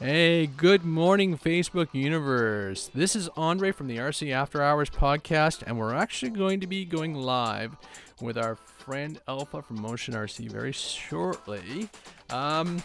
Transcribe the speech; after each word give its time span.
Hey, 0.00 0.46
good 0.46 0.84
morning, 0.84 1.36
Facebook 1.36 1.88
universe. 1.92 2.88
This 2.94 3.16
is 3.16 3.28
Andre 3.36 3.72
from 3.72 3.88
the 3.88 3.96
RC 3.96 4.30
After 4.30 4.62
Hours 4.62 4.88
podcast, 4.88 5.64
and 5.66 5.76
we're 5.76 5.92
actually 5.92 6.30
going 6.30 6.60
to 6.60 6.68
be 6.68 6.84
going 6.84 7.16
live 7.16 7.76
with 8.20 8.38
our 8.38 8.54
friend 8.54 9.20
Alpha 9.26 9.60
from 9.60 9.82
Motion 9.82 10.14
RC 10.14 10.52
very 10.52 10.70
shortly. 10.70 11.88
Um, 12.30 12.80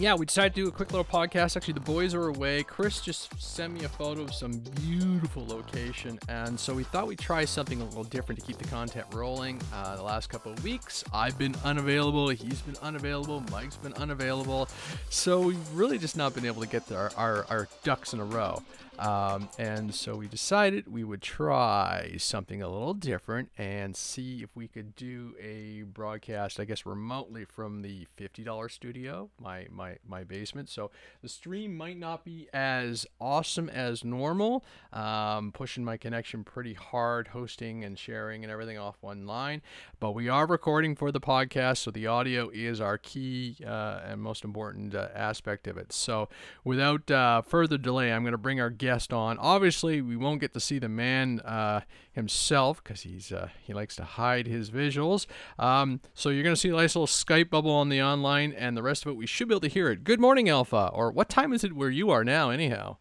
yeah, 0.00 0.14
we 0.14 0.24
decided 0.24 0.54
to 0.54 0.62
do 0.62 0.68
a 0.68 0.72
quick 0.72 0.92
little 0.92 1.04
podcast. 1.04 1.58
Actually, 1.58 1.74
the 1.74 1.80
boys 1.80 2.14
are 2.14 2.28
away. 2.28 2.62
Chris 2.62 3.02
just 3.02 3.38
sent 3.38 3.74
me 3.74 3.84
a 3.84 3.88
photo 3.88 4.22
of 4.22 4.32
some 4.32 4.52
beautiful 4.80 5.46
location, 5.46 6.18
and 6.26 6.58
so 6.58 6.72
we 6.72 6.84
thought 6.84 7.06
we'd 7.06 7.18
try 7.18 7.44
something 7.44 7.82
a 7.82 7.84
little 7.84 8.04
different 8.04 8.40
to 8.40 8.46
keep 8.46 8.56
the 8.56 8.64
content 8.64 9.06
rolling. 9.12 9.60
Uh, 9.74 9.96
the 9.96 10.02
last 10.02 10.30
couple 10.30 10.52
of 10.52 10.64
weeks, 10.64 11.04
I've 11.12 11.36
been 11.36 11.54
unavailable. 11.64 12.30
He's 12.30 12.62
been 12.62 12.76
unavailable. 12.80 13.44
Mike's 13.50 13.76
been 13.76 13.92
unavailable. 13.94 14.70
So 15.10 15.40
we've 15.42 15.74
really 15.74 15.98
just 15.98 16.16
not 16.16 16.34
been 16.34 16.46
able 16.46 16.62
to 16.62 16.68
get 16.68 16.90
our, 16.90 17.10
our, 17.18 17.44
our 17.50 17.68
ducks 17.84 18.14
in 18.14 18.20
a 18.20 18.24
row. 18.24 18.62
Um, 19.00 19.48
and 19.58 19.94
so 19.94 20.14
we 20.14 20.28
decided 20.28 20.92
we 20.92 21.04
would 21.04 21.22
try 21.22 22.16
something 22.18 22.60
a 22.60 22.68
little 22.68 22.92
different 22.92 23.50
and 23.56 23.96
see 23.96 24.42
if 24.42 24.54
we 24.54 24.68
could 24.68 24.94
do 24.94 25.34
a 25.40 25.84
broadcast, 25.90 26.60
I 26.60 26.66
guess, 26.66 26.84
remotely 26.84 27.46
from 27.46 27.80
the 27.80 28.06
$50 28.18 28.70
studio, 28.70 29.30
my, 29.40 29.66
my, 29.70 29.96
my 30.06 30.22
basement. 30.24 30.68
So 30.68 30.90
the 31.22 31.30
stream 31.30 31.74
might 31.74 31.98
not 31.98 32.26
be 32.26 32.48
as 32.52 33.06
awesome 33.18 33.70
as 33.70 34.04
normal, 34.04 34.66
um, 34.92 35.50
pushing 35.52 35.82
my 35.82 35.96
connection 35.96 36.44
pretty 36.44 36.74
hard, 36.74 37.28
hosting 37.28 37.84
and 37.84 37.98
sharing 37.98 38.44
and 38.44 38.52
everything 38.52 38.76
off 38.76 38.98
one 39.00 39.26
line. 39.26 39.62
But 39.98 40.12
we 40.12 40.28
are 40.28 40.46
recording 40.46 40.94
for 40.94 41.10
the 41.10 41.20
podcast, 41.20 41.78
so 41.78 41.90
the 41.90 42.06
audio 42.06 42.50
is 42.52 42.82
our 42.82 42.98
key 42.98 43.56
uh, 43.66 44.00
and 44.04 44.20
most 44.20 44.44
important 44.44 44.94
uh, 44.94 45.08
aspect 45.14 45.66
of 45.66 45.78
it. 45.78 45.90
So 45.90 46.28
without 46.64 47.10
uh, 47.10 47.40
further 47.40 47.78
delay, 47.78 48.12
I'm 48.12 48.24
going 48.24 48.32
to 48.32 48.38
bring 48.38 48.60
our 48.60 48.68
guest 48.68 48.89
guest 48.90 49.12
on. 49.12 49.38
Obviously, 49.38 50.00
we 50.00 50.16
won't 50.16 50.40
get 50.40 50.52
to 50.52 50.58
see 50.58 50.80
the 50.80 50.88
man 50.88 51.38
uh, 51.40 51.82
himself 52.10 52.82
because 52.82 53.02
he's 53.02 53.30
uh, 53.30 53.48
he 53.62 53.72
likes 53.72 53.94
to 53.94 54.02
hide 54.02 54.48
his 54.48 54.68
visuals. 54.68 55.26
Um, 55.60 56.00
so 56.12 56.30
you're 56.30 56.42
going 56.42 56.56
to 56.56 56.60
see 56.60 56.70
a 56.70 56.72
nice 56.72 56.96
little 56.96 57.06
Skype 57.06 57.50
bubble 57.50 57.70
on 57.70 57.88
the 57.88 58.02
online, 58.02 58.52
and 58.52 58.76
the 58.76 58.82
rest 58.82 59.06
of 59.06 59.12
it 59.12 59.16
we 59.16 59.26
should 59.26 59.46
be 59.46 59.54
able 59.54 59.60
to 59.60 59.68
hear 59.68 59.90
it. 59.90 60.02
Good 60.02 60.18
morning, 60.18 60.48
Alpha. 60.48 60.90
Or 60.92 61.12
what 61.12 61.28
time 61.28 61.52
is 61.52 61.62
it 61.62 61.76
where 61.76 61.88
you 61.88 62.10
are 62.10 62.24
now, 62.24 62.50
anyhow? 62.50 62.96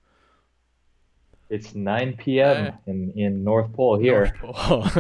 It's 1.49 1.73
9 1.73 2.15
p.m. 2.17 2.67
Uh, 2.67 2.71
in, 2.85 3.11
in 3.15 3.43
North 3.43 3.73
Pole 3.73 3.97
here. 3.97 4.31
North 4.43 4.55
Pole. 4.55 4.83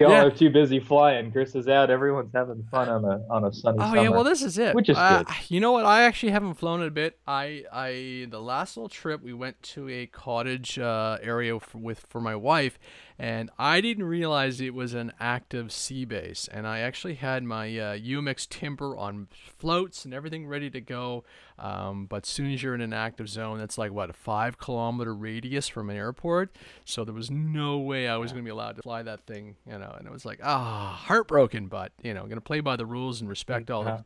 Y'all 0.00 0.10
yeah. 0.10 0.24
are 0.24 0.30
too 0.32 0.50
busy 0.50 0.80
flying. 0.80 1.30
Chris 1.30 1.54
is 1.54 1.68
out. 1.68 1.90
Everyone's 1.90 2.32
having 2.34 2.66
fun 2.72 2.88
on 2.88 3.04
a 3.04 3.24
on 3.30 3.44
a 3.44 3.52
sunny. 3.52 3.78
Oh 3.78 3.84
summer, 3.84 4.02
yeah, 4.02 4.08
well 4.08 4.24
this 4.24 4.42
is 4.42 4.58
it. 4.58 4.74
Which 4.74 4.88
is 4.88 4.96
uh, 4.96 5.22
good. 5.22 5.34
You 5.48 5.60
know 5.60 5.70
what? 5.70 5.84
I 5.84 6.02
actually 6.02 6.32
haven't 6.32 6.54
flown 6.54 6.82
a 6.82 6.90
bit. 6.90 7.20
I 7.24 7.64
I 7.72 8.26
the 8.30 8.40
last 8.40 8.76
little 8.76 8.88
trip 8.88 9.22
we 9.22 9.32
went 9.32 9.62
to 9.62 9.88
a 9.88 10.06
cottage 10.06 10.76
uh, 10.76 11.18
area 11.22 11.60
for, 11.60 11.78
with 11.78 12.00
for 12.00 12.20
my 12.20 12.34
wife, 12.34 12.76
and 13.20 13.50
I 13.58 13.82
didn't 13.82 14.04
realize 14.04 14.62
it 14.62 14.72
was 14.72 14.94
an 14.94 15.12
active 15.20 15.72
sea 15.72 16.06
base. 16.06 16.48
And 16.50 16.66
I 16.66 16.78
actually 16.78 17.16
had 17.16 17.44
my 17.44 17.66
uh, 17.66 17.98
UMX 17.98 18.48
Timber 18.48 18.96
on 18.96 19.28
floats 19.58 20.06
and 20.06 20.14
everything 20.14 20.46
ready 20.46 20.70
to 20.70 20.80
go. 20.80 21.24
Um, 21.58 22.06
but 22.06 22.24
as 22.24 22.30
soon 22.30 22.50
as 22.50 22.62
you're 22.62 22.74
in 22.74 22.80
an 22.80 22.94
active 22.94 23.28
zone, 23.28 23.58
that's 23.58 23.76
like 23.76 23.92
what 23.92 24.08
a 24.08 24.14
five 24.14 24.56
kilometer 24.56 25.14
radius 25.14 25.68
from 25.68 25.90
an 25.90 25.96
airport. 25.96 26.56
So 26.86 27.04
there 27.04 27.12
was 27.12 27.30
no 27.30 27.76
way 27.76 28.08
I 28.08 28.16
was 28.16 28.32
going 28.32 28.42
to 28.42 28.48
be 28.48 28.52
allowed 28.52 28.76
to 28.76 28.82
fly 28.82 29.02
that 29.02 29.26
thing, 29.26 29.56
you 29.66 29.78
know. 29.78 29.94
And 29.98 30.06
it 30.06 30.10
was 30.10 30.24
like 30.24 30.40
ah, 30.42 30.98
heartbroken. 31.04 31.66
But 31.66 31.92
you 32.02 32.14
know, 32.14 32.22
going 32.22 32.36
to 32.36 32.40
play 32.40 32.60
by 32.60 32.76
the 32.76 32.86
rules 32.86 33.20
and 33.20 33.28
respect 33.28 33.70
all 33.70 33.84
the, 33.84 34.02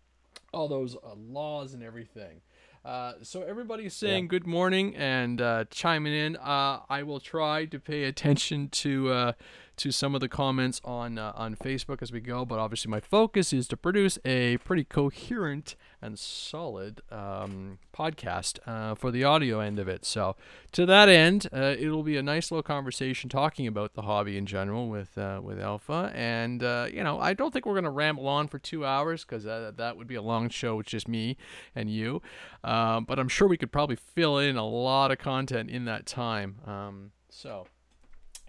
all 0.53 0.67
those 0.67 0.97
uh, 0.97 1.15
laws 1.15 1.73
and 1.73 1.85
everything. 1.85 2.41
Uh, 2.85 3.15
so 3.23 3.43
everybody's 3.43 3.95
saying 3.95 4.25
yeah. 4.25 4.29
good 4.29 4.47
morning 4.47 4.95
and 4.95 5.41
uh, 5.41 5.65
chiming 5.71 6.13
in. 6.13 6.37
Uh, 6.37 6.81
I 6.91 7.03
will 7.03 7.21
try 7.21 7.65
to 7.65 7.79
pay 7.79 8.05
attention 8.05 8.69
to 8.71 9.11
uh, 9.11 9.33
to 9.79 9.91
some 9.91 10.15
of 10.15 10.21
the 10.21 10.29
comments 10.29 10.83
on 10.85 11.17
uh, 11.17 11.33
on 11.35 11.57
Facebook 11.57 12.03
as 12.03 12.13
we 12.13 12.21
go, 12.21 12.45
but 12.45 12.59
obviously 12.59 12.91
my 12.91 13.01
focus 13.01 13.55
is 13.55 13.67
to 13.69 13.77
produce 13.79 14.19
a 14.27 14.59
pretty 14.59 14.85
coherent 14.85 15.77
and 16.01 16.19
solid 16.19 17.01
um, 17.11 17.79
podcast 17.95 18.59
uh, 18.67 18.95
for 18.95 19.11
the 19.11 19.25
audio 19.25 19.61
end 19.61 19.79
of 19.79 19.89
it. 19.89 20.05
So 20.05 20.37
to 20.73 20.87
that 20.87 21.09
end, 21.09 21.49
uh, 21.53 21.75
it'll 21.79 22.03
be 22.03 22.17
a 22.17 22.23
nice 22.23 22.51
little 22.51 22.63
conversation 22.63 23.31
talking 23.31 23.67
about 23.67 23.95
the 23.95 24.03
hobby 24.03 24.37
in 24.37 24.47
general 24.47 24.89
with 24.89 25.17
uh, 25.19 25.41
with 25.43 25.61
Alpha, 25.61 26.13
and 26.15 26.63
uh, 26.63 26.89
you 26.93 27.03
know 27.03 27.19
I 27.19 27.35
don't 27.35 27.53
think 27.53 27.67
we're 27.67 27.75
gonna 27.75 27.91
ramble 27.91 28.29
on 28.29 28.49
for 28.49 28.59
two 28.59 28.85
hours 28.85 29.25
because 29.25 29.45
that 29.45 29.95
would 29.97 30.07
be 30.07 30.15
a 30.15 30.23
long 30.23 30.49
show 30.49 30.77
with 30.77 30.87
just 30.87 31.09
me 31.09 31.37
and 31.75 31.91
you, 31.91 32.23
um, 32.63 33.05
but 33.05 33.19
I'm 33.19 33.29
sure 33.29 33.49
we 33.49 33.57
could 33.57 33.73
probably 33.73 33.97
fill 33.97 34.39
in 34.39 34.57
a 34.57 34.67
lot 34.67 35.11
of 35.11 35.19
content 35.19 35.71
in 35.71 35.85
that 35.87 36.07
time. 36.07 36.61
Um, 36.67 37.13
so 37.31 37.67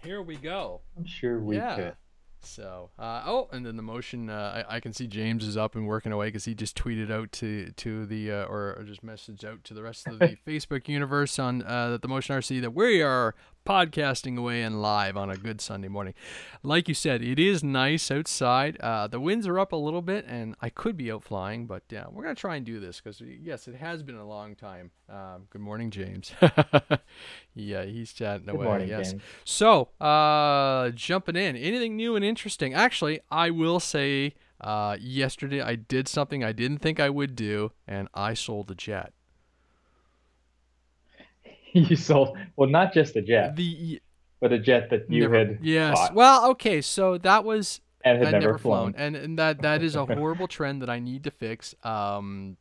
here 0.02 0.22
we 0.22 0.36
go. 0.36 0.80
I'm 0.96 1.04
sure 1.04 1.40
we 1.40 1.56
yeah. 1.56 1.76
could. 1.76 1.96
So, 2.42 2.90
uh, 2.98 3.22
oh, 3.26 3.48
and 3.52 3.66
then 3.66 3.76
the 3.76 3.82
motion. 3.82 4.30
Uh, 4.30 4.64
I, 4.68 4.76
I, 4.76 4.80
can 4.80 4.92
see 4.92 5.06
James 5.06 5.46
is 5.46 5.56
up 5.56 5.74
and 5.74 5.86
working 5.86 6.12
away 6.12 6.28
because 6.28 6.44
he 6.44 6.54
just 6.54 6.76
tweeted 6.76 7.10
out 7.10 7.32
to 7.32 7.72
to 7.72 8.06
the 8.06 8.30
uh, 8.30 8.44
or, 8.44 8.76
or, 8.78 8.84
just 8.84 9.04
messaged 9.04 9.44
out 9.44 9.64
to 9.64 9.74
the 9.74 9.82
rest 9.82 10.06
of 10.06 10.18
the 10.18 10.36
Facebook 10.46 10.86
universe 10.86 11.38
on 11.38 11.62
uh, 11.62 11.98
the 12.00 12.08
Motion 12.08 12.36
RC 12.36 12.60
that 12.60 12.72
we 12.72 13.02
are 13.02 13.34
podcasting 13.66 14.38
away 14.38 14.62
and 14.62 14.80
live 14.80 15.16
on 15.16 15.28
a 15.28 15.36
good 15.36 15.60
Sunday 15.60 15.88
morning. 15.88 16.14
Like 16.62 16.86
you 16.86 16.94
said, 16.94 17.20
it 17.20 17.38
is 17.38 17.64
nice 17.64 18.10
outside. 18.12 18.78
Uh, 18.80 19.08
the 19.08 19.18
winds 19.18 19.46
are 19.48 19.58
up 19.58 19.72
a 19.72 19.76
little 19.76 20.02
bit, 20.02 20.24
and 20.26 20.54
I 20.62 20.70
could 20.70 20.96
be 20.96 21.10
out 21.10 21.24
flying, 21.24 21.66
but 21.66 21.82
yeah, 21.90 22.04
we're 22.08 22.22
gonna 22.22 22.36
try 22.36 22.54
and 22.54 22.64
do 22.64 22.78
this 22.78 23.00
because 23.00 23.20
yes, 23.20 23.66
it 23.66 23.74
has 23.74 24.04
been 24.04 24.16
a 24.16 24.26
long 24.26 24.54
time. 24.54 24.92
Um, 25.08 25.48
good 25.50 25.60
morning, 25.60 25.90
James. 25.90 26.32
yeah, 27.54 27.84
he's 27.84 28.12
chatting 28.12 28.46
good 28.46 28.54
away. 28.54 28.64
Morning, 28.64 28.88
yes. 28.88 29.10
James. 29.10 29.22
So, 29.44 29.88
uh, 30.00 30.90
jumping 30.90 31.36
in, 31.36 31.56
anything 31.56 31.96
new 31.96 32.14
and 32.14 32.24
interesting? 32.24 32.72
Actually, 32.72 33.20
I 33.30 33.50
will 33.50 33.80
say. 33.80 34.34
Uh, 34.58 34.96
yesterday 34.98 35.60
I 35.60 35.74
did 35.76 36.08
something 36.08 36.42
I 36.42 36.52
didn't 36.52 36.78
think 36.78 36.98
I 36.98 37.10
would 37.10 37.36
do, 37.36 37.72
and 37.86 38.08
I 38.14 38.32
sold 38.32 38.70
a 38.70 38.74
jet. 38.74 39.12
you 41.90 41.96
sold 41.96 42.38
well, 42.56 42.68
not 42.68 42.94
just 42.94 43.16
a 43.16 43.22
jet, 43.22 43.56
the 43.56 44.00
but 44.40 44.52
a 44.52 44.58
jet 44.58 44.90
that 44.90 45.10
you 45.10 45.22
never, 45.22 45.38
had. 45.38 45.58
Yes. 45.62 45.94
Bought. 45.94 46.14
Well, 46.14 46.50
okay, 46.52 46.80
so 46.80 47.18
that 47.18 47.44
was 47.44 47.80
and 48.02 48.18
had 48.18 48.28
I'd 48.28 48.32
never, 48.32 48.46
never 48.46 48.58
flown. 48.58 48.92
flown, 48.92 49.06
and 49.06 49.16
and 49.16 49.38
that 49.38 49.62
that 49.62 49.82
is 49.82 49.94
a 49.94 50.06
horrible 50.14 50.48
trend 50.48 50.82
that 50.82 50.90
I 50.90 50.98
need 51.00 51.24
to 51.24 51.30
fix. 51.30 51.74
Um, 51.82 52.56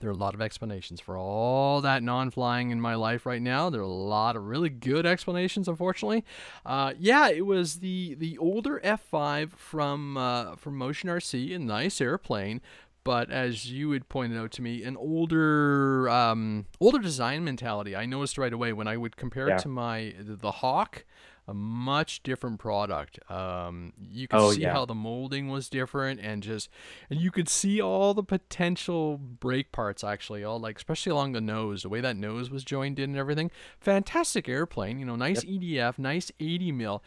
there 0.00 0.10
are 0.10 0.12
a 0.12 0.16
lot 0.16 0.34
of 0.34 0.40
explanations 0.40 1.00
for 1.00 1.16
all 1.16 1.80
that 1.82 2.02
non-flying 2.02 2.70
in 2.70 2.80
my 2.80 2.94
life 2.94 3.26
right 3.26 3.40
now. 3.40 3.70
There 3.70 3.80
are 3.80 3.84
a 3.84 3.88
lot 3.88 4.34
of 4.34 4.44
really 4.44 4.68
good 4.68 5.06
explanations, 5.06 5.68
unfortunately. 5.68 6.24
Uh, 6.66 6.94
yeah, 6.98 7.28
it 7.28 7.46
was 7.46 7.76
the 7.76 8.14
the 8.14 8.36
older 8.38 8.80
F5 8.84 9.50
from 9.50 10.16
uh, 10.16 10.56
from 10.56 10.76
Motion 10.76 11.08
RC, 11.08 11.54
a 11.54 11.58
nice 11.58 12.00
airplane, 12.00 12.60
but 13.04 13.30
as 13.30 13.70
you 13.70 13.90
had 13.92 14.08
pointed 14.08 14.38
out 14.38 14.50
to 14.52 14.62
me, 14.62 14.82
an 14.82 14.96
older 14.96 16.08
um, 16.08 16.66
older 16.80 16.98
design 16.98 17.44
mentality. 17.44 17.94
I 17.94 18.06
noticed 18.06 18.38
right 18.38 18.52
away 18.52 18.72
when 18.72 18.88
I 18.88 18.96
would 18.96 19.16
compare 19.16 19.48
Yeah. 19.48 19.56
it 19.56 19.60
to 19.60 19.68
my 19.68 20.14
the 20.18 20.50
Hawk, 20.50 21.04
a 21.46 21.52
much 21.52 22.22
different 22.22 22.58
product. 22.58 23.18
Um, 23.30 23.92
you 24.00 24.26
could 24.26 24.40
Oh, 24.40 24.52
see 24.52 24.62
yeah. 24.62 24.72
how 24.72 24.86
the 24.86 24.94
molding 24.94 25.48
was 25.48 25.68
different, 25.68 26.18
and 26.20 26.42
just 26.42 26.70
and 27.10 27.20
you 27.20 27.30
could 27.30 27.48
see 27.48 27.80
all 27.82 28.14
the 28.14 28.22
potential 28.22 29.18
brake 29.18 29.70
parts 29.70 30.02
actually, 30.02 30.42
all 30.42 30.58
like 30.58 30.76
especially 30.78 31.10
along 31.10 31.32
the 31.32 31.40
nose, 31.42 31.82
the 31.82 31.88
way 31.90 32.00
that 32.00 32.16
nose 32.16 32.48
was 32.50 32.64
joined 32.64 32.98
in 32.98 33.10
and 33.10 33.18
everything. 33.18 33.50
Fantastic 33.78 34.48
airplane, 34.48 34.98
you 34.98 35.04
know, 35.04 35.16
nice 35.16 35.44
EDF, 35.44 35.98
nice 35.98 36.32
80 36.40 36.72
mil, 36.72 37.02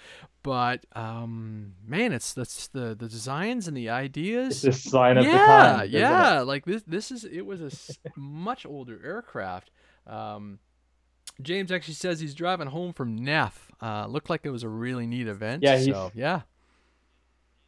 but 0.48 0.86
um, 0.94 1.74
man, 1.86 2.14
it's 2.14 2.34
that's 2.34 2.70
the 2.70 2.96
the 2.98 3.10
designs 3.10 3.68
and 3.68 3.76
the 3.76 3.90
ideas 3.90 4.64
It's 4.64 4.78
a 4.78 4.90
sign 4.90 5.18
of 5.18 5.26
yeah, 5.26 5.32
the 5.32 5.38
times. 5.40 5.90
isn't 5.90 6.00
yeah. 6.00 6.40
Like 6.40 6.64
this, 6.64 6.84
this 6.88 7.12
is 7.12 7.26
it 7.26 7.42
was 7.46 7.60
a 7.62 7.70
much 8.16 8.66
older 8.66 8.98
aircraft. 9.04 9.72
Um, 10.08 10.60
James 11.42 11.70
actually 11.70 11.96
says 11.96 12.22
he's 12.22 12.34
driving 12.34 12.68
home 12.68 12.94
from 12.94 13.18
Neff. 13.18 13.70
Uh, 13.82 14.08
looked 14.08 14.30
like 14.30 14.46
it 14.46 14.50
was 14.50 14.64
a 14.64 14.70
really 14.70 15.06
neat 15.06 15.28
event. 15.28 15.64
Yeah, 15.64 15.82
so 15.82 16.12
yeah. 16.16 16.44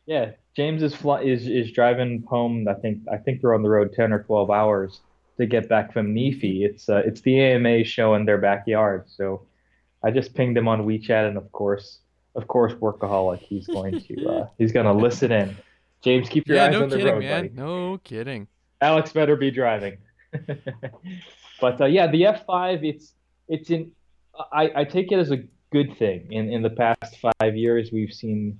Yeah, 0.05 0.31
James 0.55 0.81
is 0.81 0.95
fly, 0.95 1.23
is 1.23 1.49
is 1.49 1.73
driving 1.73 2.23
home. 2.29 2.65
I 2.69 2.75
think 2.75 2.99
I 3.11 3.17
think 3.17 3.41
they're 3.41 3.55
on 3.55 3.61
the 3.61 3.69
road 3.69 3.91
ten 3.93 4.13
or 4.13 4.23
twelve 4.23 4.49
hours 4.49 5.01
to 5.37 5.45
get 5.45 5.67
back 5.67 5.91
from 5.91 6.15
Nefi. 6.15 6.61
It's 6.61 6.87
uh, 6.87 7.01
it's 7.05 7.19
the 7.19 7.41
AMA 7.41 7.83
show 7.83 8.15
in 8.15 8.23
their 8.23 8.37
backyard. 8.37 9.03
So 9.07 9.41
I 10.01 10.11
just 10.11 10.33
pinged 10.33 10.57
him 10.57 10.69
on 10.69 10.85
WeChat, 10.85 11.27
and 11.27 11.35
of 11.35 11.51
course, 11.51 11.99
of 12.39 12.47
course, 12.47 12.73
workaholic. 12.73 13.39
He's 13.39 13.67
going 13.67 13.99
to 13.99 14.27
uh, 14.29 14.47
he's 14.57 14.71
gonna 14.71 14.93
listen 14.93 15.31
in. 15.31 15.55
James, 16.01 16.29
keep 16.29 16.47
your 16.47 16.57
Yeah, 16.57 16.65
eyes 16.65 16.71
no 16.71 16.83
on 16.83 16.89
the 16.89 16.97
kidding, 16.97 17.13
road, 17.13 17.19
man. 17.23 17.43
buddy. 17.47 17.53
No 17.55 17.97
kidding. 18.03 18.47
Alex 18.81 19.11
better 19.11 19.35
be 19.35 19.51
driving. 19.51 19.97
but 21.61 21.81
uh, 21.81 21.85
yeah, 21.85 22.07
the 22.07 22.21
F5, 22.23 22.83
it's 22.83 23.13
it's 23.47 23.69
in. 23.69 23.91
I, 24.53 24.71
I 24.73 24.83
take 24.85 25.11
it 25.11 25.19
as 25.19 25.31
a 25.31 25.43
good 25.71 25.97
thing. 25.97 26.31
In 26.31 26.49
in 26.49 26.61
the 26.61 26.69
past 26.69 27.17
five 27.19 27.55
years, 27.57 27.91
we've 27.91 28.13
seen 28.13 28.57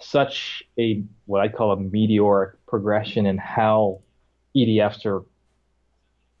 such 0.00 0.62
a 0.78 1.02
what 1.26 1.40
I 1.42 1.48
call 1.48 1.72
a 1.72 1.76
meteoric 1.78 2.54
progression 2.66 3.26
in 3.26 3.36
how 3.36 4.00
EDFs 4.56 5.04
are 5.04 5.24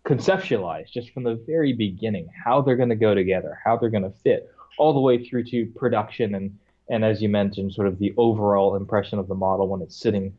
conceptualized 0.06 0.90
just 0.90 1.10
from 1.10 1.22
the 1.24 1.34
very 1.46 1.72
beginning 1.74 2.28
how 2.44 2.62
they're 2.62 2.76
going 2.76 2.88
to 2.88 2.94
go 2.96 3.14
together, 3.14 3.58
how 3.62 3.76
they're 3.76 3.90
going 3.90 4.04
to 4.04 4.16
fit, 4.24 4.50
all 4.78 4.94
the 4.94 5.00
way 5.00 5.22
through 5.22 5.44
to 5.44 5.66
production 5.76 6.34
and 6.34 6.56
and 6.90 7.04
as 7.04 7.20
you 7.20 7.28
mentioned, 7.28 7.72
sort 7.72 7.86
of 7.86 7.98
the 7.98 8.14
overall 8.16 8.76
impression 8.76 9.18
of 9.18 9.28
the 9.28 9.34
model 9.34 9.68
when 9.68 9.82
it's 9.82 9.96
sitting 9.96 10.36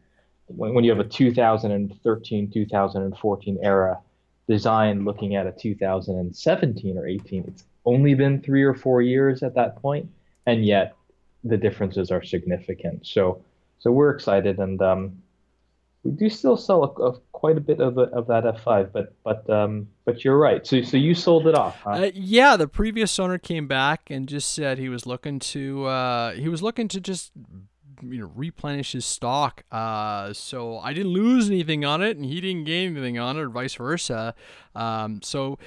when, 0.48 0.74
when 0.74 0.84
you 0.84 0.90
have 0.90 1.00
a 1.00 1.07
2013 1.07 2.51
2014 2.51 3.60
era 3.62 4.00
design 4.48 5.06
looking 5.06 5.36
at 5.36 5.46
a 5.46 5.51
2017 5.51 6.98
or 6.98 7.07
18 7.07 7.44
it's 7.48 7.63
only 7.86 8.16
been 8.16 8.42
three 8.42 8.63
or 8.63 8.74
four 8.74 9.01
years 9.01 9.44
at 9.44 9.54
that 9.54 9.75
point 9.75 10.10
and 10.48 10.66
yet 10.66 10.96
the 11.44 11.57
differences 11.57 12.12
are 12.12 12.24
significant. 12.24 13.06
So 13.06 13.42
so 13.80 13.92
we're 13.92 14.10
excited 14.10 14.60
and 14.60 14.81
um, 14.81 15.22
we 16.04 16.12
do 16.12 16.30
still 16.30 16.56
sell 16.56 16.84
a, 16.84 17.04
a, 17.04 17.19
quite 17.34 17.57
a 17.57 17.62
bit 17.62 17.81
of, 17.81 17.98
a, 17.98 18.04
of 18.04 18.28
that 18.28 18.44
F5, 18.44 18.92
but 18.92 19.13
but 19.24 19.50
um, 19.50 19.88
but 20.06 20.24
you're 20.24 20.38
right. 20.38 20.66
So 20.66 20.81
so 20.81 20.98
you 20.98 21.13
sold 21.13 21.48
it 21.48 21.56
off, 21.56 21.81
huh? 21.81 21.92
Uh, 21.92 22.12
yeah, 22.13 22.56
the 22.56 22.68
previous 22.68 23.18
owner 23.19 23.38
came 23.38 23.68
back 23.68 24.10
and 24.10 24.28
just 24.28 24.54
said 24.54 24.78
he 24.78 24.90
was 24.90 25.06
looking 25.06 25.40
to 25.40 25.86
uh, 25.86 26.34
he 26.34 26.48
was 26.48 26.63
looking 26.63 26.88
to 26.90 27.01
just 27.01 27.31
you 28.01 28.19
know 28.19 28.31
replenish 28.36 28.94
his 28.94 29.06
stock. 29.06 29.63
Uh, 29.72 30.31
so 30.34 30.80
I 30.80 30.94
didn't 30.94 31.12
lose 31.12 31.50
anything 31.50 31.84
on 31.84 32.01
it, 32.01 32.16
and 32.16 32.25
he 32.25 32.40
didn't 32.40 32.63
gain 32.63 32.92
anything 32.92 33.19
on 33.19 33.38
it, 33.38 33.42
or 33.42 33.50
vice 33.50 33.75
versa. 33.75 34.36
Um, 34.75 35.22
so 35.22 35.60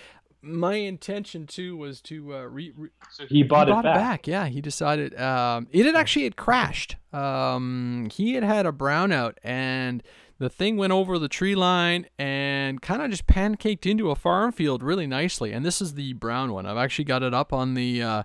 my 0.42 0.74
intention 0.74 1.46
too 1.46 1.76
was 1.76 2.00
to 2.02 2.34
uh, 2.34 2.40
re, 2.42 2.72
re- 2.76 2.90
so 3.10 3.26
he 3.26 3.42
bought, 3.42 3.68
he 3.68 3.72
it, 3.72 3.82
back. 3.82 3.84
it 3.84 3.98
back. 3.98 4.26
Yeah, 4.26 4.46
he 4.46 4.60
decided 4.60 5.18
um, 5.18 5.68
it 5.70 5.86
had 5.86 5.94
actually 5.94 6.24
had 6.24 6.36
crashed. 6.36 6.96
Um, 7.12 8.08
he 8.12 8.34
had 8.34 8.42
had 8.42 8.66
a 8.66 8.72
brownout 8.72 9.34
and 9.44 10.02
the 10.42 10.50
thing 10.50 10.76
went 10.76 10.92
over 10.92 11.20
the 11.20 11.28
tree 11.28 11.54
line 11.54 12.06
and 12.18 12.82
kind 12.82 13.00
of 13.00 13.10
just 13.10 13.28
pancaked 13.28 13.86
into 13.86 14.10
a 14.10 14.16
farm 14.16 14.50
field 14.50 14.82
really 14.82 15.06
nicely. 15.06 15.52
And 15.52 15.64
this 15.64 15.80
is 15.80 15.94
the 15.94 16.14
brown 16.14 16.52
one. 16.52 16.66
I've 16.66 16.76
actually 16.76 17.04
got 17.04 17.22
it 17.22 17.32
up 17.32 17.52
on 17.52 17.74
the 17.74 18.02
uh, 18.02 18.22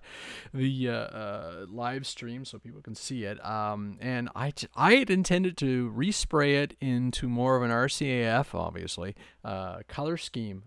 the 0.51 0.89
uh, 0.89 0.93
uh, 0.93 1.65
live 1.69 2.07
stream 2.07 2.43
so 2.43 2.57
people 2.57 2.81
can 2.81 2.95
see 2.95 3.25
it. 3.25 3.43
Um, 3.45 3.99
and 4.01 4.29
I, 4.35 4.49
t- 4.49 4.67
I 4.75 4.95
had 4.95 5.11
intended 5.11 5.57
to 5.57 5.93
respray 5.95 6.55
it 6.55 6.75
into 6.81 7.29
more 7.29 7.55
of 7.55 7.61
an 7.61 7.69
RCAF, 7.69 8.55
obviously, 8.55 9.15
uh, 9.45 9.81
color 9.87 10.17
scheme. 10.17 10.63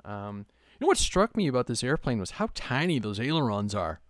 You 0.80 0.86
know 0.86 0.88
what 0.88 0.98
struck 0.98 1.36
me 1.36 1.46
about 1.46 1.66
this 1.66 1.84
airplane 1.84 2.18
was 2.18 2.32
how 2.32 2.48
tiny 2.54 2.98
those 2.98 3.20
ailerons 3.20 3.74
are. 3.74 4.00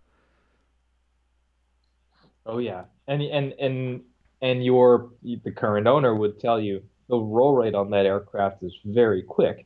Oh 2.45 2.59
yeah, 2.59 2.85
and 3.09 3.21
and 3.21 3.53
and 3.59 4.01
and 4.41 4.63
your 4.63 5.09
the 5.21 5.51
current 5.51 5.85
owner 5.85 6.15
would 6.15 6.39
tell 6.39 6.61
you 6.61 6.81
the 7.09 7.17
roll 7.17 7.55
rate 7.55 7.75
on 7.75 7.89
that 7.89 8.05
aircraft 8.05 8.63
is 8.63 8.73
very 8.85 9.21
quick, 9.21 9.65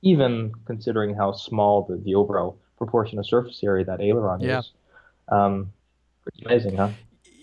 even 0.00 0.50
considering 0.64 1.14
how 1.14 1.32
small 1.32 1.84
the, 1.84 1.98
the 1.98 2.14
overall 2.14 2.58
proportion 2.78 3.18
of 3.18 3.26
surface 3.26 3.60
area 3.62 3.84
that 3.84 4.00
aileron 4.00 4.40
Yeah. 4.40 4.60
is. 4.60 4.72
Um, 5.28 5.72
pretty 6.22 6.42
amazing, 6.46 6.76
huh? 6.78 6.88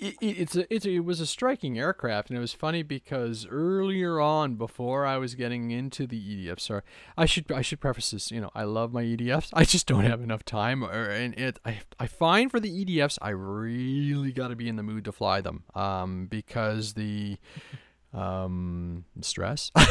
It, 0.07 0.15
it- 0.21 0.37
it's 0.39 0.55
a, 0.55 0.73
it's 0.73 0.85
a, 0.85 0.91
it 0.91 1.05
was 1.05 1.19
a 1.19 1.25
striking 1.25 1.77
aircraft, 1.79 2.29
and 2.29 2.37
it 2.37 2.41
was 2.41 2.53
funny 2.53 2.83
because 2.83 3.45
earlier 3.49 4.19
on, 4.19 4.55
before 4.55 5.05
I 5.05 5.17
was 5.17 5.35
getting 5.35 5.71
into 5.71 6.05
the 6.07 6.19
EDFs, 6.47 6.61
sorry, 6.61 6.81
I 7.17 7.25
should 7.25 7.51
I 7.51 7.61
should 7.61 7.79
preface 7.79 8.11
this. 8.11 8.31
You 8.31 8.41
know, 8.41 8.51
I 8.53 8.63
love 8.63 8.93
my 8.93 9.03
EDFs. 9.03 9.49
I 9.53 9.63
just 9.65 9.87
don't 9.87 10.03
have 10.05 10.21
enough 10.21 10.43
time, 10.45 10.83
or, 10.83 11.09
and 11.09 11.33
it 11.39 11.59
I 11.65 11.79
I 11.99 12.07
find 12.07 12.51
for 12.51 12.59
the 12.59 12.85
EDFs, 12.85 13.17
I 13.21 13.29
really 13.29 14.31
got 14.31 14.49
to 14.49 14.55
be 14.55 14.67
in 14.69 14.75
the 14.75 14.83
mood 14.83 15.05
to 15.05 15.11
fly 15.11 15.41
them, 15.41 15.63
um, 15.75 16.27
because 16.27 16.93
the 16.93 17.37
um 18.13 19.05
stress. 19.21 19.71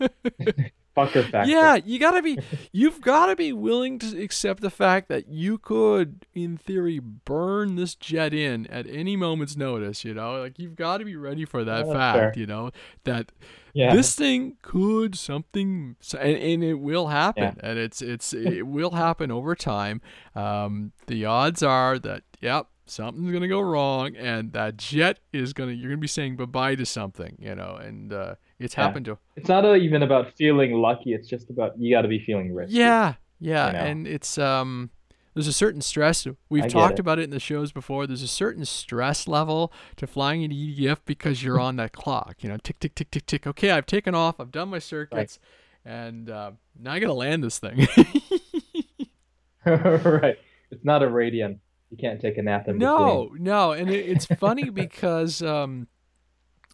Fucker 0.96 1.28
factor. 1.30 1.50
Yeah, 1.50 1.76
you 1.76 1.98
gotta 1.98 2.20
be, 2.22 2.38
you've 2.70 3.00
gotta 3.00 3.34
be 3.34 3.52
willing 3.52 3.98
to 4.00 4.22
accept 4.22 4.60
the 4.60 4.70
fact 4.70 5.08
that 5.08 5.28
you 5.28 5.56
could, 5.58 6.26
in 6.34 6.56
theory, 6.58 6.98
burn 6.98 7.76
this 7.76 7.94
jet 7.94 8.34
in 8.34 8.66
at 8.66 8.86
any 8.86 9.16
moment's 9.16 9.56
notice. 9.56 10.04
You 10.04 10.14
know, 10.14 10.38
like 10.40 10.58
you've 10.58 10.76
got 10.76 10.98
to 10.98 11.04
be 11.04 11.16
ready 11.16 11.44
for 11.46 11.64
that 11.64 11.86
Yeah, 11.86 11.92
fact. 11.92 12.34
fair. 12.36 12.40
You 12.42 12.46
know 12.46 12.70
that 13.04 13.32
Yeah. 13.72 13.94
this 13.94 14.14
thing 14.14 14.56
could 14.60 15.16
something, 15.16 15.96
and, 16.20 16.36
and 16.36 16.62
it 16.64 16.74
will 16.74 17.06
happen, 17.08 17.56
and 17.62 17.78
it's 17.78 18.02
it's 18.02 18.34
it 18.34 18.66
will 18.66 18.90
happen 18.90 19.30
over 19.30 19.54
time. 19.54 20.02
Um, 20.34 20.92
the 21.06 21.24
odds 21.24 21.62
are 21.62 21.98
that 22.00 22.22
yep. 22.40 22.66
Something's 22.84 23.32
gonna 23.32 23.48
go 23.48 23.60
wrong, 23.60 24.16
and 24.16 24.52
that 24.52 24.76
jet 24.76 25.20
is 25.32 25.52
gonna. 25.54 25.70
You're 25.72 25.88
gonna 25.90 26.00
be 26.00 26.08
saying 26.08 26.36
bye 26.36 26.44
bye 26.44 26.74
to 26.74 26.84
something, 26.84 27.38
you 27.40 27.54
know, 27.54 27.76
and 27.76 28.12
uh, 28.12 28.34
it's 28.64 28.76
Yeah. 28.76 28.84
happened 28.86 29.06
to 29.06 29.18
It's 29.36 29.48
not 29.48 29.64
even 29.76 30.02
about 30.02 30.32
feeling 30.36 30.72
lucky. 30.72 31.12
It's 31.14 31.28
just 31.28 31.50
about 31.50 31.78
you 31.78 31.94
got 31.94 32.02
to 32.02 32.08
be 32.08 32.18
feeling 32.18 32.54
risky. 32.54 32.76
Yeah, 32.78 33.14
yeah, 33.40 33.66
you 33.66 33.72
know? 33.72 33.78
and 33.78 34.06
it's 34.06 34.38
um 34.38 34.90
there's 35.34 35.46
a 35.48 35.52
certain 35.52 35.80
stress. 35.80 36.26
We've 36.50 36.64
I 36.64 36.68
talked 36.68 36.94
it. 36.94 37.00
about 37.00 37.18
it 37.18 37.22
in 37.22 37.30
the 37.30 37.40
shows 37.40 37.72
before. 37.72 38.06
There's 38.06 38.22
a 38.22 38.28
certain 38.28 38.66
stress 38.66 39.26
level 39.26 39.72
to 39.96 40.06
flying 40.06 40.44
an 40.44 40.50
EDF 40.50 40.98
because 41.06 41.42
you're 41.42 41.58
on 41.58 41.76
that 41.76 41.92
clock. 41.92 42.36
You 42.40 42.50
know, 42.50 42.58
tick 42.58 42.78
tick 42.80 42.94
tick 42.94 43.10
tick 43.10 43.24
tick. 43.24 43.46
Okay, 43.46 43.70
I've 43.70 43.86
taken 43.86 44.14
off. 44.14 44.38
I've 44.40 44.52
done 44.52 44.68
my 44.68 44.78
circuits, 44.78 45.38
and 45.86 46.28
uh, 46.28 46.50
now 46.78 46.92
I 46.92 46.98
gotta 46.98 47.14
land 47.14 47.42
this 47.42 47.58
thing. 47.58 47.86
right. 49.64 50.36
It's 50.70 50.84
not 50.84 51.02
a 51.02 51.06
radian. 51.06 51.58
You 51.90 51.98
can't 51.98 52.20
take 52.20 52.38
a 52.38 52.42
nap 52.42 52.68
in 52.68 52.78
no, 52.78 53.30
no, 53.38 53.72
and 53.72 53.90
it, 53.90 54.08
it's 54.08 54.24
funny 54.24 54.70
because 54.70 55.42
um, 55.42 55.88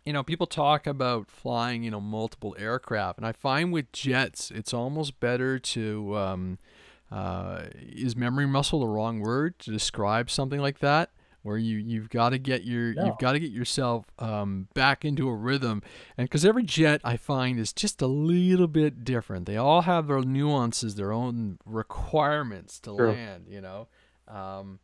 you 0.05 0.13
know 0.13 0.23
people 0.23 0.47
talk 0.47 0.87
about 0.87 1.29
flying 1.31 1.83
you 1.83 1.91
know 1.91 2.01
multiple 2.01 2.55
aircraft, 2.59 3.19
and 3.19 3.27
I 3.27 3.33
find 3.33 3.73
with 3.73 3.91
jets 3.93 4.51
it's 4.51 4.73
almost 4.75 5.21
better 5.21 5.59
to 5.59 6.17
um, 6.17 6.59
uh, 7.11 7.65
is 7.81 8.17
memory 8.17 8.47
muscle 8.47 8.81
the 8.81 8.87
wrong 8.89 9.21
word 9.21 9.59
to 9.61 9.71
describe 9.71 10.31
something 10.31 10.61
like 10.61 10.79
that 10.81 11.11
where 11.43 11.57
you 11.57 11.79
you've 11.79 12.11
got 12.11 12.31
to 12.31 12.39
get 12.39 12.65
your 12.65 12.93
No. 12.95 13.07
you've 13.07 13.19
got 13.19 13.33
to 13.33 13.41
get 13.41 13.51
yourself 13.53 14.07
um, 14.19 14.69
back 14.75 15.05
into 15.05 15.29
a 15.29 15.35
rhythm 15.35 15.83
and 16.19 16.29
because 16.29 16.45
every 16.45 16.65
jet 16.65 17.01
i 17.05 17.17
find 17.17 17.59
is 17.61 17.73
just 17.73 18.03
a 18.03 18.07
little 18.09 18.67
bit 18.67 19.05
different 19.05 19.47
they 19.47 19.57
all 19.57 19.83
have 19.83 20.09
their 20.09 20.21
nuances 20.21 20.97
their 20.97 21.13
own 21.13 21.59
requirements 21.65 22.81
to 22.81 22.95
True. 22.95 23.13
land 23.13 23.47
you 23.49 23.61
know 23.61 23.87
um, 24.27 24.81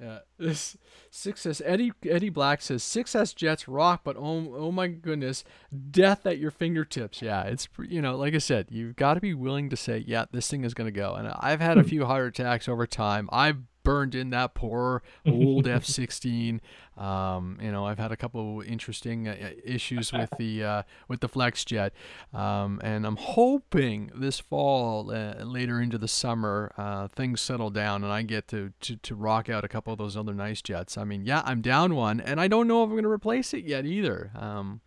yeah, 0.00 0.18
this 0.38 0.76
six 1.10 1.46
Eddie 1.64 1.92
Eddie 2.08 2.28
Black 2.28 2.60
says 2.60 2.82
six 2.82 3.14
S 3.14 3.32
jets 3.32 3.66
rock, 3.66 4.02
but 4.04 4.16
oh 4.16 4.54
oh 4.56 4.72
my 4.72 4.88
goodness, 4.88 5.44
death 5.90 6.26
at 6.26 6.38
your 6.38 6.50
fingertips. 6.50 7.22
Yeah, 7.22 7.42
it's 7.44 7.68
you 7.88 8.02
know 8.02 8.16
like 8.16 8.34
I 8.34 8.38
said, 8.38 8.66
you've 8.70 8.96
got 8.96 9.14
to 9.14 9.20
be 9.20 9.34
willing 9.34 9.70
to 9.70 9.76
say, 9.76 10.04
yeah, 10.06 10.26
this 10.30 10.48
thing 10.48 10.64
is 10.64 10.74
gonna 10.74 10.90
go. 10.90 11.14
And 11.14 11.28
I've 11.28 11.60
had 11.60 11.78
a 11.78 11.84
few 11.92 12.04
heart 12.04 12.26
attacks 12.28 12.68
over 12.68 12.86
time. 12.86 13.28
I've 13.32 13.58
burned 13.86 14.16
in 14.16 14.30
that 14.30 14.52
poor 14.52 15.00
old 15.24 15.68
F-16. 15.68 16.58
Um, 16.98 17.58
you 17.62 17.70
know, 17.70 17.86
I've 17.86 18.00
had 18.00 18.10
a 18.10 18.16
couple 18.16 18.60
of 18.60 18.66
interesting 18.66 19.28
uh, 19.28 19.36
issues 19.64 20.12
with 20.12 20.30
the 20.38 20.64
uh, 20.64 20.82
with 21.08 21.20
the 21.20 21.28
flex 21.28 21.64
jet, 21.64 21.92
um, 22.34 22.80
and 22.82 23.06
I'm 23.06 23.16
hoping 23.16 24.10
this 24.14 24.40
fall, 24.40 25.12
uh, 25.12 25.44
later 25.44 25.80
into 25.80 25.98
the 25.98 26.08
summer, 26.08 26.72
uh, 26.76 27.06
things 27.08 27.40
settle 27.40 27.70
down 27.70 28.02
and 28.02 28.12
I 28.12 28.22
get 28.22 28.48
to, 28.48 28.72
to 28.80 28.96
to 28.96 29.14
rock 29.14 29.48
out 29.48 29.64
a 29.64 29.68
couple 29.68 29.92
of 29.92 29.98
those 29.98 30.16
other 30.16 30.34
nice 30.34 30.60
jets. 30.62 30.98
I 30.98 31.04
mean, 31.04 31.24
yeah, 31.24 31.42
I'm 31.44 31.60
down 31.60 31.94
one, 31.94 32.18
and 32.20 32.40
I 32.40 32.48
don't 32.48 32.66
know 32.66 32.82
if 32.82 32.88
I'm 32.88 32.94
going 32.94 33.04
to 33.04 33.10
replace 33.10 33.54
it 33.54 33.64
yet 33.64 33.86
either. 33.86 34.32
Um, 34.34 34.80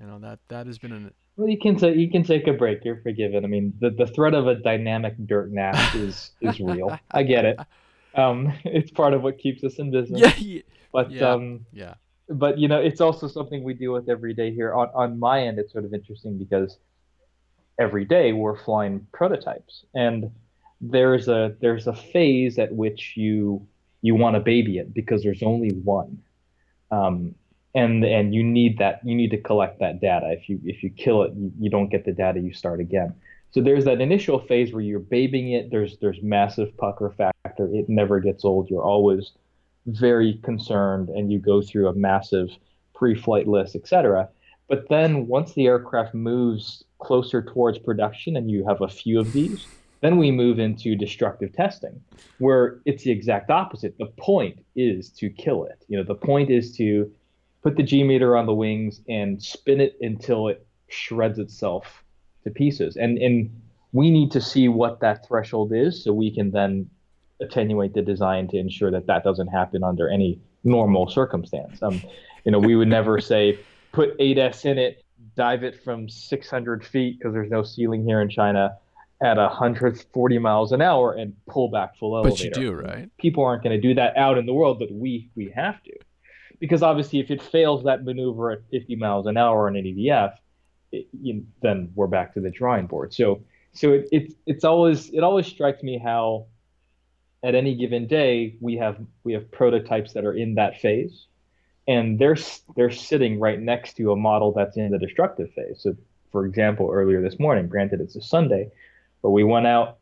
you 0.00 0.06
know 0.06 0.18
that 0.20 0.38
that 0.48 0.66
has 0.66 0.78
been 0.78 0.92
an 0.92 1.12
Well, 1.36 1.48
you 1.48 1.58
can 1.58 1.76
take 1.76 1.96
you 1.96 2.10
can 2.10 2.22
take 2.22 2.46
a 2.46 2.52
break. 2.54 2.84
You're 2.84 3.02
forgiven. 3.02 3.44
I 3.44 3.48
mean, 3.48 3.74
the, 3.80 3.90
the 3.90 4.06
threat 4.06 4.32
of 4.32 4.46
a 4.46 4.54
dynamic 4.54 5.14
dirt 5.26 5.50
nap 5.50 5.94
is 5.96 6.30
is 6.40 6.60
real. 6.60 6.98
I 7.10 7.24
get 7.24 7.44
it. 7.44 7.58
Um, 8.14 8.52
it's 8.64 8.90
part 8.90 9.14
of 9.14 9.22
what 9.22 9.38
keeps 9.38 9.62
us 9.64 9.78
in 9.78 9.90
business. 9.90 10.20
yeah 10.20 10.34
yeah 10.38 10.62
But 10.92 11.10
yeah. 11.10 11.32
um, 11.32 11.66
yeah 11.72 11.94
but 12.28 12.58
you 12.58 12.68
know, 12.68 12.80
it's 12.80 13.00
also 13.00 13.26
something 13.26 13.62
we 13.62 13.74
deal 13.74 13.92
with 13.92 14.08
every 14.08 14.34
day 14.34 14.52
here. 14.52 14.74
On 14.74 14.88
on 14.94 15.18
my 15.18 15.42
end, 15.46 15.58
it's 15.58 15.72
sort 15.72 15.84
of 15.84 15.94
interesting 15.94 16.38
because 16.38 16.76
every 17.78 18.04
day 18.04 18.32
we're 18.32 18.58
flying 18.58 19.06
prototypes, 19.12 19.84
and 19.94 20.30
there's 20.80 21.28
a 21.28 21.56
there's 21.60 21.86
a 21.86 21.94
phase 21.94 22.58
at 22.58 22.72
which 22.72 23.14
you 23.16 23.66
you 24.02 24.14
want 24.14 24.34
to 24.34 24.40
baby 24.40 24.78
it 24.78 24.92
because 24.92 25.22
there's 25.22 25.42
only 25.42 25.70
one, 25.70 26.22
um, 26.90 27.34
and 27.74 28.04
and 28.04 28.34
you 28.34 28.44
need 28.44 28.78
that 28.78 29.00
you 29.04 29.14
need 29.14 29.30
to 29.30 29.38
collect 29.38 29.80
that 29.80 30.00
data. 30.00 30.30
If 30.30 30.48
you 30.48 30.60
if 30.64 30.82
you 30.82 30.90
kill 30.90 31.22
it, 31.22 31.32
you, 31.34 31.50
you 31.58 31.70
don't 31.70 31.88
get 31.88 32.04
the 32.04 32.12
data. 32.12 32.40
You 32.40 32.52
start 32.52 32.80
again. 32.80 33.14
So 33.50 33.62
there's 33.62 33.84
that 33.86 34.00
initial 34.00 34.40
phase 34.40 34.72
where 34.72 34.82
you're 34.82 35.00
babying 35.00 35.52
it. 35.52 35.70
There's 35.70 35.96
there's 35.98 36.22
massive 36.22 36.76
pucker 36.76 37.10
factor. 37.16 37.68
It 37.72 37.88
never 37.88 38.20
gets 38.20 38.44
old. 38.44 38.68
You're 38.68 38.84
always 38.84 39.32
very 39.86 40.34
concerned 40.44 41.08
and 41.08 41.32
you 41.32 41.38
go 41.38 41.62
through 41.62 41.88
a 41.88 41.94
massive 41.94 42.50
pre-flight 42.94 43.48
list, 43.48 43.74
etc. 43.74 44.28
But 44.68 44.88
then 44.90 45.26
once 45.26 45.54
the 45.54 45.66
aircraft 45.66 46.14
moves 46.14 46.84
closer 46.98 47.40
towards 47.40 47.78
production 47.78 48.36
and 48.36 48.50
you 48.50 48.66
have 48.66 48.82
a 48.82 48.88
few 48.88 49.18
of 49.18 49.32
these, 49.32 49.66
then 50.00 50.18
we 50.18 50.30
move 50.30 50.58
into 50.58 50.94
destructive 50.94 51.52
testing, 51.54 52.00
where 52.38 52.80
it's 52.84 53.02
the 53.04 53.10
exact 53.10 53.50
opposite. 53.50 53.96
The 53.98 54.12
point 54.18 54.62
is 54.76 55.10
to 55.12 55.30
kill 55.30 55.64
it. 55.64 55.84
You 55.88 55.96
know, 55.96 56.04
the 56.04 56.14
point 56.14 56.50
is 56.50 56.76
to 56.76 57.10
put 57.62 57.76
the 57.76 57.82
G 57.82 58.02
meter 58.04 58.36
on 58.36 58.46
the 58.46 58.54
wings 58.54 59.00
and 59.08 59.42
spin 59.42 59.80
it 59.80 59.96
until 60.02 60.48
it 60.48 60.66
shreds 60.88 61.38
itself 61.38 62.04
to 62.44 62.50
pieces. 62.50 62.96
And 62.96 63.18
and 63.18 63.50
we 63.92 64.10
need 64.10 64.30
to 64.32 64.40
see 64.40 64.68
what 64.68 65.00
that 65.00 65.26
threshold 65.26 65.72
is 65.72 66.04
so 66.04 66.12
we 66.12 66.30
can 66.30 66.50
then 66.50 66.88
attenuate 67.40 67.94
the 67.94 68.02
design 68.02 68.48
to 68.48 68.56
ensure 68.56 68.90
that 68.90 69.06
that 69.06 69.24
doesn't 69.24 69.48
happen 69.48 69.84
under 69.84 70.08
any 70.08 70.40
normal 70.64 71.08
circumstance. 71.08 71.82
Um, 71.82 72.02
you 72.44 72.52
know, 72.52 72.58
we 72.58 72.76
would 72.76 72.88
never 72.88 73.20
say 73.32 73.58
put 73.92 74.18
8S 74.18 74.64
in 74.64 74.78
it, 74.78 75.04
dive 75.36 75.62
it 75.62 75.82
from 75.82 76.08
600 76.08 76.84
feet 76.84 77.18
because 77.18 77.32
there's 77.32 77.50
no 77.50 77.62
ceiling 77.62 78.04
here 78.04 78.20
in 78.20 78.28
China 78.28 78.76
at 79.22 79.36
140 79.36 80.38
miles 80.38 80.72
an 80.72 80.80
hour 80.80 81.12
and 81.12 81.34
pull 81.46 81.70
back 81.70 81.96
full 81.96 82.16
elevator. 82.16 82.50
But 82.50 82.60
you 82.60 82.70
do, 82.70 82.72
right? 82.72 83.10
People 83.18 83.44
aren't 83.44 83.62
going 83.62 83.74
to 83.74 83.80
do 83.80 83.94
that 83.94 84.16
out 84.16 84.38
in 84.38 84.46
the 84.46 84.54
world, 84.54 84.78
but 84.78 84.90
we 84.92 85.28
we 85.34 85.50
have 85.56 85.82
to, 85.84 85.92
because 86.60 86.82
obviously, 86.82 87.18
if 87.18 87.30
it 87.30 87.42
fails 87.42 87.84
that 87.84 88.04
maneuver 88.04 88.52
at 88.52 88.60
50 88.70 88.96
miles 88.96 89.26
an 89.26 89.36
hour 89.36 89.66
on 89.66 89.76
an 89.76 89.84
EDF, 89.84 90.34
it, 90.92 91.06
you, 91.12 91.44
then 91.62 91.90
we're 91.94 92.06
back 92.06 92.34
to 92.34 92.40
the 92.40 92.50
drawing 92.50 92.86
board. 92.86 93.12
So 93.14 93.42
so 93.72 93.92
it, 93.92 94.08
it 94.10 94.32
it's 94.46 94.64
always 94.64 95.10
it 95.10 95.20
always 95.20 95.46
strikes 95.46 95.82
me 95.82 95.98
how 95.98 96.46
at 97.42 97.54
any 97.54 97.74
given 97.76 98.06
day 98.06 98.56
we 98.60 98.76
have 98.76 98.98
we 99.24 99.32
have 99.32 99.50
prototypes 99.50 100.12
that 100.12 100.24
are 100.24 100.32
in 100.32 100.54
that 100.54 100.80
phase 100.80 101.26
and 101.86 102.18
they're 102.18 102.36
they're 102.76 102.90
sitting 102.90 103.38
right 103.38 103.60
next 103.60 103.94
to 103.94 104.12
a 104.12 104.16
model 104.16 104.52
that's 104.52 104.76
in 104.76 104.90
the 104.90 104.98
destructive 104.98 105.52
phase 105.52 105.80
so 105.80 105.94
for 106.32 106.44
example 106.46 106.90
earlier 106.92 107.22
this 107.22 107.38
morning 107.38 107.68
granted 107.68 108.00
it's 108.00 108.16
a 108.16 108.22
sunday 108.22 108.68
but 109.22 109.30
we 109.30 109.44
went 109.44 109.66
out 109.66 109.98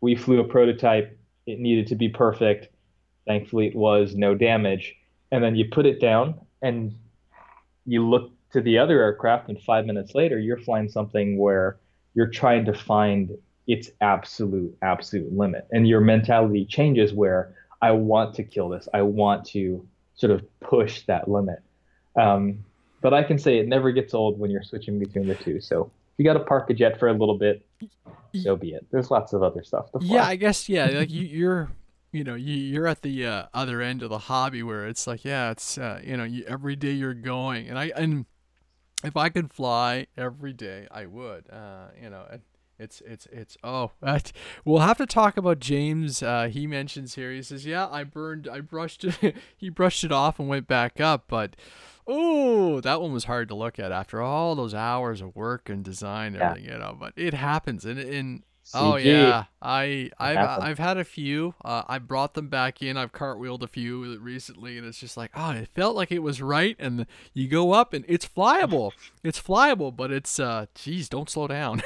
we 0.00 0.16
flew 0.16 0.40
a 0.40 0.44
prototype 0.44 1.16
it 1.46 1.60
needed 1.60 1.86
to 1.86 1.94
be 1.94 2.08
perfect 2.08 2.68
thankfully 3.26 3.68
it 3.68 3.76
was 3.76 4.16
no 4.16 4.34
damage 4.34 4.96
and 5.30 5.44
then 5.44 5.54
you 5.54 5.64
put 5.70 5.86
it 5.86 6.00
down 6.00 6.34
and 6.62 6.94
you 7.86 8.08
look 8.08 8.32
to 8.52 8.60
the 8.60 8.78
other 8.78 9.00
aircraft 9.00 9.48
and 9.48 9.60
five 9.62 9.86
minutes 9.86 10.14
later 10.14 10.38
you're 10.38 10.58
flying 10.58 10.88
something 10.88 11.38
where 11.38 11.78
you're 12.14 12.28
trying 12.28 12.64
to 12.64 12.74
find 12.74 13.36
its 13.66 13.90
absolute 14.00 14.76
absolute 14.82 15.32
limit. 15.32 15.66
And 15.70 15.86
your 15.86 16.00
mentality 16.00 16.64
changes 16.64 17.12
where 17.12 17.54
i 17.82 17.90
want 17.90 18.34
to 18.34 18.42
kill 18.42 18.68
this. 18.68 18.88
I 18.92 19.02
want 19.02 19.44
to 19.46 19.86
sort 20.14 20.32
of 20.32 20.44
push 20.60 21.02
that 21.06 21.28
limit. 21.28 21.60
Um, 22.16 22.64
but 23.00 23.14
i 23.14 23.22
can 23.22 23.38
say 23.38 23.58
it 23.58 23.68
never 23.68 23.92
gets 23.92 24.14
old 24.14 24.38
when 24.38 24.50
you're 24.50 24.62
switching 24.62 24.98
between 24.98 25.26
the 25.26 25.34
two. 25.36 25.60
So 25.60 25.90
you 26.18 26.24
got 26.24 26.34
to 26.34 26.40
park 26.40 26.68
a 26.70 26.74
jet 26.74 26.98
for 26.98 27.08
a 27.08 27.12
little 27.12 27.38
bit 27.38 27.64
so 28.36 28.56
be 28.56 28.72
it. 28.72 28.86
There's 28.90 29.10
lots 29.10 29.32
of 29.32 29.42
other 29.42 29.62
stuff 29.62 29.90
to 29.92 29.98
fly. 29.98 30.16
yeah 30.16 30.24
i 30.24 30.36
guess 30.36 30.68
yeah 30.68 30.86
like 30.86 31.10
you, 31.10 31.22
you're 31.22 31.70
you 32.12 32.24
know 32.24 32.34
you, 32.34 32.54
you're 32.54 32.86
at 32.86 33.02
the 33.02 33.26
uh, 33.26 33.46
other 33.54 33.80
end 33.80 34.02
of 34.02 34.10
the 34.10 34.18
hobby 34.18 34.62
where 34.62 34.86
it's 34.86 35.06
like 35.06 35.24
yeah 35.24 35.50
it's 35.50 35.78
uh, 35.78 36.00
you 36.04 36.16
know 36.16 36.24
you, 36.24 36.44
every 36.46 36.76
day 36.76 36.92
you're 36.92 37.14
going. 37.14 37.68
And 37.68 37.78
i 37.78 37.92
and 37.96 38.26
if 39.04 39.16
i 39.16 39.28
could 39.28 39.52
fly 39.52 40.06
every 40.16 40.52
day 40.52 40.86
i 40.90 41.06
would 41.06 41.48
uh, 41.50 41.88
you 42.00 42.10
know 42.10 42.24
it's 42.80 43.02
it's 43.02 43.26
it's 43.30 43.56
oh 43.62 43.92
we'll 44.64 44.80
have 44.80 44.96
to 44.96 45.06
talk 45.06 45.36
about 45.36 45.60
James. 45.60 46.22
Uh, 46.22 46.48
he 46.50 46.66
mentions 46.66 47.14
here. 47.14 47.30
He 47.30 47.42
says, 47.42 47.66
"Yeah, 47.66 47.86
I 47.88 48.04
burned. 48.04 48.48
I 48.50 48.60
brushed 48.60 49.04
it. 49.04 49.36
he 49.56 49.68
brushed 49.68 50.02
it 50.02 50.10
off 50.10 50.40
and 50.40 50.48
went 50.48 50.66
back 50.66 51.00
up, 51.00 51.24
but." 51.28 51.54
Oh, 52.12 52.80
that 52.80 53.00
one 53.00 53.12
was 53.12 53.24
hard 53.24 53.46
to 53.50 53.54
look 53.54 53.78
at 53.78 53.92
after 53.92 54.20
all 54.20 54.56
those 54.56 54.74
hours 54.74 55.20
of 55.20 55.36
work 55.36 55.68
and 55.68 55.84
design 55.84 56.34
and 56.34 56.36
yeah. 56.36 56.50
everything, 56.50 56.72
you 56.72 56.78
know. 56.78 56.96
But 56.98 57.12
it 57.14 57.34
happens, 57.34 57.84
and 57.84 58.00
and 58.00 58.42
Oh 58.74 58.96
yeah, 58.96 59.44
I 59.60 60.10
I've 60.18 60.62
I've 60.62 60.78
had 60.78 60.96
a 60.96 61.04
few. 61.04 61.54
Uh, 61.64 61.82
I 61.88 61.98
brought 61.98 62.34
them 62.34 62.48
back 62.48 62.82
in. 62.82 62.96
I've 62.96 63.12
cartwheeled 63.12 63.62
a 63.62 63.66
few 63.68 64.18
recently, 64.18 64.78
and 64.78 64.86
it's 64.86 64.98
just 64.98 65.16
like, 65.16 65.30
oh, 65.34 65.50
it 65.50 65.68
felt 65.74 65.96
like 65.96 66.12
it 66.12 66.20
was 66.20 66.40
right. 66.40 66.76
And 66.78 67.06
you 67.34 67.48
go 67.48 67.72
up, 67.72 67.92
and 67.92 68.04
it's 68.08 68.26
flyable. 68.26 68.92
it's 69.22 69.40
flyable, 69.40 69.94
but 69.94 70.10
it's 70.10 70.38
uh, 70.38 70.66
geez, 70.74 71.08
don't 71.08 71.28
slow 71.28 71.46
down. 71.46 71.82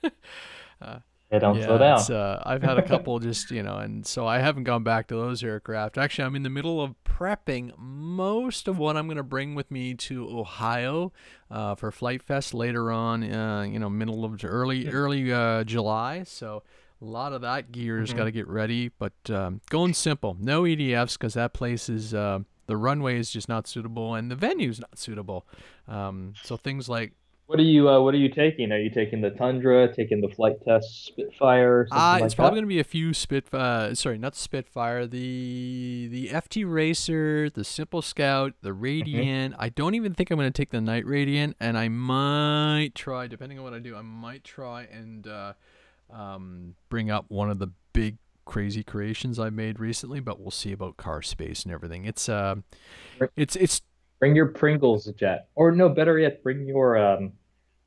uh, 0.82 0.98
they 1.30 1.38
don't 1.38 1.56
yeah, 1.56 1.66
slow 1.66 1.78
down. 1.78 2.00
Uh, 2.10 2.42
I've 2.46 2.62
had 2.62 2.78
a 2.78 2.82
couple 2.82 3.18
just, 3.18 3.50
you 3.50 3.62
know, 3.62 3.76
and 3.76 4.06
so 4.06 4.26
I 4.26 4.38
haven't 4.38 4.64
gone 4.64 4.82
back 4.82 5.08
to 5.08 5.14
those 5.14 5.44
aircraft. 5.44 5.98
Actually, 5.98 6.24
I'm 6.24 6.36
in 6.36 6.42
the 6.42 6.50
middle 6.50 6.80
of 6.80 6.94
prepping 7.04 7.76
most 7.76 8.66
of 8.66 8.78
what 8.78 8.96
I'm 8.96 9.06
going 9.06 9.18
to 9.18 9.22
bring 9.22 9.54
with 9.54 9.70
me 9.70 9.92
to 9.94 10.26
Ohio 10.26 11.12
uh, 11.50 11.74
for 11.74 11.90
FliteFest 11.90 12.54
later 12.54 12.90
on, 12.90 13.30
uh, 13.30 13.62
you 13.62 13.78
know, 13.78 13.90
middle 13.90 14.24
of 14.24 14.42
early, 14.42 14.88
early 14.88 15.30
uh, 15.30 15.64
July. 15.64 16.22
So 16.22 16.62
a 17.02 17.04
lot 17.04 17.34
of 17.34 17.42
that 17.42 17.72
gear's 17.72 18.08
mm-hmm. 18.08 18.18
got 18.18 18.24
to 18.24 18.32
get 18.32 18.48
ready, 18.48 18.90
but 18.98 19.12
um, 19.28 19.60
going 19.68 19.92
simple. 19.92 20.34
No 20.40 20.62
EDFs 20.62 21.18
because 21.18 21.34
that 21.34 21.52
place 21.52 21.90
is, 21.90 22.14
uh, 22.14 22.38
the 22.68 22.76
runway 22.78 23.18
is 23.18 23.30
just 23.30 23.50
not 23.50 23.66
suitable 23.66 24.14
and 24.14 24.30
the 24.30 24.36
venue's 24.36 24.80
not 24.80 24.98
suitable. 24.98 25.46
Um, 25.86 26.32
so 26.42 26.56
things 26.56 26.88
like 26.88 27.12
what 27.48 27.58
are 27.58 27.62
you 27.62 27.88
uh, 27.88 27.98
What 28.02 28.12
are 28.12 28.18
you 28.18 28.28
taking? 28.28 28.72
Are 28.72 28.78
you 28.78 28.90
taking 28.90 29.22
the 29.22 29.30
Tundra? 29.30 29.90
Taking 29.90 30.20
the 30.20 30.28
Flite 30.28 30.62
Test 30.66 31.06
Spitfire? 31.06 31.88
Uh, 31.90 32.18
it's 32.20 32.32
like 32.32 32.36
probably 32.36 32.58
going 32.58 32.64
to 32.64 32.68
be 32.68 32.78
a 32.78 32.84
few 32.84 33.14
Spitfire. 33.14 33.94
Sorry, 33.94 34.18
not 34.18 34.36
Spitfire. 34.36 35.06
The 35.06 36.08
the 36.10 36.28
FT 36.28 36.70
Racer, 36.70 37.48
the 37.48 37.64
Simple 37.64 38.02
Scout, 38.02 38.52
the 38.60 38.68
mm-hmm. 38.68 38.84
Radian. 38.84 39.50
Mm-hmm. 39.52 39.62
I 39.62 39.70
don't 39.70 39.94
even 39.94 40.12
think 40.12 40.30
I'm 40.30 40.36
going 40.36 40.52
to 40.52 40.56
take 40.56 40.68
the 40.68 40.82
Night 40.82 41.06
Radian, 41.06 41.54
and 41.58 41.78
I 41.78 41.88
might 41.88 42.94
try, 42.94 43.26
depending 43.26 43.56
on 43.56 43.64
what 43.64 43.72
I 43.72 43.78
do, 43.78 43.96
I 43.96 44.02
might 44.02 44.44
try 44.44 44.82
and 44.82 45.26
uh, 45.26 45.54
um, 46.12 46.74
bring 46.90 47.10
up 47.10 47.24
one 47.28 47.48
of 47.48 47.58
the 47.58 47.68
big 47.94 48.18
crazy 48.44 48.84
creations 48.84 49.38
I 49.38 49.48
made 49.48 49.80
recently. 49.80 50.20
But 50.20 50.38
we'll 50.38 50.50
see 50.50 50.72
about 50.72 50.98
car 50.98 51.22
space 51.22 51.62
and 51.62 51.72
everything. 51.72 52.04
It's 52.04 52.28
uh, 52.28 52.56
it's 53.36 53.56
it's 53.56 53.80
Bring 54.20 54.34
your 54.34 54.46
Pringles 54.46 55.06
jet, 55.16 55.48
or 55.54 55.72
no, 55.72 55.88
better 55.88 56.18
yet, 56.18 56.42
bring 56.42 56.66
your 56.66 56.96
um, 56.96 57.32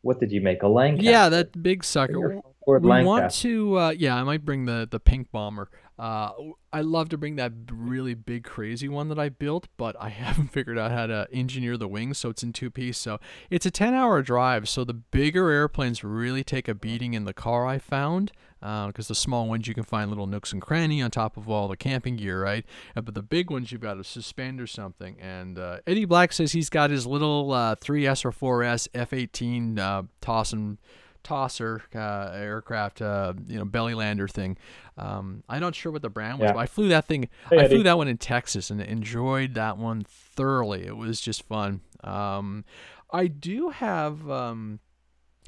what 0.01 0.19
did 0.19 0.31
you 0.31 0.41
make? 0.41 0.63
A 0.63 0.67
Lancaster? 0.67 1.09
Yeah, 1.09 1.29
that 1.29 1.61
big 1.61 1.83
sucker. 1.83 2.41
We 2.67 2.79
Lancaster. 2.79 3.05
want 3.05 3.31
to, 3.33 3.77
uh, 3.77 3.89
yeah, 3.91 4.15
I 4.15 4.23
might 4.23 4.45
bring 4.45 4.65
the 4.65 4.87
the 4.89 4.99
pink 4.99 5.31
bomber. 5.31 5.69
Uh, 6.01 6.31
I 6.73 6.81
love 6.81 7.09
to 7.09 7.17
bring 7.17 7.35
that 7.35 7.51
really 7.71 8.15
big, 8.15 8.43
crazy 8.43 8.89
one 8.89 9.07
that 9.09 9.19
I 9.19 9.29
built, 9.29 9.67
but 9.77 9.95
I 9.99 10.09
haven't 10.25 10.47
figured 10.47 10.79
out 10.79 10.89
how 10.89 11.05
to 11.05 11.27
engineer 11.31 11.77
the 11.77 11.87
wings, 11.87 12.17
so 12.17 12.29
it's 12.29 12.41
in 12.41 12.53
two 12.53 12.71
piece. 12.71 12.97
So 12.97 13.19
it's 13.51 13.67
a 13.67 13.71
10 13.71 13.93
hour 13.93 14.23
drive. 14.23 14.67
So 14.67 14.83
the 14.83 14.95
bigger 14.95 15.51
airplanes 15.51 16.03
really 16.03 16.43
take 16.43 16.67
a 16.67 16.73
beating 16.73 17.13
in 17.13 17.25
the 17.25 17.35
car, 17.35 17.67
I 17.67 17.77
found, 17.77 18.31
because 18.59 19.05
uh, 19.05 19.09
the 19.09 19.15
small 19.15 19.47
ones 19.47 19.67
you 19.67 19.75
can 19.75 19.83
find 19.83 20.09
little 20.09 20.25
nooks 20.25 20.51
and 20.51 20.59
cranny 20.59 21.03
on 21.03 21.11
top 21.11 21.37
of 21.37 21.47
all 21.47 21.67
the 21.67 21.77
camping 21.77 22.15
gear, 22.15 22.41
right? 22.41 22.65
Uh, 22.95 23.01
but 23.01 23.13
the 23.13 23.21
big 23.21 23.51
ones 23.51 23.71
you've 23.71 23.81
got 23.81 23.93
to 23.93 24.03
suspend 24.03 24.59
or 24.59 24.65
something. 24.65 25.17
And 25.21 25.59
uh, 25.59 25.81
Eddie 25.85 26.05
Black 26.05 26.33
says 26.33 26.53
he's 26.53 26.71
got 26.71 26.89
his 26.89 27.05
little 27.05 27.49
3S 27.49 28.25
uh, 28.25 28.29
or 28.29 28.63
4S 28.63 28.87
F 28.95 29.13
18 29.13 29.77
uh, 29.77 30.03
tossing 30.19 30.79
tosser 31.23 31.81
uh, 31.95 32.31
aircraft, 32.33 33.01
uh, 33.01 33.33
you 33.47 33.57
know, 33.57 33.65
belly 33.65 33.93
lander 33.93 34.27
thing. 34.27 34.57
Um, 34.97 35.43
I'm 35.49 35.61
not 35.61 35.75
sure 35.75 35.91
what 35.91 36.01
the 36.01 36.09
brand 36.09 36.39
was, 36.39 36.47
yeah. 36.47 36.53
but 36.53 36.59
I 36.59 36.65
flew 36.65 36.89
that 36.89 37.07
thing. 37.07 37.29
Hey, 37.49 37.59
I 37.59 37.67
flew 37.67 37.83
that 37.83 37.97
one 37.97 38.07
in 38.07 38.17
Texas 38.17 38.69
and 38.69 38.81
enjoyed 38.81 39.53
that 39.55 39.77
one 39.77 40.03
thoroughly. 40.07 40.85
It 40.85 40.97
was 40.97 41.21
just 41.21 41.43
fun. 41.43 41.81
Um, 42.03 42.65
I 43.11 43.27
do 43.27 43.69
have. 43.69 44.29
Um, 44.29 44.79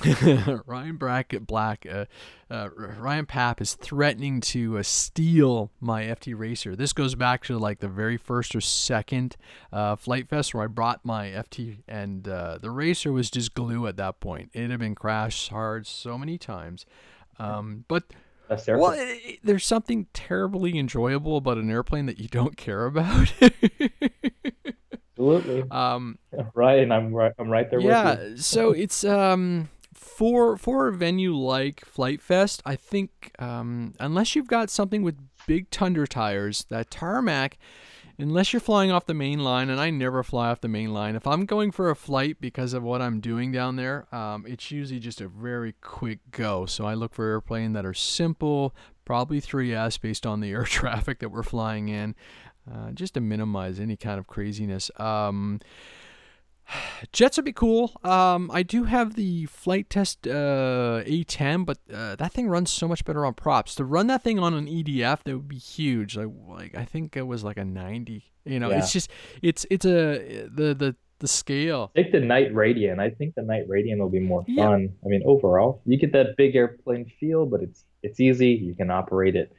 Ryan 0.65 0.97
Brackett 0.97 1.47
Black, 1.47 1.85
uh, 1.89 2.05
uh, 2.49 2.69
Ryan 2.69 3.25
Papp 3.25 3.61
is 3.61 3.75
threatening 3.75 4.41
to 4.41 4.77
uh, 4.77 4.83
steal 4.83 5.71
my 5.79 6.03
FT 6.03 6.37
Racer. 6.37 6.75
This 6.75 6.93
goes 6.93 7.15
back 7.15 7.43
to 7.45 7.57
like 7.57 7.79
the 7.79 7.87
very 7.87 8.17
first 8.17 8.55
or 8.55 8.61
second 8.61 9.35
uh, 9.71 9.95
FliteFest 9.95 10.53
where 10.53 10.63
I 10.63 10.67
brought 10.67 11.03
my 11.03 11.27
FT, 11.29 11.77
and 11.87 12.27
uh, 12.27 12.57
the 12.61 12.71
Racer 12.71 13.11
was 13.11 13.29
just 13.29 13.53
glue 13.53 13.87
at 13.87 13.97
that 13.97 14.19
point. 14.19 14.49
It 14.53 14.69
had 14.69 14.79
been 14.79 14.95
crashed 14.95 15.49
hard 15.49 15.87
so 15.87 16.17
many 16.17 16.37
times, 16.37 16.85
um, 17.39 17.85
but. 17.87 18.03
Well, 18.67 18.91
it, 18.91 18.99
it, 18.99 19.39
there's 19.43 19.65
something 19.65 20.05
terribly 20.13 20.77
enjoyable 20.77 21.37
about 21.37 21.57
an 21.57 21.71
airplane 21.71 22.05
that 22.05 22.19
you 22.19 22.27
don't 22.27 22.55
care 22.57 22.85
about. 22.85 23.33
Absolutely. 25.13 25.63
Um, 25.71 26.17
right, 26.53 26.79
and 26.79 26.93
I'm 26.93 27.13
right. 27.13 27.31
I'm 27.39 27.49
right 27.49 27.69
there. 27.69 27.79
With 27.79 27.85
you. 27.85 27.91
Yeah. 27.91 28.35
so 28.35 28.71
it's 28.71 29.03
um, 29.03 29.69
for 30.15 30.57
for 30.57 30.87
a 30.87 30.93
venue 30.93 31.35
like 31.35 31.81
FliteFest, 31.81 32.61
I 32.65 32.75
think 32.75 33.31
um, 33.39 33.93
unless 33.99 34.35
you've 34.35 34.47
got 34.47 34.69
something 34.69 35.03
with 35.03 35.17
big 35.47 35.69
Tundra 35.69 36.07
tires, 36.07 36.65
that 36.69 36.91
tarmac, 36.91 37.57
unless 38.17 38.53
you're 38.53 38.59
flying 38.59 38.91
off 38.91 39.05
the 39.05 39.13
main 39.13 39.39
line, 39.39 39.69
and 39.69 39.79
I 39.79 39.89
never 39.89 40.23
fly 40.23 40.49
off 40.49 40.61
the 40.61 40.67
main 40.67 40.93
line. 40.93 41.15
If 41.15 41.25
I'm 41.25 41.45
going 41.45 41.71
for 41.71 41.89
a 41.89 41.95
flight 41.95 42.37
because 42.39 42.73
of 42.73 42.83
what 42.83 43.01
I'm 43.01 43.19
doing 43.19 43.51
down 43.51 43.75
there, 43.75 44.13
um, 44.13 44.45
it's 44.47 44.71
usually 44.71 44.99
just 44.99 45.21
a 45.21 45.27
very 45.27 45.73
quick 45.81 46.19
go. 46.31 46.65
So 46.65 46.85
I 46.85 46.93
look 46.93 47.13
for 47.13 47.27
airplane 47.27 47.73
that 47.73 47.85
are 47.85 47.93
simple, 47.93 48.75
probably 49.05 49.41
3S 49.41 49.99
based 49.99 50.25
on 50.25 50.39
the 50.39 50.51
air 50.53 50.63
traffic 50.63 51.19
that 51.19 51.29
we're 51.29 51.43
flying 51.43 51.89
in, 51.89 52.15
uh, 52.71 52.91
just 52.91 53.15
to 53.15 53.21
minimize 53.21 53.79
any 53.79 53.97
kind 53.97 54.19
of 54.19 54.27
craziness. 54.27 54.91
Um, 54.99 55.59
Jets 57.11 57.37
would 57.37 57.45
be 57.45 57.53
cool. 57.53 57.91
Um, 58.03 58.49
I 58.51 58.63
do 58.63 58.85
have 58.85 59.15
the 59.15 59.45
Flite 59.45 59.89
Test 59.89 60.27
uh, 60.27 61.01
A10, 61.05 61.65
but 61.65 61.77
uh, 61.93 62.15
that 62.15 62.31
thing 62.31 62.47
runs 62.49 62.71
so 62.71 62.87
much 62.87 63.05
better 63.05 63.25
on 63.25 63.33
props. 63.33 63.75
To 63.75 63.85
run 63.85 64.07
that 64.07 64.23
thing 64.23 64.39
on 64.39 64.53
an 64.53 64.67
EDF, 64.67 65.23
that 65.23 65.33
would 65.35 65.47
be 65.47 65.57
huge. 65.57 66.15
Like, 66.17 66.29
like 66.47 66.75
I 66.75 66.85
think 66.85 67.15
it 67.17 67.27
was 67.27 67.43
like 67.43 67.57
a 67.57 67.65
90. 67.65 68.23
You 68.45 68.59
know, 68.59 68.69
yeah. 68.69 68.79
it's 68.79 68.91
just 68.91 69.09
it's 69.41 69.65
it's 69.69 69.85
a 69.85 70.47
the 70.51 70.73
the 70.73 70.95
the 71.19 71.27
scale. 71.27 71.91
Take 71.95 72.11
the 72.11 72.19
night 72.19 72.53
Radian. 72.53 72.99
I 72.99 73.09
think 73.09 73.35
the 73.35 73.41
night 73.43 73.67
Radian 73.69 73.99
will 73.99 74.09
be 74.09 74.19
more 74.19 74.43
Yeah. 74.47 74.65
fun. 74.65 74.93
I 75.05 75.07
mean, 75.07 75.23
overall, 75.25 75.81
you 75.85 75.97
get 75.97 76.11
that 76.11 76.35
big 76.37 76.55
airplane 76.55 77.05
feel, 77.19 77.45
but 77.45 77.61
it's 77.61 77.85
it's 78.01 78.19
easy. 78.19 78.49
You 78.49 78.75
can 78.75 78.91
operate 78.91 79.35
it 79.35 79.53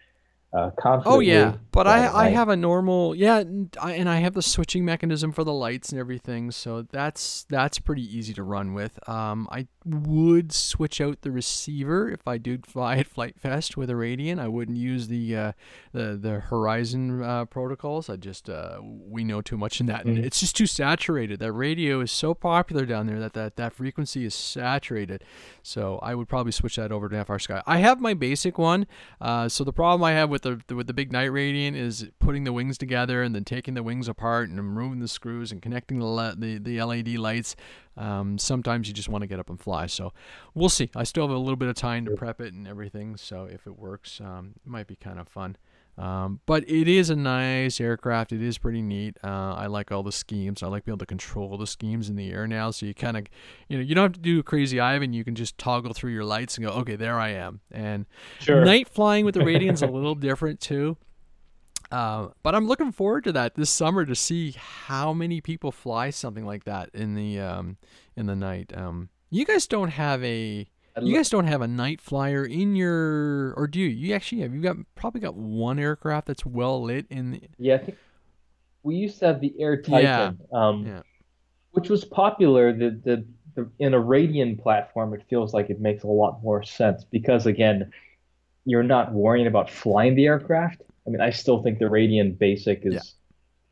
uh, 0.55 0.71
Oh 1.05 1.19
yeah, 1.21 1.57
but 1.73 1.87
I, 1.87 2.07
I 2.27 2.29
have 2.29 2.49
a 2.49 2.57
normal 2.57 3.15
yeah, 3.15 3.43
I, 3.81 3.93
and 3.93 4.09
I 4.09 4.17
have 4.21 4.35
the 4.35 4.43
switching 4.43 4.85
mechanism 4.85 5.33
for 5.33 5.43
the 5.45 5.53
lights 5.53 5.91
and 5.91 5.99
everything, 6.01 6.51
so 6.53 6.83
that's 6.83 7.45
that's 7.49 7.79
pretty 7.79 8.03
easy 8.17 8.33
to 8.35 8.43
run 8.43 8.73
with. 8.75 8.97
Um, 9.09 9.49
I 9.51 9.67
would 9.85 10.53
switch 10.53 11.01
out 11.01 11.21
the 11.23 11.31
receiver 11.31 12.09
if 12.11 12.27
I 12.27 12.39
did 12.39 12.67
fly 12.67 12.97
at 12.97 13.13
FliteFest 13.13 13.77
with 13.77 13.91
a 13.91 13.95
Radian. 13.95 14.39
I 14.39 14.49
wouldn't 14.49 14.79
use 14.79 15.09
the 15.09 15.37
uh, 15.37 15.53
the 15.93 16.17
the 16.21 16.41
Horizon 16.41 17.23
uh, 17.23 17.45
protocols. 17.47 18.09
I 18.09 18.17
just 18.17 18.49
uh, 18.49 18.79
we 18.83 19.25
know 19.25 19.41
too 19.43 19.57
much 19.59 19.81
in 19.81 19.87
that, 19.87 20.05
and 20.05 20.19
Mhm. 20.19 20.25
it's 20.25 20.41
just 20.41 20.55
too 20.57 20.67
saturated. 20.67 21.41
That 21.41 21.53
radio 21.53 22.01
is 22.01 22.13
so 22.13 22.33
popular 22.33 22.87
down 22.87 23.07
there 23.07 23.19
that 23.19 23.33
that, 23.35 23.57
that 23.57 23.73
frequency 23.73 24.25
is 24.25 24.35
saturated. 24.35 25.25
So 25.63 25.99
I 26.03 26.15
would 26.15 26.29
probably 26.29 26.53
switch 26.53 26.77
that 26.77 26.93
over 26.93 27.09
to 27.09 27.25
FrSky. 27.25 27.63
I 27.67 27.79
have 27.79 28.01
my 28.01 28.15
basic 28.15 28.57
one. 28.59 28.87
Uh, 29.21 29.49
so 29.49 29.65
the 29.65 29.73
problem 29.73 30.05
I 30.05 30.13
have 30.13 30.31
with 30.31 30.44
the 30.45 30.75
with 30.77 30.87
the 30.87 30.95
big 30.95 31.11
night 31.11 31.31
radian 31.31 31.75
is 31.75 32.09
putting 32.21 32.45
the 32.45 32.53
wings 32.53 32.79
together 32.79 33.23
and 33.23 33.35
then 33.35 33.45
taking 33.45 33.75
the 33.75 33.83
wings 33.83 34.07
apart 34.07 34.49
and 34.49 34.59
removing 34.59 35.01
the 35.01 35.09
screws 35.09 35.51
and 35.51 35.61
connecting 35.61 35.99
the 35.99 36.07
le- 36.07 36.37
the, 36.37 36.59
the 36.59 36.81
LED 36.81 37.17
lights. 37.17 37.57
Um, 37.97 38.39
sometimes 38.39 38.87
you 38.87 38.95
just 38.95 39.09
want 39.09 39.23
to 39.23 39.27
get 39.27 39.41
up 39.41 39.51
and 39.51 39.61
fly. 39.61 39.87
So 39.87 40.13
we'll 40.55 40.69
see. 40.69 40.91
I 40.95 41.03
still 41.03 41.27
have 41.27 41.35
a 41.35 41.39
little 41.39 41.57
bit 41.57 41.69
of 41.69 41.75
time 41.75 42.05
to 42.05 42.13
prep 42.13 42.41
it 42.41 42.53
and 42.53 42.69
everything. 42.69 43.17
So 43.17 43.45
if 43.45 43.67
it 43.67 43.77
works, 43.77 44.21
um, 44.21 44.55
it 44.65 44.71
might 44.71 44.87
be 44.87 44.97
kind 44.97 45.19
of 45.19 45.29
fun. 45.29 45.57
Um, 45.97 46.41
but 46.45 46.69
it 46.69 46.89
is 46.89 47.09
a 47.11 47.15
nice 47.17 47.81
aircraft. 47.81 48.33
It 48.33 48.43
is 48.43 48.59
pretty 48.59 48.83
neat. 48.83 49.17
Uh, 49.23 49.55
I 49.55 49.67
like 49.67 49.93
all 49.93 50.03
the 50.03 50.11
schemes. 50.11 50.63
I 50.63 50.67
like 50.67 50.85
being 50.85 50.95
able 50.95 50.99
to 50.99 51.07
control 51.07 51.57
the 51.57 51.69
schemes 51.69 52.11
in 52.11 52.17
the 52.17 52.31
air 52.33 52.49
now. 52.49 52.73
So 52.73 52.87
you 52.87 52.95
kind 52.95 53.17
of, 53.17 53.27
you 53.69 53.77
know, 53.77 53.83
you 53.85 53.95
don't 53.95 54.07
have 54.07 54.13
to 54.15 54.21
do 54.21 54.43
crazy 54.43 54.81
Ivan. 54.81 55.13
You 55.13 55.23
can 55.23 55.37
just 55.37 55.57
toggle 55.57 55.95
through 55.95 56.11
your 56.13 56.25
lights 56.25 56.57
and 56.57 56.67
go, 56.67 56.73
okay, 56.73 56.97
there 56.97 57.19
I 57.21 57.29
am. 57.31 57.61
And 57.71 58.07
Sure. 58.41 58.65
night 58.65 58.89
flying 58.89 59.25
with 59.25 59.35
the 59.35 59.45
Radian's 59.45 59.83
a 59.83 59.87
little 59.91 60.17
different 60.17 60.61
too. 60.61 60.97
Uh, 61.93 62.29
but 62.43 62.55
I'm 62.57 62.67
looking 62.67 62.91
forward 62.91 63.23
to 63.25 63.33
that 63.33 63.55
this 63.55 63.71
summer 63.71 64.05
to 64.05 64.17
see 64.17 64.53
how 64.59 65.13
many 65.13 65.41
people 65.41 65.71
fly 65.71 66.11
something 66.11 66.45
like 66.45 66.65
that 66.65 66.91
in 66.93 67.15
the 67.15 67.39
um, 67.39 67.77
in 68.17 68.27
the 68.27 68.35
night. 68.35 68.73
Um, 68.77 69.11
you 69.31 69.45
guys 69.45 69.67
don't 69.69 69.91
have 69.91 70.25
a 70.25 70.67
you 71.03 71.17
guys 71.17 71.29
don't 71.31 71.47
have 71.47 71.61
a 71.63 71.69
night 71.69 72.01
flyer 72.01 72.45
in 72.45 72.77
your 72.77 73.55
or 73.57 73.67
do 73.67 73.81
you? 73.81 73.89
You 73.89 74.15
actually 74.15 74.43
have 74.43 74.55
you 74.55 74.61
got 74.61 74.77
probably 74.95 75.21
got 75.21 75.35
one 75.35 75.79
aircraft 75.79 76.27
that's 76.29 76.47
well 76.47 76.83
lit 76.83 77.07
in 77.11 77.33
the, 77.33 77.43
Yeah, 77.59 77.75
I 77.75 77.79
think 77.79 77.99
we 78.83 78.97
used 78.97 79.19
to 79.21 79.27
have 79.27 79.41
the 79.41 79.55
Air 79.59 79.81
Yeah. 79.87 80.33
Titan, 80.33 80.39
um, 80.53 80.87
Yeah. 80.87 81.03
which 81.73 81.89
was 81.91 82.05
popular. 82.05 82.73
The, 82.73 82.91
the 83.05 83.27
the 83.55 83.71
in 83.79 83.95
a 83.95 84.01
Radian 84.01 84.61
platform, 84.61 85.15
it 85.15 85.23
feels 85.29 85.55
like 85.55 85.71
it 85.71 85.81
makes 85.81 86.03
a 86.05 86.09
lot 86.09 86.43
more 86.43 86.63
sense 86.63 87.05
because 87.05 87.47
again, 87.47 87.93
you're 88.65 88.83
not 88.83 89.13
worrying 89.13 89.47
about 89.47 89.71
flying 89.71 90.15
the 90.17 90.27
aircraft. 90.27 90.83
I 91.07 91.11
mean, 91.11 91.21
I 91.21 91.31
still 91.31 91.63
think 91.63 91.79
the 91.79 91.87
Radian 91.87 92.39
Basic 92.39 92.81
is 92.85 92.95
Yeah. 92.95 93.01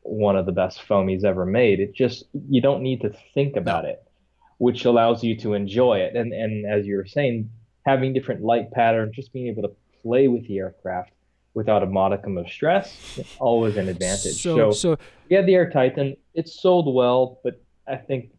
one 0.01 0.35
of 0.35 0.45
the 0.45 0.51
best 0.51 0.79
foamies 0.87 1.23
ever 1.23 1.45
made. 1.45 1.79
It 1.79 1.93
just 1.93 2.25
you 2.49 2.61
don't 2.61 2.81
need 2.81 3.01
to 3.01 3.11
think 3.33 3.55
about 3.55 3.85
it, 3.85 4.03
which 4.57 4.85
allows 4.85 5.23
you 5.23 5.37
to 5.37 5.53
enjoy 5.53 5.99
it. 5.99 6.15
And 6.15 6.33
and 6.33 6.65
as 6.65 6.85
you 6.85 6.97
were 6.97 7.05
saying, 7.05 7.49
having 7.85 8.13
different 8.13 8.41
light 8.41 8.71
patterns, 8.71 9.15
just 9.15 9.33
being 9.33 9.47
able 9.47 9.63
to 9.63 9.71
play 10.01 10.27
with 10.27 10.47
the 10.47 10.57
aircraft 10.57 11.11
without 11.53 11.83
a 11.83 11.85
modicum 11.85 12.37
of 12.37 12.47
stress, 12.49 13.19
always 13.39 13.77
an 13.77 13.89
advantage. 13.89 14.41
So 14.41 14.71
so 14.71 14.97
Yeah, 15.29 15.41
the 15.41 15.55
Air 15.55 15.69
Titan, 15.69 16.15
it's 16.33 16.61
sold 16.61 16.93
well, 16.93 17.39
but 17.43 17.61
I 17.87 17.97
think 17.97 18.31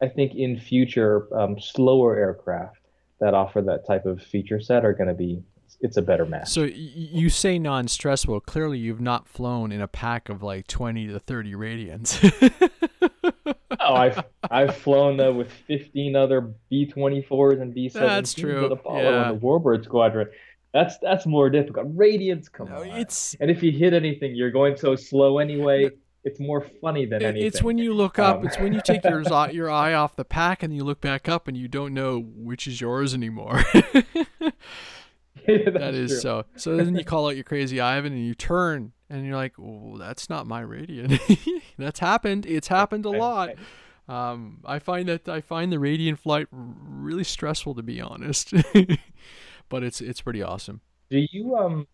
I 0.00 0.08
think 0.08 0.34
in 0.34 0.58
future 0.58 1.28
um, 1.36 1.60
slower 1.60 2.16
aircraft 2.16 2.78
that 3.20 3.34
offer 3.34 3.62
that 3.62 3.86
type 3.86 4.04
of 4.04 4.20
feature 4.20 4.60
set 4.60 4.84
are 4.84 4.92
going 4.92 5.08
to 5.08 5.14
be 5.14 5.42
it's 5.80 5.96
a 5.96 6.02
better 6.02 6.24
match. 6.24 6.48
so 6.48 6.62
you 6.62 7.28
say 7.28 7.58
non-stressful. 7.58 8.40
Clearly, 8.42 8.78
you've 8.78 9.00
not 9.00 9.26
flown 9.26 9.72
in 9.72 9.80
a 9.80 9.88
pack 9.88 10.28
of 10.28 10.42
like 10.42 10.66
twenty 10.66 11.08
to 11.08 11.18
thirty 11.18 11.54
Radians. 11.54 12.20
oh, 13.84 13.94
I've 13.94 14.24
I've 14.50 14.76
flown 14.76 15.20
uh, 15.20 15.32
with 15.32 15.50
15 15.66 16.16
other 16.16 16.52
B-24s 16.70 17.60
and 17.60 17.74
B-17s 17.74 17.92
That's 17.92 18.34
true, 18.34 18.66
at 18.66 18.72
Apollo 18.72 19.02
yeah. 19.02 19.30
and 19.30 19.40
the 19.40 19.44
Warbird 19.46 19.84
Squadron. 19.84 20.28
That's 20.72 20.96
that's 20.98 21.26
more 21.26 21.50
difficult. 21.50 21.94
Radians, 21.96 22.50
come 22.50 22.68
No, 22.70 22.80
on. 22.82 22.88
it's 22.88 23.34
And 23.40 23.50
if 23.50 23.62
you 23.62 23.72
hit 23.72 23.92
anything, 23.92 24.34
you're 24.34 24.50
going 24.50 24.76
so 24.76 24.96
slow 24.96 25.38
anyway. 25.38 25.90
It's 26.24 26.38
more 26.38 26.60
funny 26.80 27.04
than 27.04 27.22
anything. 27.22 27.46
It's 27.46 27.62
when 27.62 27.78
you 27.78 27.92
look 27.94 28.18
up. 28.18 28.38
Um, 28.38 28.46
It's 28.46 28.56
when 28.58 28.72
you 28.72 28.80
take 28.84 29.02
your 29.04 29.22
eye- 29.34 29.50
your 29.50 29.68
eye 29.70 29.92
off 29.92 30.14
the 30.16 30.24
pack 30.24 30.62
and 30.62 30.74
you 30.74 30.84
look 30.84 31.00
back 31.00 31.28
up 31.28 31.48
and 31.48 31.56
you 31.56 31.66
don't 31.68 31.92
know 31.92 32.20
which 32.20 32.66
is 32.68 32.80
yours 32.80 33.12
anymore. 33.12 33.62
that 35.46 35.74
That's 35.74 35.96
true. 35.96 36.08
so. 36.08 36.44
So 36.56 36.76
then 36.76 36.94
you 36.96 37.04
call 37.04 37.26
out 37.26 37.34
your 37.34 37.44
crazy 37.44 37.80
Ivan 37.80 38.12
and 38.12 38.24
you 38.24 38.34
turn 38.34 38.92
and 39.12 39.24
you're 39.26 39.36
like, 39.36 39.52
"Oh, 39.60 39.96
that's 39.98 40.28
not 40.30 40.46
my 40.46 40.62
Radian." 40.62 41.20
that's 41.78 42.00
happened. 42.00 42.46
It's 42.46 42.68
happened 42.68 43.04
a 43.04 43.10
lot. 43.10 43.50
I- 43.50 43.54
Um, 44.08 44.58
I 44.64 44.80
find 44.80 45.08
that 45.08 45.28
I 45.28 45.40
find 45.40 45.72
the 45.72 45.76
Radian 45.76 46.18
flight 46.18 46.48
really 46.50 47.22
stressful 47.22 47.76
to 47.76 47.82
be 47.84 48.00
honest, 48.00 48.52
but 49.68 49.82
it's 49.84 50.00
it's 50.00 50.20
pretty 50.20 50.42
awesome. 50.42 50.80
Do 51.08 51.24
you 51.30 51.56
um 51.56 51.86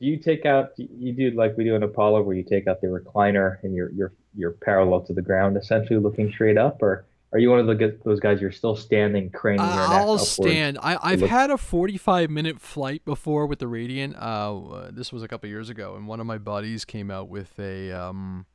do 0.00 0.06
you 0.06 0.16
take 0.16 0.46
out 0.46 0.70
you 0.78 1.12
do 1.12 1.30
like 1.32 1.56
we 1.58 1.64
do 1.64 1.74
in 1.74 1.82
Apollo 1.82 2.22
where 2.22 2.34
you 2.34 2.42
take 2.44 2.66
out 2.66 2.80
the 2.80 2.86
recliner 2.88 3.58
and 3.62 3.74
you're 3.74 3.90
you're 3.92 4.12
you're 4.34 4.52
parallel 4.52 5.02
to 5.02 5.12
the 5.12 5.22
ground 5.22 5.56
essentially 5.58 5.98
looking 6.00 6.32
straight 6.32 6.56
up 6.56 6.82
or 6.82 7.04
are 7.34 7.38
you 7.40 7.50
one 7.50 7.58
of 7.58 7.66
the, 7.66 7.98
those 8.04 8.20
guys 8.20 8.40
you're 8.40 8.52
still 8.52 8.76
standing 8.76 9.28
craning 9.28 9.58
your 9.66 9.66
neck 9.76 9.88
I'll 9.88 10.12
upwards? 10.12 10.28
stand. 10.28 10.78
I, 10.80 10.96
I've 11.02 11.20
look- 11.20 11.30
had 11.30 11.50
a 11.50 11.58
45 11.58 12.30
minute 12.30 12.60
flight 12.60 13.04
before 13.04 13.46
with 13.46 13.58
the 13.58 13.66
Radian. 13.66 14.14
Uh, 14.16 14.64
uh, 14.68 14.90
this 14.92 15.12
was 15.12 15.22
a 15.22 15.28
couple 15.28 15.48
years 15.48 15.68
ago, 15.68 15.96
and 15.96 16.06
one 16.06 16.20
of 16.20 16.26
my 16.26 16.38
buddies 16.38 16.84
came 16.84 17.10
out 17.10 17.28
with 17.28 17.58
a. 17.58 17.90
Um, 17.92 18.46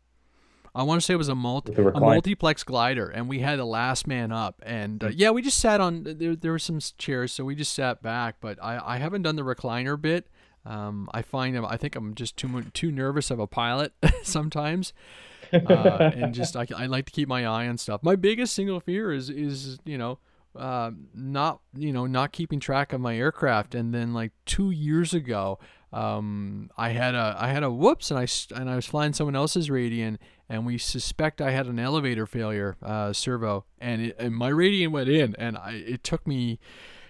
I 0.74 0.84
want 0.84 1.02
to 1.02 1.06
say 1.06 1.14
it 1.14 1.18
was 1.18 1.30
a 1.30 1.36
multi, 1.36 1.74
a 1.74 2.00
multiplex 2.00 2.64
glider, 2.64 3.10
and 3.10 3.28
we 3.28 3.40
had 3.40 3.60
a 3.60 3.66
last 3.66 4.08
man 4.08 4.32
up, 4.32 4.62
and 4.66 5.04
uh, 5.04 5.08
yeah, 5.10 5.32
we 5.32 5.42
just 5.42 5.60
sat 5.60 5.82
on. 5.82 6.04
There, 6.04 6.36
there 6.36 6.52
were 6.52 6.60
some 6.60 6.80
chairs, 6.98 7.32
so 7.34 7.44
we 7.44 7.56
just 7.56 7.74
sat 7.74 8.02
back. 8.02 8.36
But 8.40 8.60
I, 8.64 8.80
I 8.96 8.98
haven't 8.98 9.24
done 9.24 9.36
the 9.36 9.42
recliner 9.44 10.00
bit. 10.00 10.28
Um, 10.66 11.10
I 11.14 11.22
find 11.22 11.56
I'm- 11.56 11.66
I 11.66 11.76
think 11.76 11.96
I'm 11.96 12.14
just 12.16 12.38
too 12.38 12.62
too 12.74 12.92
nervous 12.92 13.30
of 13.32 13.40
a 13.40 13.48
pilot 13.48 13.94
sometimes 14.24 14.94
uh, 15.54 16.12
and 16.16 16.34
just 16.34 16.56
I, 16.56 16.68
I 16.76 16.86
like 16.86 17.06
to 17.06 17.12
keep 17.12 17.28
my 17.28 17.46
eye 17.46 17.68
on 17.68 17.78
stuff. 17.78 18.02
My 18.04 18.16
biggest 18.16 18.54
single 18.54 18.80
fear 18.80 19.12
is 19.12 19.30
is 19.30 19.80
you 19.86 19.98
know 19.98 20.20
uh, 20.56 20.92
not 21.14 21.62
you 21.76 21.94
know 21.94 22.06
not 22.06 22.32
keeping 22.32 22.60
track 22.60 22.94
of 22.94 23.02
my 23.02 23.16
aircraft. 23.16 23.76
And 23.76 23.94
then 23.94 24.14
like 24.14 24.32
two 24.46 24.72
years 24.72 25.14
ago, 25.14 25.60
um, 25.92 26.70
I 26.78 26.90
had 26.90 27.16
a 27.16 27.36
I 27.40 27.48
had 27.48 27.64
a 27.64 27.72
whoops, 27.72 28.12
and 28.12 28.20
I 28.20 28.28
and 28.60 28.70
I 28.70 28.76
was 28.76 28.86
flying 28.86 29.14
someone 29.14 29.36
else's 29.36 29.70
Radian, 29.70 30.18
and 30.48 30.66
we 30.66 30.78
suspect 30.78 31.42
I 31.42 31.52
had 31.52 31.68
an 31.68 31.80
elevator 31.80 32.26
failure 32.26 32.78
uh, 32.82 33.14
servo, 33.14 33.66
and 33.80 34.02
it, 34.02 34.16
and 34.20 34.36
my 34.36 34.52
Radian 34.52 34.92
went 34.92 35.10
in, 35.10 35.36
and 35.36 35.58
I 35.58 35.72
it 35.74 36.04
took 36.04 36.28
me. 36.28 36.60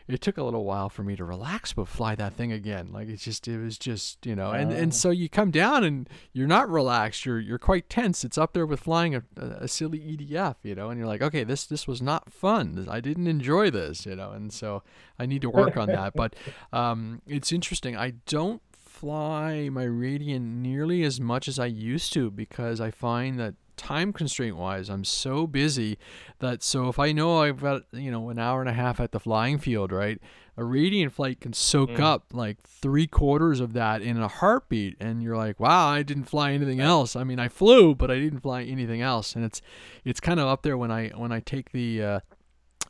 It 0.09 0.21
took 0.21 0.37
a 0.37 0.43
little 0.43 0.65
while 0.65 0.89
for 0.89 1.03
me 1.03 1.15
to 1.15 1.23
relax, 1.23 1.71
but 1.73 1.87
fly 1.87 2.15
that 2.15 2.33
thing 2.33 2.51
again. 2.51 2.89
Like 2.91 3.07
it's 3.07 3.23
just, 3.23 3.47
it 3.47 3.59
was 3.59 3.77
just, 3.77 4.25
you 4.25 4.35
know, 4.35 4.51
and, 4.51 4.71
and 4.71 4.93
so 4.93 5.11
you 5.11 5.29
come 5.29 5.51
down 5.51 5.83
and 5.83 6.09
you're 6.33 6.47
not 6.47 6.67
relaxed. 6.67 7.25
You're 7.25 7.39
you're 7.39 7.59
quite 7.59 7.89
tense. 7.89 8.25
It's 8.25 8.37
up 8.37 8.53
there 8.53 8.65
with 8.65 8.79
flying 8.79 9.13
a, 9.13 9.23
a, 9.37 9.45
a 9.45 9.67
silly 9.67 9.99
EDF, 9.99 10.55
you 10.63 10.75
know, 10.75 10.89
and 10.89 10.97
you're 10.97 11.07
like, 11.07 11.21
okay, 11.21 11.43
this 11.43 11.65
this 11.65 11.87
was 11.87 12.01
not 12.01 12.33
fun. 12.33 12.87
I 12.89 12.99
didn't 12.99 13.27
enjoy 13.27 13.69
this, 13.69 14.05
you 14.05 14.15
know, 14.15 14.31
and 14.31 14.51
so 14.51 14.83
I 15.19 15.25
need 15.25 15.41
to 15.43 15.49
work 15.49 15.77
on 15.77 15.87
that. 15.89 16.13
But 16.15 16.35
um, 16.73 17.21
it's 17.27 17.51
interesting. 17.51 17.95
I 17.95 18.13
don't 18.25 18.61
fly 18.99 19.69
my 19.69 19.85
Radian 19.85 20.57
nearly 20.57 21.03
as 21.03 21.21
much 21.21 21.47
as 21.47 21.57
I 21.57 21.67
used 21.67 22.11
to 22.13 22.29
because 22.29 22.81
I 22.81 22.91
find 22.91 23.39
that 23.39 23.53
time 23.79 24.11
constraint 24.13 24.57
wise 24.57 24.89
I'm 24.89 25.03
so 25.05 25.47
busy 25.47 25.97
that 26.39 26.61
so 26.61 26.89
if 26.89 26.99
I 26.99 27.11
know 27.13 27.41
I've 27.41 27.61
got 27.61 27.83
you 27.93 28.11
know 28.11 28.29
an 28.29 28.37
hour 28.37 28.59
and 28.59 28.69
a 28.69 28.73
half 28.73 28.99
at 28.99 29.11
the 29.13 29.19
flying 29.19 29.57
field 29.57 29.91
right 29.91 30.19
a 30.57 30.61
Radian 30.61 31.09
flight 31.09 31.39
can 31.39 31.53
soak 31.53 31.91
Mm. 31.91 31.99
up 32.01 32.33
like 32.33 32.57
three 32.61 33.07
quarters 33.07 33.61
of 33.61 33.71
that 33.73 34.01
in 34.01 34.17
a 34.19 34.27
heartbeat 34.27 34.97
and 34.99 35.23
you're 35.23 35.37
like 35.37 35.59
wow 35.59 35.87
I 35.87 36.03
didn't 36.03 36.25
fly 36.25 36.51
anything 36.51 36.81
else 36.81 37.15
I 37.15 37.23
mean 37.23 37.39
I 37.39 37.47
flew 37.47 37.95
but 37.95 38.11
I 38.11 38.19
didn't 38.19 38.41
fly 38.41 38.63
anything 38.63 39.01
else 39.01 39.35
and 39.35 39.45
it's 39.45 39.61
it's 40.03 40.19
kind 40.19 40.39
of 40.39 40.47
up 40.47 40.61
there 40.63 40.77
when 40.77 40.91
I 40.91 41.09
when 41.09 41.31
I 41.31 41.39
take 41.39 41.71
the 41.71 42.03
uh, 42.03 42.19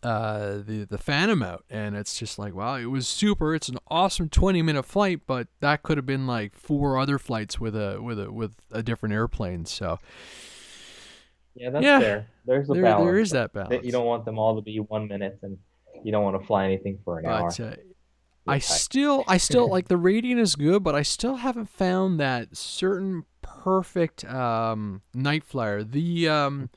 uh, 0.02 0.60
the 0.66 0.88
the 0.90 0.98
Phantom 0.98 1.44
out, 1.44 1.66
and 1.70 1.94
it's 1.94 2.18
just 2.18 2.40
like 2.40 2.54
wow, 2.56 2.76
it 2.76 2.86
was 2.86 3.06
super. 3.06 3.54
It's 3.54 3.68
an 3.68 3.78
awesome 3.90 4.30
twenty 4.30 4.62
minute 4.62 4.84
flight, 4.84 5.22
but 5.28 5.50
that 5.60 5.84
could 5.84 5.98
have 5.98 6.06
been 6.06 6.26
like 6.26 6.56
four 6.56 6.98
other 6.98 7.20
flights 7.20 7.60
with 7.60 7.76
a 7.76 8.00
with 8.02 8.18
a 8.18 8.32
with 8.32 8.54
a 8.72 8.82
different 8.82 9.12
airplane. 9.14 9.66
So 9.66 10.00
Yeah, 11.60 11.70
that's 11.72 11.84
Yeah. 11.84 12.00
fair. 12.00 12.28
There's 12.46 12.70
a 12.70 12.74
there 12.74 12.84
balance. 12.84 13.06
there 13.06 13.20
is 13.20 13.30
that 13.32 13.54
balance. 13.54 13.86
You 13.86 13.92
don't 13.92 14.06
want 14.06 14.26
them 14.26 14.40
all 14.40 14.56
to 14.56 14.62
be 14.62 14.80
one 14.80 15.08
minute 15.08 15.38
and 15.44 15.58
you 16.04 16.12
don't 16.12 16.24
want 16.24 16.40
to 16.42 16.48
fly 16.48 16.66
anything 16.66 16.98
for 17.04 17.20
an 17.20 17.26
hour. 17.26 17.50
uh, 17.50 17.76
I 18.48 18.54
tight. 18.54 18.60
still 18.64 19.24
I 19.28 19.38
still 19.38 19.68
like 19.76 19.90
the 19.90 19.98
rating 19.98 20.40
is 20.40 20.56
good, 20.56 20.84
but 20.84 20.96
I 20.96 21.02
still 21.04 21.36
haven't 21.36 21.70
found 21.70 22.20
that 22.20 22.56
certain 22.58 23.26
perfect 23.42 24.24
um, 24.26 25.02
night 25.14 25.44
flyer. 25.44 25.84
The 25.84 26.30
um, 26.30 26.70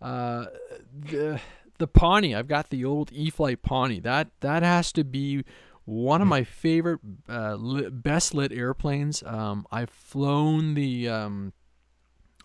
Uh, 0.00 0.46
the 0.92 1.40
the 1.78 1.86
Pawnee, 1.86 2.34
I've 2.34 2.48
got 2.48 2.70
the 2.70 2.84
old 2.84 3.10
E 3.12 3.28
Flight 3.30 3.62
Pawnee. 3.62 4.00
That 4.00 4.28
that 4.40 4.62
has 4.62 4.92
to 4.92 5.04
be 5.04 5.44
one 5.84 6.20
of 6.20 6.26
my 6.26 6.42
favorite, 6.42 7.00
uh, 7.28 7.54
lit, 7.54 8.02
best 8.02 8.34
lit 8.34 8.50
airplanes. 8.52 9.22
Um, 9.22 9.66
I've 9.70 9.90
flown 9.90 10.74
the 10.74 11.08
um, 11.08 11.52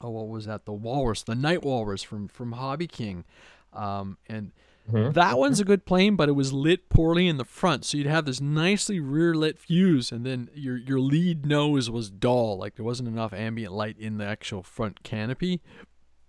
oh, 0.02 0.10
what 0.10 0.28
was 0.28 0.46
that? 0.46 0.66
The 0.66 0.74
Walrus, 0.74 1.24
the 1.24 1.36
Night 1.36 1.64
Walrus 1.64 2.04
from 2.04 2.28
from 2.28 2.54
Hobby 2.54 2.88
King, 2.88 3.24
um, 3.74 4.18
and 4.28 4.52
mm-hmm. 4.92 5.12
that 5.12 5.38
one's 5.38 5.60
a 5.60 5.66
good 5.66 5.86
plane, 5.86 6.16
but 6.16 6.30
it 6.30 6.34
was 6.34 6.54
lit 6.54 6.90
poorly 6.90 7.28
in 7.28 7.38
the 7.38 7.46
front, 7.46 7.86
so 7.86 7.98
you'd 7.98 8.08
have 8.08 8.26
this 8.26 8.42
nicely 8.42 9.00
rear 9.00 9.34
lit 9.34 9.60
fuse, 9.60 10.12
and 10.12 10.26
then 10.26 10.50
your 10.54 10.78
your 10.78 11.00
lead 11.00 11.46
nose 11.46 11.90
was 11.90 12.10
dull, 12.10 12.58
like 12.58 12.76
there 12.76 12.86
wasn't 12.86 13.08
enough 13.08 13.34
ambient 13.34 13.74
light 13.74 13.98
in 14.00 14.18
the 14.18 14.26
actual 14.26 14.64
front 14.64 15.04
canopy. 15.04 15.62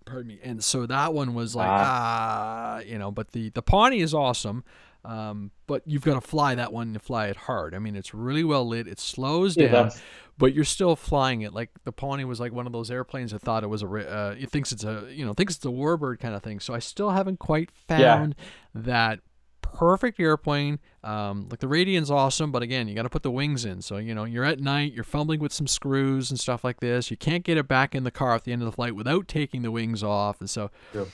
Pardon 0.04 0.28
me. 0.28 0.40
And 0.42 0.64
so 0.64 0.84
that 0.86 1.14
one 1.14 1.34
was 1.34 1.54
like 1.54 1.68
ah, 1.68 2.76
ah 2.76 2.78
you 2.80 2.98
know, 2.98 3.10
but 3.10 3.32
the 3.32 3.50
the 3.50 3.62
Pawnee 3.62 4.00
is 4.00 4.14
awesome. 4.14 4.64
Um, 5.04 5.50
but 5.66 5.82
you've 5.84 6.04
got 6.04 6.14
to 6.14 6.20
fly 6.20 6.54
that 6.54 6.72
one 6.72 6.88
and 6.88 7.02
fly 7.02 7.26
it 7.26 7.36
hard. 7.36 7.74
I 7.74 7.78
mean, 7.78 7.96
it's 7.96 8.14
really 8.14 8.44
well 8.44 8.66
lit. 8.66 8.86
It 8.86 9.00
slows 9.00 9.56
yeah, 9.56 9.68
down, 9.68 9.90
but 10.38 10.54
you're 10.54 10.64
still 10.64 10.94
flying 10.94 11.42
it. 11.42 11.52
Like 11.52 11.70
the 11.84 11.92
Pawnee 11.92 12.24
was 12.24 12.38
like 12.38 12.52
one 12.52 12.66
of 12.66 12.72
those 12.72 12.90
airplanes 12.90 13.32
that 13.32 13.42
thought 13.42 13.64
it 13.64 13.68
was 13.68 13.82
a. 13.82 13.86
Uh, 13.86 14.34
it 14.38 14.50
thinks 14.50 14.70
it's 14.70 14.84
a 14.84 15.08
you 15.10 15.24
know 15.24 15.32
thinks 15.32 15.56
it's 15.56 15.64
a 15.64 15.68
warbird 15.68 16.20
kind 16.20 16.34
of 16.34 16.42
thing. 16.42 16.60
So 16.60 16.72
I 16.72 16.78
still 16.78 17.10
haven't 17.10 17.38
quite 17.38 17.70
found 17.88 18.36
yeah. 18.38 18.80
that 18.82 19.20
perfect 19.60 20.20
airplane. 20.20 20.78
Um, 21.02 21.48
like 21.50 21.58
the 21.58 21.66
Radian's 21.66 22.10
awesome, 22.10 22.52
but 22.52 22.62
again, 22.62 22.86
you 22.86 22.94
got 22.94 23.02
to 23.02 23.10
put 23.10 23.24
the 23.24 23.30
wings 23.30 23.64
in. 23.64 23.82
So 23.82 23.96
you 23.96 24.14
know 24.14 24.24
you're 24.24 24.44
at 24.44 24.60
night, 24.60 24.92
you're 24.92 25.02
fumbling 25.02 25.40
with 25.40 25.52
some 25.52 25.66
screws 25.66 26.30
and 26.30 26.38
stuff 26.38 26.62
like 26.62 26.78
this. 26.78 27.10
You 27.10 27.16
can't 27.16 27.42
get 27.42 27.56
it 27.56 27.66
back 27.66 27.94
in 27.94 28.04
the 28.04 28.12
car 28.12 28.34
at 28.34 28.44
the 28.44 28.52
end 28.52 28.62
of 28.62 28.66
the 28.66 28.72
flight 28.72 28.94
without 28.94 29.26
taking 29.26 29.62
the 29.62 29.72
wings 29.72 30.04
off, 30.04 30.38
and 30.38 30.48
so 30.48 30.70
yeah. 30.94 31.06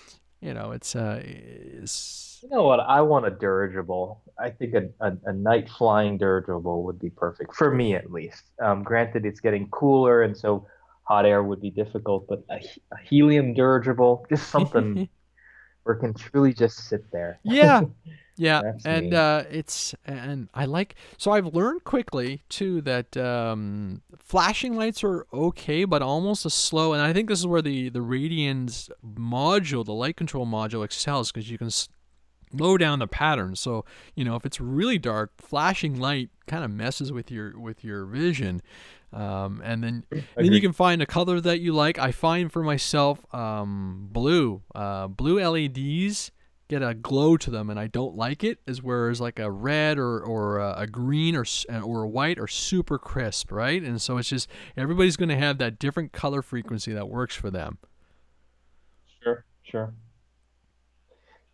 you 0.42 0.52
know 0.52 0.72
it's 0.72 0.94
uh, 0.94 1.22
it's 1.24 2.27
you 2.42 2.48
know 2.48 2.62
what? 2.62 2.80
I 2.80 3.00
want 3.00 3.26
a 3.26 3.30
dirigible. 3.30 4.22
I 4.38 4.50
think 4.50 4.74
a, 4.74 4.88
a, 5.00 5.12
a 5.26 5.32
night 5.32 5.68
flying 5.68 6.18
dirigible 6.18 6.84
would 6.84 6.98
be 6.98 7.10
perfect 7.10 7.54
for 7.54 7.74
me, 7.74 7.94
at 7.94 8.12
least. 8.12 8.44
Um, 8.60 8.82
granted, 8.82 9.24
it's 9.24 9.40
getting 9.40 9.68
cooler, 9.70 10.22
and 10.22 10.36
so 10.36 10.66
hot 11.02 11.26
air 11.26 11.42
would 11.42 11.60
be 11.60 11.70
difficult. 11.70 12.26
But 12.28 12.44
a, 12.50 12.56
a 12.92 12.98
helium 13.02 13.54
dirigible, 13.54 14.26
just 14.28 14.50
something 14.50 15.08
where 15.82 15.96
it 15.96 16.00
can 16.00 16.14
truly 16.14 16.52
just 16.52 16.88
sit 16.88 17.10
there. 17.10 17.40
Yeah, 17.42 17.82
yeah, 18.36 18.60
and 18.84 19.14
uh, 19.14 19.44
it's 19.50 19.94
and 20.04 20.48
I 20.54 20.66
like. 20.66 20.94
So 21.16 21.32
I've 21.32 21.54
learned 21.54 21.84
quickly 21.84 22.42
too 22.48 22.80
that 22.82 23.16
um, 23.16 24.02
flashing 24.18 24.76
lights 24.76 25.02
are 25.02 25.26
okay, 25.32 25.84
but 25.84 26.02
almost 26.02 26.44
a 26.44 26.50
slow. 26.50 26.92
And 26.92 27.02
I 27.02 27.12
think 27.12 27.28
this 27.28 27.40
is 27.40 27.46
where 27.46 27.62
the 27.62 27.88
the 27.88 28.02
Radian's 28.02 28.90
module, 29.04 29.84
the 29.84 29.94
light 29.94 30.16
control 30.16 30.46
module, 30.46 30.84
excels 30.84 31.32
because 31.32 31.50
you 31.50 31.58
can 31.58 31.70
low 32.52 32.76
down 32.76 32.98
the 32.98 33.06
pattern. 33.06 33.56
So, 33.56 33.84
you 34.14 34.24
know, 34.24 34.36
if 34.36 34.44
it's 34.44 34.60
really 34.60 34.98
dark, 34.98 35.32
flashing 35.38 35.98
light 35.98 36.30
kind 36.46 36.64
of 36.64 36.70
messes 36.70 37.12
with 37.12 37.30
your 37.30 37.58
with 37.58 37.84
your 37.84 38.04
vision. 38.06 38.62
Um, 39.12 39.62
and 39.64 39.82
then 39.82 40.04
then 40.36 40.52
you 40.52 40.60
can 40.60 40.72
find 40.72 41.00
a 41.00 41.06
color 41.06 41.40
that 41.40 41.60
you 41.60 41.72
like. 41.72 41.98
I 41.98 42.12
find 42.12 42.52
for 42.52 42.62
myself 42.62 43.24
um, 43.34 44.08
blue. 44.10 44.62
Uh, 44.74 45.08
blue 45.08 45.40
LEDs 45.40 46.30
get 46.68 46.82
a 46.82 46.92
glow 46.92 47.38
to 47.38 47.50
them, 47.50 47.70
and 47.70 47.80
I 47.80 47.86
don't 47.86 48.16
like 48.16 48.44
it. 48.44 48.58
As 48.66 48.82
whereas 48.82 49.20
like 49.20 49.38
a 49.38 49.50
red 49.50 49.98
or 49.98 50.20
or 50.20 50.60
a 50.60 50.86
green 50.86 51.34
or 51.36 51.44
or 51.82 52.02
a 52.02 52.08
white 52.08 52.38
are 52.38 52.46
super 52.46 52.98
crisp, 52.98 53.50
right? 53.50 53.82
And 53.82 54.00
so 54.00 54.18
it's 54.18 54.28
just 54.28 54.48
everybody's 54.76 55.16
going 55.16 55.30
to 55.30 55.36
have 55.36 55.58
that 55.58 55.78
different 55.78 56.12
color 56.12 56.42
frequency 56.42 56.92
that 56.92 57.08
works 57.08 57.34
for 57.34 57.50
them. 57.50 57.78
Sure, 59.22 59.44
sure. 59.62 59.94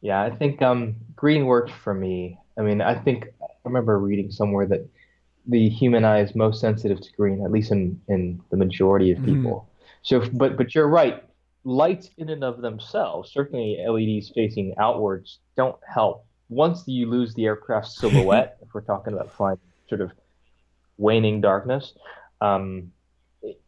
Yeah, 0.04 0.22
I 0.22 0.28
think 0.28 0.60
um, 0.60 0.96
green 1.16 1.46
worked 1.46 1.70
for 1.70 1.94
me. 1.94 2.38
I 2.58 2.60
mean, 2.60 2.82
I 2.82 2.94
think 2.94 3.26
I 3.40 3.46
remember 3.64 3.98
reading 3.98 4.30
somewhere 4.30 4.66
that 4.66 4.86
the 5.46 5.70
human 5.70 6.04
eye 6.04 6.20
is 6.20 6.34
most 6.34 6.60
sensitive 6.60 7.00
to 7.00 7.12
green, 7.16 7.42
at 7.42 7.50
least 7.50 7.72
in, 7.72 7.98
in 8.08 8.38
the 8.50 8.58
majority 8.58 9.12
of 9.12 9.18
mm-hmm. 9.20 9.34
people. 9.36 9.66
Mm. 9.66 9.84
So, 10.02 10.28
but 10.34 10.58
but 10.58 10.74
you're 10.74 10.88
right. 10.88 11.24
Lights 11.64 12.10
in 12.18 12.28
and 12.28 12.44
of 12.44 12.60
themselves, 12.60 13.32
certainly 13.32 13.78
LEDs 13.82 14.30
facing 14.34 14.74
outwards, 14.76 15.38
don't 15.56 15.76
help. 15.88 16.26
Once 16.50 16.86
you 16.86 17.08
lose 17.08 17.32
the 17.32 17.46
aircraft 17.46 17.86
silhouette, 18.00 18.58
if 18.60 18.74
we're 18.74 18.82
talking 18.82 19.14
about 19.14 19.34
flying 19.34 19.58
sort 19.88 20.02
of 20.02 20.12
waning 20.98 21.40
darkness, 21.40 21.94
um, 22.42 22.92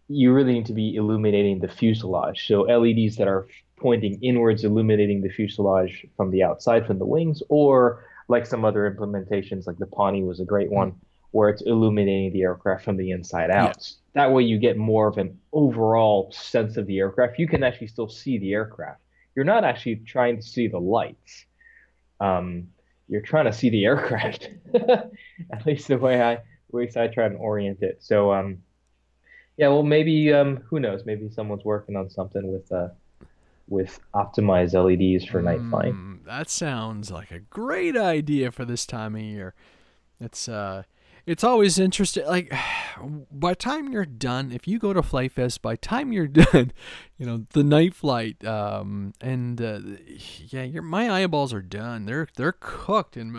you 0.09 0.35
really 0.35 0.53
need 0.53 0.67
to 0.67 0.75
be 0.75 0.97
illuminating 0.97 1.61
the 1.61 1.69
fuselage. 1.69 2.47
So 2.47 2.65
LEDs 2.65 3.17
that 3.17 3.27
are 3.27 3.47
pointing 3.77 4.23
inwards, 4.23 4.65
illuminating 4.65 5.21
the 5.21 5.29
fuselage 5.29 6.07
from 6.17 6.31
the 6.31 6.43
outside, 6.43 6.87
from 6.87 6.99
the 6.99 7.07
wings, 7.07 7.43
or 7.49 8.05
like 8.29 8.47
some 8.47 8.65
other 8.65 8.91
implementations, 8.91 9.67
like 9.67 9.79
the 9.79 9.87
Pawnee 9.87 10.25
was 10.25 10.41
a 10.41 10.45
great 10.45 10.71
one, 10.71 10.95
where 11.31 11.49
it's 11.49 11.63
illuminating 11.63 12.33
the 12.33 12.43
aircraft 12.43 12.85
from 12.85 12.97
the 12.97 13.11
inside 13.11 13.51
out. 13.51 13.77
Yeah. 13.77 14.23
That 14.23 14.33
way, 14.33 14.45
you 14.45 14.59
get 14.59 14.77
more 14.77 15.09
of 15.09 15.19
an 15.19 15.39
overall 15.53 16.33
sense 16.33 16.77
of 16.77 16.87
the 16.87 16.99
aircraft. 16.99 17.39
You 17.39 17.47
can 17.47 17.63
actually 17.63 17.89
still 17.89 18.09
see 18.09 18.39
the 18.39 18.55
aircraft. 18.55 19.01
You're 19.35 19.45
not 19.45 19.65
actually 19.65 19.97
trying 19.97 20.37
to 20.37 20.43
see 20.43 20.69
the 20.69 20.81
lights. 20.81 21.45
Um, 22.21 22.69
you're 23.09 23.21
trying 23.21 23.45
to 23.45 23.53
see 23.53 23.69
the 23.69 23.85
aircraft. 23.85 24.49
At 24.75 25.67
least 25.67 25.89
the 25.89 25.99
way 25.99 26.21
I, 26.21 26.33
at 26.33 26.41
least 26.73 26.97
I 26.97 27.07
try 27.07 27.27
and 27.27 27.37
orient 27.37 27.83
it. 27.83 27.99
So, 28.01 28.33
um, 28.33 28.59
yeah, 29.57 29.69
well, 29.69 29.83
maybe 29.83 30.33
um, 30.33 30.57
who 30.69 30.81
knows? 30.81 31.07
Maybe 31.07 31.31
someone's 31.31 31.65
working 31.65 31.97
on 31.97 32.11
something 32.11 32.53
with 32.53 32.71
uh, 32.73 32.89
with 33.69 34.01
optimized 34.15 34.75
LEDs 34.75 35.25
for 35.25 35.43
night 35.43 35.61
flying. 35.71 35.95
Mm, 35.95 36.25
that 36.25 36.49
sounds 36.49 37.11
like 37.11 37.31
a 37.31 37.41
great 37.41 37.97
idea 37.97 38.53
for 38.53 38.65
this 38.65 38.87
time 38.87 39.15
of 39.15 39.23
year. 39.23 39.55
It's 40.21 40.49
uh 40.49 40.85
it's 41.27 41.43
always 41.43 41.79
interesting. 41.79 42.25
Like, 42.25 42.53
by 43.33 43.51
the 43.51 43.57
time 43.57 43.91
you're 43.91 44.07
done, 44.07 44.53
if 44.53 44.69
you 44.69 44.79
go 44.79 44.93
to 44.93 45.03
FliteFest, 45.03 45.61
by 45.61 45.77
time 45.77 46.13
you're 46.13 46.29
done, 46.29 46.73
you 47.19 47.25
know 47.25 47.47
the 47.51 47.65
night 47.65 47.95
flight, 47.95 48.45
um, 48.45 49.15
and 49.23 49.61
uh, 49.61 49.81
yeah, 50.49 50.65
your 50.65 50.83
my 50.83 51.11
eyeballs 51.11 51.55
are 51.55 51.63
done. 51.63 52.05
They're 52.05 52.29
they're 52.37 52.57
cooked, 52.59 53.17
and 53.17 53.33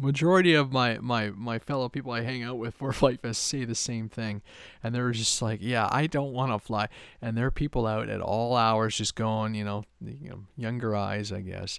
majority 0.00 0.54
of 0.54 0.72
my 0.72 0.98
my 0.98 1.30
my 1.30 1.60
fellow 1.60 1.88
people 1.88 2.10
I 2.10 2.22
hang 2.22 2.42
out 2.42 2.58
with 2.58 2.74
for 2.74 2.90
FliteFest 2.92 3.36
say 3.36 3.64
the 3.64 3.76
same 3.76 4.08
thing, 4.08 4.42
and 4.82 4.92
they're 4.92 5.12
just 5.12 5.40
like, 5.40 5.60
yeah, 5.62 5.88
I 5.92 6.08
don't 6.08 6.32
want 6.32 6.50
to 6.50 6.58
fly, 6.58 6.88
and 7.22 7.36
there 7.36 7.46
are 7.46 7.52
people 7.52 7.86
out 7.86 8.08
at 8.08 8.20
all 8.20 8.56
hours 8.56 8.96
just 8.96 9.14
going, 9.14 9.54
you 9.54 9.64
know, 9.64 9.84
you 10.04 10.30
know 10.30 10.40
younger 10.56 10.96
eyes, 10.96 11.30
I 11.30 11.40
guess. 11.40 11.78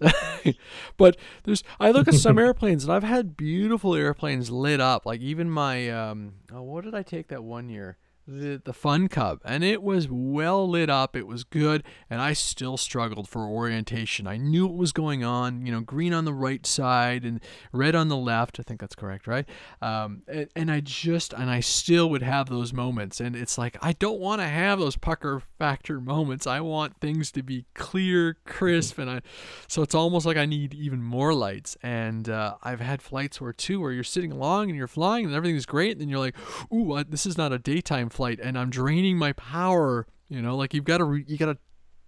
but 0.97 1.17
there's 1.43 1.63
I 1.81 1.91
look 1.91 2.07
at 2.07 2.13
some 2.13 2.39
airplanes, 2.39 2.85
and 2.85 2.93
I've 2.93 3.03
had 3.03 3.35
beautiful 3.35 3.93
airplanes 3.93 4.49
lit 4.49 4.79
up, 4.79 5.05
like 5.05 5.19
even 5.19 5.49
my 5.49 5.89
um, 5.89 6.35
oh, 6.53 6.61
what 6.61 6.85
did 6.85 6.95
I 6.95 7.03
take 7.03 7.27
that 7.27 7.43
one 7.43 7.67
year? 7.67 7.97
The 8.27 8.61
the 8.63 8.73
Fun 8.73 9.07
Cub, 9.07 9.39
and 9.43 9.63
it 9.63 9.81
was 9.81 10.07
well 10.09 10.67
lit 10.69 10.89
up. 10.89 11.15
It 11.15 11.27
was 11.27 11.43
good, 11.43 11.83
and 12.09 12.21
I 12.21 12.33
still 12.33 12.77
struggled 12.77 13.27
for 13.27 13.45
orientation. 13.45 14.27
I 14.27 14.37
knew 14.37 14.67
what 14.67 14.77
was 14.77 14.91
going 14.91 15.23
on. 15.23 15.65
You 15.65 15.71
know, 15.71 15.81
green 15.81 16.13
on 16.13 16.25
the 16.25 16.33
right 16.33 16.65
side 16.65 17.23
and 17.23 17.39
red 17.71 17.95
on 17.95 18.07
the 18.07 18.17
left. 18.17 18.59
I 18.59 18.63
think 18.63 18.79
that's 18.79 18.95
correct, 18.95 19.27
right? 19.27 19.47
Um, 19.81 20.23
and, 20.27 20.49
and 20.55 20.71
I 20.71 20.79
just 20.79 21.33
and 21.33 21.49
I 21.49 21.59
still 21.59 22.09
would 22.09 22.23
have 22.23 22.49
those 22.49 22.73
moments, 22.73 23.19
and 23.19 23.35
it's 23.35 23.57
like 23.57 23.77
I 23.81 23.93
don't 23.93 24.19
want 24.19 24.41
to 24.41 24.47
have 24.47 24.79
those 24.79 24.95
pucker 24.95 25.41
factor 25.57 25.99
moments. 25.99 26.47
I 26.47 26.59
want 26.61 26.99
things 26.99 27.31
to 27.33 27.43
be 27.43 27.65
clear, 27.73 28.37
crisp, 28.45 28.97
and 28.99 29.09
I. 29.09 29.21
So 29.67 29.81
it's 29.81 29.95
almost 29.95 30.25
like 30.25 30.37
I 30.37 30.45
need 30.45 30.73
even 30.73 31.01
more 31.01 31.33
lights. 31.33 31.77
And 31.81 32.29
uh, 32.29 32.55
I've 32.61 32.79
had 32.79 33.01
flights 33.01 33.41
where 33.41 33.53
too, 33.53 33.79
where 33.81 33.91
you're 33.91 34.03
sitting 34.03 34.31
along 34.31 34.69
and 34.69 34.77
you're 34.77 34.87
flying 34.87 35.25
and 35.25 35.33
everything's 35.33 35.65
great, 35.65 35.93
and 35.93 36.01
then 36.01 36.09
you're 36.09 36.19
like, 36.19 36.35
ooh, 36.71 37.03
this 37.03 37.25
is 37.25 37.37
not 37.37 37.51
a 37.51 37.59
daytime 37.59 38.09
flight 38.11 38.21
flight 38.37 38.47
and 38.47 38.57
I'm 38.57 38.69
draining 38.69 39.17
my 39.17 39.33
power. 39.33 40.07
You 40.29 40.41
know, 40.41 40.55
like 40.55 40.73
you've 40.73 40.85
got 40.85 40.97
to 40.97 41.03
re- 41.03 41.25
you 41.27 41.37
got 41.37 41.47
to 41.47 41.57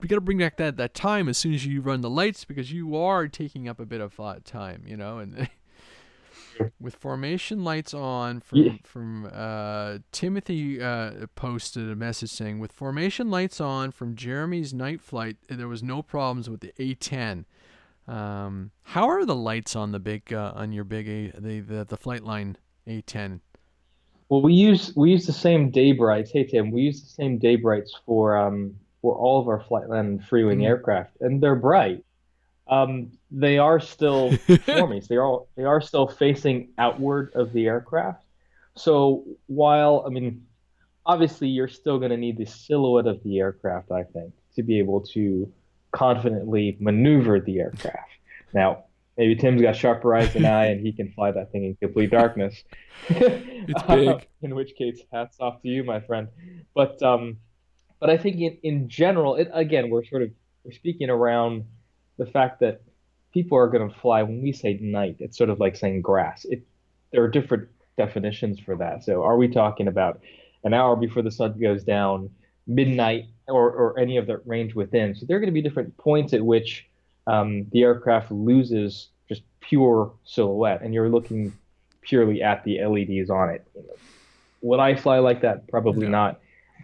you 0.02 0.10
got 0.10 0.16
to 0.16 0.22
bring 0.22 0.38
back 0.38 0.58
that 0.58 0.78
that 0.78 0.94
time 0.94 1.30
as 1.30 1.38
soon 1.38 1.54
as 1.54 1.66
you 1.66 1.82
run 1.82 2.02
the 2.02 2.10
lights 2.10 2.46
because 2.46 2.72
you 2.72 2.96
are 2.96 3.28
taking 3.28 3.68
up 3.68 3.80
a 3.80 3.86
bit 3.86 4.02
of 4.02 4.20
time. 4.44 4.84
You 4.86 4.98
know, 4.98 5.20
and 5.20 5.50
with 6.80 6.96
formation 6.96 7.64
lights 7.64 7.94
on 7.94 8.40
from 8.40 8.58
yeah. 8.60 8.74
from 8.84 9.30
uh, 9.34 10.00
Timothy 10.12 10.82
uh, 10.82 11.28
posted 11.36 11.90
a 11.90 11.96
message 11.96 12.32
saying 12.32 12.60
with 12.60 12.72
formation 12.72 13.30
lights 13.30 13.60
on 13.60 13.92
from 13.92 14.16
Jeremy's 14.16 14.74
night 14.74 15.02
flight 15.02 15.38
there 15.50 15.68
was 15.68 15.84
no 15.84 16.02
problems 16.02 16.50
with 16.50 16.62
the 16.62 16.74
A10. 16.80 17.46
Um, 18.06 18.72
how 18.84 19.08
are 19.08 19.26
the 19.26 19.36
lights 19.36 19.78
on 19.78 19.94
the 19.94 20.00
big 20.00 20.34
uh, 20.34 20.52
on 20.56 20.74
your 20.74 20.84
big 20.84 21.08
A 21.08 21.32
the, 21.40 21.60
the 21.62 21.86
the 21.86 21.98
Flightline 21.98 22.56
A10? 22.88 23.40
Well, 24.34 24.42
we 24.42 24.56
use 24.56 24.92
we 24.96 25.12
use 25.12 25.28
the 25.28 25.32
same 25.32 25.70
day 25.70 25.92
brights. 25.92 26.32
Hey 26.32 26.44
Tim, 26.44 26.72
we 26.72 26.82
use 26.82 27.04
the 27.04 27.08
same 27.08 27.38
day 27.38 27.56
brights 27.56 27.94
for 28.04 28.36
um 28.36 28.74
for 29.00 29.14
all 29.14 29.40
of 29.40 29.48
our 29.48 29.64
Flightline 29.64 30.28
Freewing 30.28 30.62
mm. 30.62 30.66
aircraft, 30.66 31.12
and 31.22 31.40
they're 31.40 31.54
bright. 31.54 32.04
Um, 32.68 33.12
they 33.30 33.60
are 33.60 33.80
still 33.80 34.36
forming. 34.66 35.04
they 35.08 35.18
are 35.18 35.42
they 35.56 35.66
are 35.66 35.82
still 35.82 36.08
facing 36.08 36.70
outward 36.80 37.32
of 37.36 37.54
the 37.54 37.68
aircraft. 37.68 38.24
So 38.76 39.24
while 39.46 40.04
I 40.04 40.10
mean, 40.10 40.48
obviously 41.06 41.50
you're 41.50 41.68
still 41.68 42.00
going 42.00 42.10
to 42.10 42.18
need 42.18 42.40
the 42.40 42.48
silhouette 42.48 43.06
of 43.06 43.22
the 43.22 43.38
aircraft, 43.38 43.92
I 43.92 44.02
think, 44.02 44.34
to 44.56 44.64
be 44.64 44.80
able 44.80 45.02
to 45.14 45.54
confidently 45.92 46.76
maneuver 46.80 47.40
the 47.40 47.60
aircraft. 47.60 48.10
Now, 48.52 48.86
maybe 49.18 49.36
Tim's 49.36 49.62
got 49.62 49.76
sharper 49.76 50.16
eyes 50.16 50.34
than 50.34 50.46
I, 50.46 50.68
and 50.68 50.86
he 50.86 50.92
can 50.92 51.12
fly 51.12 51.32
that 51.32 51.52
thing 51.52 51.66
in 51.66 51.76
complete 51.76 52.12
darkness. 52.12 52.64
it's 53.10 53.84
big. 53.88 54.28
in 54.42 54.56
which 54.56 54.76
case, 54.76 55.02
hats 55.12 55.38
off 55.40 55.62
to 55.62 55.68
you, 55.68 55.84
my 55.84 56.00
friend. 56.00 56.28
But 56.74 57.02
um, 57.04 57.38
but 58.00 58.10
I 58.10 58.18
think 58.18 58.40
in, 58.40 58.58
in 58.64 58.90
general, 58.90 59.36
it, 59.36 59.50
again, 59.54 59.90
we're 59.90 60.06
sort 60.06 60.24
of 60.24 60.32
we're 60.64 60.72
speaking 60.72 61.10
around 61.10 61.66
the 62.18 62.26
fact 62.26 62.60
that 62.62 62.82
people 63.34 63.58
are 63.58 63.68
going 63.68 63.90
to 63.90 63.96
fly. 64.00 64.24
When 64.24 64.42
we 64.42 64.52
say 64.52 64.78
night, 64.82 65.18
it's 65.20 65.38
sort 65.38 65.50
of 65.50 65.60
like 65.60 65.76
saying 65.76 66.02
grass. 66.02 66.46
It 66.46 66.66
there 67.12 67.24
are 67.24 67.30
different 67.30 67.70
definitions 67.98 68.60
for 68.60 68.76
that. 68.78 69.04
So, 69.04 69.24
are 69.24 69.38
we 69.38 69.48
talking 69.48 69.88
about 69.88 70.22
an 70.64 70.74
hour 70.74 70.96
before 70.96 71.22
the 71.24 71.32
sun 71.32 71.60
goes 71.60 71.84
down, 71.84 72.30
midnight, 72.68 73.26
or, 73.48 73.72
or 73.72 74.00
any 74.00 74.18
of 74.18 74.28
the 74.28 74.42
range 74.46 74.74
within? 74.74 75.16
So, 75.16 75.26
there 75.26 75.38
are 75.38 75.40
going 75.40 75.48
to 75.48 75.54
be 75.54 75.62
different 75.62 75.96
points 75.98 76.34
at 76.34 76.44
which 76.44 76.88
um, 77.28 77.68
the 77.72 77.84
aircraft 77.84 78.32
loses 78.32 79.10
just 79.30 79.44
pure 79.60 80.14
silhouette, 80.26 80.82
and 80.82 80.94
you're 80.94 81.10
looking 81.10 81.54
purely 82.02 82.42
at 82.42 82.64
the 82.64 82.84
LEDs 82.84 83.30
on 83.30 83.50
it. 83.50 83.66
Would 84.62 84.80
I 84.80 84.96
fly 84.96 85.20
like 85.20 85.42
that? 85.42 85.68
Probably 85.68 86.08
not. 86.08 86.40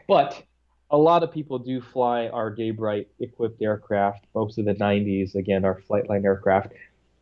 But 0.08 0.44
a 0.92 0.98
lot 0.98 1.24
of 1.24 1.32
people 1.32 1.60
do 1.60 1.82
fly 1.82 2.28
our 2.28 2.54
Daybright 2.54 3.08
equipped 3.20 3.62
aircraft. 3.62 4.26
Most 4.34 4.58
of 4.58 4.66
the 4.66 4.74
90s, 4.74 5.36
again, 5.36 5.66
our 5.66 5.82
Flightline 5.90 6.26
aircraft. 6.26 6.74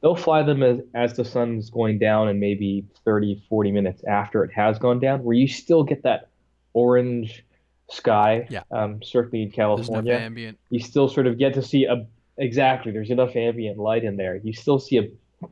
They'll 0.01 0.15
fly 0.15 0.43
them 0.43 0.63
as, 0.63 0.79
as 0.93 1.15
the 1.15 1.25
sun's 1.25 1.69
going 1.69 1.97
down 1.97 2.27
and 2.27 2.39
maybe 2.39 2.85
30, 3.03 3.43
40 3.49 3.71
minutes 3.71 4.03
after 4.03 4.43
it 4.43 4.51
has 4.53 4.77
gone 4.77 4.99
down, 4.99 5.23
where 5.23 5.35
you 5.35 5.47
still 5.47 5.83
get 5.83 6.03
that 6.03 6.29
orange 6.73 7.43
sky. 7.89 8.47
Yeah. 8.49 8.61
Um, 8.71 9.01
certainly 9.03 9.41
in 9.41 9.51
California, 9.51 10.13
ambient. 10.13 10.59
you 10.69 10.79
still 10.79 11.09
sort 11.09 11.27
of 11.27 11.37
get 11.37 11.55
to 11.55 11.61
see 11.61 11.85
a 11.85 12.05
exactly. 12.37 12.91
There's 12.91 13.09
enough 13.09 13.35
ambient 13.35 13.77
light 13.77 14.03
in 14.03 14.17
there. 14.17 14.35
You 14.35 14.53
still 14.53 14.79
see 14.79 14.97
a, 14.97 15.09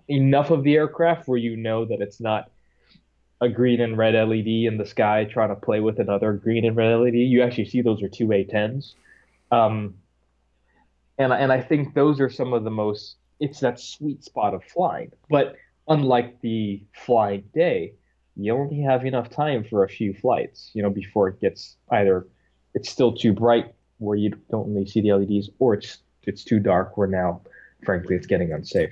enough 0.08 0.52
of 0.52 0.64
the 0.64 0.76
aircraft 0.76 1.28
where 1.28 1.38
you 1.38 1.56
know 1.56 1.86
that 1.86 2.02
it's 2.02 2.20
not 2.20 2.50
a 3.42 3.50
green 3.50 3.82
and 3.82 3.98
red 3.98 4.16
LED 4.16 4.48
in 4.48 4.78
the 4.78 4.86
sky 4.86 5.26
trying 5.26 5.50
to 5.50 5.56
play 5.56 5.80
with 5.80 6.00
another 6.00 6.34
green 6.34 6.66
and 6.66 6.76
red 6.76 6.96
LED. 6.96 7.16
You 7.16 7.44
actually 7.44 7.66
see 7.66 7.82
those 7.82 8.02
are 8.02 8.10
two 8.10 8.28
A10s. 8.28 8.94
Um, 9.52 9.96
and, 11.18 11.32
and 11.32 11.52
I 11.52 11.62
think 11.62 11.94
those 11.94 12.20
are 12.20 12.30
some 12.30 12.54
of 12.54 12.64
the 12.64 12.72
most, 12.72 13.16
it's 13.40 13.60
that 13.60 13.80
sweet 13.80 14.24
spot 14.24 14.54
of 14.54 14.64
flying. 14.64 15.12
But 15.30 15.56
unlike 15.88 16.42
the 16.42 16.82
flying 16.94 17.44
day, 17.54 17.94
you 18.38 18.54
only 18.54 18.82
have 18.82 19.06
enough 19.06 19.30
time 19.30 19.64
for 19.64 19.84
a 19.84 19.90
few 19.90 20.14
flights, 20.14 20.72
you 20.74 20.82
know, 20.82 20.90
before 20.90 21.30
it 21.30 21.40
gets 21.40 21.78
either 21.92 22.28
it's 22.76 22.90
still 22.90 23.14
too 23.14 23.34
bright 23.34 23.74
where 23.98 24.18
you 24.18 24.32
don't 24.52 24.72
really 24.72 24.86
see 24.86 25.02
the 25.02 25.14
LEDs, 25.14 25.50
or 25.58 25.74
it's 25.74 26.00
it's 26.28 26.44
too 26.44 26.60
dark 26.60 26.98
where 26.98 27.08
now, 27.08 27.42
frankly, 27.84 28.16
it's 28.16 28.28
getting 28.28 28.52
unsafe. 28.52 28.92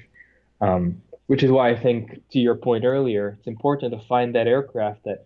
Um, 0.62 1.02
which 1.28 1.43
is 1.43 1.52
why 1.52 1.69
I 1.69 1.76
think, 1.80 2.22
to 2.32 2.39
your 2.39 2.56
point 2.56 2.84
earlier, 2.84 3.36
it's 3.38 3.48
important 3.48 3.93
to 3.93 4.08
find 4.08 4.36
that 4.36 4.48
aircraft 4.48 5.06
that 5.06 5.26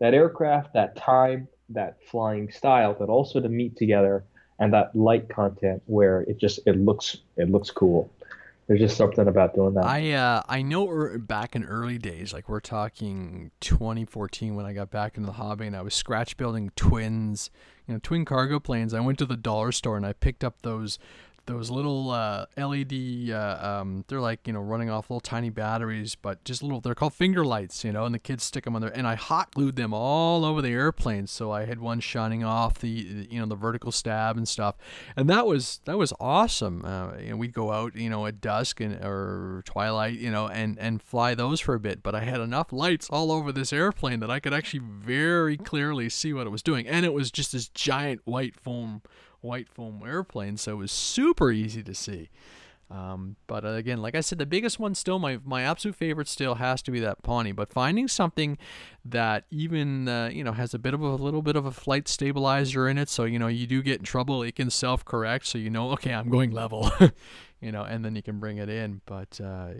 that 0.00 0.14
aircraft, 0.14 0.74
that 0.74 0.96
time, 0.96 1.48
that 1.70 1.98
flying 2.10 2.50
style, 2.50 2.94
but 2.98 3.08
also 3.08 3.40
to 3.40 3.48
meet 3.48 3.76
together 3.76 4.24
and 4.58 4.72
that 4.72 4.94
light 4.94 5.28
content 5.28 5.82
where 5.86 6.22
it 6.22 6.38
just 6.38 6.60
it 6.66 6.76
looks 6.76 7.18
it 7.36 7.50
looks 7.50 7.70
cool. 7.70 8.10
There's 8.66 8.80
just 8.80 8.98
something 8.98 9.26
about 9.26 9.54
doing 9.54 9.74
that. 9.74 9.84
I 9.84 10.12
uh, 10.12 10.42
I 10.46 10.60
know 10.60 11.16
back 11.18 11.56
in 11.56 11.64
early 11.64 11.96
days, 11.96 12.34
like 12.34 12.48
we're 12.50 12.60
talking 12.60 13.50
2014 13.60 14.54
when 14.54 14.66
I 14.66 14.74
got 14.74 14.90
back 14.90 15.16
into 15.16 15.26
the 15.26 15.32
hobby 15.32 15.66
and 15.66 15.74
I 15.74 15.80
was 15.80 15.94
scratch 15.94 16.36
building 16.36 16.70
twins, 16.76 17.50
you 17.86 17.94
know, 17.94 18.00
twin 18.02 18.26
cargo 18.26 18.60
planes. 18.60 18.92
I 18.92 19.00
went 19.00 19.18
to 19.20 19.26
the 19.26 19.38
dollar 19.38 19.72
store 19.72 19.96
and 19.96 20.04
I 20.04 20.12
picked 20.12 20.44
up 20.44 20.60
those 20.62 20.98
those 21.48 21.70
little 21.70 22.10
uh, 22.10 22.46
LED. 22.56 23.30
Uh, 23.30 23.58
um, 23.60 24.04
they're 24.06 24.20
like 24.20 24.46
you 24.46 24.52
know 24.52 24.60
running 24.60 24.90
off 24.90 25.10
little 25.10 25.20
tiny 25.20 25.50
batteries, 25.50 26.14
but 26.14 26.44
just 26.44 26.62
little. 26.62 26.80
They're 26.80 26.94
called 26.94 27.14
finger 27.14 27.44
lights, 27.44 27.82
you 27.82 27.90
know, 27.90 28.04
and 28.04 28.14
the 28.14 28.18
kids 28.18 28.44
stick 28.44 28.64
them 28.64 28.76
on 28.76 28.82
there. 28.82 28.96
And 28.96 29.06
I 29.06 29.14
hot 29.16 29.52
glued 29.52 29.76
them 29.76 29.92
all 29.92 30.44
over 30.44 30.62
the 30.62 30.68
airplane, 30.68 31.26
so 31.26 31.50
I 31.50 31.64
had 31.64 31.80
one 31.80 32.00
shining 32.00 32.44
off 32.44 32.78
the 32.78 32.88
you 32.88 33.40
know 33.40 33.46
the 33.46 33.56
vertical 33.56 33.90
stab 33.90 34.36
and 34.36 34.46
stuff. 34.46 34.76
And 35.16 35.28
that 35.30 35.46
was 35.46 35.80
that 35.86 35.98
was 35.98 36.12
awesome. 36.20 36.84
Uh, 36.84 37.16
know, 37.30 37.36
we'd 37.36 37.54
go 37.54 37.72
out 37.72 37.96
you 37.96 38.10
know 38.10 38.26
at 38.26 38.40
dusk 38.40 38.80
and 38.80 38.94
or 39.02 39.62
twilight, 39.64 40.18
you 40.18 40.30
know, 40.30 40.48
and 40.48 40.78
and 40.78 41.02
fly 41.02 41.34
those 41.34 41.60
for 41.60 41.74
a 41.74 41.80
bit. 41.80 42.02
But 42.02 42.14
I 42.14 42.20
had 42.20 42.40
enough 42.40 42.72
lights 42.72 43.08
all 43.10 43.32
over 43.32 43.50
this 43.50 43.72
airplane 43.72 44.20
that 44.20 44.30
I 44.30 44.38
could 44.38 44.52
actually 44.54 44.82
very 44.84 45.56
clearly 45.56 46.10
see 46.10 46.32
what 46.32 46.46
it 46.46 46.50
was 46.50 46.62
doing, 46.62 46.86
and 46.86 47.06
it 47.06 47.12
was 47.14 47.30
just 47.30 47.52
this 47.52 47.68
giant 47.68 48.20
white 48.24 48.54
foam 48.54 49.02
white 49.40 49.68
foam 49.68 50.02
airplane, 50.06 50.56
so 50.56 50.72
it 50.72 50.76
was 50.76 50.92
super 50.92 51.50
easy 51.50 51.82
to 51.82 51.94
see. 51.94 52.30
Um, 52.90 53.36
but 53.46 53.64
uh, 53.66 53.70
again, 53.70 54.00
like 54.00 54.14
I 54.14 54.20
said, 54.20 54.38
the 54.38 54.46
biggest 54.46 54.78
one 54.78 54.94
still, 54.94 55.18
my 55.18 55.38
my 55.44 55.62
absolute 55.62 55.94
favorite 55.94 56.26
still 56.26 56.54
has 56.54 56.80
to 56.82 56.90
be 56.90 57.00
that 57.00 57.22
Pawnee. 57.22 57.52
But 57.52 57.70
finding 57.70 58.08
something 58.08 58.56
that 59.04 59.44
even 59.50 60.08
uh, 60.08 60.30
you 60.32 60.42
know 60.42 60.52
has 60.52 60.72
a 60.72 60.78
bit 60.78 60.94
of 60.94 61.02
a, 61.02 61.06
a 61.06 61.16
little 61.16 61.42
bit 61.42 61.54
of 61.54 61.66
a 61.66 61.70
flight 61.70 62.08
stabilizer 62.08 62.88
in 62.88 62.96
it, 62.96 63.10
so 63.10 63.24
you 63.24 63.38
know 63.38 63.48
you 63.48 63.66
do 63.66 63.82
get 63.82 63.98
in 63.98 64.04
trouble, 64.04 64.42
it 64.42 64.54
can 64.54 64.70
self 64.70 65.04
correct, 65.04 65.46
so 65.46 65.58
you 65.58 65.68
know 65.68 65.90
okay, 65.92 66.14
I'm 66.14 66.30
going 66.30 66.50
level. 66.50 66.90
you 67.60 67.72
know, 67.72 67.82
and 67.82 68.04
then 68.04 68.14
you 68.14 68.22
can 68.22 68.38
bring 68.38 68.58
it 68.58 68.68
in. 68.68 69.00
But 69.06 69.40
uh, 69.40 69.70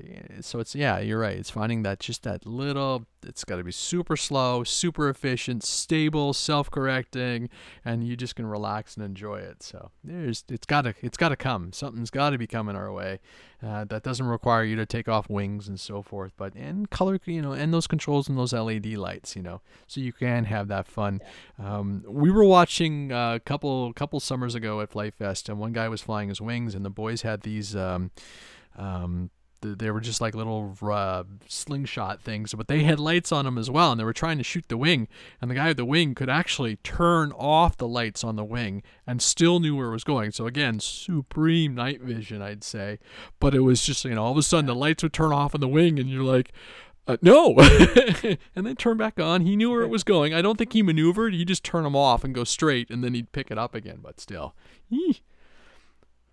so 0.40 0.58
it's 0.58 0.74
yeah, 0.74 0.98
you're 0.98 1.20
right. 1.20 1.36
It's 1.36 1.50
finding 1.50 1.82
that 1.82 2.00
just 2.00 2.22
that 2.24 2.46
little. 2.46 3.06
It's 3.26 3.44
got 3.44 3.56
to 3.56 3.64
be 3.64 3.72
super 3.72 4.16
slow, 4.16 4.62
super 4.62 5.08
efficient, 5.08 5.64
stable, 5.64 6.32
self-correcting, 6.32 7.50
and 7.84 8.06
you 8.06 8.16
just 8.16 8.36
can 8.36 8.46
relax 8.46 8.96
and 8.96 9.04
enjoy 9.04 9.38
it. 9.38 9.62
So 9.62 9.90
there's 10.04 10.44
it's 10.48 10.66
got 10.66 10.82
to 10.82 10.94
it's 11.02 11.16
got 11.16 11.30
to 11.30 11.36
come. 11.36 11.72
Something's 11.72 12.10
got 12.10 12.30
to 12.30 12.38
be 12.38 12.46
coming 12.46 12.76
our 12.76 12.92
way. 12.92 13.20
Uh, 13.60 13.84
that 13.84 14.04
doesn't 14.04 14.26
require 14.26 14.62
you 14.62 14.76
to 14.76 14.86
take 14.86 15.08
off 15.08 15.28
wings 15.28 15.66
and 15.66 15.80
so 15.80 16.00
forth, 16.00 16.32
but 16.36 16.54
and 16.54 16.90
color, 16.90 17.18
you 17.24 17.42
know, 17.42 17.50
and 17.50 17.74
those 17.74 17.88
controls 17.88 18.28
and 18.28 18.38
those 18.38 18.52
LED 18.52 18.86
lights, 18.86 19.34
you 19.34 19.42
know, 19.42 19.60
so 19.88 20.00
you 20.00 20.12
can 20.12 20.44
have 20.44 20.68
that 20.68 20.86
fun. 20.86 21.20
Um, 21.58 22.04
we 22.06 22.30
were 22.30 22.44
watching 22.44 23.10
uh, 23.10 23.34
a 23.34 23.40
couple 23.40 23.92
couple 23.94 24.20
summers 24.20 24.54
ago 24.54 24.80
at 24.80 24.92
FliteFest, 24.92 25.48
and 25.48 25.58
one 25.58 25.72
guy 25.72 25.88
was 25.88 26.00
flying 26.00 26.28
his 26.28 26.40
wings, 26.40 26.72
and 26.72 26.84
the 26.84 26.90
boys 26.90 27.22
had 27.22 27.42
these. 27.42 27.67
Um, 27.76 28.10
um, 28.76 29.30
they 29.60 29.90
were 29.90 30.00
just 30.00 30.20
like 30.20 30.34
little 30.34 30.76
uh, 30.82 31.24
slingshot 31.48 32.22
things, 32.22 32.54
but 32.54 32.68
they 32.68 32.84
had 32.84 33.00
lights 33.00 33.32
on 33.32 33.44
them 33.44 33.58
as 33.58 33.70
well, 33.70 33.90
and 33.90 34.00
they 34.00 34.04
were 34.04 34.12
trying 34.12 34.38
to 34.38 34.44
shoot 34.44 34.66
the 34.68 34.76
wing. 34.76 35.08
And 35.40 35.50
the 35.50 35.54
guy 35.54 35.68
with 35.68 35.76
the 35.76 35.84
wing 35.84 36.14
could 36.14 36.30
actually 36.30 36.76
turn 36.76 37.32
off 37.32 37.76
the 37.76 37.88
lights 37.88 38.22
on 38.22 38.36
the 38.36 38.44
wing 38.44 38.82
and 39.06 39.20
still 39.20 39.58
knew 39.58 39.74
where 39.74 39.88
it 39.88 39.92
was 39.92 40.04
going. 40.04 40.30
So 40.30 40.46
again, 40.46 40.78
supreme 40.80 41.74
night 41.74 42.00
vision, 42.00 42.40
I'd 42.40 42.62
say. 42.62 42.98
But 43.40 43.54
it 43.54 43.60
was 43.60 43.84
just 43.84 44.04
you 44.04 44.14
know 44.14 44.24
all 44.24 44.32
of 44.32 44.38
a 44.38 44.42
sudden 44.42 44.66
the 44.66 44.74
lights 44.74 45.02
would 45.02 45.12
turn 45.12 45.32
off 45.32 45.54
on 45.54 45.60
the 45.60 45.68
wing, 45.68 45.98
and 45.98 46.08
you're 46.08 46.22
like. 46.22 46.52
Uh, 47.06 47.16
no, 47.22 47.56
and 48.54 48.66
then 48.66 48.76
turn 48.76 48.98
back 48.98 49.18
on. 49.18 49.40
He 49.40 49.56
knew 49.56 49.70
where 49.70 49.80
it 49.80 49.88
was 49.88 50.04
going. 50.04 50.34
I 50.34 50.42
don't 50.42 50.58
think 50.58 50.74
he 50.74 50.82
maneuvered. 50.82 51.32
He 51.32 51.42
just 51.46 51.64
turn 51.64 51.84
them 51.84 51.96
off 51.96 52.22
and 52.22 52.34
go 52.34 52.44
straight, 52.44 52.90
and 52.90 53.02
then 53.02 53.14
he'd 53.14 53.32
pick 53.32 53.50
it 53.50 53.56
up 53.56 53.74
again. 53.74 54.00
But 54.02 54.20
still, 54.20 54.54
Eeh. 54.92 55.18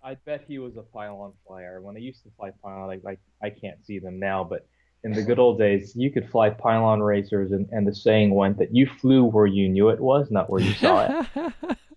I 0.06 0.14
bet 0.24 0.44
he 0.46 0.60
was 0.60 0.76
a 0.76 0.82
pylon 0.82 1.32
flyer. 1.44 1.82
When 1.82 1.96
I 1.96 1.98
used 1.98 2.22
to 2.22 2.30
fly 2.36 2.50
pylon, 2.62 2.86
like, 2.86 3.02
like 3.02 3.18
I 3.42 3.50
can't 3.50 3.84
see 3.84 3.98
them 3.98 4.20
now, 4.20 4.44
but 4.44 4.64
in 5.02 5.12
the 5.12 5.22
good 5.22 5.40
old 5.40 5.58
days, 5.58 5.94
you 5.96 6.12
could 6.12 6.30
fly 6.30 6.48
pylon 6.50 7.02
racers, 7.02 7.50
and, 7.50 7.68
and 7.72 7.86
the 7.86 7.94
saying 7.94 8.32
went 8.32 8.56
that 8.58 8.72
you 8.72 8.86
flew 8.86 9.24
where 9.24 9.46
you 9.46 9.68
knew 9.68 9.88
it 9.88 9.98
was, 10.00 10.30
not 10.30 10.48
where 10.48 10.60
you 10.62 10.72
saw 10.74 11.06
it, 11.08 11.48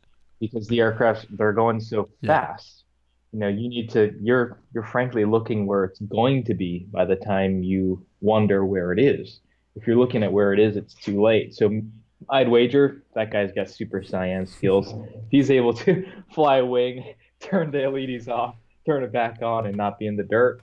because 0.39 0.67
the 0.67 0.79
aircraft 0.79 1.27
they're 1.37 1.53
going 1.53 1.79
so 1.79 2.09
Yeah. 2.21 2.29
fast. 2.47 2.83
You 3.31 3.39
know, 3.39 3.47
you 3.47 3.69
need 3.69 3.91
to. 3.91 4.11
You're 4.19 4.59
you're 4.73 4.85
frankly 4.85 5.23
looking 5.23 5.67
where 5.67 5.83
it's 5.83 5.99
going 5.99 6.45
to 6.45 6.55
be 6.55 6.87
by 6.91 7.05
the 7.05 7.15
time 7.15 7.61
you 7.61 8.03
wonder 8.21 8.65
where 8.65 8.91
it 8.91 8.99
is. 8.99 9.39
If 9.75 9.85
you're 9.85 9.97
looking 9.97 10.23
at 10.23 10.33
where 10.33 10.51
it 10.51 10.59
is, 10.59 10.75
it's 10.75 10.95
too 10.95 11.21
late. 11.21 11.53
So 11.53 11.79
I'd 12.27 12.49
wager 12.49 13.03
that 13.13 13.31
guy's 13.31 13.51
got 13.51 13.69
super 13.69 14.01
science 14.01 14.51
skills. 14.51 14.93
He's 15.29 15.51
able 15.51 15.73
to 15.75 16.05
fly 16.33 16.57
a 16.57 16.65
wing, 16.65 17.13
turn 17.39 17.71
the 17.71 17.87
LEDs 17.89 18.27
off, 18.27 18.55
turn 18.85 19.03
it 19.03 19.11
back 19.11 19.41
on, 19.41 19.65
and 19.65 19.75
not 19.75 19.99
be 19.99 20.07
in 20.07 20.15
the 20.15 20.23
dirt. 20.23 20.61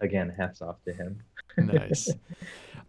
Again, 0.00 0.32
hats 0.36 0.62
off 0.62 0.76
to 0.86 0.92
him. 0.92 1.22
nice. 1.58 2.10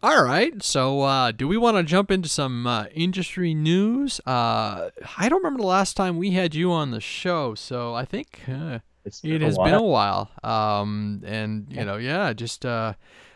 All 0.03 0.23
right. 0.23 0.61
So, 0.63 1.01
uh, 1.01 1.31
do 1.31 1.47
we 1.47 1.57
want 1.57 1.77
to 1.77 1.83
jump 1.83 2.09
into 2.09 2.27
some 2.29 2.65
uh, 2.65 2.85
industry 2.93 3.53
news? 3.53 4.19
Uh, 4.25 4.89
I 5.17 5.29
don't 5.29 5.39
remember 5.43 5.61
the 5.61 5.67
last 5.67 5.95
time 5.95 6.17
we 6.17 6.31
had 6.31 6.55
you 6.55 6.71
on 6.71 6.91
the 6.91 7.01
show, 7.01 7.53
so 7.53 7.93
I 7.93 8.05
think 8.05 8.39
uh, 8.47 8.79
It's 9.05 9.21
it 9.23 9.41
has 9.41 9.57
while. 9.57 9.65
been 9.67 9.75
a 9.75 9.83
while. 9.83 10.31
Um, 10.43 11.21
and 11.25 11.67
you 11.69 11.85
know, 11.85 11.97
yeah, 11.97 12.33
just 12.33 12.65
uh, 12.65 12.93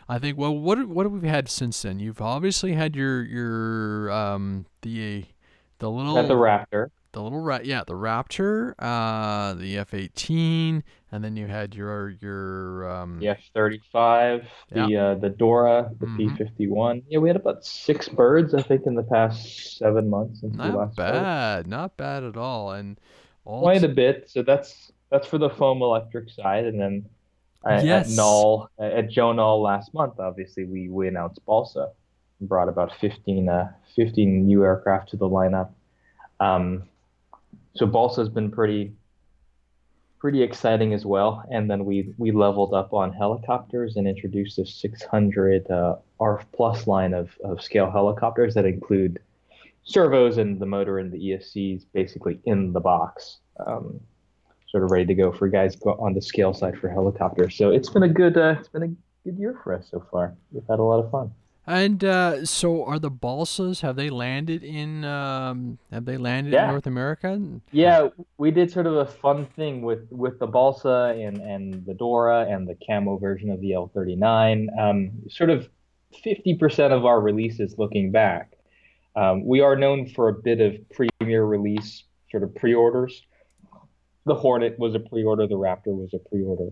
I 0.08 0.18
think. 0.18 0.38
Well, 0.38 0.56
what 0.58 0.88
what 0.88 1.04
have 1.06 1.12
we 1.12 1.28
had 1.28 1.48
since 1.48 1.82
then? 1.82 2.00
You've 2.00 2.20
obviously 2.22 2.72
had 2.72 2.96
your 2.96 3.22
your 3.22 4.10
um 4.10 4.66
the 4.82 5.26
the 5.78 5.90
little 5.90 6.18
At 6.18 6.26
the 6.28 6.34
Raptor. 6.34 6.90
The 7.16 7.22
little 7.22 7.40
ra- 7.40 7.60
yeah 7.64 7.82
the 7.86 7.94
Raptor, 7.94 8.74
uh, 8.78 9.54
the 9.54 9.78
F 9.78 9.94
eighteen, 9.94 10.84
and 11.10 11.24
then 11.24 11.34
you 11.34 11.46
had 11.46 11.74
your 11.74 12.10
your 12.20 12.90
um 12.90 13.18
the 13.20 13.28
F-35, 13.28 14.44
the 14.70 14.96
uh, 14.98 15.14
the 15.14 15.30
Dora, 15.30 15.90
the 15.98 16.04
Mhm. 16.08 16.36
P-51. 16.36 17.04
Yeah, 17.08 17.20
we 17.20 17.30
had 17.30 17.36
about 17.36 17.64
six 17.64 18.06
birds, 18.06 18.52
I 18.52 18.60
think, 18.60 18.84
in 18.84 18.96
the 18.96 19.02
past 19.02 19.78
seven 19.78 20.10
months 20.10 20.40
since 20.42 20.52
we 20.52 20.58
not 20.58 20.74
last 20.76 20.92
spoke. 20.92 21.06
bad, 21.06 21.66
not 21.66 21.96
bad 21.96 22.22
at 22.22 22.36
all, 22.36 22.72
and 22.72 23.00
all 23.46 23.62
Quite 23.62 23.82
a 23.82 23.88
bit. 23.88 24.28
So 24.28 24.42
that's 24.42 24.92
that's 25.08 25.26
for 25.26 25.38
the 25.38 25.48
foam 25.48 25.80
electric 25.80 26.28
side, 26.28 26.66
and 26.66 26.78
then 26.78 27.06
at, 27.64 27.82
Yes. 27.82 28.10
at 28.12 28.18
Nall 28.22 28.66
at 28.78 29.08
Joe 29.08 29.32
Nall 29.32 29.62
last 29.62 29.94
month, 29.94 30.20
obviously 30.20 30.66
we 30.66 30.90
we 30.90 31.08
announced 31.08 31.40
Balsa, 31.46 31.92
and 32.40 32.46
brought 32.50 32.68
about 32.68 32.92
15 33.00 33.48
uh, 33.48 33.72
15 33.94 34.46
new 34.46 34.64
aircraft 34.64 35.08
to 35.12 35.16
the 35.16 35.26
lineup. 35.30 35.70
Um, 36.40 36.82
so 37.76 37.86
Balsa 37.86 38.22
has 38.22 38.28
been 38.28 38.50
pretty 38.50 38.92
pretty 40.18 40.42
exciting 40.42 40.94
as 40.94 41.04
well. 41.04 41.44
And 41.50 41.70
then 41.70 41.84
we 41.84 42.12
we 42.18 42.32
leveled 42.32 42.74
up 42.74 42.92
on 42.92 43.12
helicopters 43.12 43.96
and 43.96 44.08
introduced 44.08 44.58
a 44.58 44.66
600 44.66 45.70
uh, 45.70 45.96
ARF 46.18 46.44
plus 46.52 46.86
line 46.86 47.14
of, 47.14 47.30
of 47.44 47.62
scale 47.62 47.90
helicopters 47.90 48.54
that 48.54 48.64
include 48.64 49.20
servos 49.84 50.38
and 50.38 50.58
the 50.58 50.66
motor 50.66 50.98
and 50.98 51.12
the 51.12 51.18
ESCs 51.18 51.84
basically 51.92 52.40
in 52.44 52.72
the 52.72 52.80
box, 52.80 53.38
um, 53.64 54.00
sort 54.68 54.82
of 54.82 54.90
ready 54.90 55.06
to 55.06 55.14
go 55.14 55.30
for 55.30 55.48
guys 55.48 55.76
on 55.84 56.14
the 56.14 56.22
scale 56.22 56.52
side 56.52 56.78
for 56.78 56.88
helicopters. 56.88 57.54
So 57.56 57.70
it's 57.70 57.90
been 57.90 58.02
a 58.02 58.08
good 58.08 58.36
uh, 58.36 58.56
it's 58.58 58.68
been 58.68 58.82
a 58.82 59.28
good 59.28 59.38
year 59.38 59.60
for 59.62 59.74
us 59.74 59.88
so 59.90 60.04
far. 60.10 60.34
We've 60.50 60.66
had 60.68 60.78
a 60.78 60.82
lot 60.82 61.04
of 61.04 61.10
fun. 61.10 61.30
And 61.66 62.04
uh, 62.04 62.46
so, 62.46 62.84
are 62.84 62.98
the 63.00 63.10
balsas? 63.10 63.80
Have 63.80 63.96
they 63.96 64.08
landed 64.08 64.62
in? 64.62 65.04
Um, 65.04 65.78
have 65.90 66.04
they 66.04 66.16
landed 66.16 66.52
Yeah. 66.52 66.66
in 66.66 66.70
North 66.70 66.86
America? 66.86 67.40
Yeah, 67.72 68.08
we 68.38 68.52
did 68.52 68.70
sort 68.70 68.86
of 68.86 68.94
a 68.94 69.06
fun 69.06 69.46
thing 69.46 69.82
with 69.82 70.06
with 70.12 70.38
the 70.38 70.46
balsa 70.46 71.16
and 71.18 71.38
and 71.38 71.84
the 71.84 71.94
Dora 71.94 72.46
and 72.48 72.68
the 72.68 72.76
camo 72.86 73.16
version 73.18 73.50
of 73.50 73.60
the 73.60 73.72
L39. 73.72 74.68
Um, 74.78 75.10
sort 75.28 75.50
of 75.50 75.68
50% 76.24 76.92
of 76.92 77.04
our 77.04 77.20
releases 77.20 77.76
looking 77.78 78.12
back. 78.12 78.52
Um, 79.16 79.44
we 79.44 79.60
are 79.60 79.76
known 79.76 80.06
for 80.08 80.28
a 80.28 80.32
bit 80.32 80.60
of 80.60 80.76
premiere 80.90 81.44
release 81.44 82.04
sort 82.30 82.42
of 82.42 82.54
pre-orders. 82.54 83.22
The 84.24 84.34
Hornet 84.34 84.78
was 84.78 84.94
a 84.94 85.00
pre-order, 85.00 85.46
the 85.46 85.54
Raptor 85.56 85.88
was 85.96 86.12
a 86.14 86.18
pre-order. 86.28 86.70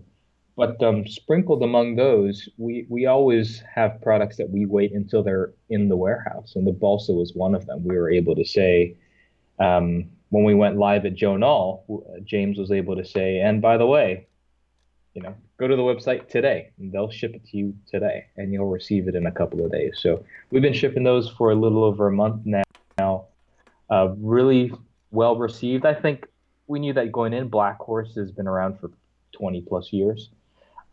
But 0.57 0.81
um, 0.81 1.05
sprinkled 1.05 1.63
among 1.63 1.95
those, 1.95 2.47
we, 2.57 2.85
we 2.87 3.07
always 3.07 3.61
have 3.73 4.01
products 4.01 4.37
that 4.37 4.49
we 4.49 4.65
wait 4.65 4.93
until 4.93 5.21
they're 5.21 5.53
in 5.69 5.89
the 5.89 5.97
warehouse, 5.97 6.53
and 6.55 6.65
the 6.65 6.71
Balsa 6.71 7.11
was 7.11 7.33
one 7.33 7.53
of 7.53 7.65
them. 7.65 7.83
We 7.83 7.97
were 7.97 8.09
able 8.09 8.35
to 8.35 8.45
say, 8.45 8.95
um, 9.59 10.05
when 10.29 10.45
we 10.45 10.53
went 10.53 10.77
live 10.77 11.05
at 11.05 11.15
Joe 11.15 11.35
Nall, 11.35 11.83
uh, 11.89 12.19
James 12.23 12.57
was 12.57 12.71
able 12.71 12.95
to 12.95 13.03
say, 13.03 13.39
and 13.39 13.61
by 13.61 13.77
the 13.77 13.85
way, 13.85 14.27
you 15.13 15.21
know, 15.21 15.35
go 15.57 15.67
to 15.67 15.75
the 15.75 15.81
website 15.81 16.29
today, 16.29 16.71
and 16.79 16.91
they'll 16.91 17.11
ship 17.11 17.35
it 17.35 17.45
to 17.47 17.57
you 17.57 17.75
today, 17.89 18.25
and 18.37 18.53
you'll 18.53 18.69
receive 18.69 19.09
it 19.09 19.15
in 19.15 19.25
a 19.25 19.31
couple 19.31 19.63
of 19.63 19.71
days. 19.71 19.97
So 19.99 20.23
we've 20.51 20.61
been 20.61 20.73
shipping 20.73 21.03
those 21.03 21.29
for 21.29 21.51
a 21.51 21.55
little 21.55 21.83
over 21.83 22.07
a 22.07 22.11
month 22.11 22.45
now. 22.45 22.63
Now, 22.97 23.25
uh, 23.89 24.13
really 24.17 24.71
well 25.11 25.35
received. 25.35 25.85
I 25.85 25.93
think 25.93 26.27
we 26.67 26.79
knew 26.79 26.93
that 26.93 27.11
going 27.11 27.33
in. 27.33 27.49
Black 27.49 27.77
Horse 27.79 28.15
has 28.15 28.31
been 28.31 28.47
around 28.47 28.79
for 28.79 28.89
20 29.33 29.61
plus 29.61 29.91
years. 29.91 30.29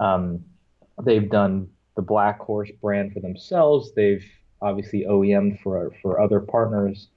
Um, 0.03 0.45
they've 1.05 1.31
done 1.31 1.69
the 1.95 2.03
Black 2.03 2.41
Horse 2.41 2.71
brand 2.81 3.12
for 3.12 3.21
themselves. 3.21 3.93
They've 3.95 4.25
obviously 4.61 5.05
OEM 5.09 5.62
for 5.62 5.93
for 6.03 6.21
other 6.21 6.41
partners, 6.41 7.09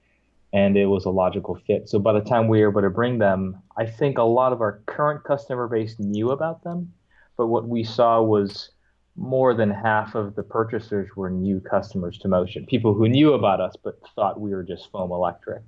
and 0.52 0.76
it 0.76 0.86
was 0.86 1.04
a 1.04 1.10
logical 1.10 1.58
fit. 1.66 1.88
So 1.88 1.98
by 1.98 2.12
the 2.12 2.20
time 2.20 2.46
we 2.46 2.60
were 2.60 2.70
able 2.70 2.82
to 2.82 2.90
bring 2.90 3.18
them, 3.18 3.60
I 3.76 3.86
think 3.86 4.18
a 4.18 4.22
lot 4.22 4.52
of 4.52 4.60
our 4.60 4.82
current 4.86 5.24
customer 5.24 5.66
base 5.66 5.96
knew 5.98 6.30
about 6.30 6.62
them, 6.62 6.92
but 7.36 7.48
what 7.48 7.68
we 7.68 7.82
saw 7.82 8.22
was 8.22 8.70
more 9.16 9.54
than 9.54 9.70
half 9.70 10.14
of 10.14 10.36
the 10.36 10.42
purchasers 10.42 11.08
were 11.16 11.30
new 11.30 11.58
customers 11.58 12.18
to 12.18 12.28
Motion, 12.28 12.66
people 12.66 12.94
who 12.94 13.08
knew 13.08 13.32
about 13.32 13.60
us 13.60 13.74
but 13.82 13.98
thought 14.14 14.40
we 14.40 14.50
were 14.50 14.62
just 14.62 14.90
foam 14.92 15.10
electric. 15.10 15.62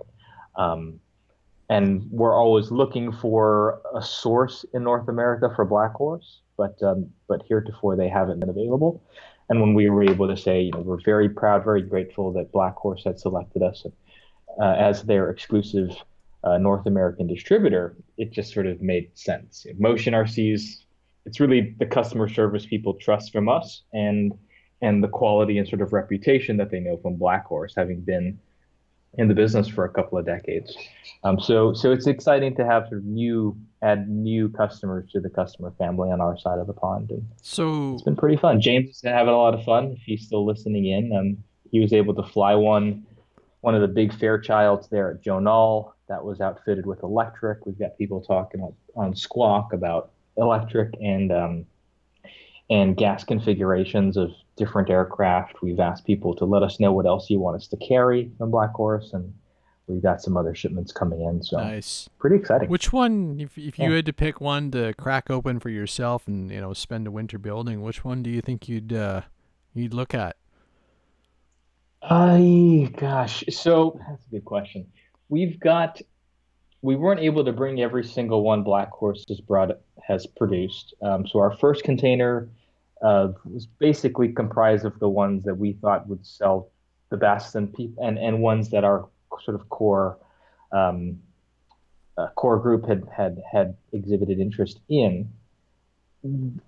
Um, 0.57 1.01
and 1.69 2.07
we're 2.11 2.35
always 2.35 2.71
looking 2.71 3.13
for 3.13 3.81
a 3.95 4.03
source 4.03 4.65
in 4.73 4.85
North 4.85 5.09
America 5.09 5.51
for 5.55 5.65
Black 5.65 5.93
Horse, 5.93 6.41
but 6.57 6.83
um, 6.83 7.11
but 7.29 7.43
heretofore 7.49 7.97
they 7.97 8.09
haven't 8.09 8.41
been 8.41 8.49
available. 8.49 9.03
And 9.51 9.61
when 9.61 9.75
we 9.75 9.89
were 9.89 10.03
able 10.03 10.29
to 10.29 10.37
say, 10.37 10.63
you 10.63 10.73
know, 10.73 10.81
we're 10.81 11.01
very 11.03 11.29
proud, 11.29 11.65
very 11.65 11.83
grateful 11.83 12.33
that 12.35 12.53
Black 12.53 12.77
Horse 12.77 13.05
had 13.05 13.19
selected 13.19 13.63
us 13.63 13.87
uh, 14.61 14.75
as 14.79 15.03
their 15.05 15.31
exclusive 15.31 15.91
uh, 16.45 16.59
North 16.59 16.87
American 16.87 17.27
distributor, 17.27 17.97
it 18.19 18.31
just 18.31 18.53
sort 18.53 18.67
of 18.67 18.83
made 18.83 19.11
sense. 19.15 19.67
Motion 19.79 20.13
RCs, 20.13 20.85
it's 21.25 21.41
really 21.41 21.75
the 21.79 21.87
customer 21.87 22.29
service 22.29 22.67
people 22.67 22.95
trust 22.95 23.33
from 23.33 23.49
us, 23.49 23.83
and 23.93 24.33
and 24.81 25.03
the 25.03 25.09
quality 25.09 25.59
and 25.59 25.69
sort 25.69 25.83
of 25.83 25.93
reputation 25.93 26.57
that 26.57 26.71
they 26.71 26.81
know 26.81 26.97
from 26.99 27.17
Black 27.17 27.45
Horse, 27.45 27.75
having 27.77 28.01
been 28.01 28.39
in 29.15 29.29
the 29.29 29.35
business 29.35 29.69
for 29.69 29.85
a 29.85 29.89
couple 29.89 30.19
of 30.19 30.27
decades. 30.27 30.77
Um, 31.25 31.41
so 31.41 31.73
so 31.73 31.93
it's 31.93 32.07
exciting 32.07 32.55
to 32.57 32.65
have 32.65 32.89
sort 32.89 32.99
of 32.99 33.05
new 33.05 33.57
add 33.83 34.09
new 34.09 34.49
customers 34.49 35.11
to 35.13 35.21
the 35.21 35.31
customer 35.31 35.73
family 35.79 36.11
on 36.11 36.21
our 36.21 36.39
side 36.39 36.59
of 36.59 36.67
the 36.67 36.73
pond, 36.73 37.11
and 37.11 37.27
So, 37.43 37.95
it's 37.95 38.03
been 38.03 38.17
pretty 38.17 38.37
fun. 38.37 38.61
James 38.61 38.91
is 38.91 39.03
having 39.03 39.33
a 39.33 39.37
lot 39.37 39.55
of 39.55 39.65
fun. 39.65 39.93
If 39.93 40.03
he's 40.05 40.27
still 40.27 40.45
listening 40.45 40.87
in, 40.87 41.17
um, 41.17 41.37
he 41.71 41.81
was 41.81 41.93
able 41.93 42.15
to 42.15 42.23
fly 42.23 42.55
one 42.55 43.07
one 43.61 43.75
of 43.75 43.81
the 43.81 43.89
big 43.89 44.13
Fairchilds 44.13 44.89
there 44.89 45.11
at 45.11 45.23
Joe 45.23 45.39
Nall 45.39 45.93
that 46.09 46.25
was 46.25 46.41
outfitted 46.41 46.87
with 46.87 47.03
electric. 47.03 47.67
We've 47.67 47.79
got 47.79 47.99
people 47.99 48.21
talking 48.21 48.61
on, 48.61 48.75
on 48.97 49.17
Squawk 49.17 49.73
about 49.73 50.13
electric 50.37 50.95
and 51.01 51.33
um, 51.33 51.67
and 52.71 52.97
gas 52.97 53.25
configurations 53.25 54.17
of 54.17 54.31
different 54.59 54.91
aircraft. 54.91 55.63
We've 55.63 55.81
asked 55.81 56.05
people 56.05 56.35
to 56.37 56.45
let 56.45 56.63
us 56.63 56.79
know 56.81 56.93
what 56.93 57.07
else 57.07 57.31
you 57.31 57.39
want 57.41 57.57
us 57.57 57.67
to 57.69 57.77
carry 57.77 58.31
on 58.41 58.51
Black 58.51 58.73
Horse, 58.73 59.13
and 59.13 59.33
we've 59.87 60.03
got 60.03 60.21
some 60.21 60.37
other 60.37 60.55
shipments 60.55 60.93
coming 60.93 61.23
in. 61.23 61.43
So 61.43 61.57
nice. 61.59 62.09
pretty 62.19 62.37
exciting. 62.37 62.69
Which 62.69 62.93
one, 62.93 63.39
if 63.41 63.57
if 63.57 63.79
you 63.79 63.89
Yeah. 63.91 63.97
had 63.97 64.07
to 64.07 64.13
pick 64.13 64.41
one 64.41 64.71
to 64.73 64.93
crack 64.95 65.31
open 65.31 65.61
for 65.61 65.71
yourself 65.71 66.27
and 66.29 66.51
you 66.51 66.61
know 66.61 66.73
spend 66.75 67.07
a 67.07 67.11
winter 67.11 67.39
building, 67.39 67.83
which 67.83 68.05
one 68.05 68.23
do 68.23 68.31
you 68.31 68.41
think 68.43 68.69
you'd 68.69 68.93
uh, 68.93 69.23
you'd 69.73 69.95
look 69.95 70.15
at? 70.15 70.37
I 72.03 72.93
gosh, 72.97 73.45
so 73.51 73.99
that's 74.09 74.25
a 74.27 74.31
good 74.31 74.45
question. 74.45 74.87
We've 75.29 75.59
got 75.59 76.01
we 76.81 76.95
weren't 76.95 77.21
able 77.21 77.45
to 77.45 77.53
bring 77.53 77.81
every 77.81 78.05
single 78.05 78.43
one 78.43 78.63
Black 78.63 78.91
Horse 78.91 79.25
has 79.29 79.41
brought 79.41 79.71
has 80.07 80.27
produced. 80.27 80.95
Um, 81.03 81.27
so 81.27 81.39
our 81.41 81.57
first 81.57 81.83
container 81.85 82.49
uh, 83.03 83.29
was 83.45 83.67
basically 83.67 84.33
comprised 84.33 84.85
of 84.85 84.99
the 84.99 85.09
ones 85.09 85.45
that 85.45 85.55
we 85.55 85.73
thought 85.75 86.09
would 86.09 86.25
sell 86.27 86.71
the 87.11 87.17
best 87.17 87.55
and 87.55 87.73
peop- 87.73 87.97
and 88.03 88.19
and 88.19 88.43
ones 88.43 88.71
that 88.71 88.85
our 88.85 89.09
sort 89.43 89.55
of 89.55 89.69
core 89.69 90.19
um, 90.73 91.19
uh, 92.17 92.29
core 92.35 92.59
group 92.59 92.87
had 92.87 93.09
had 93.15 93.41
had 93.51 93.77
exhibited 93.93 94.41
interest 94.41 94.81
in. 94.89 95.31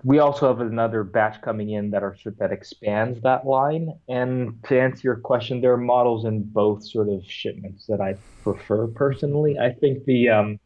We 0.05 0.21
also 0.21 0.47
have 0.47 0.61
another 0.61 1.03
batch 1.03 1.43
coming 1.43 1.71
in 1.71 1.90
that 1.90 2.05
are 2.05 2.16
sort 2.16 2.38
that 2.38 2.53
expands 2.53 3.21
that 3.23 3.45
line. 3.45 3.99
And 4.09 4.62
to 4.69 4.81
answer 4.81 5.01
your 5.03 5.16
question, 5.16 5.61
there 5.61 5.73
are 5.73 5.77
models 5.77 6.25
in 6.25 6.45
both 6.45 6.87
sort 6.87 7.09
of 7.09 7.25
shipments 7.27 7.87
that 7.87 8.01
I 8.01 8.14
prefer 8.45 8.87
personally. 8.87 9.59
I 9.59 9.73
think 9.73 10.05
the 10.05 10.29
um, 10.29 10.61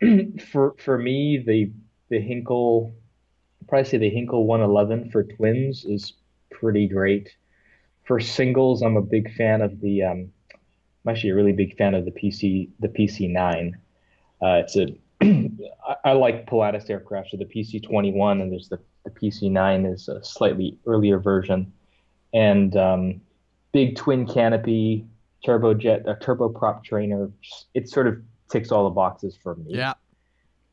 for 0.52 0.74
for 0.78 0.98
me 0.98 1.36
the 1.46 1.70
the 2.08 2.18
Heinkel 2.18 2.94
probably 3.68 3.88
say 3.88 3.98
the 3.98 4.10
Heinkel 4.10 4.44
111 4.44 5.10
for 5.10 5.24
twins 5.24 5.84
is 5.84 6.14
pretty 6.50 6.88
great. 6.88 7.30
For 8.04 8.20
singles, 8.20 8.82
I'm 8.82 8.96
a 8.96 9.02
big 9.02 9.32
fan 9.34 9.62
of 9.62 9.80
the 9.80 10.02
um, 10.02 10.32
I'm 10.52 11.10
actually 11.10 11.30
a 11.30 11.34
really 11.34 11.52
big 11.52 11.76
fan 11.76 11.94
of 11.94 12.04
the 12.04 12.10
PC 12.10 12.68
the 12.80 12.88
PC9. 12.88 13.72
Uh, 14.42 14.62
it's 14.64 14.76
a 14.76 14.88
I, 15.22 16.10
I 16.10 16.12
like 16.12 16.46
Pilatus 16.46 16.88
aircraft, 16.90 17.30
so 17.30 17.36
the 17.36 17.44
PC21 17.44 18.42
and 18.42 18.52
there's 18.52 18.68
the, 18.68 18.78
the 19.04 19.10
PC9 19.10 19.92
is 19.92 20.08
a 20.08 20.22
slightly 20.24 20.78
earlier 20.86 21.18
version, 21.18 21.72
and 22.32 22.76
um, 22.76 23.20
big 23.72 23.96
twin 23.96 24.26
canopy, 24.26 25.06
turbojet, 25.46 26.06
a 26.06 26.14
turboprop 26.16 26.84
trainer. 26.84 27.30
It 27.74 27.88
sort 27.88 28.06
of 28.06 28.20
ticks 28.50 28.70
all 28.70 28.84
the 28.84 28.90
boxes 28.90 29.36
for 29.42 29.54
me 29.56 29.76
Yeah. 29.76 29.94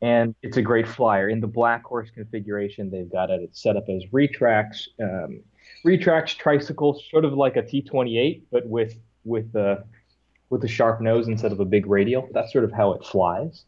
And 0.01 0.33
it's 0.41 0.57
a 0.57 0.61
great 0.61 0.87
flyer. 0.87 1.29
In 1.29 1.39
the 1.39 1.47
Black 1.47 1.83
Horse 1.83 2.09
configuration, 2.09 2.89
they've 2.89 3.11
got 3.11 3.29
it 3.29 3.41
it's 3.41 3.61
set 3.61 3.77
up 3.77 3.87
as 3.89 4.03
retracts, 4.11 4.89
um, 5.01 5.41
retracts 5.83 6.33
tricycle, 6.33 6.99
sort 7.11 7.25
of 7.25 7.33
like 7.33 7.55
a 7.57 7.63
T28, 7.63 8.41
but 8.51 8.67
with 8.67 8.95
with 9.23 9.51
the 9.51 9.83
with 10.49 10.63
a 10.63 10.67
sharp 10.67 10.99
nose 11.01 11.27
instead 11.27 11.51
of 11.51 11.59
a 11.59 11.65
big 11.65 11.85
radial. 11.87 12.27
That's 12.33 12.51
sort 12.51 12.63
of 12.65 12.71
how 12.71 12.93
it 12.93 13.05
flies. 13.05 13.63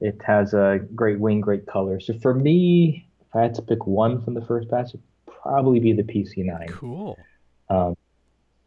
It 0.00 0.20
has 0.26 0.52
a 0.52 0.80
great 0.94 1.18
wing, 1.18 1.40
great 1.40 1.66
color. 1.66 1.98
So 2.00 2.18
for 2.18 2.34
me, 2.34 3.08
if 3.22 3.34
I 3.34 3.42
had 3.42 3.54
to 3.54 3.62
pick 3.62 3.86
one 3.86 4.20
from 4.22 4.34
the 4.34 4.44
first 4.44 4.68
batch, 4.70 4.88
it'd 4.88 5.02
probably 5.26 5.80
be 5.80 5.92
the 5.92 6.02
PC9. 6.02 6.68
Cool. 6.68 7.18
Um, 7.70 7.96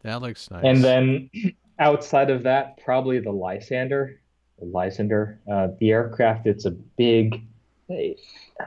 That 0.02 0.20
looks 0.20 0.50
nice. 0.50 0.64
and 0.64 0.82
then 0.82 1.30
outside 1.78 2.30
of 2.30 2.42
that, 2.44 2.78
probably 2.82 3.20
the 3.20 3.30
Lysander. 3.30 4.20
Lysander. 4.64 5.40
Uh, 5.50 5.68
the 5.78 5.90
aircraft, 5.90 6.46
it's 6.46 6.64
a 6.64 6.70
big. 6.72 7.42
I 7.90 8.14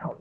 don't, 0.02 0.18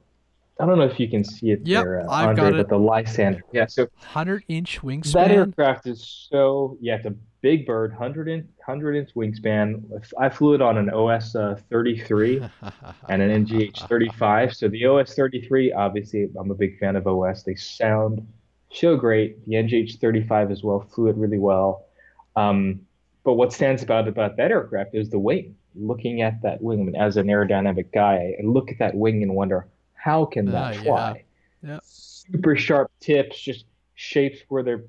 I 0.58 0.66
don't 0.66 0.76
know 0.78 0.84
if 0.84 1.00
you 1.00 1.08
can 1.08 1.24
see 1.24 1.52
it 1.52 1.60
Yep, 1.64 1.84
there, 1.84 2.00
uh, 2.00 2.12
I've 2.12 2.28
Andre, 2.30 2.44
got 2.44 2.54
it. 2.54 2.56
but 2.58 2.68
the 2.68 2.78
Lysander. 2.78 3.42
Yeah, 3.52 3.66
so 3.66 3.88
hundred 3.96 4.44
inch 4.48 4.80
wingspan. 4.82 5.12
that 5.12 5.30
aircraft 5.30 5.86
is 5.86 6.26
so. 6.30 6.76
Yeah, 6.80 6.96
it's 6.96 7.06
a 7.06 7.14
big 7.40 7.64
bird, 7.64 7.92
100 7.92 8.28
inch, 8.28 8.44
100 8.66 8.96
inch 8.96 9.10
wingspan. 9.14 9.82
I 10.18 10.28
flew 10.28 10.52
it 10.54 10.60
on 10.60 10.76
an 10.76 10.90
OS 10.90 11.34
uh, 11.34 11.58
33 11.70 12.40
and 13.08 13.22
an 13.22 13.46
NGH 13.46 13.88
35. 13.88 14.54
So 14.54 14.68
the 14.68 14.84
OS 14.84 15.14
33, 15.14 15.72
obviously, 15.72 16.28
I'm 16.38 16.50
a 16.50 16.54
big 16.54 16.78
fan 16.78 16.96
of 16.96 17.06
OS. 17.06 17.42
They 17.42 17.54
sound 17.54 18.26
so 18.70 18.96
great. 18.96 19.42
The 19.46 19.54
NGH 19.54 19.98
35 20.00 20.50
as 20.50 20.62
well 20.62 20.80
flew 20.94 21.08
it 21.08 21.16
really 21.16 21.38
well. 21.38 21.86
Um, 22.36 22.80
but 23.24 23.34
what 23.34 23.52
stands 23.54 23.88
out 23.88 24.06
about 24.08 24.36
that 24.36 24.50
aircraft 24.50 24.94
is 24.94 25.08
the 25.08 25.18
wing. 25.18 25.56
Looking 25.74 26.22
at 26.22 26.42
that 26.42 26.62
wing, 26.62 26.80
I 26.80 26.84
mean, 26.84 26.96
as 26.96 27.16
an 27.16 27.26
aerodynamic 27.26 27.92
guy, 27.92 28.34
I 28.38 28.42
look 28.42 28.70
at 28.70 28.78
that 28.78 28.94
wing 28.94 29.22
and 29.22 29.34
wonder 29.34 29.66
how 29.94 30.24
can 30.24 30.46
that 30.46 30.76
uh, 30.76 30.82
fly? 30.82 31.24
Yeah. 31.62 31.70
yeah. 31.70 31.78
Super 31.82 32.56
sharp 32.56 32.90
tips, 33.00 33.40
just 33.40 33.66
shapes 33.94 34.40
where 34.48 34.62
there 34.62 34.82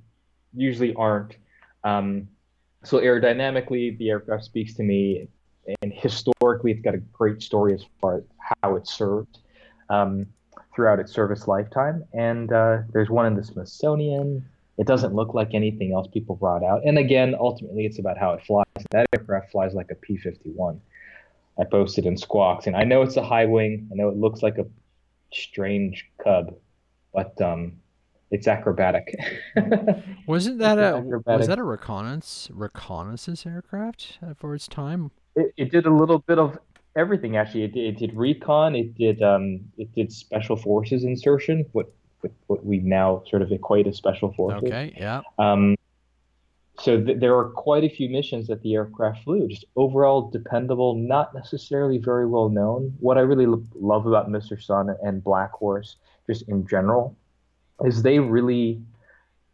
usually 0.55 0.93
aren't. 0.95 1.35
Um, 1.83 2.27
so 2.83 2.99
aerodynamically, 2.99 3.97
the 3.97 4.09
aircraft 4.09 4.43
speaks 4.45 4.73
to 4.75 4.83
me, 4.83 5.27
and 5.81 5.93
historically, 5.93 6.71
it's 6.71 6.81
got 6.81 6.95
a 6.95 6.99
great 6.99 7.41
story 7.41 7.73
as 7.73 7.83
far 7.99 8.17
as 8.17 8.23
how 8.61 8.75
it 8.75 8.87
served 8.87 9.39
um, 9.89 10.25
throughout 10.73 10.99
its 10.99 11.11
service 11.11 11.47
lifetime. 11.47 12.03
And 12.13 12.51
uh, 12.51 12.79
there's 12.93 13.09
one 13.09 13.25
in 13.25 13.35
the 13.35 13.43
Smithsonian. 13.43 14.45
It 14.77 14.87
doesn't 14.87 15.13
look 15.13 15.33
like 15.33 15.53
anything 15.53 15.93
else 15.93 16.07
people 16.07 16.35
brought 16.35 16.63
out. 16.63 16.81
And 16.85 16.97
again, 16.97 17.35
ultimately, 17.39 17.85
it's 17.85 17.99
about 17.99 18.17
how 18.17 18.33
it 18.33 18.43
flies. 18.45 18.65
That 18.91 19.07
aircraft 19.13 19.51
flies 19.51 19.73
like 19.73 19.91
a 19.91 19.95
P-51. 19.95 20.79
I 21.59 21.63
posted 21.65 22.05
in 22.05 22.17
Squawks, 22.17 22.67
and 22.67 22.75
I 22.75 22.83
know 22.83 23.01
it's 23.01 23.17
a 23.17 23.23
high 23.23 23.45
wing. 23.45 23.87
I 23.91 23.95
know 23.95 24.09
it 24.09 24.17
looks 24.17 24.41
like 24.41 24.57
a 24.57 24.65
strange 25.33 26.09
cub, 26.23 26.55
but 27.13 27.39
um, 27.41 27.73
it's 28.31 28.47
acrobatic. 28.47 29.15
Wasn't 30.27 30.59
that 30.59 30.79
a 30.79 30.97
acrobatic. 30.97 31.39
was 31.39 31.47
that 31.47 31.59
a 31.59 31.63
reconnaissance 31.63 32.49
reconnaissance 32.53 33.45
aircraft 33.45 34.19
for 34.37 34.55
its 34.55 34.67
time? 34.67 35.11
It, 35.35 35.53
it 35.57 35.71
did 35.71 35.85
a 35.85 35.93
little 35.93 36.19
bit 36.19 36.39
of 36.39 36.57
everything 36.95 37.37
actually. 37.37 37.63
It 37.63 37.73
did, 37.73 37.95
it 37.95 37.97
did 37.99 38.15
recon. 38.15 38.75
It 38.75 38.95
did 38.95 39.21
um, 39.21 39.59
it 39.77 39.93
did 39.93 40.11
special 40.11 40.55
forces 40.55 41.03
insertion. 41.03 41.65
What 41.73 41.93
what, 42.21 42.31
what 42.47 42.65
we 42.65 42.79
now 42.79 43.23
sort 43.29 43.41
of 43.41 43.51
equate 43.51 43.87
as 43.87 43.97
special 43.97 44.33
forces. 44.33 44.63
Okay. 44.63 44.93
Yeah. 44.97 45.21
Um, 45.37 45.75
so 46.81 47.01
th- 47.01 47.19
there 47.19 47.37
are 47.37 47.49
quite 47.49 47.83
a 47.83 47.89
few 47.89 48.09
missions 48.09 48.47
that 48.47 48.61
the 48.61 48.75
aircraft 48.75 49.23
flew. 49.23 49.47
Just 49.47 49.65
overall 49.75 50.29
dependable, 50.29 50.95
not 50.95 51.33
necessarily 51.33 51.97
very 51.97 52.25
well 52.25 52.49
known. 52.49 52.95
What 52.99 53.17
I 53.17 53.21
really 53.21 53.45
lo- 53.45 53.65
love 53.75 54.05
about 54.07 54.29
Mr. 54.29 54.61
Sun 54.61 54.95
and 55.03 55.23
Black 55.23 55.51
Horse, 55.51 55.97
just 56.27 56.47
in 56.49 56.67
general, 56.67 57.15
is 57.83 58.01
they 58.01 58.19
really 58.19 58.81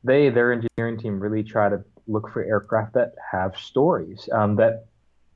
they 0.03 0.30
their 0.30 0.53
engineering 0.53 0.97
team 0.97 1.19
really 1.19 1.43
try 1.43 1.69
to 1.69 1.84
look 2.07 2.32
for 2.32 2.43
aircraft 2.43 2.93
that 2.93 3.13
have 3.32 3.57
stories 3.57 4.30
um, 4.32 4.55
that 4.55 4.86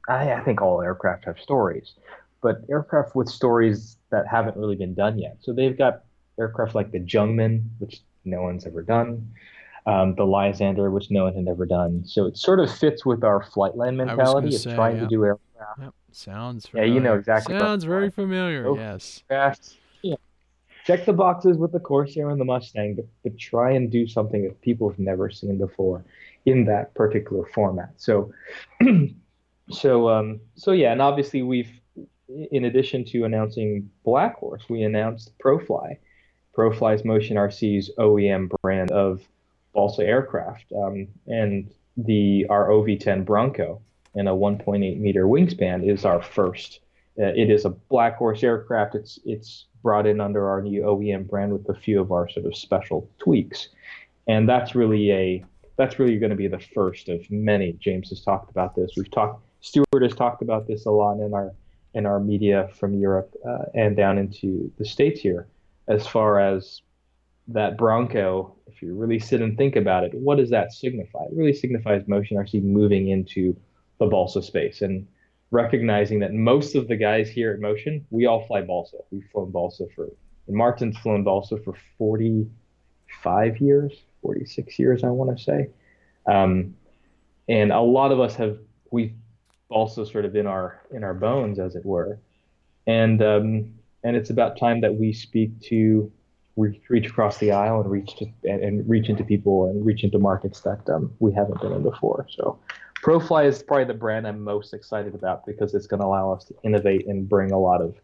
I, 0.08 0.34
I, 0.34 0.44
think 0.44 0.62
all 0.62 0.82
aircraft 0.82 1.26
have 1.26 1.39
stories 1.39 1.94
but 2.42 2.62
aircraft 2.70 3.16
with 3.16 3.28
stories 3.28 3.98
that 4.10 4.26
haven't 4.28 4.58
really 4.58 4.76
been 4.76 4.94
done 4.94 5.20
yet 5.20 5.38
so 5.42 5.54
they've 5.54 5.78
got 5.78 6.04
aircraft 6.39 6.76
like 6.76 6.92
the 6.92 7.00
Jungmann 7.00 7.66
which 7.80 8.02
no 8.24 8.42
one's 8.42 8.66
ever 8.66 8.82
done 8.82 9.32
um, 9.86 10.16
the 10.16 10.24
lysander 10.24 10.92
which 10.92 11.10
no 11.10 11.24
one 11.24 11.36
had 11.36 11.48
ever 11.48 11.66
done 11.66 12.04
so 12.06 12.26
it 12.26 12.38
sort 12.38 12.60
of 12.60 12.72
fits 12.76 13.06
with 13.06 13.24
our 13.24 13.44
flightline 13.44 13.96
mentality 13.96 14.56
of 14.56 14.62
say, 14.62 14.76
trying 14.76 14.96
yeah. 14.96 15.02
to 15.02 15.08
do 15.08 15.26
aircraft 15.26 15.80
yep. 15.80 15.94
sounds 16.12 16.68
familiar. 16.68 16.88
yeah 16.88 16.94
you 16.94 17.00
know 17.00 17.16
exactly 17.16 17.58
sounds 17.58 17.84
very 17.84 18.10
familiar 18.10 18.68
oh, 18.68 18.76
yes 18.76 19.24
fast 19.28 19.78
check 20.86 21.06
the 21.06 21.14
boxes 21.14 21.58
with 21.58 21.72
the 21.72 21.80
Corsair 21.80 22.30
and 22.30 22.40
the 22.40 22.46
Mustang, 22.46 22.96
but, 22.96 23.06
but 23.24 23.38
try 23.38 23.72
and 23.72 23.92
do 23.92 24.08
something 24.08 24.44
that 24.44 24.62
people 24.62 24.90
have 24.90 25.00
never 25.00 25.30
seen 25.30 25.58
before 25.58 26.04
in 26.46 26.66
that 26.66 26.94
particular 26.96 27.46
format. 27.54 27.94
So, 27.98 28.34
so, 29.72 30.10
um, 30.10 30.40
so 30.56 30.72
yeah, 30.72 30.92
and 30.92 31.02
obviously 31.02 31.42
we've, 31.42 31.72
in 32.52 32.66
addition 32.66 33.06
to 33.06 33.26
announcing 33.26 33.90
Black 34.04 34.38
Horse, 34.38 34.64
we 34.70 34.84
announced 34.84 35.34
ProFly. 35.44 35.98
ProFly's 36.56 37.06
Motion 37.06 37.38
RC's 37.38 37.92
OEM 37.98 38.50
brand 38.62 38.92
of 38.92 39.22
balsa 39.74 40.05
aircraft, 40.05 40.65
um, 40.74 41.07
and 41.28 41.72
the 41.97 42.45
our 42.49 42.69
OV10 42.69 43.26
Bronco 43.26 43.82
and 44.15 44.28
a 44.28 44.32
1.8 44.32 44.99
meter 44.99 45.26
wingspan 45.26 45.88
is 45.88 46.05
our 46.05 46.22
first. 46.22 46.80
Uh, 47.19 47.26
it 47.26 47.49
is 47.49 47.65
a 47.65 47.69
Black 47.69 48.17
Horse 48.17 48.43
aircraft. 48.43 48.95
It's 48.95 49.19
it's 49.26 49.65
brought 49.82 50.05
in 50.05 50.22
under 50.22 50.47
our 50.47 50.61
new 50.61 50.82
OEM 50.84 51.28
brand 51.28 51.53
with 51.53 51.67
a 51.69 51.80
few 51.80 51.99
of 51.99 52.11
our 52.11 52.30
sort 52.30 52.45
of 52.45 52.55
special 52.55 53.09
tweaks. 53.17 53.69
And 54.28 54.47
that's 54.47 54.76
really 54.76 55.11
a 55.11 55.45
that's 55.78 55.99
really 55.99 56.17
going 56.17 56.30
to 56.30 56.36
be 56.36 56.47
the 56.47 56.59
first 56.59 57.09
of 57.09 57.30
many. 57.32 57.74
James 57.74 58.09
has 58.09 58.22
talked 58.22 58.51
about 58.51 58.76
this. 58.76 58.91
We've 58.95 59.09
talked. 59.09 59.43
Stuart 59.61 60.01
has 60.01 60.15
talked 60.15 60.41
about 60.41 60.67
this 60.67 60.86
a 60.86 60.91
lot 60.91 61.19
in 61.19 61.34
our 61.34 61.53
in 61.93 62.05
our 62.05 62.19
media 62.19 62.69
from 62.80 62.93
Europe 62.93 63.34
uh, 63.47 63.65
and 63.74 63.95
down 63.95 64.17
into 64.17 64.72
the 64.78 64.86
states 64.86 65.19
here, 65.19 65.47
as 65.88 66.07
far 66.07 66.39
as 66.39 66.82
that 67.48 67.78
Bronco. 67.78 68.56
If 68.68 68.82
you 68.82 68.96
really 68.96 69.20
sit 69.20 69.42
and 69.42 69.58
think 69.58 69.76
about 69.76 70.04
it, 70.04 70.14
what 70.14 70.38
does 70.38 70.50
that 70.52 70.72
signify? 70.72 71.24
It 71.26 71.36
really 71.36 71.54
signifies 71.54 72.08
Motion 72.08 72.38
actually 72.38 72.62
moving 72.62 73.10
into 73.10 73.56
the 74.00 74.08
balsa 74.08 74.42
space 74.42 74.82
and 74.82 75.06
recognizing 75.52 76.20
that 76.20 76.34
most 76.34 76.76
of 76.76 76.88
the 76.88 76.96
guys 76.96 77.30
here 77.30 77.52
at 77.52 77.60
Motion, 77.60 78.06
we 78.10 78.26
all 78.26 78.46
fly 78.48 78.62
balsa. 78.62 78.98
We've 79.12 79.28
flown 79.32 79.52
balsa 79.52 79.86
for, 79.96 80.10
and 80.48 80.56
Martin's 80.56 80.98
flown 80.98 81.24
balsa 81.24 81.58
for 81.58 81.76
45 81.98 83.58
years, 83.58 83.94
46 84.22 84.80
years, 84.80 85.04
I 85.04 85.10
want 85.10 85.38
to 85.38 85.44
say. 85.44 85.68
Um, 86.26 86.76
and 87.50 87.72
a 87.72 87.82
lot 87.82 88.12
of 88.12 88.20
us 88.20 88.36
have, 88.36 88.58
we've 88.92 89.14
balsa 89.70 90.06
sort 90.06 90.26
of 90.26 90.36
in 90.36 90.48
our, 90.48 90.82
in 90.92 91.04
our 91.04 91.14
bones, 91.14 91.60
as 91.60 91.76
it 91.76 91.86
were. 91.86 92.20
And, 92.88 93.22
um, 93.22 93.74
and 94.04 94.16
it's 94.16 94.30
about 94.30 94.58
time 94.58 94.82
that 94.82 94.96
we 94.96 95.14
speak 95.14 95.60
to, 95.64 96.12
reach, 96.62 96.82
reach 96.89 97.07
across 97.07 97.38
the 97.39 97.51
aisle 97.51 97.82
and 97.82 97.91
reach 97.91 98.16
to, 98.18 98.26
and, 98.43 98.64
and 98.64 98.89
reach 98.89 99.09
into 99.09 99.24
people 99.24 99.70
and 99.70 99.86
reach 99.86 100.03
into 100.03 100.20
markets 100.20 100.62
that 100.62 100.88
um, 100.89 101.12
we 101.20 101.34
haven't 101.34 101.59
been 101.62 101.72
in 101.72 101.84
before. 101.84 102.26
So 102.30 102.59
ProFly 103.03 103.45
is 103.45 103.64
probably 103.64 103.86
the 103.86 103.93
brand 103.93 104.28
I'm 104.28 104.43
most 104.43 104.74
excited 104.74 105.16
about 105.16 105.45
because 105.45 105.74
it's 105.74 105.88
going 105.88 106.01
to 106.01 106.05
allow 106.05 106.32
us 106.32 106.45
to 106.45 106.55
innovate 106.64 107.07
and 107.07 107.28
bring 107.28 107.51
a 107.51 107.59
lot 107.59 107.82
of 107.82 107.95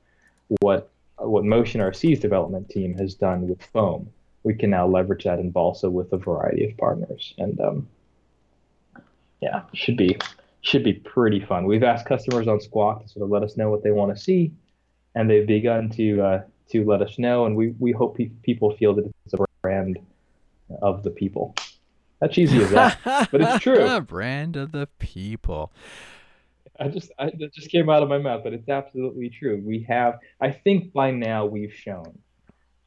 what 0.62 0.90
what 1.20 1.44
Motion 1.44 1.82
RC's 1.82 2.20
development 2.20 2.70
team 2.70 2.96
has 2.96 3.16
done 3.16 3.48
with 3.48 3.62
foam. 3.64 4.10
We 4.44 4.54
can 4.54 4.70
now 4.70 4.88
leverage 4.88 5.24
that 5.24 5.40
in 5.40 5.50
balsa 5.50 5.90
with 5.90 6.14
a 6.14 6.18
variety 6.18 6.70
of 6.70 6.78
partners, 6.78 7.34
and 7.38 7.60
um, 7.60 7.88
yeah, 9.42 9.64
should 9.74 9.98
be 9.98 10.18
should 10.62 10.84
be 10.84 10.94
pretty 10.94 11.40
fun. 11.40 11.66
We've 11.66 11.84
asked 11.84 12.06
customers 12.06 12.48
on 12.48 12.60
Squawk 12.62 13.04
to 13.04 13.10
sort 13.10 13.24
of 13.24 13.30
let 13.30 13.44
us 13.44 13.58
know 13.58 13.70
what 13.70 13.84
they 13.84 13.92
want 13.92 14.16
to 14.16 14.22
see, 14.22 14.52
and 15.16 15.30
they've 15.30 15.48
begun 15.48 15.90
to 15.92 16.22
uh, 16.22 16.42
to 16.72 16.84
let 16.86 17.02
us 17.02 17.18
know, 17.18 17.46
and 17.46 17.56
we 17.56 17.74
we 17.80 17.92
hope 17.92 18.18
pe- 18.18 18.32
people 18.44 18.76
feel 18.76 18.94
that 18.96 19.06
it's 19.26 19.34
a 19.34 19.38
brand 19.62 20.00
of 20.82 21.04
the 21.04 21.10
people. 21.10 21.56
How 22.22 22.28
cheesy 22.28 22.58
is 22.58 22.72
that? 22.72 22.98
but 23.32 23.42
it's 23.42 23.64
true. 23.64 23.86
A 23.86 24.02
brand 24.02 24.58
of 24.58 24.72
the 24.72 24.88
people. 25.00 25.72
I 26.80 26.88
just 26.90 27.12
I, 27.18 27.32
that 27.40 27.54
just 27.54 27.72
came 27.72 27.90
out 27.90 28.04
of 28.04 28.10
my 28.10 28.18
mouth, 28.18 28.42
but 28.44 28.54
it's 28.54 28.70
absolutely 28.70 29.30
true. 29.30 29.62
We 29.64 29.84
have, 29.90 30.20
I 30.42 30.52
think, 30.52 30.94
by 30.94 31.12
now 31.12 31.46
we've 31.46 31.74
shown. 31.74 32.18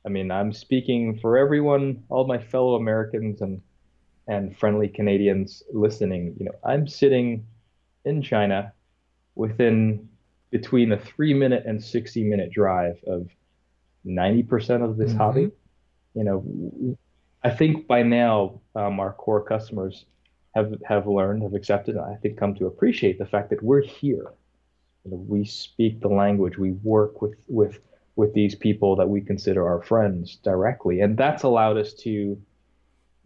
I 0.05 0.09
mean, 0.09 0.31
I'm 0.31 0.53
speaking 0.53 1.19
for 1.19 1.37
everyone, 1.37 2.03
all 2.09 2.27
my 2.27 2.39
fellow 2.39 2.75
Americans 2.75 3.41
and 3.41 3.61
and 4.29 4.57
friendly 4.57 4.89
Canadians 4.89 5.63
listening. 5.73 6.37
You 6.39 6.47
know, 6.47 6.55
I'm 6.65 6.87
sitting 6.87 7.47
in 8.05 8.23
China 8.23 8.73
within 9.35 10.09
between 10.51 10.93
a 10.93 10.99
three 10.99 11.35
minute 11.35 11.65
and 11.67 11.83
60 11.83 12.25
minute 12.25 12.51
drive 12.53 13.03
of 13.07 13.29
90% 14.07 14.85
of 14.85 14.97
this 14.97 15.11
mm-hmm. 15.11 15.19
hobby. 15.19 15.51
You 16.15 16.25
know, 16.25 16.97
I 17.43 17.51
think 17.51 17.87
by 17.87 18.03
now 18.03 18.61
um, 18.75 19.01
our 19.01 19.13
core 19.13 19.43
customers 19.43 20.05
have 20.55 20.75
have 20.85 21.07
learned, 21.07 21.43
have 21.43 21.55
accepted, 21.55 21.97
and 21.97 22.05
I 22.05 22.17
think 22.17 22.37
come 22.37 22.55
to 22.57 22.67
appreciate 22.67 23.19
the 23.19 23.27
fact 23.27 23.51
that 23.51 23.63
we're 23.63 23.83
here. 23.83 24.33
You 25.05 25.13
know, 25.13 25.17
we 25.29 25.45
speak 25.45 26.01
the 26.01 26.09
language. 26.09 26.59
We 26.59 26.73
work 26.73 27.23
with 27.23 27.35
with 27.47 27.79
with 28.17 28.35
these 28.35 28.55
people 28.55 28.97
that 28.97 29.09
we 29.09 29.21
consider 29.21 29.67
our 29.67 29.83
friends 29.83 30.37
directly, 30.43 31.01
and 31.01 31.17
that's 31.17 31.45
allowed 31.45 31.77
us 31.77 31.95
to 31.95 32.41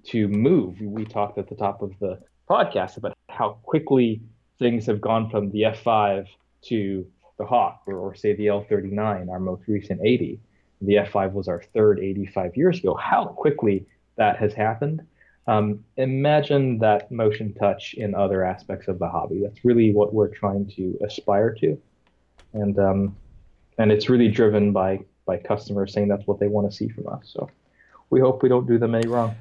to 0.04 0.28
move. 0.28 0.80
We 0.80 1.04
talked 1.04 1.38
at 1.38 1.48
the 1.48 1.56
top 1.56 1.82
of 1.82 1.98
the 1.98 2.20
podcast 2.48 2.98
about 2.98 3.14
how 3.30 3.58
quickly 3.62 4.20
things 4.58 4.86
have 4.86 5.00
gone 5.00 5.30
from 5.30 5.50
the 5.50 5.62
F5 5.62 6.26
to 6.66 7.06
the 7.38 7.44
Hawk, 7.44 7.82
or, 7.86 7.96
or 7.98 8.14
say 8.14 8.34
the 8.34 8.46
L39, 8.46 9.28
our 9.28 9.40
most 9.40 9.66
recent 9.66 10.00
80. 10.04 10.38
The 10.86 10.94
F5 10.94 11.32
was 11.32 11.48
our 11.48 11.62
third 11.74 12.00
85 12.00 12.56
years 12.56 12.78
ago. 12.78 12.94
How 12.94 13.26
quickly 13.26 13.86
that 14.16 14.36
has 14.36 14.52
happened. 14.52 15.02
Um, 15.46 15.84
imagine 15.96 16.78
that 16.78 17.10
motion 17.10 17.52
touch 17.54 17.94
in 17.94 18.14
other 18.14 18.44
aspects 18.44 18.88
of 18.88 18.98
the 18.98 19.08
hobby. 19.08 19.40
That's 19.42 19.64
really 19.64 19.92
what 19.92 20.14
we're 20.14 20.28
trying 20.28 20.70
to 20.76 20.98
aspire 21.04 21.52
to, 21.60 21.78
and 22.54 22.78
um, 22.78 23.16
and 23.76 23.92
it's 23.92 24.08
really 24.08 24.28
driven 24.28 24.72
by 24.72 25.00
by 25.26 25.36
customers 25.36 25.92
saying 25.92 26.08
that's 26.08 26.26
what 26.26 26.40
they 26.40 26.48
want 26.48 26.70
to 26.70 26.74
see 26.74 26.88
from 26.88 27.08
us. 27.08 27.30
So 27.32 27.50
we 28.08 28.20
hope 28.20 28.42
we 28.42 28.48
don't 28.48 28.66
do 28.66 28.78
them 28.78 28.94
any 28.94 29.06
wrong. 29.06 29.34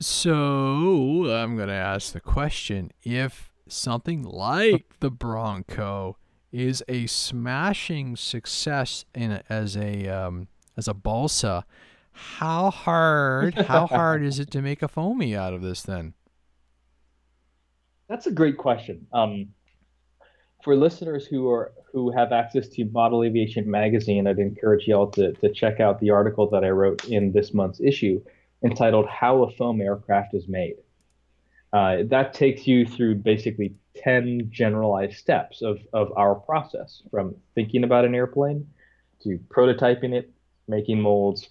So 0.00 1.30
I'm 1.30 1.56
going 1.56 1.68
to 1.68 1.74
ask 1.74 2.12
the 2.12 2.20
question 2.20 2.90
if 3.02 3.52
something 3.68 4.22
like 4.22 4.94
the 5.00 5.10
Bronco 5.10 6.16
is 6.50 6.82
a 6.88 7.06
smashing 7.06 8.16
success 8.16 9.04
in 9.14 9.42
as 9.48 9.76
a 9.76 10.08
um, 10.08 10.48
as 10.80 10.88
a 10.88 10.94
balsa, 10.94 11.66
how 12.12 12.70
hard 12.70 13.54
how 13.54 13.86
hard 13.86 14.24
is 14.24 14.38
it 14.38 14.50
to 14.52 14.62
make 14.62 14.80
a 14.80 14.88
foamy 14.88 15.36
out 15.36 15.52
of 15.52 15.60
this 15.60 15.82
then? 15.82 16.14
That's 18.08 18.26
a 18.26 18.32
great 18.32 18.56
question. 18.56 19.06
Um, 19.12 19.48
for 20.64 20.74
listeners 20.74 21.26
who 21.26 21.50
are 21.50 21.72
who 21.92 22.10
have 22.12 22.32
access 22.32 22.68
to 22.68 22.84
Model 22.86 23.22
Aviation 23.24 23.70
magazine, 23.70 24.26
I'd 24.26 24.38
encourage 24.38 24.88
y'all 24.88 25.10
to 25.12 25.32
to 25.34 25.52
check 25.52 25.80
out 25.80 26.00
the 26.00 26.10
article 26.10 26.48
that 26.48 26.64
I 26.64 26.70
wrote 26.70 27.04
in 27.04 27.32
this 27.32 27.52
month's 27.52 27.80
issue 27.80 28.22
entitled 28.64 29.06
"How 29.06 29.42
a 29.42 29.50
Foam 29.50 29.82
Aircraft 29.82 30.34
is 30.34 30.48
Made." 30.48 30.76
Uh, 31.74 31.98
that 32.06 32.32
takes 32.32 32.66
you 32.66 32.84
through 32.86 33.14
basically 33.16 33.74
10 33.96 34.48
generalized 34.50 35.16
steps 35.16 35.62
of, 35.62 35.78
of 35.92 36.12
our 36.16 36.34
process 36.34 37.02
from 37.10 37.36
thinking 37.54 37.84
about 37.84 38.04
an 38.04 38.14
airplane 38.14 38.66
to 39.22 39.38
prototyping 39.48 40.12
it, 40.12 40.32
making 40.70 41.00
molds, 41.00 41.50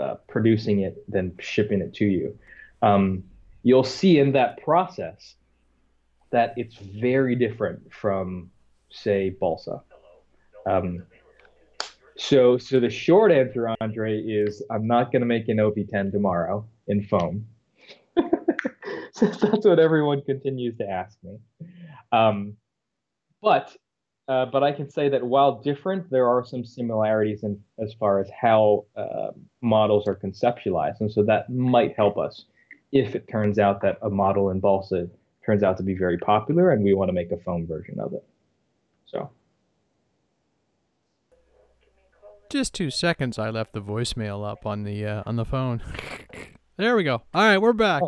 uh, 0.00 0.14
producing 0.28 0.80
it, 0.80 1.04
then 1.08 1.34
shipping 1.40 1.80
it 1.80 1.92
to 1.94 2.04
you. 2.04 2.38
Um, 2.82 3.24
you'll 3.62 3.84
see 3.84 4.18
in 4.18 4.32
that 4.32 4.62
process 4.62 5.34
that 6.30 6.54
it's 6.56 6.76
very 6.76 7.34
different 7.34 7.92
from, 7.92 8.50
say, 8.90 9.30
balsa. 9.30 9.82
Um, 10.66 11.04
so, 12.16 12.58
so 12.58 12.80
the 12.80 12.90
short 12.90 13.32
answer, 13.32 13.74
Andre, 13.80 14.20
is 14.20 14.62
I'm 14.70 14.86
not 14.86 15.12
going 15.12 15.20
to 15.20 15.26
make 15.26 15.48
an 15.48 15.58
OV10 15.58 16.12
tomorrow 16.12 16.66
in 16.86 17.02
foam. 17.02 17.46
so 19.12 19.26
that's 19.26 19.66
what 19.66 19.78
everyone 19.78 20.22
continues 20.22 20.76
to 20.78 20.88
ask 20.88 21.18
me. 21.22 21.38
Um, 22.12 22.56
but 23.42 23.76
uh, 24.26 24.46
but 24.46 24.62
I 24.62 24.72
can 24.72 24.88
say 24.88 25.08
that 25.10 25.22
while 25.22 25.60
different, 25.60 26.10
there 26.10 26.26
are 26.28 26.44
some 26.44 26.64
similarities 26.64 27.42
in 27.42 27.60
as 27.78 27.92
far 27.92 28.20
as 28.20 28.30
how 28.40 28.86
uh, 28.96 29.30
models 29.60 30.08
are 30.08 30.16
conceptualized, 30.16 31.00
and 31.00 31.12
so 31.12 31.22
that 31.24 31.50
might 31.50 31.94
help 31.94 32.16
us 32.16 32.46
if 32.90 33.14
it 33.14 33.28
turns 33.28 33.58
out 33.58 33.82
that 33.82 33.98
a 34.02 34.08
model 34.08 34.50
in 34.50 34.60
balsa 34.60 35.08
turns 35.44 35.62
out 35.62 35.76
to 35.76 35.82
be 35.82 35.94
very 35.94 36.16
popular, 36.16 36.70
and 36.70 36.82
we 36.82 36.94
want 36.94 37.08
to 37.08 37.12
make 37.12 37.32
a 37.32 37.36
foam 37.36 37.66
version 37.66 38.00
of 38.00 38.14
it. 38.14 38.24
So. 39.06 39.30
Just 42.48 42.72
two 42.72 42.90
seconds. 42.90 43.38
I 43.38 43.50
left 43.50 43.72
the 43.72 43.82
voicemail 43.82 44.48
up 44.48 44.64
on 44.64 44.84
the 44.84 45.04
uh, 45.04 45.22
on 45.26 45.36
the 45.36 45.44
phone. 45.44 45.82
there 46.76 46.96
we 46.96 47.02
go. 47.02 47.22
All 47.34 47.42
right, 47.42 47.58
we're 47.58 47.72
back. 47.72 48.02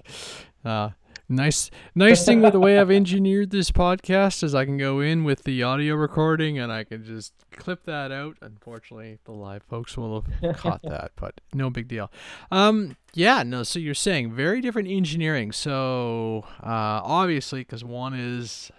Nice 1.29 1.73
nice 1.95 2.25
thing 2.25 2.41
with 2.41 2.53
the 2.53 2.61
way 2.61 2.79
I've 2.79 2.91
engineered 2.91 3.51
this 3.51 3.73
podcast 3.73 4.45
is 4.45 4.55
I 4.55 4.65
can 4.65 4.79
go 4.79 5.01
in 5.01 5.25
with 5.25 5.43
the 5.43 5.61
audio 5.61 5.97
recording 5.97 6.57
and 6.57 6.71
I 6.71 6.85
can 6.85 7.05
just 7.05 7.33
clip 7.51 7.85
that 7.85 8.13
out. 8.13 8.37
Unfortunately, 8.41 9.19
the 9.25 9.33
live 9.33 9.65
folks 9.65 9.97
will 9.97 10.25
have 10.41 10.57
caught 10.57 10.83
that, 10.85 11.11
but 11.17 11.41
no 11.53 11.69
big 11.69 11.89
deal. 11.89 12.13
Um, 12.53 12.97
yeah, 13.13 13.43
no. 13.43 13.65
So 13.65 13.81
you're 13.81 13.95
saying 13.95 14.35
very 14.35 14.61
different 14.61 14.89
engineering. 14.89 15.51
So 15.51 16.45
uh, 16.63 17.03
obviously, 17.03 17.61
because 17.61 17.83
one 17.83 18.15
is 18.15 18.71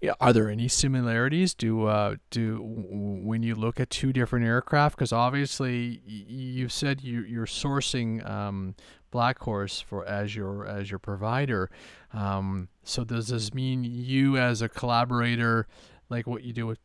yeah, 0.00 0.12
are 0.20 0.32
there 0.32 0.48
any 0.50 0.68
similarities? 0.68 1.54
Do 1.54 1.86
uh, 1.86 2.16
do 2.30 2.58
when 2.62 3.42
you 3.42 3.54
look 3.54 3.80
at 3.80 3.90
two 3.90 4.12
different 4.12 4.46
aircraft? 4.46 4.96
Because 4.96 5.12
obviously, 5.12 6.00
you've 6.06 6.72
said 6.72 7.02
you, 7.02 7.22
you're 7.22 7.46
sourcing 7.46 8.28
um, 8.28 8.74
Black 9.12 9.38
Horse 9.38 9.80
for 9.80 10.04
as 10.04 10.34
your 10.34 10.66
as 10.66 10.90
your 10.90 10.98
provider. 10.98 11.70
Um, 12.12 12.68
so 12.82 13.04
does 13.04 13.28
this 13.28 13.54
mean 13.54 13.84
you 13.84 14.36
as 14.36 14.60
a 14.60 14.68
collaborator, 14.68 15.68
like 16.10 16.26
what 16.26 16.42
you 16.42 16.52
do 16.52 16.66
with 16.66 16.80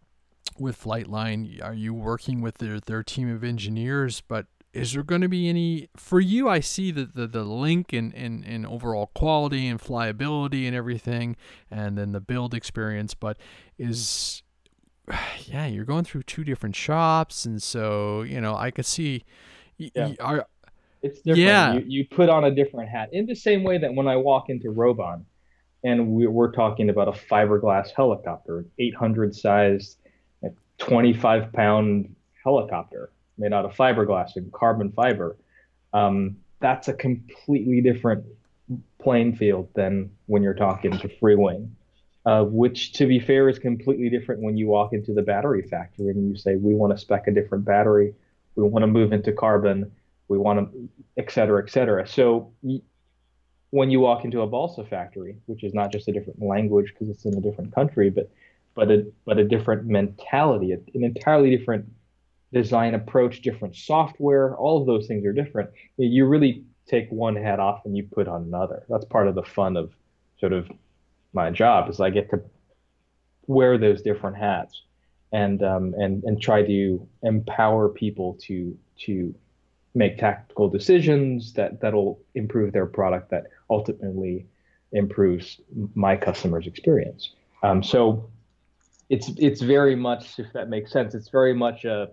with 0.59 0.79
Flightline, 0.79 1.63
are 1.63 1.73
you 1.73 1.93
working 1.93 2.41
with 2.41 2.59
their 2.59 2.79
their 2.79 3.01
team 3.01 3.33
of 3.33 3.43
engineers? 3.43 4.21
But 4.21 4.45
is 4.73 4.93
there 4.93 5.03
going 5.03 5.21
to 5.21 5.29
be 5.29 5.49
any 5.49 5.89
for 5.95 6.19
you? 6.19 6.47
I 6.47 6.59
see 6.59 6.91
the 6.91 7.05
the, 7.05 7.25
the 7.27 7.43
link 7.43 7.93
in, 7.93 8.11
in 8.11 8.43
in 8.43 8.65
overall 8.65 9.07
quality 9.15 9.67
and 9.67 9.79
flyability 9.79 10.67
and 10.67 10.75
everything, 10.75 11.35
and 11.71 11.97
then 11.97 12.11
the 12.11 12.21
build 12.21 12.53
experience. 12.53 13.13
But 13.13 13.37
is 13.77 14.43
yeah, 15.45 15.65
you're 15.65 15.85
going 15.85 16.03
through 16.03 16.23
two 16.23 16.43
different 16.43 16.75
shops, 16.75 17.45
and 17.45 17.61
so 17.61 18.21
you 18.21 18.41
know 18.41 18.55
I 18.55 18.71
could 18.71 18.85
see. 18.85 19.23
Yeah. 19.79 20.13
are 20.19 20.47
it's 21.07 21.19
different. 21.21 21.39
Yeah. 21.39 21.73
You, 21.73 21.83
you 21.87 22.05
put 22.05 22.29
on 22.29 22.43
a 22.43 22.51
different 22.51 22.89
hat 22.89 23.09
in 23.13 23.25
the 23.25 23.35
same 23.35 23.63
way 23.63 23.77
that 23.77 23.93
when 23.93 24.07
I 24.07 24.15
walk 24.15 24.49
into 24.49 24.69
Roban 24.69 25.23
and 25.83 26.07
we, 26.07 26.27
we're 26.27 26.51
talking 26.51 26.89
about 26.89 27.07
a 27.07 27.11
fiberglass 27.11 27.91
helicopter, 27.95 28.65
800 28.79 29.35
sized, 29.35 29.97
25 30.77 31.51
pound 31.53 32.15
helicopter 32.43 33.09
made 33.37 33.53
out 33.53 33.65
of 33.65 33.75
fiberglass 33.75 34.35
and 34.35 34.51
carbon 34.51 34.91
fiber. 34.91 35.37
Um, 35.93 36.37
that's 36.59 36.87
a 36.87 36.93
completely 36.93 37.81
different 37.81 38.25
playing 39.01 39.35
field 39.35 39.69
than 39.75 40.11
when 40.25 40.43
you're 40.43 40.53
talking 40.53 40.91
to 40.91 41.07
Freewing, 41.07 41.69
uh, 42.25 42.43
which, 42.43 42.93
to 42.93 43.05
be 43.05 43.19
fair, 43.19 43.47
is 43.47 43.59
completely 43.59 44.09
different 44.09 44.41
when 44.41 44.57
you 44.57 44.67
walk 44.67 44.93
into 44.93 45.13
the 45.13 45.21
battery 45.21 45.61
factory 45.61 46.09
and 46.09 46.29
you 46.29 46.35
say, 46.35 46.55
we 46.55 46.73
want 46.73 46.91
to 46.93 46.97
spec 46.97 47.27
a 47.27 47.31
different 47.31 47.63
battery, 47.63 48.13
we 48.55 48.63
want 48.63 48.83
to 48.83 48.87
move 48.87 49.13
into 49.13 49.31
carbon, 49.31 49.91
we 50.27 50.37
want 50.37 50.71
to, 50.71 50.89
et 51.17 51.31
cetera, 51.31 51.63
et 51.63 51.69
cetera. 51.69 52.07
So 52.07 52.51
when 53.71 53.89
you 53.91 53.99
walk 53.99 54.25
into 54.25 54.41
a 54.41 54.47
balsa 54.47 54.83
factory, 54.83 55.37
which 55.45 55.63
is 55.63 55.73
not 55.73 55.91
just 55.91 56.07
a 56.07 56.11
different 56.11 56.41
language 56.41 56.93
because 56.93 57.09
it's 57.09 57.25
in 57.25 57.35
a 57.37 57.41
different 57.41 57.73
country, 57.73 58.09
but 58.09 58.29
but 58.75 58.91
a 58.91 59.11
but 59.25 59.37
a 59.37 59.43
different 59.43 59.85
mentality, 59.85 60.71
an 60.71 60.83
entirely 60.93 61.55
different 61.55 61.85
design 62.53 62.93
approach, 62.93 63.41
different 63.41 63.75
software, 63.75 64.55
all 64.55 64.79
of 64.79 64.87
those 64.87 65.07
things 65.07 65.25
are 65.25 65.33
different. 65.33 65.69
You 65.97 66.25
really 66.25 66.63
take 66.87 67.09
one 67.11 67.35
hat 67.35 67.59
off 67.59 67.81
and 67.85 67.97
you 67.97 68.03
put 68.03 68.27
on 68.27 68.43
another. 68.43 68.85
That's 68.87 69.05
part 69.05 69.27
of 69.27 69.35
the 69.35 69.43
fun 69.43 69.75
of 69.75 69.93
sort 70.39 70.53
of 70.53 70.69
my 71.33 71.51
job 71.51 71.89
is 71.89 71.99
I 71.99 72.09
get 72.09 72.29
to 72.29 72.41
wear 73.47 73.77
those 73.77 74.01
different 74.01 74.37
hats 74.37 74.81
and 75.31 75.61
um, 75.63 75.93
and 75.97 76.23
and 76.23 76.41
try 76.41 76.63
to 76.63 77.07
empower 77.23 77.89
people 77.89 78.37
to 78.43 78.77
to 79.05 79.35
make 79.97 80.19
tactical 80.19 80.69
decisions 80.69 81.53
that 81.53 81.81
that'll 81.81 82.19
improve 82.35 82.71
their 82.71 82.85
product 82.85 83.31
that 83.31 83.47
ultimately 83.69 84.45
improves 84.91 85.59
my 85.95 86.15
customer's 86.15 86.67
experience. 86.67 87.31
Um, 87.63 87.81
so 87.81 88.29
it's 89.09 89.29
it's 89.37 89.61
very 89.61 89.95
much 89.95 90.39
if 90.39 90.53
that 90.53 90.69
makes 90.69 90.91
sense. 90.91 91.15
It's 91.15 91.29
very 91.29 91.53
much 91.53 91.83
a 91.83 92.09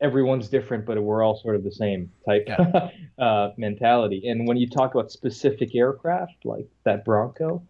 everyone's 0.00 0.48
different, 0.48 0.86
but 0.86 1.00
we're 1.02 1.22
all 1.22 1.36
sort 1.36 1.54
of 1.54 1.64
the 1.64 1.72
same 1.72 2.10
type 2.26 2.44
yeah. 2.48 2.90
uh, 3.18 3.50
mentality. 3.58 4.26
And 4.26 4.48
when 4.48 4.56
you 4.56 4.68
talk 4.68 4.94
about 4.94 5.12
specific 5.12 5.74
aircraft 5.74 6.44
like 6.44 6.66
that 6.84 7.04
Bronco, 7.04 7.62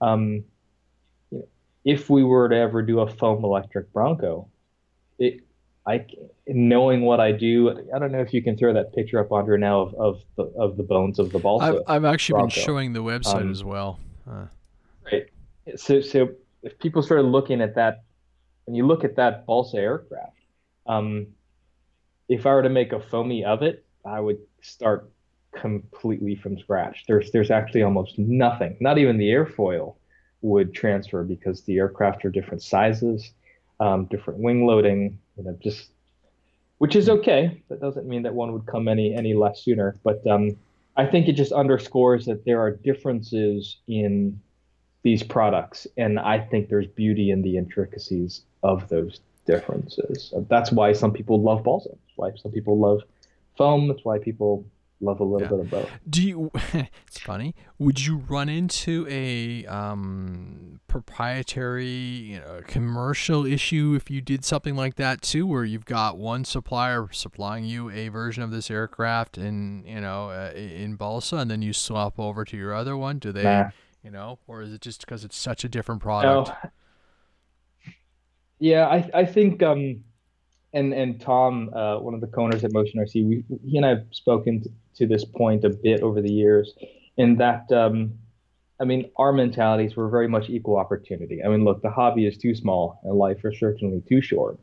um, 0.00 0.44
you 1.30 1.38
know 1.38 1.48
if 1.84 2.10
we 2.10 2.24
were 2.24 2.48
to 2.48 2.56
ever 2.56 2.82
do 2.82 2.98
a 2.98 3.08
foam 3.08 3.44
electric 3.44 3.92
Bronco, 3.92 4.48
it 5.20 5.40
I 5.86 6.06
knowing 6.46 7.02
what 7.02 7.20
I 7.20 7.32
do, 7.32 7.70
I 7.94 7.98
don't 7.98 8.10
know 8.10 8.20
if 8.20 8.32
you 8.32 8.42
can 8.42 8.56
throw 8.56 8.72
that 8.72 8.94
picture 8.94 9.18
up 9.20 9.30
Andre 9.30 9.58
now 9.58 9.80
of, 9.80 9.94
of 9.94 10.22
the 10.36 10.42
of 10.58 10.76
the 10.76 10.82
bones 10.82 11.18
of 11.18 11.30
the 11.30 11.38
balsa. 11.38 11.66
I've, 11.66 11.82
I've 11.86 12.04
actually 12.04 12.38
Bronco. 12.38 12.54
been 12.54 12.64
showing 12.64 12.92
the 12.94 13.02
website 13.02 13.42
um, 13.42 13.50
as 13.50 13.62
well. 13.62 14.00
Uh. 14.28 14.46
Right. 15.10 15.26
So 15.76 16.00
so 16.00 16.30
if 16.62 16.78
people 16.78 17.02
started 17.02 17.24
looking 17.24 17.60
at 17.60 17.74
that, 17.74 18.04
when 18.64 18.74
you 18.74 18.86
look 18.86 19.04
at 19.04 19.16
that 19.16 19.44
balsa 19.44 19.76
aircraft, 19.76 20.38
um, 20.86 21.26
if 22.28 22.46
I 22.46 22.54
were 22.54 22.62
to 22.62 22.70
make 22.70 22.92
a 22.92 23.00
foamy 23.00 23.44
of 23.44 23.62
it, 23.62 23.84
I 24.06 24.20
would 24.20 24.38
start 24.62 25.10
completely 25.52 26.34
from 26.34 26.58
scratch. 26.58 27.04
There's 27.06 27.30
there's 27.30 27.50
actually 27.50 27.82
almost 27.82 28.18
nothing. 28.18 28.78
Not 28.80 28.96
even 28.96 29.18
the 29.18 29.28
airfoil 29.28 29.96
would 30.40 30.74
transfer 30.74 31.24
because 31.24 31.62
the 31.62 31.76
aircraft 31.76 32.24
are 32.24 32.30
different 32.30 32.62
sizes, 32.62 33.32
um, 33.80 34.06
different 34.06 34.40
wing 34.40 34.66
loading, 34.66 35.18
you 35.36 35.44
know, 35.44 35.56
just 35.62 35.90
which 36.78 36.96
is 36.96 37.08
okay. 37.08 37.62
That 37.68 37.80
doesn't 37.80 38.06
mean 38.06 38.22
that 38.22 38.34
one 38.34 38.52
would 38.52 38.66
come 38.66 38.88
any 38.88 39.14
any 39.14 39.34
less 39.34 39.62
sooner. 39.62 39.96
But 40.02 40.26
um, 40.26 40.56
I 40.96 41.06
think 41.06 41.28
it 41.28 41.32
just 41.32 41.52
underscores 41.52 42.26
that 42.26 42.44
there 42.44 42.60
are 42.60 42.70
differences 42.70 43.78
in 43.86 44.40
these 45.02 45.22
products, 45.22 45.86
and 45.96 46.18
I 46.18 46.38
think 46.40 46.68
there's 46.68 46.86
beauty 46.86 47.30
in 47.30 47.42
the 47.42 47.56
intricacies 47.56 48.42
of 48.62 48.88
those 48.88 49.20
differences. 49.46 50.32
That's 50.48 50.72
why 50.72 50.92
some 50.92 51.12
people 51.12 51.42
love 51.42 51.62
balsa. 51.62 51.90
That's 51.90 52.16
why 52.16 52.30
some 52.36 52.52
people 52.52 52.78
love 52.78 53.02
foam. 53.56 53.88
That's 53.88 54.04
why 54.04 54.18
people 54.18 54.64
love 55.00 55.20
a 55.20 55.24
little 55.24 55.42
Yeah. 55.42 55.48
bit 55.48 55.60
of 55.60 55.70
both. 55.70 55.90
Do 56.08 56.22
you? 56.26 56.50
it's 57.06 57.18
funny. 57.18 57.54
Would 57.78 58.04
you 58.06 58.16
run 58.18 58.48
into 58.48 59.06
a 59.08 59.66
um, 59.66 60.80
proprietary, 60.86 61.86
you 61.86 62.40
know, 62.40 62.60
commercial 62.66 63.44
issue 63.44 63.94
if 63.96 64.10
you 64.10 64.20
did 64.20 64.44
something 64.44 64.76
like 64.76 64.94
that 64.96 65.20
too, 65.22 65.46
where 65.46 65.64
you've 65.64 65.84
got 65.84 66.16
one 66.16 66.44
supplier 66.44 67.08
supplying 67.12 67.64
you 67.64 67.90
a 67.90 68.08
version 68.08 68.42
of 68.42 68.50
this 68.50 68.70
aircraft 68.70 69.36
in, 69.36 69.84
you 69.86 70.00
know, 70.00 70.30
uh, 70.30 70.52
in 70.54 70.94
balsa, 70.96 71.36
and 71.36 71.50
then 71.50 71.60
you 71.62 71.72
swap 71.72 72.18
over 72.18 72.44
to 72.44 72.56
your 72.56 72.72
other 72.74 72.96
one? 72.96 73.18
Do 73.18 73.32
they, 73.32 73.42
Nah. 73.42 73.70
you 74.02 74.10
know, 74.10 74.38
or 74.46 74.62
is 74.62 74.72
it 74.72 74.80
just 74.80 75.00
because 75.00 75.24
it's 75.24 75.36
such 75.36 75.64
a 75.64 75.68
different 75.68 76.00
No. 76.00 76.04
product? 76.04 76.50
Yeah, 78.60 78.86
I 78.86 79.10
I 79.12 79.24
think 79.26 79.62
um, 79.62 80.04
and 80.74 80.92
and 80.92 81.20
Tom, 81.20 81.70
uh, 81.74 81.98
one 81.98 82.14
of 82.14 82.20
the 82.20 82.26
co-owners 82.26 82.64
at 82.64 82.72
Motion 82.72 83.00
RC, 83.00 83.26
we, 83.26 83.44
he 83.64 83.76
and 83.76 83.86
I 83.86 83.90
have 83.90 84.04
spoken 84.10 84.60
to, 84.62 84.70
to 84.96 85.06
this 85.06 85.24
point 85.24 85.64
a 85.64 85.70
bit 85.70 86.02
over 86.02 86.20
the 86.20 86.32
years, 86.32 86.74
in 87.16 87.36
that 87.36 87.70
um, 87.72 88.12
I 88.80 88.84
mean, 88.84 89.10
our 89.16 89.32
mentalities 89.32 89.96
were 89.96 90.08
very 90.08 90.28
much 90.28 90.50
equal 90.50 90.76
opportunity. 90.76 91.42
I 91.44 91.48
mean, 91.48 91.64
look, 91.64 91.80
the 91.80 91.90
hobby 91.90 92.26
is 92.26 92.36
too 92.36 92.54
small, 92.54 93.00
and 93.04 93.14
life 93.14 93.44
is 93.44 93.58
certainly 93.58 94.02
too 94.08 94.20
short 94.20 94.58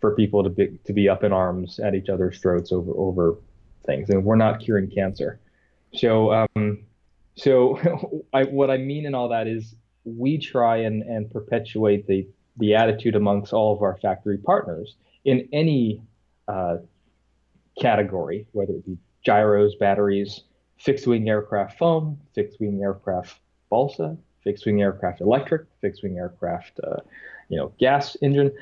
for 0.00 0.14
people 0.14 0.44
to 0.44 0.50
be 0.50 0.78
to 0.84 0.92
be 0.92 1.08
up 1.08 1.24
in 1.24 1.32
arms 1.32 1.80
at 1.80 1.94
each 1.94 2.08
other's 2.08 2.38
throats 2.38 2.70
over 2.72 2.92
over 2.92 3.36
things, 3.84 4.08
and 4.10 4.24
we're 4.24 4.36
not 4.36 4.60
curing 4.60 4.88
cancer. 4.90 5.40
So, 5.94 6.32
um, 6.32 6.84
so 7.34 8.24
I, 8.32 8.44
what 8.44 8.70
I 8.70 8.76
mean 8.76 9.04
in 9.04 9.14
all 9.14 9.28
that 9.30 9.48
is 9.48 9.74
we 10.04 10.38
try 10.38 10.76
and, 10.78 11.02
and 11.02 11.28
perpetuate 11.30 12.06
the 12.06 12.28
the 12.58 12.74
attitude 12.74 13.16
amongst 13.16 13.52
all 13.52 13.74
of 13.74 13.82
our 13.82 13.98
factory 13.98 14.38
partners 14.38 14.94
in 15.26 15.48
any 15.52 16.00
uh, 16.48 16.76
category, 17.78 18.46
whether 18.52 18.72
it 18.72 18.86
be 18.86 18.96
gyros, 19.22 19.74
batteries, 19.74 20.44
fixed 20.78 21.06
wing 21.06 21.28
aircraft 21.28 21.76
foam, 21.76 22.18
fixed 22.34 22.58
wing 22.60 22.80
aircraft 22.80 23.38
balsa, 23.68 24.16
fixed 24.42 24.64
wing 24.64 24.80
aircraft 24.80 25.20
electric, 25.20 25.66
fixed 25.80 26.02
wing 26.02 26.16
aircraft, 26.16 26.78
uh, 26.84 26.96
you 27.48 27.58
know, 27.58 27.72
gas 27.78 28.16
engine. 28.22 28.52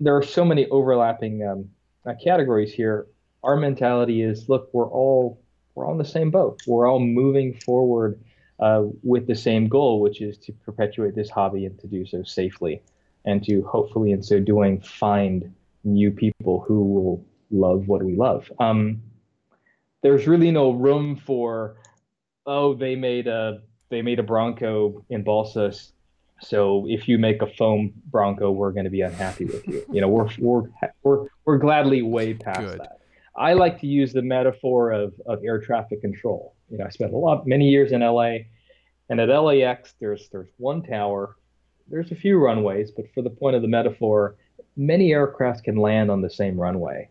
There 0.00 0.16
are 0.16 0.22
so 0.22 0.44
many 0.44 0.66
overlapping 0.70 1.46
um, 1.46 1.70
uh, 2.06 2.14
categories 2.22 2.72
here. 2.72 3.06
Our 3.42 3.56
mentality 3.56 4.22
is, 4.22 4.48
look, 4.48 4.70
we're 4.72 4.88
all 4.88 5.38
we're 5.74 5.90
in 5.90 5.98
the 5.98 6.04
same 6.04 6.30
boat. 6.30 6.62
We're 6.66 6.88
all 6.88 7.00
moving 7.00 7.52
forward 7.52 8.18
uh, 8.60 8.84
with 9.02 9.26
the 9.26 9.34
same 9.34 9.68
goal, 9.68 10.00
which 10.00 10.22
is 10.22 10.38
to 10.38 10.52
perpetuate 10.52 11.14
this 11.14 11.28
hobby 11.28 11.66
and 11.66 11.78
to 11.80 11.86
do 11.86 12.06
so 12.06 12.22
safely, 12.22 12.80
and 13.26 13.44
to 13.44 13.62
hopefully, 13.64 14.12
in 14.12 14.22
so 14.22 14.38
doing, 14.40 14.80
find 14.80 15.52
new 15.84 16.10
people 16.10 16.64
who 16.66 16.84
will 16.84 17.26
love 17.50 17.86
what 17.86 18.02
we 18.02 18.16
love. 18.16 18.50
Um, 18.58 19.02
there's 20.02 20.26
really 20.26 20.50
no 20.50 20.70
room 20.70 21.16
for, 21.16 21.76
oh, 22.46 22.74
they 22.74 22.96
made 22.96 23.26
a 23.26 23.60
they 23.90 24.02
made 24.02 24.18
a 24.18 24.22
Bronco 24.22 25.04
in 25.10 25.22
balsa, 25.22 25.72
so 26.40 26.86
if 26.88 27.08
you 27.08 27.18
make 27.18 27.42
a 27.42 27.46
foam 27.46 27.92
Bronco, 28.06 28.50
we're 28.50 28.72
going 28.72 28.84
to 28.84 28.90
be 28.90 29.02
unhappy 29.02 29.44
with 29.44 29.66
you. 29.66 29.84
You 29.90 30.00
know, 30.00 30.08
we're 30.08 30.28
we're 30.38 30.62
we're 31.02 31.26
we're 31.44 31.58
gladly 31.58 32.02
way 32.02 32.34
past 32.34 32.60
Good. 32.60 32.80
that. 32.80 33.00
I 33.36 33.54
like 33.54 33.80
to 33.80 33.86
use 33.86 34.12
the 34.12 34.22
metaphor 34.22 34.92
of, 34.92 35.14
of 35.26 35.42
air 35.44 35.58
traffic 35.58 36.00
control. 36.00 36.54
You 36.70 36.78
know, 36.78 36.84
I 36.84 36.90
spent 36.90 37.12
a 37.12 37.16
lot 37.16 37.46
many 37.46 37.68
years 37.68 37.92
in 37.92 38.00
LA, 38.00 38.36
and 39.08 39.20
at 39.20 39.28
LAX 39.28 39.94
there's 40.00 40.28
there's 40.30 40.48
one 40.58 40.82
tower, 40.82 41.36
there's 41.88 42.10
a 42.12 42.16
few 42.16 42.38
runways, 42.38 42.90
but 42.90 43.06
for 43.14 43.22
the 43.22 43.30
point 43.30 43.56
of 43.56 43.62
the 43.62 43.68
metaphor, 43.68 44.36
many 44.76 45.12
aircraft 45.12 45.64
can 45.64 45.76
land 45.76 46.10
on 46.10 46.20
the 46.20 46.30
same 46.30 46.58
runway, 46.58 47.08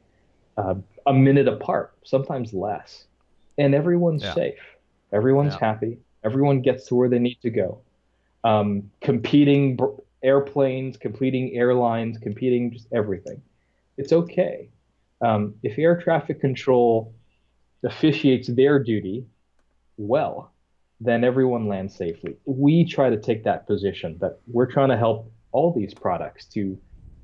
uh, 0.58 0.76
a 1.06 1.14
minute 1.14 1.48
apart, 1.48 1.94
sometimes 2.04 2.54
less, 2.54 3.06
and 3.58 3.74
everyone's 3.74 4.24
Yeah. 4.24 4.34
safe, 4.34 4.78
everyone's 5.12 5.54
Yeah. 5.54 5.60
happy, 5.60 5.98
everyone 6.24 6.62
gets 6.62 6.88
to 6.88 6.96
where 6.96 7.10
they 7.10 7.20
need 7.20 7.40
to 7.42 7.50
go. 7.50 7.80
Um, 8.44 8.92
competing 9.02 9.76
br- 9.76 9.96
airplanes, 10.22 10.98
competing 10.98 11.54
airlines, 11.56 12.18
competing 12.18 12.72
just 12.72 12.88
everything. 12.92 13.42
It's 13.98 14.14
okay 14.14 14.70
um, 15.24 15.56
if 15.64 15.80
air 15.80 16.00
traffic 16.00 16.42
control 16.42 17.14
officiates 17.84 18.48
their 18.50 18.78
duty 18.78 19.26
well, 19.98 20.52
then 21.00 21.24
everyone 21.24 21.68
lands 21.68 21.96
safely. 21.96 22.36
We 22.46 22.84
try 22.86 23.10
to 23.10 23.18
take 23.18 23.44
that 23.46 23.66
position 23.66 24.18
that 24.20 24.40
we're 24.48 24.70
trying 24.70 24.90
to 24.90 24.98
help 24.98 25.32
all 25.54 25.72
these 25.72 25.94
products 25.94 26.46
to 26.48 26.78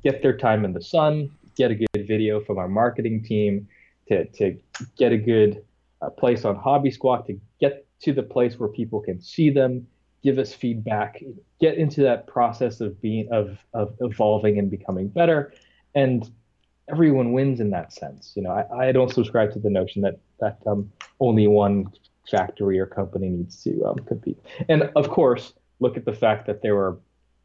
get 0.04 0.22
their 0.22 0.38
time 0.38 0.66
in 0.66 0.74
the 0.74 0.82
sun, 0.82 1.32
get 1.56 1.72
a 1.72 1.76
good 1.76 2.08
video 2.08 2.39
from 2.39 2.58
our 2.58 2.68
marketing 2.68 3.24
team, 3.24 3.68
to, 4.08 4.26
to 4.26 4.58
get 4.97 5.12
a 5.12 5.18
good 5.18 5.64
uh, 6.02 6.10
place 6.10 6.45
on 6.45 6.56
Hobby 6.56 6.91
Squawk, 6.91 7.28
to 7.28 7.39
get 7.60 7.86
to 8.02 8.14
the 8.14 8.24
place 8.24 8.58
where 8.58 8.70
people 8.70 9.02
can 9.02 9.22
see 9.22 9.50
them, 9.50 9.86
give 10.24 10.38
us 10.38 10.54
feedback, 10.54 11.22
get 11.60 11.78
into 11.78 12.02
that 12.02 12.28
process 12.28 12.82
of 12.82 13.00
being 13.02 13.28
of 13.32 13.58
of 13.74 13.93
evolving 14.00 14.58
and 14.58 14.72
becoming 14.72 15.08
better, 15.08 15.54
and 15.95 16.32
everyone 16.89 17.34
wins 17.34 17.60
in 17.60 17.70
that 17.72 17.93
sense. 17.93 18.34
You 18.36 18.43
know, 18.43 18.52
I, 18.52 18.88
I 18.88 18.91
don't 18.91 19.12
subscribe 19.12 19.54
to 19.54 19.60
the 19.60 19.70
notion 19.70 20.02
that 20.02 20.20
that 20.39 20.60
um, 20.66 20.91
only 21.20 21.47
one 21.47 21.91
factory 22.30 22.80
or 22.80 22.86
company 22.86 23.30
needs 23.30 23.64
to 23.64 23.84
um, 23.86 23.97
compete. 24.00 24.39
And 24.68 24.84
of 24.95 25.10
course, 25.10 25.54
look 25.80 25.97
at 25.97 26.06
the 26.06 26.14
fact 26.14 26.47
that 26.47 26.62
there 26.62 26.78
are 26.78 26.97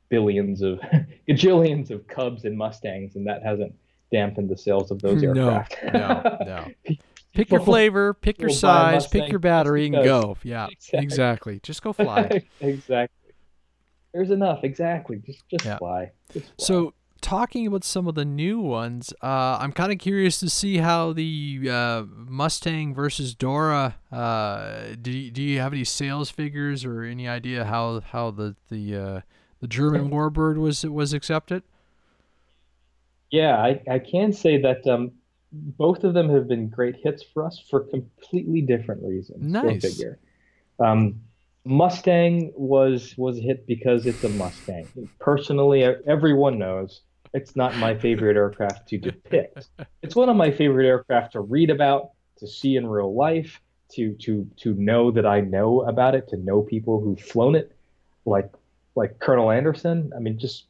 billions 0.09 0.63
of 0.63 0.81
gajillions 1.29 1.91
of 1.91 2.07
Cubs 2.07 2.45
and 2.45 2.57
Mustangs, 2.57 3.17
and 3.17 3.27
that 3.27 3.43
hasn't 3.43 3.75
dampened 4.13 4.49
the 4.49 4.57
sales 4.57 4.91
of 4.91 5.01
those 5.03 5.23
No, 5.23 5.31
aircraft. 5.31 5.77
no, 5.93 6.39
no. 6.87 6.95
Pick 7.35 7.51
your 7.51 7.61
flavor, 7.61 8.15
pick 8.15 8.41
your 8.41 8.49
size, 8.51 9.09
pick 9.09 9.29
your 9.29 9.41
battery, 9.41 9.87
and 9.87 9.95
go. 9.97 10.37
Yeah, 10.45 10.69
Exactly. 10.71 11.03
exactly. 11.03 11.61
Just 11.65 11.83
go 11.83 11.93
fly. 11.93 12.45
exactly. 12.61 13.33
There's 14.13 14.31
enough. 14.31 14.63
Exactly. 14.63 15.17
Just 15.27 15.43
just 15.51 15.65
Yeah. 15.65 15.79
fly. 15.79 16.13
Just 16.33 16.47
fly. 16.47 16.55
So, 16.59 16.95
talking 17.21 17.67
about 17.67 17.83
some 17.83 18.07
of 18.07 18.15
the 18.15 18.25
new 18.25 18.61
ones, 18.61 19.13
uh, 19.21 19.59
I'm 19.61 19.73
kind 19.73 19.91
of 19.91 19.99
curious 19.99 20.39
to 20.39 20.49
see 20.49 20.77
how 20.77 21.13
the 21.13 21.61
uh, 21.69 22.05
Mustang 22.09 22.95
versus 22.95 23.35
Dora. 23.35 23.97
Uh, 24.13 24.95
do 25.03 25.11
you, 25.11 25.33
do 25.33 25.43
you 25.43 25.59
have 25.59 25.73
any 25.73 25.83
sales 25.83 26.31
figures 26.31 26.85
or 26.85 27.03
any 27.03 27.27
idea 27.27 27.65
how 27.65 27.99
how 28.01 28.31
the 28.31 28.55
the 28.71 28.97
uh, 28.97 29.21
the 29.61 29.69
German 29.69 30.11
Warbird 30.11 30.57
was 30.57 30.85
was 30.85 31.13
accepted? 31.13 31.63
Yeah, 33.31 33.57
I, 33.57 33.81
I 33.91 33.99
can 33.99 34.33
say 34.33 34.61
that 34.63 34.87
um, 34.87 35.13
both 35.53 36.05
of 36.05 36.15
them 36.15 36.29
have 36.29 36.47
been 36.47 36.69
great 36.69 36.97
hits 36.97 37.23
for 37.23 37.45
us 37.45 37.63
for 37.71 37.81
completely 37.81 38.61
different 38.61 39.03
reasons. 39.03 39.53
Go 39.53 39.63
Nice. 39.63 39.83
figure. 39.83 40.19
Um, 40.79 41.21
Mustang 41.65 42.53
was 42.55 43.15
was 43.17 43.39
a 43.39 43.41
hit 43.41 43.67
because 43.67 44.07
it's 44.07 44.23
a 44.23 44.29
Mustang. 44.29 44.87
Personally, 45.19 45.83
everyone 46.07 46.59
knows 46.59 47.01
it's 47.33 47.57
not 47.57 47.77
my 47.79 47.97
favorite 47.97 48.37
aircraft 48.37 48.89
to 48.89 48.99
depict. 48.99 49.69
It's 50.03 50.15
one 50.15 50.29
of 50.29 50.37
my 50.37 50.51
favorite 50.51 50.87
aircraft 50.87 51.33
to 51.33 51.41
read 51.41 51.71
about, 51.71 52.11
to 52.39 52.47
see 52.47 52.77
in 52.77 52.87
real 52.87 53.15
life, 53.15 53.61
to 53.93 54.13
to 54.15 54.47
to 54.59 54.75
know 54.75 55.11
that 55.11 55.27
I 55.27 55.41
know 55.41 55.81
about 55.83 56.15
it, 56.15 56.29
to 56.29 56.37
know 56.37 56.63
people 56.63 57.01
who've 57.01 57.21
flown 57.21 57.55
it, 57.55 57.73
like 58.27 58.53
like 58.95 59.19
Colonel 59.19 59.51
Anderson. 59.51 60.13
I 60.17 60.21
mean, 60.21 60.39
just 60.39 60.65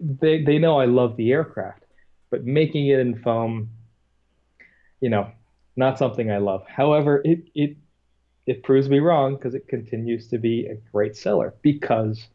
they 0.00 0.42
they 0.42 0.58
know 0.58 0.78
I 0.78 0.86
love 0.86 1.16
the 1.16 1.32
aircraft, 1.32 1.84
but 2.30 2.44
making 2.44 2.88
it 2.88 2.98
in 2.98 3.20
foam, 3.22 3.70
you 5.00 5.08
know, 5.10 5.30
not 5.76 5.98
something 5.98 6.30
I 6.30 6.38
love. 6.38 6.64
However, 6.66 7.22
it 7.24 7.44
it 7.54 7.76
it 8.46 8.62
proves 8.62 8.88
me 8.88 8.98
wrong 8.98 9.36
because 9.36 9.54
it 9.54 9.68
continues 9.68 10.28
to 10.28 10.38
be 10.38 10.66
a 10.66 10.74
great 10.92 11.16
seller 11.16 11.54
because 11.62 12.26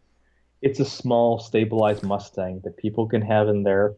it's 0.62 0.80
a 0.80 0.86
small 0.86 1.40
stabilized 1.40 2.04
Mustang 2.04 2.62
that 2.64 2.78
people 2.78 3.08
can 3.08 3.22
have 3.22 3.48
in 3.50 3.64
their 3.64 3.96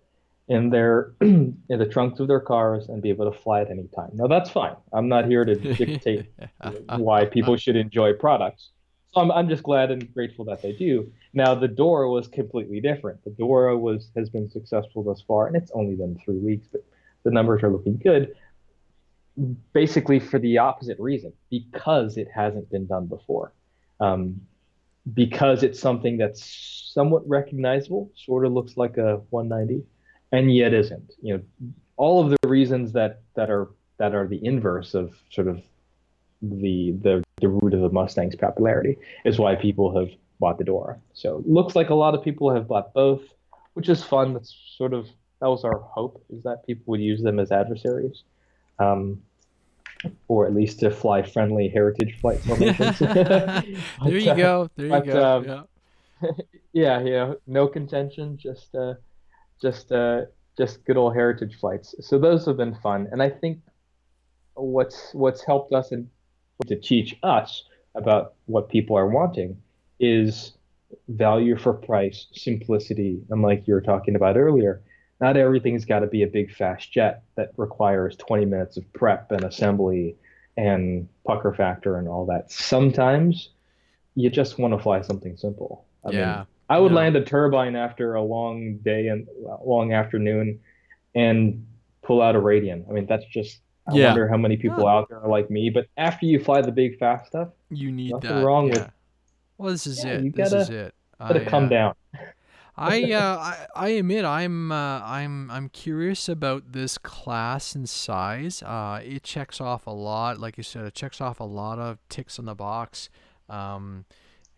in 0.48 0.72
their 0.72 1.14
in 1.22 1.56
the 1.70 1.86
trunks 1.86 2.20
of 2.20 2.28
their 2.28 2.40
cars 2.40 2.90
and 2.90 3.02
be 3.02 3.10
able 3.10 3.32
to 3.32 3.38
fly 3.38 3.62
at 3.62 3.70
any 3.70 3.88
time. 3.96 4.10
Now 4.14 4.28
that's 4.28 4.50
fine. 4.50 4.76
I'm 4.92 5.08
not 5.08 5.26
here 5.26 5.46
to 5.46 5.56
dictate 5.76 6.26
why 6.98 7.26
people 7.26 7.56
should 7.56 7.76
enjoy 7.76 8.14
products. 8.14 8.70
So 9.14 9.22
I'm, 9.22 9.32
I'm 9.32 9.50
just 9.50 9.64
glad 9.64 9.92
and 9.92 10.14
grateful 10.14 10.46
that 10.46 10.62
they 10.62 10.74
do. 10.74 11.12
Now 11.34 11.56
the 11.56 11.68
Dora 11.68 12.10
was 12.10 12.28
completely 12.28 12.80
different. 12.80 13.24
The 13.24 13.32
Dora 13.32 13.78
was 13.78 14.10
has 14.16 14.30
been 14.30 14.50
successful 14.50 15.04
thus 15.04 15.22
far, 15.22 15.48
and 15.48 15.56
it's 15.56 15.72
only 15.72 15.96
been 15.96 16.20
three 16.24 16.38
weeks, 16.38 16.68
but 16.72 16.84
the 17.24 17.32
numbers 17.32 17.64
are 17.64 17.70
looking 17.70 17.98
good. 17.98 18.36
Basically, 19.74 20.20
for 20.20 20.38
the 20.38 20.58
opposite 20.58 21.00
reason, 21.00 21.34
because 21.50 22.18
it 22.18 22.28
hasn't 22.34 22.70
been 22.70 22.86
done 22.86 23.08
before, 23.08 23.54
um, 24.00 24.42
because 25.14 25.64
it's 25.64 25.80
something 25.80 26.18
that's 26.18 26.92
somewhat 26.94 27.28
recognizable, 27.28 28.12
sort 28.16 28.46
of 28.46 28.52
looks 28.52 28.78
like 28.78 28.98
a 28.98 29.22
190, 29.30 29.84
and 30.32 30.54
yet 30.54 30.74
isn't. 30.74 31.14
You 31.22 31.38
know, 31.38 31.72
all 31.98 32.24
of 32.24 32.30
the 32.30 32.48
reasons 32.48 32.92
that 32.94 33.22
that 33.36 33.50
are 33.50 33.70
that 33.98 34.14
are 34.14 34.28
the 34.28 34.44
inverse 34.46 34.94
of 34.94 35.18
sort 35.32 35.48
of 35.48 35.62
the 36.42 36.92
the 37.02 37.24
the 37.42 37.48
root 37.48 37.74
of 37.74 37.82
the 37.82 37.90
Mustang's 37.90 38.36
popularity 38.36 38.98
is 39.26 39.40
why 39.40 39.56
people 39.56 39.98
have 39.98 40.10
bought 40.40 40.58
the 40.58 40.64
Dora. 40.64 41.00
So 41.14 41.40
it 41.40 41.48
looks 41.48 41.76
like 41.76 41.90
a 41.90 41.96
lot 41.96 42.16
of 42.16 42.24
people 42.24 42.54
have 42.54 42.68
bought 42.68 42.94
both, 42.94 43.22
which 43.74 43.90
is 43.90 44.04
fun. 44.04 44.34
That's 44.34 44.56
sort 44.78 44.94
of 44.94 45.08
that 45.42 45.48
was 45.48 45.64
our 45.64 45.80
hope 45.80 46.24
is 46.30 46.44
that 46.44 46.66
people 46.66 46.84
would 46.88 47.02
use 47.02 47.22
them 47.22 47.40
as 47.40 47.52
adversaries. 47.52 48.24
Um, 48.80 49.22
or 50.30 50.46
at 50.46 50.56
least 50.56 50.80
to 50.80 50.90
fly 50.90 51.22
friendly 51.22 51.68
heritage 51.68 52.18
flight 52.22 52.40
formations. 52.40 53.00
there 53.00 53.64
you 54.06 54.34
go. 54.34 54.70
There 54.78 54.86
you 54.86 54.92
but, 54.92 55.06
go. 55.06 55.38
um, 55.38 55.44
yeah. 55.44 55.62
yeah, 56.74 57.02
yeah, 57.02 57.34
no 57.48 57.68
contention, 57.68 58.38
just 58.38 58.74
uh, 58.76 58.94
just 59.62 59.92
uh, 59.92 60.22
just 60.58 60.86
good 60.86 60.98
old 60.98 61.16
heritage 61.16 61.58
flights. 61.60 61.96
So 62.00 62.18
those 62.18 62.46
have 62.46 62.58
been 62.58 62.76
fun, 62.76 63.08
and 63.12 63.22
I 63.22 63.30
think 63.30 63.60
what's 64.54 65.14
what's 65.14 65.44
helped 65.44 65.74
us 65.74 65.92
and 65.92 66.10
to 66.68 66.76
teach 66.76 67.16
us 67.24 67.64
about 67.96 68.34
what 68.46 68.70
people 68.70 68.98
are 68.98 69.08
wanting 69.08 69.58
is 70.00 70.54
value 71.08 71.58
for 71.58 71.74
price, 71.74 72.28
simplicity, 72.34 73.22
and 73.30 73.42
like 73.42 73.68
you 73.68 73.74
were 73.74 73.82
talking 73.82 74.16
about 74.16 74.38
earlier, 74.38 74.82
not 75.22 75.38
everything's 75.38 75.86
got 75.86 76.00
to 76.00 76.08
be 76.08 76.24
a 76.24 76.28
big 76.28 76.54
fast 76.54 76.92
jet 76.92 77.24
that 77.36 77.52
requires 77.58 78.16
20 78.18 78.46
minutes 78.46 78.78
of 78.78 78.92
prep 78.94 79.32
and 79.32 79.44
assembly 79.44 80.16
and 80.58 81.08
pucker 81.26 81.54
factor 81.54 81.98
and 81.98 82.08
all 82.08 82.26
that. 82.26 82.52
Sometimes 82.52 83.50
you 84.16 84.30
just 84.30 84.58
want 84.60 84.74
to 84.74 84.80
fly 84.80 85.02
something 85.02 85.36
simple. 85.38 85.86
I 86.06 86.12
Yeah. 86.12 86.38
mean, 86.38 86.46
I 86.70 86.80
would 86.80 86.92
No. 86.92 86.98
land 86.98 87.16
a 87.16 87.24
turbine 87.24 87.76
after 87.76 88.16
a 88.16 88.22
long 88.22 88.78
day 88.78 89.08
and 89.08 89.28
uh, 89.48 89.58
long 89.64 89.94
afternoon 89.94 90.60
and 91.16 91.66
pull 92.04 92.22
out 92.22 92.36
a 92.36 92.40
radian. 92.40 92.88
I 92.90 92.94
mean, 92.94 93.06
that's 93.06 93.26
just 93.26 93.62
I 93.92 93.96
Yeah. 93.96 94.06
wonder 94.08 94.28
how 94.28 94.38
many 94.38 94.58
people 94.58 94.84
Yeah. 94.84 94.92
out 94.94 95.10
there 95.10 95.20
are 95.22 95.30
like 95.30 95.50
me, 95.50 95.70
but 95.70 95.88
after 95.98 96.26
you 96.26 96.44
fly 96.44 96.62
the 96.62 96.72
big 96.72 96.98
fast 97.00 97.28
stuff, 97.28 97.50
You 97.70 97.92
need 97.92 98.12
Nothing 98.12 98.30
that. 98.36 98.46
wrong 98.46 98.68
yeah. 98.68 98.74
with- 98.74 98.92
Well, 99.58 99.72
this 99.72 99.86
is 99.88 100.04
Yeah, 100.04 100.12
it. 100.14 100.24
you 100.24 100.32
this 100.32 100.50
gotta- 100.52 100.62
is 100.62 100.70
it. 100.70 100.96
gotta 101.20 101.42
I, 101.46 101.50
come 101.50 101.66
uh, 101.66 101.70
down. 101.70 101.96
I, 102.82 103.12
uh, 103.12 103.38
I 103.38 103.68
I 103.76 103.88
admit 103.90 104.24
I'm 104.24 104.72
uh, 104.72 105.02
I'm 105.04 105.52
I'm 105.52 105.68
curious 105.68 106.30
about 106.30 106.72
this 106.72 106.98
class 106.98 107.76
and 107.76 107.88
size. 107.90 108.64
Uh, 108.64 109.02
it 109.04 109.24
checks 109.24 109.60
off 109.60 109.86
a 109.86 109.92
lot, 109.92 110.40
like 110.40 110.56
you 110.58 110.64
said, 110.64 110.86
it 110.86 110.94
checks 110.94 111.20
off 111.20 111.42
a 111.42 111.44
lot 111.44 111.78
of 111.78 111.98
ticks 112.08 112.40
on 112.40 112.46
the 112.46 112.56
box. 112.56 113.10
Um, 113.50 114.06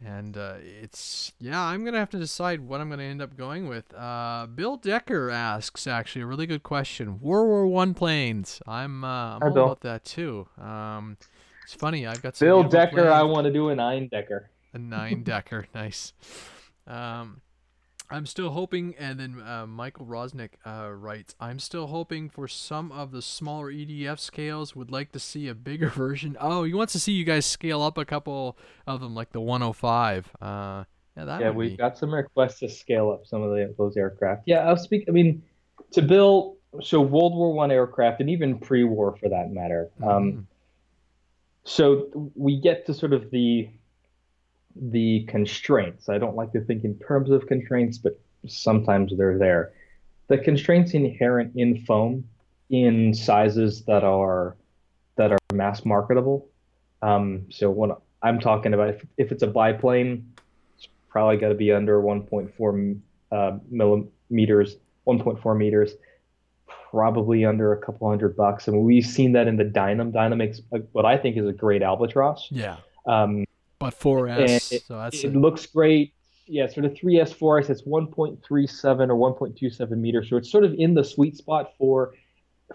and 0.05 0.37
uh, 0.37 0.55
it's 0.81 1.31
yeah, 1.39 1.61
I'm 1.61 1.85
gonna 1.85 1.99
have 1.99 2.09
to 2.11 2.17
decide 2.19 2.61
what 2.61 2.81
I'm 2.81 2.89
gonna 2.89 3.03
end 3.03 3.21
up 3.21 3.35
going 3.37 3.67
with. 3.67 3.93
Uh, 3.93 4.47
Bill 4.47 4.77
Decker 4.77 5.29
asks 5.29 5.87
actually 5.87 6.23
a 6.23 6.25
really 6.25 6.47
good 6.47 6.63
question. 6.63 7.19
World 7.19 7.47
War 7.47 7.67
One 7.67 7.93
planes. 7.93 8.61
I'm 8.67 9.03
uh, 9.03 9.35
I'm 9.35 9.41
Hi, 9.41 9.47
all 9.47 9.53
Bill. 9.53 9.65
about 9.65 9.81
that 9.81 10.03
too. 10.05 10.47
Um, 10.59 11.17
it's 11.63 11.73
funny. 11.75 12.07
I've 12.07 12.21
got 12.21 12.35
some 12.35 12.47
Bill 12.47 12.63
Decker, 12.63 13.09
I 13.09 13.23
want 13.23 13.45
to 13.45 13.53
do 13.53 13.69
a 13.69 13.75
nine 13.75 14.07
decker. 14.07 14.49
A 14.73 14.79
nine 14.79 15.23
decker, 15.23 15.67
nice. 15.75 16.13
Um, 16.87 17.41
I'm 18.11 18.25
still 18.25 18.49
hoping, 18.51 18.93
and 18.99 19.19
then 19.19 19.41
uh, 19.41 19.65
Michael 19.65 20.05
Rosnick 20.05 20.51
uh, 20.65 20.91
writes, 20.91 21.33
I'm 21.39 21.59
still 21.59 21.87
hoping 21.87 22.29
for 22.29 22.47
some 22.47 22.91
of 22.91 23.11
the 23.11 23.21
smaller 23.21 23.71
EDF 23.71 24.19
scales. 24.19 24.75
Would 24.75 24.91
like 24.91 25.11
to 25.13 25.19
see 25.19 25.47
a 25.47 25.55
bigger 25.55 25.87
version. 26.05 26.35
Oh, 26.39 26.63
he 26.63 26.73
wants 26.73 26.93
to 26.93 26.99
see 26.99 27.13
you 27.13 27.23
guys 27.23 27.45
scale 27.45 27.81
up 27.81 27.97
a 27.97 28.05
couple 28.05 28.57
of 28.85 28.99
them, 29.01 29.15
like 29.15 29.31
the 29.31 29.39
105. 29.41 30.29
Uh, 30.41 30.83
yeah, 31.17 31.25
that 31.25 31.41
Yeah, 31.41 31.49
we've 31.51 31.71
be. 31.71 31.77
got 31.77 31.97
some 31.97 32.13
requests 32.13 32.59
to 32.59 32.69
scale 32.69 33.11
up 33.11 33.25
some 33.25 33.41
of 33.41 33.51
the, 33.51 33.73
those 33.77 33.95
aircraft. 33.97 34.43
Yeah, 34.45 34.67
I'll 34.67 34.77
speak. 34.77 35.05
I 35.07 35.11
mean, 35.11 35.41
to 35.91 36.01
build 36.01 36.57
so 36.81 37.01
World 37.01 37.35
War 37.35 37.53
One 37.53 37.69
aircraft, 37.71 38.21
and 38.21 38.29
even 38.29 38.57
pre-war 38.57 39.15
for 39.17 39.29
that 39.29 39.51
matter. 39.51 39.89
Um, 40.01 40.07
Mm, 40.09 40.45
so 41.63 42.31
we 42.35 42.59
get 42.59 42.85
to 42.87 42.93
sort 42.93 43.13
of 43.13 43.29
the 43.29 43.69
the 44.75 45.25
constraints. 45.27 46.09
I 46.09 46.17
don't 46.17 46.35
like 46.35 46.51
to 46.53 46.61
think 46.61 46.83
in 46.83 46.97
terms 46.99 47.29
of 47.29 47.47
constraints, 47.47 47.97
but 47.97 48.19
sometimes 48.47 49.15
they're 49.17 49.37
there. 49.37 49.73
The 50.27 50.37
constraints 50.37 50.93
inherent 50.93 51.53
in 51.55 51.83
foam 51.85 52.25
in 52.69 53.13
sizes 53.13 53.83
that 53.83 54.03
are 54.03 54.55
that 55.17 55.31
are 55.31 55.37
mass 55.53 55.85
marketable. 55.85 56.47
Um, 57.01 57.45
so 57.49 57.69
when 57.69 57.91
I'm 58.23 58.39
talking 58.39 58.73
about 58.73 58.89
if, 58.89 59.05
if 59.17 59.31
it's 59.31 59.43
a 59.43 59.47
biplane, 59.47 60.33
it's 60.77 60.87
probably 61.09 61.37
got 61.37 61.49
to 61.49 61.55
be 61.55 61.71
under 61.71 62.01
1.4 62.01 62.99
uh, 63.31 63.57
millimeters, 63.69 64.77
1.4 65.07 65.57
meters, 65.57 65.93
probably 66.91 67.43
under 67.45 67.73
a 67.73 67.77
couple 67.77 68.09
hundred 68.09 68.35
bucks. 68.35 68.67
And 68.67 68.81
we've 68.83 69.05
seen 69.05 69.33
that 69.33 69.47
in 69.47 69.57
the 69.57 69.65
Dynam. 69.65 70.11
Dynam 70.11 70.37
makes 70.37 70.61
what 70.91 71.05
I 71.05 71.17
think 71.17 71.37
is 71.37 71.47
a 71.47 71.53
great 71.53 71.81
albatross. 71.81 72.47
yeah, 72.51 72.77
Um, 73.05 73.45
but 73.81 73.93
4S. 73.99 74.71
it- 74.71 74.83
so 74.83 74.97
that's 74.97 75.23
it 75.23 75.35
a- 75.35 75.39
looks 75.39 75.65
great. 75.65 76.13
Yeah, 76.47 76.67
sort 76.67 76.85
of 76.85 76.93
3S, 76.93 77.33
4S. 77.33 77.69
It's 77.69 77.83
1.37 77.83 79.09
or 79.09 79.15
1.27 79.15 79.91
meters, 79.97 80.29
so 80.29 80.37
it's 80.37 80.51
sort 80.51 80.63
of 80.65 80.73
in 80.73 80.93
the 80.93 81.03
sweet 81.03 81.37
spot 81.37 81.71
for 81.77 82.13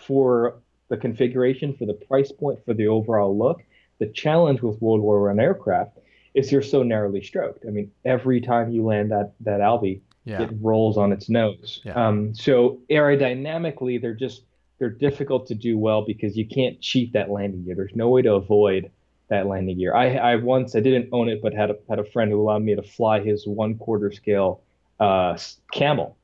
for 0.01 0.57
the 0.89 0.97
configuration, 0.97 1.73
for 1.75 1.85
the 1.87 1.95
price 1.95 2.31
point, 2.33 2.59
for 2.65 2.75
the 2.75 2.87
overall 2.87 3.37
look. 3.37 3.63
The 3.99 4.07
challenge 4.07 4.63
with 4.63 4.81
World 4.81 5.01
War 5.01 5.27
One 5.27 5.41
aircraft 5.41 5.99
is 6.35 6.53
you're 6.53 6.63
so 6.63 6.83
narrowly 6.83 7.23
stroked. 7.23 7.65
I 7.67 7.71
mean, 7.71 7.91
every 8.05 8.41
time 8.41 8.71
you 8.71 8.85
land 8.85 9.11
that 9.11 9.33
that 9.41 9.61
Albi, 9.61 10.03
yeah, 10.25 10.43
it 10.43 10.51
rolls 10.61 10.97
on 10.97 11.13
its 11.13 11.29
nose. 11.29 11.81
Yeah. 11.85 11.95
Um, 11.95 12.35
so 12.35 12.79
aerodynamically, 12.91 14.01
they're 14.01 14.15
just 14.15 14.43
they're 14.79 14.91
difficult 14.91 15.47
to 15.49 15.55
do 15.55 15.79
well 15.79 16.03
because 16.05 16.37
you 16.37 16.47
can't 16.47 16.81
cheat 16.81 17.13
that 17.15 17.31
landing 17.31 17.65
gear. 17.65 17.75
There's 17.75 17.95
no 17.97 18.09
way 18.11 18.23
to 18.23 18.35
avoid 18.35 18.91
that 19.29 19.47
landing 19.47 19.79
gear. 19.79 19.95
I, 19.95 20.17
I 20.17 20.37
once 20.37 20.77
I 20.77 20.81
didn't 20.81 21.09
own 21.13 21.29
it, 21.29 21.43
but 21.43 21.53
had 21.53 21.71
a 21.71 21.77
had 21.89 21.99
a 21.99 22.05
friend 22.05 22.31
who 22.31 22.41
allowed 22.41 22.63
me 22.63 22.75
to 22.75 22.83
fly 22.83 23.21
his 23.21 23.47
one 23.47 23.77
quarter 23.77 24.13
scale 24.13 24.63
uh, 25.01 25.39
Camel. 25.73 26.17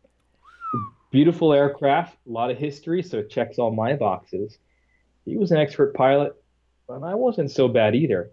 Beautiful 1.11 1.53
aircraft, 1.53 2.16
a 2.26 2.32
lot 2.32 2.50
of 2.50 2.57
history, 2.57 3.03
so 3.03 3.18
it 3.18 3.28
checks 3.28 3.59
all 3.59 3.70
my 3.70 3.94
boxes. 3.94 4.57
He 5.26 5.36
was 5.36 5.50
an 5.50 5.59
expert 5.59 5.94
pilot, 5.94 6.34
but 6.88 7.03
I 7.03 7.14
wasn't 7.14 7.50
so 7.50 7.68
bad 7.68 7.94
either. 7.94 8.30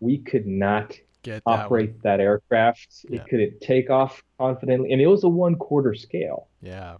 We 0.00 0.18
could 0.18 0.46
not 0.46 0.96
get 1.22 1.42
that 1.44 1.46
one. 1.46 1.60
operate 1.60 2.02
that 2.02 2.20
aircraft. 2.20 3.04
Yeah. 3.08 3.20
It 3.20 3.28
couldn't 3.28 3.60
take 3.60 3.90
off 3.90 4.22
confidently, 4.38 4.92
and 4.92 5.00
it 5.02 5.06
was 5.08 5.24
a 5.24 5.28
one 5.28 5.56
quarter 5.56 5.94
scale, 5.94 6.48
Yeah, 6.62 6.96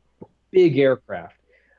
big 0.51 0.79
aircraft, 0.79 1.39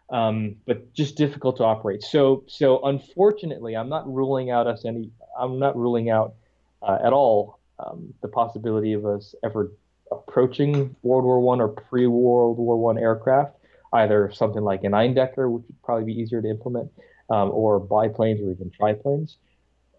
um, 0.10 0.56
but 0.66 0.92
just 0.94 1.16
difficult 1.16 1.58
to 1.58 1.64
operate. 1.64 2.02
So, 2.02 2.44
so 2.48 2.84
unfortunately, 2.86 3.76
I'm 3.76 3.90
not 3.90 4.12
ruling 4.12 4.50
out 4.50 4.66
us 4.66 4.84
any. 4.84 5.12
I'm 5.40 5.60
not 5.60 5.76
ruling 5.78 6.10
out 6.10 6.36
uh, 6.82 7.00
at 7.04 7.14
all 7.14 7.60
um, 7.80 8.14
the 8.22 8.28
possibility 8.28 8.94
of 8.94 9.06
us 9.06 9.36
ever 9.44 9.72
approaching 10.12 10.96
World 11.02 11.24
War 11.24 11.40
One 11.40 11.62
or 11.62 11.70
pre 11.70 12.08
World 12.08 12.58
War 12.58 12.78
One 12.78 12.98
aircraft. 12.98 13.56
Either 13.94 14.32
something 14.32 14.64
like 14.64 14.84
an 14.84 14.94
Eindecker, 14.94 15.52
which 15.52 15.64
would 15.68 15.82
probably 15.84 16.06
be 16.06 16.20
easier 16.20 16.42
to 16.42 16.50
implement, 16.50 16.92
um, 17.30 17.52
or 17.52 17.80
biplanes 17.80 18.42
or 18.42 18.50
even 18.50 18.72
triplanes. 18.72 19.36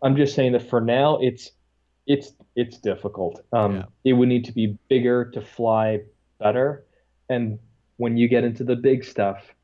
I'm 0.02 0.16
just 0.16 0.34
saying 0.34 0.52
that 0.52 0.68
for 0.68 0.80
now, 0.80 1.18
it's 1.20 1.52
it's 2.06 2.32
it's 2.56 2.78
difficult. 2.78 3.44
Um, 3.52 3.76
Yeah. 3.76 3.84
It 4.04 4.12
would 4.14 4.28
need 4.28 4.44
to 4.46 4.52
be 4.52 4.76
bigger 4.88 5.30
to 5.30 5.40
fly 5.40 6.00
better, 6.38 6.84
and 7.28 7.58
when 7.96 8.16
you 8.16 8.28
get 8.28 8.44
into 8.44 8.64
the 8.64 8.76
big 8.76 9.04
stuff, 9.04 9.54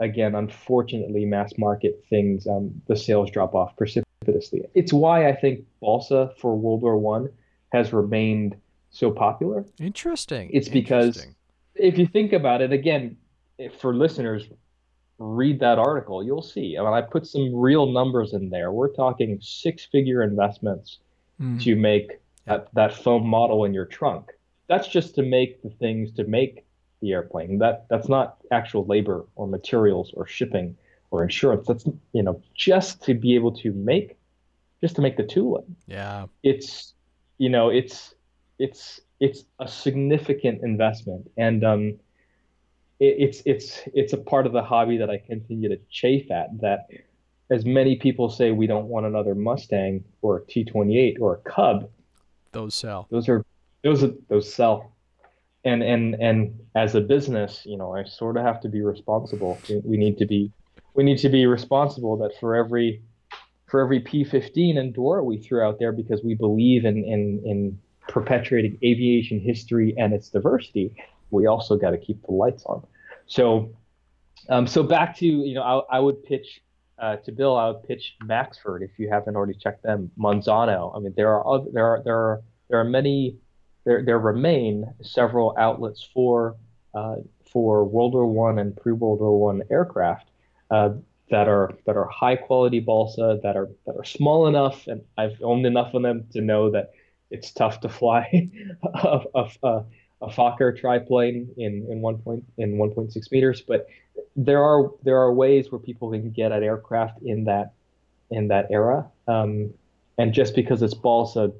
again, 0.00 0.34
unfortunately, 0.34 1.24
mass 1.24 1.52
market 1.56 2.04
things, 2.10 2.46
um, 2.46 2.82
the 2.88 2.96
sales 2.96 3.30
drop 3.30 3.54
off 3.54 3.76
precipitously. 3.76 4.11
It's 4.74 4.92
why 4.92 5.28
I 5.28 5.34
think 5.34 5.64
balsa 5.80 6.32
for 6.38 6.56
World 6.56 6.82
War 6.82 6.98
One 6.98 7.28
has 7.72 7.92
remained 7.92 8.56
so 8.90 9.10
popular. 9.10 9.64
interesting. 9.80 10.50
It's 10.52 10.68
because- 10.68 11.06
interesting. 11.16 11.34
If 11.74 11.98
you 11.98 12.06
think 12.06 12.34
about 12.34 12.60
it, 12.60 12.70
again, 12.72 13.16
if- 13.58 13.74
for 13.76 13.94
listeners, 13.94 14.46
read 15.18 15.60
that 15.60 15.78
article. 15.78 16.22
You'll 16.22 16.42
see. 16.42 16.76
I 16.76 16.82
mean, 16.82 16.92
I 16.92 17.00
put 17.00 17.26
some 17.26 17.54
real 17.54 17.86
numbers 17.86 18.34
in 18.34 18.50
there. 18.50 18.72
We're 18.72 18.92
talking 18.92 19.38
six-figure 19.40 20.22
investments 20.22 20.98
Mhm. 21.40 21.62
to 21.62 21.74
make 21.76 22.18
that, 22.44 22.68
that 22.74 22.92
foam 22.92 23.26
model 23.26 23.64
in 23.64 23.72
your 23.72 23.86
trunk. 23.86 24.30
That's 24.68 24.88
just 24.88 25.14
to 25.14 25.22
make 25.22 25.62
the 25.62 25.70
things 25.70 26.12
to 26.12 26.24
make 26.24 26.64
the 27.00 27.12
airplane. 27.12 27.58
That 27.58 27.86
that's 27.88 28.08
not 28.08 28.36
actual 28.50 28.84
labor 28.84 29.24
or 29.36 29.46
materials 29.46 30.12
or 30.14 30.26
shipping 30.26 30.76
or 31.12 31.22
insurance. 31.22 31.68
That's 31.68 31.84
you 32.12 32.22
know 32.22 32.42
just 32.54 33.02
to 33.04 33.14
be 33.14 33.36
able 33.36 33.52
to 33.58 33.72
make 33.72 34.16
just 34.80 34.96
to 34.96 35.02
make 35.02 35.16
the 35.16 35.22
tooling. 35.22 35.76
Yeah, 35.86 36.26
It's 36.42 36.94
you 37.38 37.48
know 37.48 37.68
it's 37.68 38.14
it's 38.58 39.00
it's 39.20 39.44
a 39.60 39.68
significant 39.68 40.62
investment 40.62 41.30
and 41.36 41.64
um 41.64 41.82
it, 42.98 43.14
it's 43.18 43.42
it's 43.46 43.82
it's 43.94 44.12
a 44.12 44.18
part 44.18 44.46
of 44.46 44.52
the 44.52 44.62
hobby 44.62 44.96
that 44.98 45.10
I 45.10 45.18
continue 45.18 45.68
to 45.68 45.78
chafe 45.90 46.30
at 46.30 46.60
that 46.60 46.88
as 47.50 47.64
many 47.64 47.96
people 47.96 48.30
say 48.30 48.50
we 48.50 48.66
don't 48.66 48.86
want 48.86 49.06
another 49.06 49.34
Mustang 49.34 50.04
or 50.22 50.38
a 50.38 50.42
T28 50.42 51.20
or 51.20 51.34
a 51.34 51.50
Cub 51.50 51.88
those 52.52 52.74
sell. 52.74 53.06
those 53.10 53.28
are 53.28 53.44
those 53.82 54.04
are 54.04 54.12
those 54.28 54.52
sell 54.52 54.92
and 55.64 55.82
and 55.82 56.14
and 56.20 56.58
as 56.74 56.94
a 56.94 57.00
business 57.00 57.62
you 57.64 57.76
know 57.76 57.94
i 57.94 58.04
sort 58.04 58.36
of 58.36 58.44
have 58.44 58.60
to 58.60 58.68
be 58.68 58.82
responsible 58.82 59.58
we 59.84 59.96
need 59.96 60.18
to 60.18 60.26
be 60.26 60.50
we 60.94 61.04
need 61.04 61.18
to 61.18 61.28
be 61.28 61.46
responsible 61.46 62.16
that 62.18 62.32
for 62.38 62.54
every 62.54 63.02
for 63.66 63.80
every 63.80 64.00
p15 64.00 64.78
and 64.78 64.94
dora 64.94 65.24
we 65.24 65.38
threw 65.38 65.62
out 65.62 65.78
there 65.78 65.92
because 65.92 66.22
we 66.22 66.34
believe 66.34 66.84
in 66.84 67.04
in 67.04 67.42
in 67.44 67.78
perpetuating 68.08 68.78
aviation 68.84 69.40
history 69.40 69.94
and 69.96 70.12
its 70.12 70.28
diversity 70.28 70.94
we 71.30 71.46
also 71.46 71.76
got 71.76 71.90
to 71.90 71.98
keep 71.98 72.22
the 72.26 72.32
lights 72.32 72.64
on 72.66 72.84
so 73.26 73.74
um 74.48 74.66
so 74.66 74.82
back 74.82 75.16
to 75.16 75.26
you 75.26 75.54
know 75.54 75.62
i, 75.62 75.96
I 75.96 76.00
would 76.00 76.22
pitch 76.24 76.60
uh, 76.98 77.16
to 77.16 77.32
Bill, 77.32 77.56
I 77.56 77.68
would 77.68 77.82
pitch 77.82 78.14
Maxford 78.22 78.82
if 78.82 78.96
you 78.96 79.08
haven't 79.10 79.34
already 79.34 79.54
checked 79.54 79.82
them. 79.82 80.12
Manzano. 80.16 80.94
I 80.94 81.00
mean, 81.00 81.12
there 81.16 81.30
are 81.30 81.44
other, 81.44 81.68
there 81.72 81.84
are 81.84 82.02
there 82.04 82.16
are 82.16 82.42
there 82.68 82.78
are 82.78 82.84
many 82.84 83.38
there 83.84 84.04
there 84.04 84.20
remain 84.20 84.86
several 85.02 85.52
outlets 85.58 86.08
for 86.14 86.54
uh, 86.94 87.16
for 87.50 87.84
World 87.84 88.14
War 88.14 88.26
One 88.26 88.60
and 88.60 88.76
pre 88.76 88.92
World 88.92 89.18
War 89.18 89.36
One 89.36 89.62
aircraft 89.68 90.28
uh, 90.72 90.94
that 91.30 91.48
are 91.48 91.72
that 91.86 91.96
are 91.96 92.08
high 92.08 92.36
quality 92.36 92.80
balsa 92.80 93.38
that 93.42 93.56
are 93.56 93.68
that 93.86 93.96
are 93.96 94.04
small 94.04 94.46
enough, 94.46 94.86
and 94.86 95.02
I've 95.16 95.40
owned 95.42 95.66
enough 95.66 95.94
of 95.94 96.02
them 96.02 96.26
to 96.32 96.40
know 96.40 96.70
that 96.70 96.92
it's 97.30 97.52
tough 97.52 97.80
to 97.80 97.88
fly 97.88 98.50
a, 98.82 99.20
a, 99.34 99.50
a, 99.62 99.84
a 100.22 100.28
Fokker 100.28 100.78
triplane 100.78 101.48
in 101.56 101.86
in 101.90 102.00
one 102.00 102.18
point 102.18 102.44
in 102.58 102.76
1.6 102.76 103.32
meters, 103.32 103.60
but 103.60 103.86
there 104.34 104.62
are 104.62 104.90
there 105.02 105.18
are 105.18 105.32
ways 105.32 105.70
where 105.70 105.78
people 105.78 106.10
can 106.10 106.30
get 106.30 106.52
at 106.52 106.62
aircraft 106.62 107.22
in 107.22 107.44
that 107.44 107.72
in 108.30 108.48
that 108.48 108.66
era, 108.70 109.10
um, 109.28 109.72
and 110.18 110.32
just 110.32 110.54
because 110.54 110.82
it's 110.82 110.94
balsa 110.94 111.52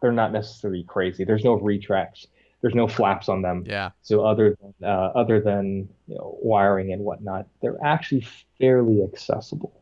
they're 0.00 0.12
not 0.12 0.32
necessarily 0.32 0.82
crazy. 0.82 1.24
There's 1.24 1.44
no 1.44 1.54
retracts. 1.54 2.26
There's 2.62 2.74
no 2.74 2.86
flaps 2.88 3.28
on 3.28 3.42
them. 3.42 3.64
Yeah. 3.66 3.90
So 4.02 4.24
other 4.24 4.56
than 4.60 4.88
uh, 4.88 5.12
other 5.14 5.40
than 5.40 5.88
you 6.06 6.14
know 6.14 6.38
wiring 6.40 6.92
and 6.92 7.02
whatnot, 7.02 7.46
they're 7.60 7.78
actually 7.84 8.26
fairly 8.58 9.02
accessible. 9.02 9.72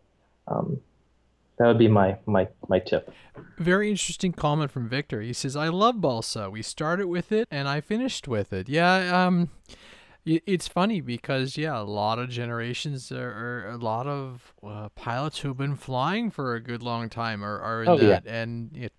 Um, 0.48 0.80
that 1.58 1.66
would 1.66 1.78
be 1.78 1.88
my 1.88 2.16
my 2.26 2.48
my 2.68 2.78
tip. 2.78 3.12
Very 3.58 3.90
interesting 3.90 4.32
comment 4.32 4.70
from 4.70 4.88
Victor. 4.88 5.20
He 5.20 5.34
says, 5.34 5.56
"I 5.56 5.68
love 5.68 6.00
balsa. 6.00 6.48
We 6.48 6.62
started 6.62 7.06
with 7.06 7.32
it, 7.32 7.46
and 7.50 7.68
I 7.68 7.82
finished 7.82 8.26
with 8.26 8.52
it. 8.52 8.68
Yeah. 8.68 9.26
Um." 9.26 9.50
It's 10.26 10.68
funny 10.68 11.00
because 11.00 11.56
yeah, 11.56 11.80
a 11.80 11.82
lot 11.82 12.18
of 12.18 12.28
generations 12.28 13.10
are, 13.10 13.70
a 13.70 13.78
lot 13.78 14.06
of 14.06 14.52
uh, 14.62 14.90
pilots 14.90 15.38
who've 15.38 15.56
been 15.56 15.76
flying 15.76 16.30
for 16.30 16.54
a 16.54 16.60
good 16.60 16.82
long 16.82 17.08
time 17.08 17.42
are, 17.42 17.58
are 17.58 17.82
in 17.82 17.88
Oh, 17.88 17.96
that, 17.96 18.26
and 18.26 18.76
it, 18.76 18.92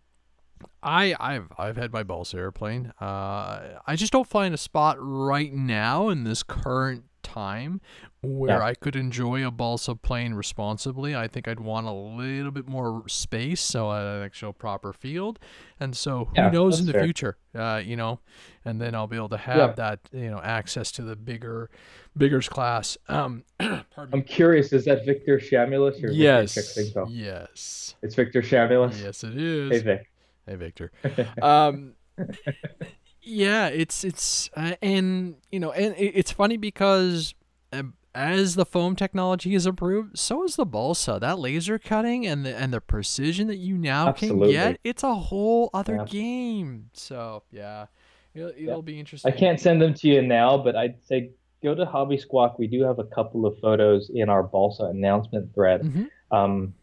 I 0.84 1.16
I've 1.20 1.48
I've 1.58 1.78
had 1.78 1.92
my 1.94 2.04
balsa 2.04 2.38
airplane. 2.38 2.94
Uh, 3.00 3.80
I 3.86 3.96
just 3.96 4.12
don't 4.12 4.28
find 4.28 4.54
a 4.54 4.58
spot 4.58 4.98
right 5.00 5.54
now 5.54 6.10
in 6.10 6.24
this 6.24 6.44
current 6.44 7.06
time 7.24 7.80
where 8.22 8.58
Yeah. 8.58 8.66
I 8.66 8.74
could 8.74 8.96
enjoy 8.96 9.46
a 9.46 9.52
balsa 9.52 9.96
plane 9.96 10.34
responsibly. 10.34 11.16
I 11.16 11.28
think 11.28 11.48
I'd 11.48 11.60
want 11.60 11.86
a 11.88 11.92
little 11.92 12.52
bit 12.52 12.68
more 12.68 13.04
space 13.08 13.62
so 13.62 13.92
an 13.92 14.24
actual 14.24 14.54
proper 14.54 14.92
field. 14.92 15.38
And 15.80 15.96
so 15.96 16.26
who 16.26 16.34
Yeah, 16.36 16.50
knows 16.50 16.80
in 16.80 16.88
the 16.88 16.94
fair. 16.94 17.04
future, 17.04 17.38
uh, 17.56 17.82
you 17.84 17.96
know, 17.96 18.20
and 18.66 18.82
then 18.82 18.96
I'll 18.96 19.08
be 19.08 19.16
able 19.18 19.30
to 19.30 19.38
have 19.38 19.58
Yeah. 19.58 19.72
that 19.74 20.00
you 20.12 20.30
know 20.32 20.40
access 20.40 20.92
to 20.94 21.04
the 21.04 21.16
bigger 21.16 21.70
biggers 22.18 22.50
class. 22.50 22.98
Um. 23.08 23.44
I'm 23.60 24.24
curious, 24.24 24.74
is 24.74 24.86
that 24.86 25.06
Victor 25.06 25.38
Shamulus 25.38 26.04
or 26.04 26.12
Yes. 26.12 26.56
Victor 26.76 27.06
Yes. 27.08 27.96
It's 28.02 28.16
Victor 28.16 28.42
Shamulus. 28.42 29.00
Yes, 29.02 29.24
it 29.24 29.38
is. 29.38 29.72
Hey 29.72 29.80
Vic. 29.80 30.11
Hey, 30.52 30.58
Victor. 30.58 30.92
um, 31.42 31.94
yeah, 33.22 33.68
it's 33.68 34.04
it's 34.04 34.50
uh, 34.56 34.74
and 34.82 35.36
you 35.52 35.60
know, 35.60 35.72
and 35.72 35.96
it- 35.96 36.14
it's 36.16 36.32
funny 36.32 36.58
because 36.58 37.34
um, 37.72 37.94
as 38.14 38.56
the 38.56 38.66
foam 38.66 38.96
technology 38.98 39.56
is 39.56 39.66
improved, 39.66 40.18
so 40.20 40.44
is 40.44 40.58
the 40.58 40.66
balsa. 40.66 41.20
That 41.22 41.40
laser 41.40 41.80
cutting 41.80 42.26
and 42.28 42.46
the 42.46 42.54
and 42.58 42.74
the 42.74 42.82
precision 42.82 43.48
that 43.48 43.58
you 43.58 43.78
now 43.78 44.10
Absolutely. 44.10 44.54
can 44.54 44.72
get, 44.72 44.80
it's 44.84 45.04
a 45.04 45.16
whole 45.16 45.70
other 45.74 45.96
Yeah. 45.98 46.06
game. 46.06 46.90
So 46.94 47.44
yeah, 47.52 47.86
it'll, 48.34 48.52
it'll 48.58 48.82
be 48.82 49.00
interesting. 49.00 49.32
I 49.32 49.36
can't 49.36 49.60
send 49.60 49.82
them 49.82 49.94
to 49.94 50.08
you 50.10 50.22
now, 50.22 50.58
but 50.58 50.76
I'd 50.76 51.02
say 51.06 51.32
go 51.64 51.76
to 51.76 51.86
Hobby 51.86 52.18
Squawk. 52.18 52.60
We 52.60 52.68
do 52.68 52.82
have 52.84 53.00
a 53.00 53.06
couple 53.06 53.46
of 53.46 53.58
photos 53.60 54.12
in 54.14 54.28
our 54.30 54.44
balsa 54.44 54.86
announcement 54.86 55.54
thread. 55.54 55.84
Mm-hmm. 55.84 56.36
Um, 56.36 56.74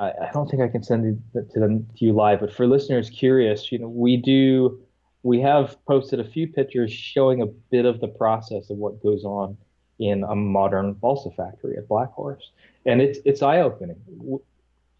I, 0.00 0.08
I 0.10 0.30
don't 0.32 0.48
think 0.50 0.62
I 0.62 0.68
can 0.68 0.82
send 0.82 1.22
it 1.34 1.50
to 1.52 1.60
them 1.60 1.86
to 1.98 2.04
you 2.04 2.12
live, 2.12 2.40
but 2.40 2.52
for 2.52 2.66
listeners 2.66 3.10
curious, 3.10 3.70
you 3.70 3.78
know, 3.78 3.88
we 3.88 4.16
do 4.16 4.80
we 5.22 5.38
have 5.40 5.76
posted 5.84 6.18
a 6.18 6.24
few 6.24 6.48
pictures 6.48 6.90
showing 6.90 7.42
a 7.42 7.46
bit 7.46 7.84
of 7.84 8.00
the 8.00 8.08
process 8.08 8.70
of 8.70 8.78
what 8.78 9.02
goes 9.02 9.22
on 9.24 9.56
in 9.98 10.24
a 10.24 10.34
modern 10.34 10.94
balsa 10.94 11.30
factory 11.36 11.76
at 11.76 11.86
Black 11.86 12.10
Horse, 12.12 12.50
and 12.86 13.02
it's 13.02 13.18
it's 13.26 13.42
eye 13.42 13.60
opening. 13.60 13.96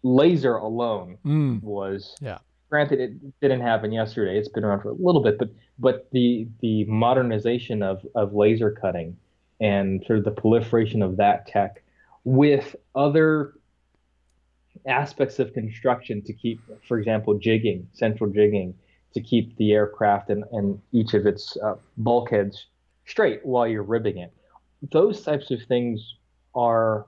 Laser 0.03 0.55
alone 0.55 1.17
Mm, 1.25 1.61
was 1.61 2.15
Yeah. 2.21 2.39
granted 2.69 2.99
it 2.99 3.39
didn't 3.41 3.61
happen 3.61 3.91
yesterday 3.91 4.37
it's 4.37 4.47
been 4.47 4.63
around 4.63 4.81
for 4.81 4.89
a 4.89 4.93
little 4.93 5.21
bit 5.21 5.37
but 5.37 5.49
but 5.77 6.07
the 6.11 6.47
the 6.61 6.85
modernization 6.85 7.83
of 7.83 8.05
of 8.15 8.33
laser 8.33 8.71
cutting 8.71 9.15
and 9.59 10.03
sort 10.05 10.17
of 10.19 10.25
the 10.25 10.31
proliferation 10.31 11.01
of 11.03 11.17
that 11.17 11.45
tech 11.47 11.83
with 12.23 12.75
other 12.95 13.53
aspects 14.87 15.39
of 15.39 15.53
construction 15.53 16.21
to 16.21 16.33
keep 16.33 16.59
for 16.87 16.97
example 16.97 17.37
jigging 17.37 17.87
central 17.93 18.29
jigging 18.29 18.73
to 19.13 19.21
keep 19.21 19.55
the 19.57 19.73
aircraft 19.73 20.29
and, 20.29 20.43
and 20.53 20.81
each 20.93 21.13
of 21.13 21.25
its 21.25 21.57
uh, 21.63 21.75
bulkheads 21.97 22.67
straight 23.05 23.45
while 23.45 23.67
you're 23.67 23.83
ribbing 23.83 24.17
it 24.17 24.33
those 24.91 25.21
types 25.21 25.51
of 25.51 25.61
things 25.67 26.15
are 26.55 27.05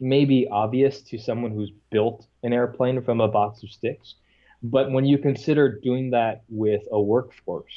maybe 0.00 0.48
obvious 0.48 1.02
to 1.02 1.18
someone 1.18 1.52
who's 1.52 1.70
built 1.90 2.26
an 2.42 2.52
airplane 2.52 3.02
from 3.02 3.20
a 3.20 3.28
box 3.28 3.62
of 3.62 3.70
sticks. 3.70 4.14
But 4.62 4.90
when 4.90 5.04
you 5.04 5.18
consider 5.18 5.78
doing 5.80 6.10
that 6.10 6.42
with 6.48 6.82
a 6.90 7.00
workforce 7.00 7.72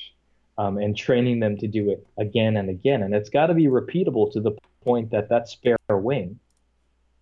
um, 0.58 0.78
and 0.78 0.96
training 0.96 1.40
them 1.40 1.58
to 1.58 1.68
do 1.68 1.90
it 1.90 2.06
again 2.18 2.58
and 2.58 2.70
again, 2.70 3.04
and 3.04 3.14
it's 3.14 3.30
got 3.30 3.48
to 3.48 3.54
be 3.54 3.66
repeatable 3.66 4.32
to 4.34 4.42
the 4.42 4.52
point 4.84 5.12
that 5.12 5.30
that 5.30 5.48
spare 5.48 5.78
wing 5.90 6.40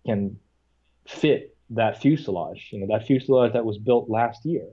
can 0.06 0.38
fit 1.06 1.51
that 1.74 2.00
fuselage, 2.00 2.68
you 2.70 2.80
know, 2.80 2.86
that 2.86 3.06
fuselage 3.06 3.52
that 3.52 3.64
was 3.64 3.78
built 3.78 4.08
last 4.08 4.44
year. 4.44 4.66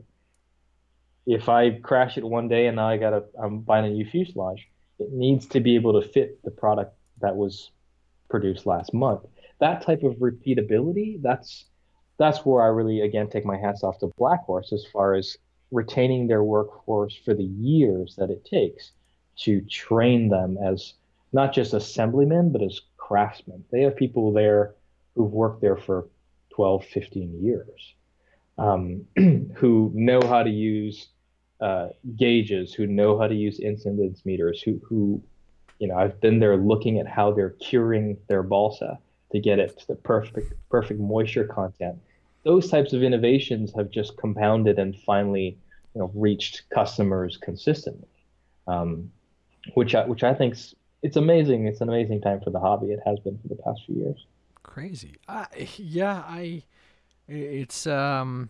If 1.25 1.47
I 1.47 1.71
crash 1.71 2.17
it 2.17 2.23
one 2.23 2.47
day 2.47 2.67
and 2.67 2.75
now 2.75 2.89
I 2.89 2.97
gotta, 2.97 3.25
I'm 3.41 3.59
buying 3.59 3.85
a 3.85 3.89
new 3.89 4.05
fuselage, 4.05 4.67
it 4.99 5.11
needs 5.11 5.45
to 5.47 5.59
be 5.59 5.75
able 5.75 6.01
to 6.01 6.07
fit 6.07 6.43
the 6.43 6.51
product 6.51 6.95
that 7.21 7.35
was 7.35 7.71
produced 8.29 8.65
last 8.65 8.93
month. 8.93 9.21
That 9.59 9.81
type 9.81 10.03
of 10.03 10.15
repeatability, 10.15 11.21
that's 11.21 11.65
that's 12.17 12.45
where 12.45 12.61
I 12.61 12.67
really 12.67 13.01
again 13.01 13.29
take 13.29 13.45
my 13.45 13.57
hats 13.57 13.83
off 13.83 13.99
to 13.99 14.11
Black 14.17 14.43
Horse 14.43 14.73
as 14.73 14.85
far 14.91 15.15
as 15.15 15.37
retaining 15.71 16.27
their 16.27 16.43
workforce 16.43 17.15
for 17.15 17.33
the 17.33 17.43
years 17.43 18.15
that 18.17 18.29
it 18.29 18.43
takes 18.43 18.91
to 19.37 19.61
train 19.61 20.27
them 20.27 20.57
as 20.61 20.95
not 21.31 21.53
just 21.53 21.73
assemblymen 21.73 22.51
but 22.51 22.61
as 22.61 22.81
craftsmen. 22.97 23.63
They 23.71 23.81
have 23.83 23.95
people 23.95 24.33
there 24.33 24.75
who've 25.15 25.31
worked 25.31 25.61
there 25.61 25.77
for 25.77 26.07
12, 26.59 26.83
15 26.87 27.41
years, 27.41 27.93
um, 28.57 29.05
who 29.55 29.89
know 29.95 30.19
how 30.27 30.43
to 30.43 30.49
use 30.49 31.07
uh, 31.61 31.87
gauges, 32.17 32.73
who 32.73 32.85
know 32.85 33.17
how 33.17 33.27
to 33.27 33.33
use 33.33 33.61
incidence 33.61 34.25
meters, 34.25 34.61
who 34.61 34.77
who 34.83 35.23
you 35.79 35.87
know 35.87 35.95
I've 35.95 36.19
been 36.19 36.37
there 36.39 36.57
looking 36.57 36.99
at 36.99 37.07
how 37.07 37.31
they're 37.31 37.55
curing 37.61 38.17
their 38.27 38.43
balsa 38.43 38.99
to 39.31 39.39
get 39.39 39.57
it 39.59 39.79
to 39.79 39.87
the 39.87 39.95
perfect 39.95 40.53
perfect 40.69 40.99
moisture 40.99 41.45
content. 41.45 41.97
Those 42.43 42.69
types 42.69 42.91
of 42.91 43.03
innovations 43.03 43.73
have 43.77 43.89
just 43.89 44.17
compounded 44.17 44.79
and 44.79 44.99
finally, 45.05 45.57
you 45.95 46.01
know, 46.01 46.11
reached 46.13 46.69
customers 46.71 47.37
consistently, 47.37 48.09
um, 48.67 49.09
which 49.75 49.95
I, 49.95 50.05
which 50.05 50.25
I 50.25 50.33
think's 50.33 50.75
it's 51.03 51.15
amazing. 51.15 51.67
It's 51.67 51.79
an 51.79 51.87
amazing 51.87 52.19
time 52.19 52.41
for 52.41 52.49
the 52.49 52.59
hobby. 52.59 52.87
It 52.87 52.99
has 53.05 53.17
been 53.21 53.37
for 53.37 53.47
the 53.47 53.61
past 53.63 53.85
few 53.85 53.95
years. 53.95 54.25
Crazy. 54.69 55.15
I, 55.27 55.47
yeah, 55.77 56.23
I. 56.27 56.63
It's 57.27 57.85
um, 57.85 58.49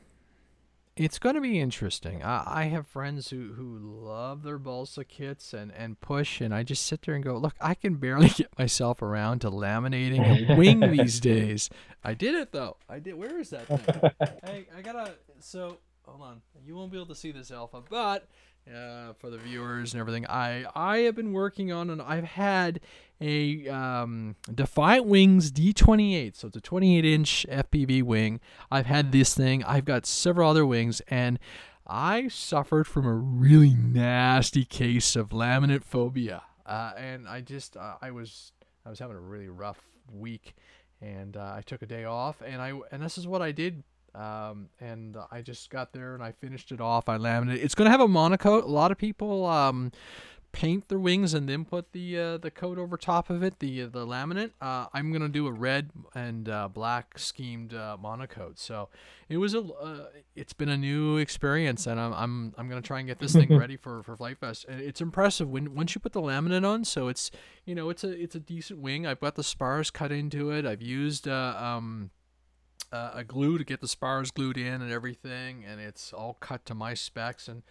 it's 0.96 1.18
going 1.18 1.36
to 1.36 1.42
be 1.42 1.60
interesting. 1.60 2.24
I, 2.24 2.44
I 2.46 2.64
have 2.66 2.88
friends 2.88 3.30
who 3.30 3.54
who 3.54 3.80
love 3.80 4.44
their 4.44 4.58
balsa 4.58 5.06
kits 5.06 5.54
and 5.54 5.72
and 5.72 6.00
push, 6.00 6.42
and 6.42 6.54
I 6.54 6.64
just 6.64 6.86
sit 6.86 7.04
there 7.04 7.16
and 7.16 7.24
go, 7.24 7.38
look, 7.38 7.56
I 7.62 7.74
can 7.74 7.96
barely 7.96 8.30
get 8.36 8.58
myself 8.60 9.02
around 9.02 9.40
to 9.40 9.52
laminating 9.52 10.50
a 10.50 10.56
wing 10.56 10.80
these 10.92 11.20
days. 11.20 11.70
I 12.04 12.14
did 12.14 12.36
it 12.36 12.52
though. 12.52 12.78
I 12.90 13.00
did. 13.00 13.16
Where 13.16 13.40
is 13.40 13.50
that 13.52 13.68
thing? 13.68 14.12
I 14.44 14.66
I 14.78 14.82
gotta. 14.82 15.16
So 15.40 15.78
hold 16.04 16.22
on. 16.22 16.42
You 16.66 16.76
won't 16.76 16.92
be 16.92 16.98
able 16.98 17.08
to 17.08 17.16
see 17.16 17.32
this 17.32 17.50
alpha, 17.52 17.82
but. 17.90 18.28
Uh, 18.70 19.14
for 19.14 19.32
the 19.32 19.38
viewers 19.38 19.94
and 19.94 20.02
everything, 20.02 20.28
I 20.28 20.64
I 20.76 21.00
have 21.00 21.16
been 21.16 21.32
working 21.34 21.72
on 21.72 21.90
and 21.90 22.00
I've 22.00 22.26
had 22.26 22.82
a 23.22 23.68
um, 23.68 24.36
Defiant 24.54 25.06
Wings 25.06 25.52
D28. 25.52 26.36
So 26.36 26.48
it's 26.48 26.58
a 26.58 26.62
28 26.62 27.06
inch 27.06 27.46
FPV 27.50 28.04
wing. 28.04 28.40
I've 28.72 28.86
had 28.86 29.12
this 29.12 29.34
thing. 29.34 29.64
I've 29.64 29.86
got 29.86 30.06
several 30.06 30.50
other 30.50 30.66
wings, 30.66 31.02
and 31.08 31.40
I 31.86 32.28
suffered 32.28 32.88
from 32.88 33.06
a 33.06 33.14
really 33.14 33.74
nasty 33.74 34.66
case 34.66 35.16
of 35.16 35.30
laminate 35.30 35.84
phobia. 35.84 36.44
Uh, 36.66 36.94
and 36.98 37.28
I 37.28 37.42
just 37.42 37.76
uh, 37.76 37.96
I 38.02 38.12
was 38.12 38.52
I 38.86 38.90
was 38.90 39.00
having 39.00 39.18
a 39.18 39.22
really 39.22 39.50
rough 39.50 39.82
week, 40.12 40.56
and 41.02 41.36
uh, 41.36 41.54
I 41.56 41.62
took 41.66 41.82
a 41.82 41.88
day 41.88 42.06
off, 42.06 42.42
and 42.46 42.62
I 42.62 42.74
and 42.92 43.02
this 43.02 43.18
is 43.18 43.28
what 43.28 43.42
I 43.42 43.52
did. 43.52 43.84
Um, 44.16 44.70
and 44.80 45.16
I 45.32 45.44
just 45.44 45.70
got 45.70 45.94
there 45.94 46.16
and 46.16 46.24
I 46.24 46.32
finished 46.32 46.72
it 46.72 46.82
off. 46.82 47.08
I 47.08 47.18
laminated. 47.18 47.64
It's 47.64 47.76
going 47.76 47.86
to 47.86 47.92
have 47.92 48.02
a 48.02 48.08
MonoKote. 48.08 48.64
A 48.64 48.66
lot 48.66 48.92
of 48.92 48.98
people 48.98 49.46
um, 49.46 49.92
paint 50.52 50.88
the 50.88 51.00
wings 51.00 51.34
and 51.34 51.48
then 51.48 51.66
put 51.66 51.92
the 51.92 52.18
uh, 52.18 52.38
the 52.38 52.52
coat 52.52 52.78
over 52.78 52.98
top 52.98 53.30
of 53.30 53.44
it, 53.44 53.60
the 53.60 53.86
the 53.86 54.06
laminate. 54.06 54.52
Uh, 54.62 54.88
I'm 54.94 55.12
gonna 55.12 55.30
do 55.30 55.48
a 55.48 55.52
red 55.52 55.92
and 56.14 56.50
uh, 56.50 56.68
black 56.68 57.18
schemed 57.20 57.74
uh, 57.74 57.98
MonoKote. 58.02 58.58
So 58.58 58.90
it 59.28 59.38
was 59.38 59.54
a 59.54 59.62
uh, 59.62 60.08
it's 60.36 60.54
been 60.54 60.70
a 60.70 60.78
new 60.78 61.18
experience, 61.18 61.88
and 61.88 62.00
I'm 62.00 62.14
I'm 62.14 62.54
I'm 62.58 62.70
gonna 62.70 62.82
try 62.82 63.00
and 63.00 63.08
get 63.08 63.20
this 63.20 63.34
thing 63.34 63.56
ready 63.58 63.78
for 63.78 64.04
for 64.04 64.18
FliteFest. 64.18 64.68
And 64.68 64.82
it's 64.82 65.02
impressive 65.02 65.50
when 65.50 65.76
once 65.76 65.96
you 65.96 66.02
put 66.02 66.14
the 66.14 66.22
laminate 66.22 66.68
on. 66.68 66.84
So 66.86 67.08
it's 67.08 67.32
you 67.66 67.76
know 67.76 67.90
it's 67.90 68.04
a 68.04 68.10
it's 68.10 68.36
a 68.36 68.40
decent 68.40 68.80
wing. 68.80 69.06
I've 69.06 69.20
got 69.20 69.36
the 69.36 69.44
spars 69.44 69.92
cut 69.92 70.12
into 70.12 70.52
it. 70.52 70.66
I've 70.66 70.82
used 70.82 71.28
uh, 71.28 71.56
um 71.58 72.12
uh, 72.92 73.12
a 73.14 73.24
glue 73.24 73.58
to 73.58 73.64
get 73.64 73.82
the 73.82 73.88
spars 73.88 74.32
glued 74.32 74.58
in 74.58 74.82
and 74.82 74.92
everything, 74.92 75.64
and 75.64 75.80
it's 75.80 76.12
all 76.12 76.38
cut 76.40 76.66
to 76.66 76.74
my 76.74 76.94
specs. 76.94 77.48
And 77.48 77.64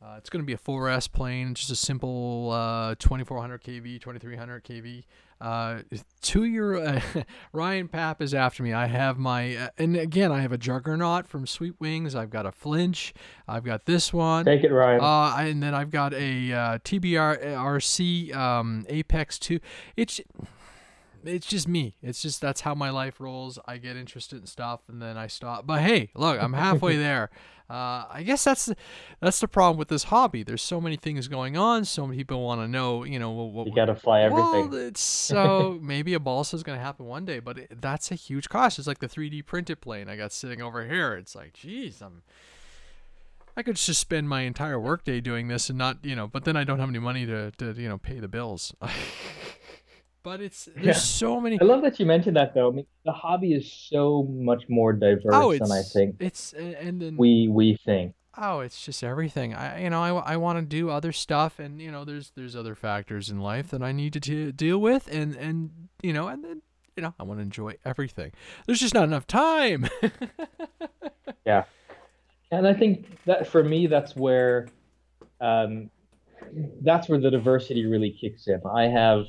uh, 0.00 0.14
it's 0.16 0.30
going 0.30 0.42
to 0.42 0.46
be 0.46 0.52
a 0.52 0.58
4S 0.58 1.10
plane, 1.10 1.54
just 1.54 1.70
a 1.70 1.76
simple 1.76 2.50
uh, 2.52 2.94
2400 2.98 3.62
kV, 3.62 4.00
2300 4.00 4.64
kV. 4.64 5.04
Uh, 5.40 5.82
two 6.20 6.44
year 6.44 6.74
uh, 6.76 7.00
Ryan 7.52 7.88
Papp 7.88 8.20
is 8.20 8.34
after 8.34 8.62
me. 8.62 8.72
I 8.72 8.86
have 8.86 9.18
my, 9.18 9.56
uh, 9.56 9.68
and 9.76 9.96
again, 9.96 10.32
I 10.32 10.40
have 10.40 10.52
a 10.52 10.58
Juggernaut 10.58 11.26
from 11.26 11.46
Sweet 11.46 11.74
Wings. 11.80 12.14
I've 12.14 12.30
got 12.30 12.46
a 12.46 12.52
Flinch. 12.52 13.12
I've 13.46 13.64
got 13.64 13.86
this 13.86 14.12
one. 14.12 14.44
Take 14.44 14.64
it, 14.64 14.72
Ryan. 14.72 15.00
Uh, 15.00 15.36
and 15.38 15.62
then 15.62 15.74
I've 15.74 15.90
got 15.90 16.12
a 16.14 16.52
uh, 16.52 16.78
TBR 16.78 18.36
um, 18.36 18.86
Apex 18.88 19.38
2. 19.38 19.60
It's 19.96 20.20
it's 21.28 21.46
just 21.46 21.68
me. 21.68 21.96
It's 22.02 22.22
just 22.22 22.40
that's 22.40 22.62
how 22.62 22.74
my 22.74 22.90
life 22.90 23.20
rolls. 23.20 23.58
I 23.66 23.76
get 23.76 23.96
interested 23.96 24.40
in 24.40 24.46
stuff 24.46 24.80
and 24.88 25.00
then 25.00 25.16
I 25.16 25.26
stop. 25.26 25.66
But 25.66 25.80
hey, 25.80 26.10
look, 26.14 26.42
I'm 26.42 26.52
halfway 26.52 26.96
there. 27.08 27.30
Uh, 27.70 28.06
I 28.10 28.22
guess 28.24 28.44
that's 28.44 28.72
that's 29.20 29.40
the 29.40 29.48
problem 29.48 29.76
with 29.76 29.88
this 29.88 30.04
hobby. 30.04 30.42
There's 30.42 30.62
so 30.62 30.80
many 30.80 30.96
things 30.96 31.28
going 31.28 31.56
on. 31.58 31.84
So 31.84 32.06
many 32.06 32.16
people 32.18 32.42
want 32.42 32.62
to 32.62 32.68
know. 32.68 33.04
You 33.04 33.18
know, 33.18 33.30
what, 33.30 33.66
you 33.66 33.74
got 33.74 33.86
to 33.86 33.94
fly 33.94 34.22
everything. 34.22 34.70
Well, 34.70 34.86
it's 34.86 35.02
so 35.02 35.78
maybe 35.82 36.14
a 36.14 36.20
balsa 36.20 36.56
is 36.56 36.62
going 36.62 36.78
to 36.78 36.84
happen 36.84 37.04
one 37.04 37.26
day, 37.26 37.40
but 37.40 37.58
it, 37.58 37.80
that's 37.80 38.10
a 38.10 38.14
huge 38.14 38.48
cost. 38.48 38.78
It's 38.78 38.88
like 38.88 39.00
the 39.00 39.08
3D 39.08 39.44
printed 39.44 39.82
plane 39.82 40.08
I 40.08 40.16
got 40.16 40.32
sitting 40.32 40.62
over 40.62 40.86
here. 40.86 41.14
It's 41.14 41.34
like, 41.34 41.52
geez, 41.52 42.00
I'm. 42.00 42.22
I 43.54 43.62
could 43.64 43.74
just 43.74 44.00
spend 44.00 44.28
my 44.28 44.42
entire 44.42 44.78
workday 44.78 45.20
doing 45.20 45.48
this 45.48 45.68
and 45.68 45.76
not, 45.76 46.04
you 46.04 46.14
know, 46.14 46.28
but 46.28 46.44
then 46.44 46.56
I 46.56 46.62
don't 46.62 46.78
have 46.78 46.88
any 46.88 47.00
money 47.00 47.26
to, 47.26 47.50
to 47.58 47.72
you 47.72 47.88
know, 47.88 47.98
pay 47.98 48.20
the 48.20 48.28
bills. 48.28 48.72
but 50.22 50.40
it's 50.40 50.68
there's 50.74 50.86
yeah. 50.86 50.92
so 50.92 51.40
many. 51.40 51.60
I 51.60 51.64
love 51.64 51.82
that 51.82 51.98
you 51.98 52.06
mentioned 52.06 52.36
that 52.36 52.54
though. 52.54 52.68
I 52.68 52.72
mean, 52.72 52.86
the 53.04 53.12
hobby 53.12 53.52
is 53.52 53.70
so 53.72 54.24
much 54.30 54.64
more 54.68 54.92
diverse 54.92 55.32
oh, 55.32 55.52
than 55.52 55.72
I 55.72 55.82
think. 55.82 56.16
It's 56.20 56.52
and 56.52 57.00
then 57.00 57.16
we 57.16 57.48
we 57.48 57.76
think. 57.84 58.14
Oh, 58.40 58.60
it's 58.60 58.84
just 58.84 59.02
everything. 59.02 59.54
I 59.54 59.82
you 59.82 59.90
know 59.90 60.02
I, 60.02 60.34
I 60.34 60.36
want 60.36 60.58
to 60.58 60.64
do 60.64 60.90
other 60.90 61.12
stuff, 61.12 61.58
and 61.58 61.80
you 61.80 61.90
know 61.90 62.04
there's 62.04 62.32
there's 62.36 62.54
other 62.54 62.74
factors 62.74 63.30
in 63.30 63.40
life 63.40 63.68
that 63.70 63.82
I 63.82 63.92
need 63.92 64.12
to 64.12 64.20
t- 64.20 64.52
deal 64.52 64.78
with, 64.78 65.08
and 65.12 65.34
and 65.34 65.88
you 66.02 66.12
know 66.12 66.28
and 66.28 66.44
then 66.44 66.62
you 66.96 67.02
know 67.02 67.14
I 67.18 67.24
want 67.24 67.38
to 67.38 67.42
enjoy 67.42 67.76
everything. 67.84 68.32
There's 68.66 68.80
just 68.80 68.94
not 68.94 69.04
enough 69.04 69.26
time. 69.26 69.88
yeah, 71.46 71.64
and 72.50 72.66
I 72.66 72.74
think 72.74 73.24
that 73.24 73.48
for 73.48 73.64
me 73.64 73.88
that's 73.88 74.14
where, 74.14 74.68
um, 75.40 75.90
that's 76.82 77.08
where 77.08 77.18
the 77.18 77.30
diversity 77.30 77.86
really 77.86 78.10
kicks 78.10 78.46
in. 78.46 78.60
I 78.72 78.84
have 78.84 79.26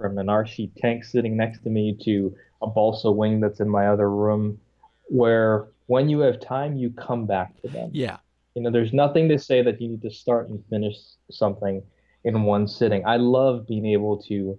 from 0.00 0.18
an 0.18 0.26
RC 0.26 0.70
tank 0.76 1.04
sitting 1.04 1.36
next 1.36 1.62
to 1.64 1.70
me 1.70 1.96
to 2.04 2.34
a 2.62 2.66
balsa 2.66 3.10
wing 3.10 3.40
that's 3.40 3.60
in 3.60 3.68
my 3.68 3.88
other 3.88 4.10
room, 4.10 4.58
where 5.06 5.68
when 5.86 6.08
you 6.08 6.20
have 6.20 6.40
time, 6.40 6.76
you 6.76 6.90
come 6.90 7.26
back 7.26 7.60
to 7.62 7.68
them. 7.68 7.90
Yeah. 7.92 8.18
You 8.54 8.62
know, 8.62 8.70
there's 8.70 8.92
nothing 8.92 9.28
to 9.28 9.38
say 9.38 9.62
that 9.62 9.80
you 9.80 9.88
need 9.88 10.02
to 10.02 10.10
start 10.10 10.48
and 10.48 10.64
finish 10.70 10.96
something 11.30 11.82
in 12.24 12.42
one 12.42 12.66
sitting. 12.66 13.04
I 13.06 13.16
love 13.16 13.66
being 13.66 13.86
able 13.86 14.22
to 14.24 14.58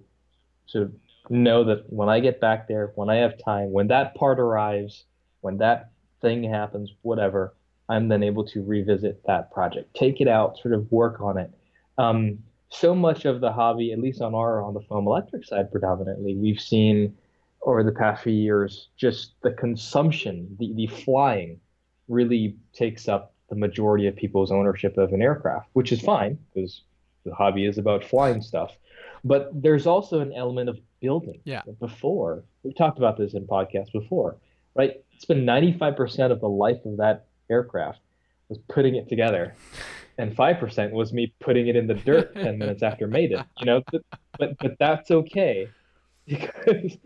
sort 0.66 0.86
of 0.86 0.94
know 1.30 1.64
that 1.66 1.92
when 1.92 2.10
I 2.10 2.20
get 2.20 2.40
back 2.40 2.68
there, 2.68 2.92
when 2.96 3.10
I 3.10 3.18
have 3.18 3.38
time, 3.44 3.72
when 3.72 3.88
that 3.88 4.16
part 4.16 4.40
arrives, 4.40 5.06
when 5.42 5.58
that 5.58 5.92
thing 6.22 6.44
happens, 6.44 6.92
whatever, 7.02 7.54
I'm 7.90 8.08
then 8.08 8.24
able 8.24 8.46
to 8.48 8.64
revisit 8.64 9.22
that 9.26 9.52
project, 9.52 9.94
take 9.96 10.22
it 10.22 10.28
out, 10.28 10.58
sort 10.60 10.74
of 10.74 10.90
work 10.92 11.20
on 11.20 11.38
it. 11.38 11.52
Um, 11.98 12.40
so 12.72 12.96
much 12.96 13.26
of 13.26 13.42
the 13.42 13.52
hobby, 13.52 13.92
at 13.92 14.00
least 14.00 14.22
on 14.22 14.34
our 14.34 14.62
on 14.64 14.74
the 14.74 14.82
foam 14.82 15.06
electric 15.06 15.46
side 15.46 15.72
predominantly, 15.72 16.36
we've 16.36 16.60
seen 16.60 17.16
over 17.64 17.84
the 17.84 17.92
past 17.92 18.24
few 18.24 18.34
years 18.34 18.88
just 18.98 19.34
the 19.42 19.52
consumption, 19.52 20.56
the, 20.60 20.74
the 20.74 20.88
flying 20.88 21.60
really 22.08 22.56
takes 22.74 23.08
up 23.08 23.34
the 23.50 23.56
majority 23.56 24.08
of 24.08 24.16
people's 24.16 24.52
ownership 24.52 24.98
of 24.98 25.12
an 25.14 25.22
aircraft, 25.22 25.68
which 25.74 25.92
is 25.92 26.02
fine 26.02 26.40
because 26.54 26.82
the 27.26 27.36
hobby 27.36 27.66
is 27.66 27.78
about 27.78 28.04
flying 28.04 28.42
stuff. 28.42 28.76
But 29.24 29.52
there's 29.54 29.86
also 29.86 30.22
an 30.22 30.34
element 30.34 30.70
of 30.70 30.80
building. 31.02 31.42
Yeah. 31.44 31.62
Before 31.80 32.44
we've 32.64 32.76
talked 32.76 32.98
about 32.98 33.18
this 33.18 33.34
in 33.34 33.46
podcasts 33.46 33.92
before, 33.92 34.38
right? 34.76 35.04
It's 35.12 35.26
been 35.26 35.46
95% 35.46 36.32
of 36.32 36.40
the 36.40 36.50
life 36.50 36.84
of 36.86 36.98
that 36.98 37.26
aircraft 37.50 38.00
was 38.50 38.58
putting 38.70 38.96
it 38.96 39.08
together 39.08 39.54
and 40.22 40.38
5% 40.38 40.92
was 40.92 41.12
me 41.12 41.34
putting 41.40 41.68
it 41.68 41.76
in 41.76 41.88
the 41.88 41.96
dirt 41.96 42.36
10 42.36 42.58
minutes 42.58 42.84
after 42.84 43.08
made 43.08 43.32
it 43.32 43.44
you 43.60 43.66
know 43.66 43.82
but 43.92 44.02
but, 44.38 44.58
but 44.60 44.78
that's 44.80 45.12
okay 45.12 45.68
because 46.28 46.98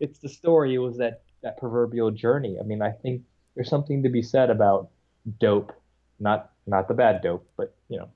it's 0.00 0.18
the 0.18 0.28
story 0.28 0.74
it 0.74 0.78
was 0.78 0.98
that 0.98 1.22
that 1.42 1.56
proverbial 1.58 2.10
journey 2.10 2.56
i 2.60 2.62
mean 2.62 2.82
i 2.82 2.90
think 2.90 3.22
there's 3.54 3.70
something 3.70 4.02
to 4.02 4.08
be 4.08 4.22
said 4.22 4.50
about 4.50 4.90
dope 5.40 5.72
not 6.20 6.52
not 6.66 6.86
the 6.86 6.94
bad 6.94 7.22
dope 7.22 7.46
but 7.56 7.74
you 7.88 7.98
know 7.98 8.08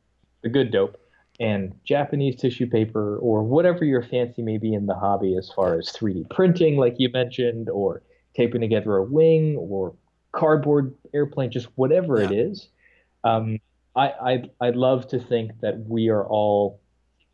the 0.43 0.49
good 0.49 0.71
dope 0.71 1.01
and 1.41 1.75
japanese 1.85 2.37
tissue 2.37 2.67
paper 2.67 3.17
or 3.19 3.43
whatever 3.43 3.85
your 3.85 4.03
fancy 4.03 4.43
may 4.43 4.59
be 4.59 4.75
in 4.75 4.87
the 4.87 4.95
hobby 4.95 5.37
as 5.37 5.51
far 5.51 5.79
as 5.79 5.91
3d 5.93 6.29
printing 6.31 6.77
like 6.77 6.95
you 6.99 7.09
mentioned 7.11 7.71
or 7.71 8.03
taping 8.37 8.61
together 8.61 8.97
a 8.97 9.03
wing 9.03 9.57
or 9.57 9.95
cardboard 10.33 10.95
airplane 11.15 11.51
just 11.51 11.69
whatever 11.77 12.19
yeah. 12.19 12.27
it 12.27 12.33
is 12.33 12.69
um, 13.25 13.59
I, 13.99 14.13
I'd, 14.23 14.51
I'd 14.61 14.77
love 14.77 15.09
to 15.09 15.19
think 15.19 15.51
that 15.61 15.81
we 15.89 16.09
are 16.09 16.25
all 16.25 16.81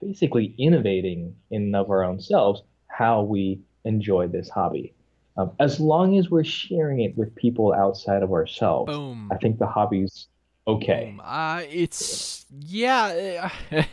basically 0.01 0.55
innovating 0.59 1.37
in 1.51 1.75
of 1.75 1.91
our 1.91 2.03
own 2.03 2.21
selves 2.21 2.63
how 2.87 3.23
we 3.23 3.61
enjoy 3.85 4.29
this 4.29 4.49
hobby. 4.49 4.95
Um, 5.37 5.53
as 5.61 5.79
long 5.79 6.19
as 6.19 6.31
we're 6.31 6.45
sharing 6.45 7.01
it 7.01 7.17
with 7.19 7.35
people 7.35 7.75
outside 7.75 8.23
of 8.23 8.33
ourselves, 8.33 8.91
Boom. 8.91 9.29
I 9.33 9.37
think 9.37 9.59
the 9.59 9.67
hobby's 9.67 10.29
okay. 10.67 11.15
Uh, 11.23 11.63
it's 11.69 12.47
yeah. 12.61 13.51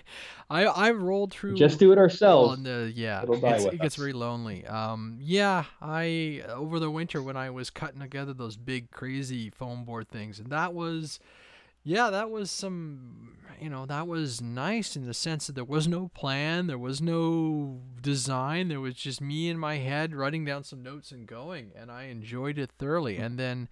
I 0.49 0.65
I 0.65 0.91
rolled 0.91 1.32
through. 1.32 1.55
Just 1.55 1.80
do 1.80 1.91
it 1.91 1.97
ourselves. 1.97 2.59
On 2.59 2.93
yeah, 2.93 3.24
it 3.24 3.82
gets 3.82 3.95
very 3.95 4.13
lonely. 4.13 4.65
Um, 4.67 5.17
yeah, 5.19 5.63
I 5.82 6.43
over 6.49 6.78
the 6.80 6.91
winter 6.91 7.24
when 7.24 7.38
I 7.38 7.49
was 7.49 7.69
cutting 7.69 8.01
together 8.01 8.34
those 8.34 8.55
big 8.55 8.91
crazy 8.91 9.49
foam 9.49 9.84
board 9.84 10.09
things, 10.09 10.39
and 10.39 10.49
that 10.51 10.74
was 10.74 11.19
yeah, 11.84 12.09
that 12.09 12.29
was 12.29 12.51
some, 12.51 13.38
you 13.59 13.69
know, 13.69 13.86
that 13.86 14.07
was 14.07 14.41
nice 14.41 14.95
in 14.95 15.05
the 15.05 15.13
sense 15.13 15.47
that 15.47 15.53
there 15.53 15.63
was 15.63 15.88
no 15.88 16.09
plan, 16.09 16.67
there 16.67 16.77
was 16.77 17.01
no 17.01 17.82
design, 18.01 18.67
there 18.67 18.79
was 18.79 18.95
just 18.95 19.21
me 19.21 19.49
in 19.49 19.57
my 19.57 19.77
head 19.77 20.15
writing 20.15 20.45
down 20.45 20.63
some 20.63 20.84
notes 20.84 21.11
and 21.11 21.27
going, 21.27 21.71
and 21.75 21.91
I 21.91 22.03
enjoyed 22.03 22.57
it 22.57 22.71
thoroughly. 22.77 23.17
And 23.17 23.38
then 23.39 23.67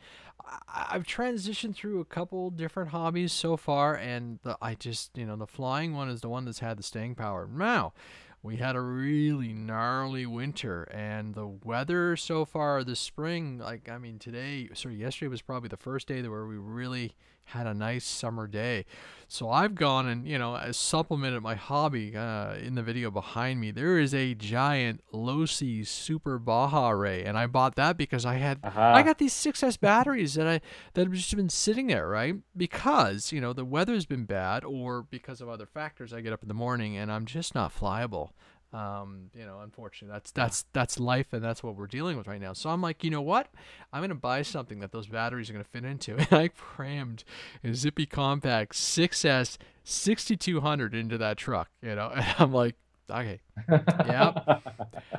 I've 0.74 1.03
transitioned 1.03 1.76
through 1.76 1.99
a 1.99 2.05
couple 2.05 2.49
different 2.49 2.89
hobbies 2.89 3.32
so 3.32 3.57
far, 3.57 3.95
and 3.95 4.39
the, 4.43 4.57
I 4.62 4.76
just, 4.76 5.18
you 5.18 5.26
know, 5.26 5.36
the 5.36 5.47
flying 5.47 5.93
one 5.93 6.10
is 6.10 6.22
the 6.22 6.30
one 6.30 6.45
that's 6.45 6.60
had 6.60 6.78
the 6.78 6.84
staying 6.84 7.16
power. 7.16 7.47
Now, 7.51 7.93
we 8.41 8.55
had 8.55 8.76
a 8.76 8.82
really 8.82 9.53
gnarly 9.53 10.26
winter 10.26 10.84
and 10.84 11.36
the 11.36 11.45
weather 11.45 12.16
so 12.16 12.45
far 12.45 12.84
this 12.84 12.99
spring 12.99 13.57
like 13.57 13.89
i 13.89 13.97
mean 13.97 14.18
today 14.18 14.70
sorry 14.74 14.95
yesterday 14.95 15.28
was 15.28 15.41
probably 15.41 15.68
the 15.68 15.78
first 15.78 16.07
day 16.07 16.22
where 16.22 16.45
we 16.45 16.55
really 16.55 17.14
had 17.50 17.68
a 17.68 17.74
nice 17.74 18.06
summer 18.06 18.47
day. 18.47 18.86
So 19.28 19.50
I've 19.52 19.76
gone 19.76 20.08
and, 20.08 20.28
you 20.28 20.39
know, 20.39 20.60
supplemented 20.72 21.43
my 21.43 21.54
hobby 21.54 22.16
uh, 22.16 22.56
in 22.56 22.74
the 22.74 22.82
video 22.82 23.12
behind 23.12 23.60
me. 23.60 23.70
There 23.70 24.00
is 24.00 24.14
a 24.14 24.34
giant 24.34 25.02
Losi 25.14 25.86
Super 25.86 26.39
Baja 26.39 26.89
Rey, 26.89 27.24
and 27.24 27.38
I 27.38 27.45
bought 27.45 27.76
that 27.76 27.95
because 27.95 28.26
I 28.26 28.36
had 28.36 28.60
uh-huh. 28.64 28.82
I 28.82 29.04
got 29.04 29.20
these 29.20 29.34
6S 29.34 29.80
batteries 29.80 30.34
that 30.34 30.47
I 30.47 30.62
that 30.93 31.06
have 31.06 31.14
just 31.14 31.36
been 31.36 31.50
sitting 31.50 31.88
there, 31.88 32.08
right? 32.08 32.36
Because, 32.58 33.32
you 33.32 33.39
know, 33.39 33.54
the 33.54 33.66
weather's 33.66 34.08
been 34.08 34.26
bad 34.26 34.64
or 34.64 35.04
because 35.04 35.41
of 35.41 35.50
other 35.50 35.68
factors 35.68 36.12
I 36.12 36.22
get 36.22 36.34
up 36.34 36.41
in 36.41 36.47
the 36.47 36.56
morning 36.56 36.97
and 36.97 37.12
I'm 37.12 37.26
just 37.26 37.54
not 37.54 37.76
flyable. 37.76 38.32
Um, 38.72 39.32
you 39.34 39.45
know, 39.45 39.61
unfortunately, 39.63 40.13
that's 40.13 40.32
that's 40.32 40.65
that's 40.74 40.99
life, 40.99 41.34
and 41.34 41.43
that's 41.43 41.63
what 41.63 41.76
we're 41.76 41.88
dealing 41.88 42.17
with 42.17 42.28
right 42.28 42.39
now. 42.39 42.53
So 42.53 42.70
I'm 42.70 42.82
like, 42.82 43.03
you 43.03 43.09
know 43.09 43.22
what? 43.22 43.49
I'm 43.91 44.01
gonna 44.01 44.13
buy 44.13 44.43
something 44.43 44.80
that 44.80 44.91
those 44.91 45.07
batteries 45.07 45.49
are 45.49 45.53
gonna 45.53 45.63
fit 45.63 45.86
into, 45.86 46.15
and 46.17 46.32
I 46.32 46.49
crammed 46.49 47.24
a 47.63 47.74
Zippy 47.74 48.05
Compact 48.05 48.74
6S 48.74 49.57
6200 49.84 50.93
into 50.93 51.17
that 51.17 51.38
truck. 51.38 51.70
You 51.82 51.95
know, 51.95 52.09
and 52.15 52.36
I'm 52.38 52.53
like, 52.53 52.76
okay, 53.09 53.39
yeah. 53.67 54.59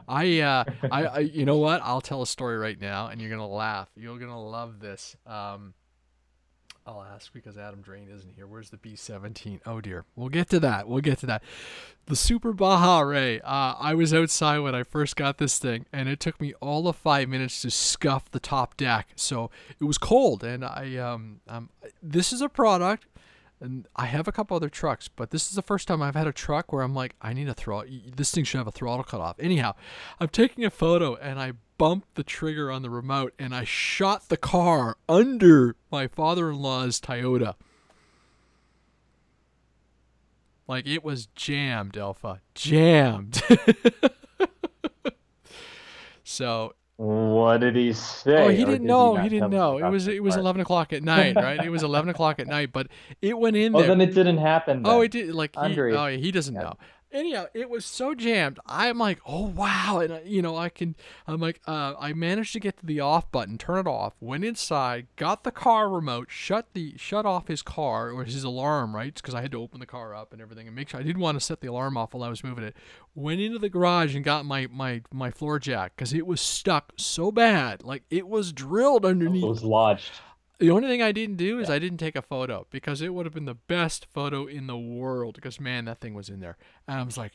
I, 0.07 0.41
uh, 0.41 0.65
I, 0.91 1.05
I, 1.07 1.19
you 1.21 1.45
know 1.45 1.59
what? 1.59 1.81
I'll 1.83 2.01
tell 2.01 2.23
a 2.23 2.27
story 2.27 2.57
right 2.57 2.81
now, 2.81 3.09
and 3.09 3.21
you're 3.21 3.31
gonna 3.31 3.49
laugh. 3.49 3.89
You're 3.97 4.19
gonna 4.19 4.41
love 4.41 4.79
this. 4.79 5.17
Um, 5.27 5.75
I'll 6.91 7.07
ask 7.15 7.33
because 7.33 7.57
Adam 7.57 7.83
Drain 7.83 8.09
isn't 8.13 8.35
here. 8.35 8.49
Where's 8.49 8.71
the 8.71 8.77
B17? 8.77 9.61
Oh 9.65 9.81
dear. 9.81 10.05
We'll 10.17 10.29
get 10.29 10.49
to 10.51 10.59
that. 10.61 10.89
We'll 10.89 11.01
get 11.01 11.19
to 11.19 11.27
that. 11.27 11.43
The 12.07 12.17
Super 12.17 12.53
Baja 12.53 13.01
Rey. 13.01 13.41
Uh, 13.41 13.75
I 13.79 13.95
was 13.95 14.13
outside 14.13 14.59
when 14.59 14.75
I 14.75 14.83
first 14.83 15.15
got 15.15 15.39
this 15.39 15.61
thing, 15.61 15.87
and 15.93 16.09
it 16.09 16.19
took 16.19 16.41
me 16.41 16.53
all 16.61 16.89
of 16.89 16.97
five 16.97 17.29
minutes 17.29 17.63
to 17.63 17.71
scuff 17.71 18.29
the 18.33 18.41
top 18.41 18.77
deck. 18.77 19.11
So 19.15 19.51
it 19.79 19.85
was 19.85 19.99
cold, 19.99 20.43
and 20.43 20.65
I 20.65 20.97
um, 20.97 21.41
um 21.47 21.71
this 22.03 22.33
is 22.33 22.41
a 22.41 22.49
product. 22.49 23.07
And 23.61 23.87
I 23.95 24.07
have 24.07 24.27
a 24.27 24.33
couple 24.33 24.57
other 24.57 24.71
trucks, 24.71 25.09
but 25.09 25.31
this 25.31 25.49
is 25.49 25.55
the 25.55 25.63
first 25.63 25.87
time 25.87 26.01
I've 26.01 26.15
had 26.15 26.27
a 26.27 26.33
truck 26.33 26.73
where 26.73 26.83
I'm 26.83 26.95
like, 26.95 27.15
I 27.21 27.35
need 27.35 27.49
a 27.49 27.55
throttle. 27.55 27.91
This 28.17 28.31
thing 28.31 28.45
should 28.45 28.59
have 28.59 28.67
a 28.67 28.73
throttle 28.73 29.05
cut 29.05 29.21
off. 29.21 29.39
Anyhow, 29.39 29.75
I'm 30.19 30.29
taking 30.29 30.65
a 30.65 30.71
photo 30.71 31.17
and 31.17 31.39
I 31.39 31.53
bumped 31.77 32.15
the 32.15 32.25
trigger 32.25 32.71
on 32.71 32.83
the 32.83 32.91
remote 32.91 33.35
and 33.39 33.55
I 33.55 33.65
shot 33.65 34.29
the 34.29 34.39
car 34.39 34.97
under 35.09 35.77
my 35.91 36.07
father 36.07 36.51
in 36.51 36.57
law's 36.57 37.01
Toyota. 37.01 37.55
Like 40.67 40.87
it 40.87 41.05
was 41.05 41.27
jammed, 41.27 41.99
Alpha. 41.99 42.41
Jammed. 42.55 43.43
so 46.25 46.75
mm. 46.99 47.30
What 47.41 47.61
did 47.61 47.77
he 47.77 47.93
say? 47.93 48.45
Oh, 48.45 48.49
he 48.49 48.65
didn't 48.65 48.87
know. 48.87 49.17
He, 49.17 49.25
he 49.25 49.29
didn't 49.29 49.51
know. 49.51 49.79
It 49.79 49.91
was 49.91 50.09
it 50.09 50.23
was 50.23 50.37
eleven 50.37 50.61
o'clock 50.61 50.93
at 50.93 51.03
night, 51.03 51.37
right? 51.37 51.63
it 51.65 51.71
was 51.71 51.83
eleven 51.83 52.09
o'clock 52.09 52.39
at 52.39 52.47
night, 52.47 52.73
but 52.73 52.89
it 53.21 53.39
went 53.39 53.57
in 53.57 53.75
oh, 53.75 53.79
there. 53.79 53.91
Oh, 53.91 53.95
then 53.95 54.01
it 54.01 54.15
didn't 54.15 54.39
happen. 54.39 54.83
Oh, 54.85 54.91
then. 54.91 54.99
Oh, 54.99 55.01
it 55.03 55.11
did. 55.11 55.35
Like 55.35 55.55
he, 55.57 55.81
oh, 55.81 56.07
he 56.09 56.31
doesn't 56.31 56.55
yeah. 56.55 56.63
know 56.63 56.77
anyhow, 57.13 57.47
it 57.55 57.71
was 57.71 57.85
so 57.85 58.15
jammed. 58.15 58.59
I'm 58.67 58.99
like, 58.99 59.21
oh 59.27 59.47
wow, 59.47 60.01
and 60.03 60.13
uh, 60.13 60.19
you 60.25 60.43
know, 60.43 60.57
I 60.57 60.69
can. 60.69 60.97
I'm 61.27 61.41
like, 61.41 61.61
uh, 61.67 61.95
I 61.99 62.13
managed 62.13 62.53
to 62.55 62.61
get 62.61 62.79
to 62.79 62.87
the 62.87 63.01
off 63.01 63.31
button, 63.31 63.59
turn 63.59 63.79
it 63.79 63.87
off, 63.87 64.15
went 64.21 64.45
inside, 64.45 65.07
got 65.17 65.45
the 65.45 65.51
car 65.51 65.89
remote, 65.89 66.31
shut 66.31 66.69
the 66.75 66.95
shut 66.97 67.27
off 67.27 67.49
his 67.49 67.63
car 67.63 68.11
or 68.11 68.25
his 68.25 68.45
alarm, 68.45 68.95
right? 68.95 69.15
Because 69.15 69.35
I 69.35 69.43
had 69.43 69.53
to 69.53 69.61
open 69.63 69.81
the 69.81 69.87
car 69.87 70.15
up 70.15 70.33
and 70.33 70.41
everything, 70.41 70.67
and 70.67 70.77
make 70.77 70.89
sure 70.89 71.01
I 71.01 71.03
didn't 71.03 71.23
want 71.23 71.39
to 71.39 71.45
set 71.45 71.61
the 71.61 71.69
alarm 71.69 71.97
off 71.97 72.15
while 72.15 72.23
I 72.23 72.29
was 72.29 72.45
moving 72.45 72.65
it. 72.65 72.77
Went 73.15 73.41
into 73.41 73.59
the 73.59 73.69
garage 73.69 74.15
and 74.15 74.25
got 74.25 74.45
my 74.45 74.67
my 74.71 75.03
my 75.13 75.31
floor 75.31 75.59
jack 75.59 75.93
because 75.97 76.13
it 76.13 76.27
was 76.27 76.41
stuck 76.41 76.93
so 76.97 77.31
bad, 77.33 77.83
like 77.83 78.05
it 78.11 78.29
was 78.29 78.53
drilled 78.53 79.05
underneath. 79.05 79.45
It 79.45 79.49
was 79.49 79.65
lodged. 79.65 80.11
The 80.61 80.71
only 80.71 80.89
thing 80.89 81.01
I 81.01 81.11
didn't 81.11 81.37
do 81.37 81.59
is 81.59 81.69
yeah. 81.69 81.77
I 81.77 81.79
didn't 81.79 81.99
take 81.99 82.17
a 82.17 82.23
photo 82.23 82.67
because 82.71 83.01
it 83.01 83.15
would 83.15 83.25
have 83.25 83.33
been 83.33 83.47
the 83.47 83.55
best 83.55 84.07
photo 84.13 84.47
in 84.47 84.67
the 84.67 84.77
world 84.77 85.35
because 85.35 85.59
man, 85.59 85.87
that 85.87 86.01
thing 86.01 86.15
was 86.15 86.29
in 86.29 86.41
there. 86.41 86.59
And 86.87 87.01
I 87.01 87.03
was 87.03 87.17
like, 87.17 87.33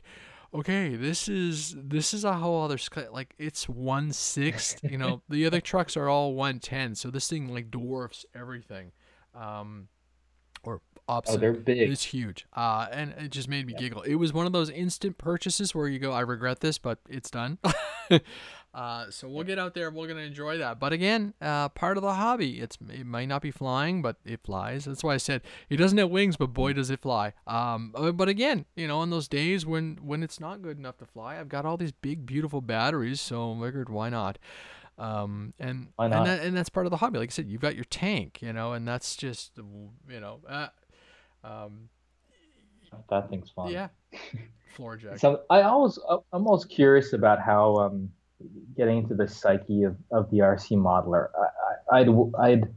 okay, 0.54 0.96
this 0.96 1.28
is 1.28 1.76
this 1.78 2.14
is 2.14 2.24
a 2.24 2.34
whole 2.34 2.64
other 2.64 2.78
like 3.12 3.34
it's 3.40 3.68
one 3.68 4.12
sixth. 4.12 4.80
you 4.90 4.98
know, 4.98 5.24
the 5.28 5.46
other 5.46 5.60
trucks 5.60 5.98
are 5.98 6.08
all 6.08 6.36
one 6.36 6.60
ten, 6.60 6.94
so 6.94 7.10
this 7.10 7.28
thing 7.28 7.54
like 7.54 7.72
dwarfs 7.72 8.26
everything. 8.36 8.92
Um, 9.34 9.90
or 10.64 10.82
opposite. 11.08 11.38
Oh, 11.38 11.40
they're 11.40 11.54
big. 11.54 11.90
It's 11.90 12.04
huge. 12.04 12.46
Uh, 12.54 12.88
and 12.92 13.14
it 13.18 13.32
just 13.32 13.48
made 13.48 13.66
me 13.66 13.74
yeah. 13.74 13.80
giggle. 13.80 14.02
It 14.04 14.16
was 14.16 14.34
one 14.34 14.46
of 14.46 14.54
those 14.54 14.70
instant 14.70 15.18
purchases 15.18 15.74
where 15.74 15.88
you 15.88 16.00
go, 16.00 16.12
I 16.12 16.22
regret 16.22 16.60
this, 16.60 16.78
but 16.78 17.00
it's 17.10 17.30
done. 17.30 17.58
Uh, 18.76 19.10
so 19.10 19.30
we'll 19.30 19.46
get 19.46 19.58
out 19.58 19.74
there. 19.74 19.90
We're 19.90 20.06
gonna 20.06 20.20
enjoy 20.20 20.58
that. 20.58 20.82
But 20.82 20.92
again, 20.92 21.34
uh, 21.42 21.70
part 21.70 21.96
of 21.96 22.04
the 22.04 22.14
hobby. 22.14 22.60
It's 22.60 22.78
it 22.90 23.06
might 23.06 23.30
not 23.30 23.42
be 23.42 23.50
flying, 23.50 24.02
but 24.02 24.18
it 24.26 24.42
flies. 24.44 24.84
That's 24.84 25.02
why 25.02 25.14
I 25.14 25.18
said 25.18 25.44
it 25.70 25.78
doesn't 25.78 25.98
have 25.98 26.10
wings, 26.10 26.36
but 26.36 26.48
boy 26.48 26.74
does 26.74 26.90
it 26.90 27.02
fly. 27.02 27.32
Um, 27.48 27.94
uh, 27.96 28.12
but 28.12 28.28
again, 28.28 28.66
you 28.76 28.86
know, 28.86 29.00
on 29.00 29.12
those 29.12 29.30
days 29.30 29.66
when 29.66 29.98
when 30.04 30.24
it's 30.24 30.42
not 30.42 30.62
good 30.62 30.78
enough 30.78 30.98
to 30.98 31.06
fly, 31.06 31.40
I've 31.40 31.48
got 31.48 31.66
all 31.66 31.78
these 31.78 31.94
big 31.94 32.26
beautiful 32.26 32.60
batteries, 32.60 33.22
so 33.22 33.54
I 33.54 33.66
figured 33.66 33.88
why 33.88 34.10
not. 34.10 34.40
Um, 34.98 35.54
and 35.58 35.88
and, 35.98 36.12
that, 36.12 36.44
and 36.44 36.58
that's 36.58 36.70
part 36.70 36.86
of 36.86 36.90
the 36.90 36.98
hobby. 36.98 37.18
Like 37.18 37.30
I 37.30 37.32
said, 37.32 37.48
you've 37.48 37.62
got 37.62 37.76
your 37.76 37.86
tank, 37.86 38.42
you 38.42 38.52
know, 38.52 38.74
and 38.74 38.86
that's 38.86 39.16
just 39.16 39.54
you 39.58 40.20
know, 40.20 40.42
uh, 40.50 40.68
um, 41.46 41.88
that 43.10 43.30
thing's 43.30 43.50
fun. 43.52 43.72
Yeah, 43.72 43.88
floor 44.76 44.98
jack. 44.98 45.20
So 45.20 45.44
I 45.50 45.62
always 45.62 45.98
I'm 46.10 46.46
always 46.46 46.66
curious 46.66 47.14
about 47.14 47.40
how 47.40 47.78
um 47.78 48.10
getting 48.76 49.00
into 49.00 49.16
the 49.16 49.28
psyche 49.28 49.84
of, 49.84 49.96
of 50.12 50.30
the 50.32 50.40
RC 50.40 50.72
modeler, 50.72 51.30
I, 51.92 52.00
I'd, 52.00 52.10
I'd, 52.40 52.74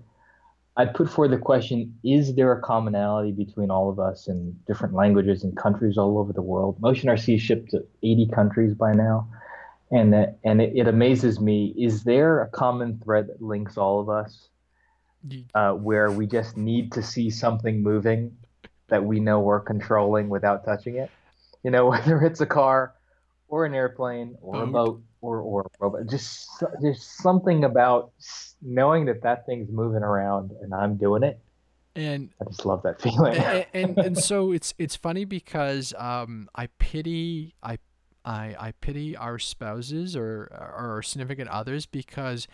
I'd 0.77 0.95
put 0.95 1.11
forward 1.11 1.33
the 1.33 1.39
question 1.39 1.99
is 2.05 2.35
there 2.37 2.53
a 2.53 2.61
commonality 2.61 3.33
between 3.33 3.71
all 3.71 3.91
of 3.91 3.99
us 3.99 4.29
in 4.29 4.57
different 4.67 4.95
languages 4.95 5.43
and 5.43 5.57
countries 5.57 5.99
all 5.99 6.19
over 6.19 6.33
the 6.33 6.43
world? 6.43 6.81
Motion 6.81 7.09
RC 7.09 7.35
is 7.37 7.43
shipped 7.43 7.71
to 7.71 7.85
80 8.03 8.29
countries 8.29 8.75
by 8.75 8.93
now. 8.93 9.29
And, 9.91 10.15
and 10.45 10.61
it, 10.61 10.73
it 10.77 10.87
amazes 10.87 11.41
me 11.41 11.75
is 11.77 12.05
there 12.05 12.43
a 12.43 12.49
common 12.49 13.01
thread 13.03 13.29
that 13.29 13.43
links 13.43 13.77
all 13.77 14.01
of 14.01 14.09
us 14.09 14.49
uh, 15.55 15.73
where 15.73 16.11
we 16.11 16.27
just 16.27 16.57
need 16.57 16.93
to 16.93 17.03
see 17.03 17.31
something 17.31 17.83
moving 17.83 18.37
that 18.89 19.05
we 19.05 19.19
know 19.19 19.41
we're 19.41 19.61
controlling 19.61 20.29
without 20.29 20.65
touching 20.65 20.97
it? 20.97 21.11
You 21.65 21.71
know, 21.71 21.87
whether 21.91 22.21
it's 22.21 22.41
a 22.41 22.47
car 22.47 22.95
or 23.49 23.65
an 23.65 23.75
airplane 23.75 24.37
or 24.43 24.63
a 24.63 24.67
boat 24.67 25.03
or 25.21 25.41
or 25.41 25.63
a 25.63 25.69
robot. 25.79 26.07
Just 26.09 26.49
there's 26.81 27.03
something 27.03 27.65
about 27.65 28.13
knowing 28.63 29.05
that 29.07 29.23
that 29.23 29.47
thing's 29.47 29.71
moving 29.71 30.03
around 30.03 30.53
and 30.63 30.75
I'm 30.75 30.97
doing 30.97 31.23
it. 31.23 31.41
And 31.97 32.31
I 32.41 32.45
just 32.45 32.65
love 32.65 32.83
that 32.85 33.01
feeling. 33.03 33.37
and, 33.37 33.67
and, 33.75 33.99
and 33.99 34.19
so 34.19 34.53
it's 34.53 34.75
it's 34.79 34.97
funny 34.97 35.25
because 35.25 35.95
um, 35.97 36.49
I 36.55 36.69
pity 36.79 37.55
I 37.63 37.79
I 38.25 38.57
I 38.59 38.73
pity 38.81 39.17
our 39.17 39.39
spouses 39.39 40.17
or 40.17 40.49
or 40.51 40.93
our 40.95 41.03
significant 41.03 41.49
others 41.51 41.87
because 41.87 42.47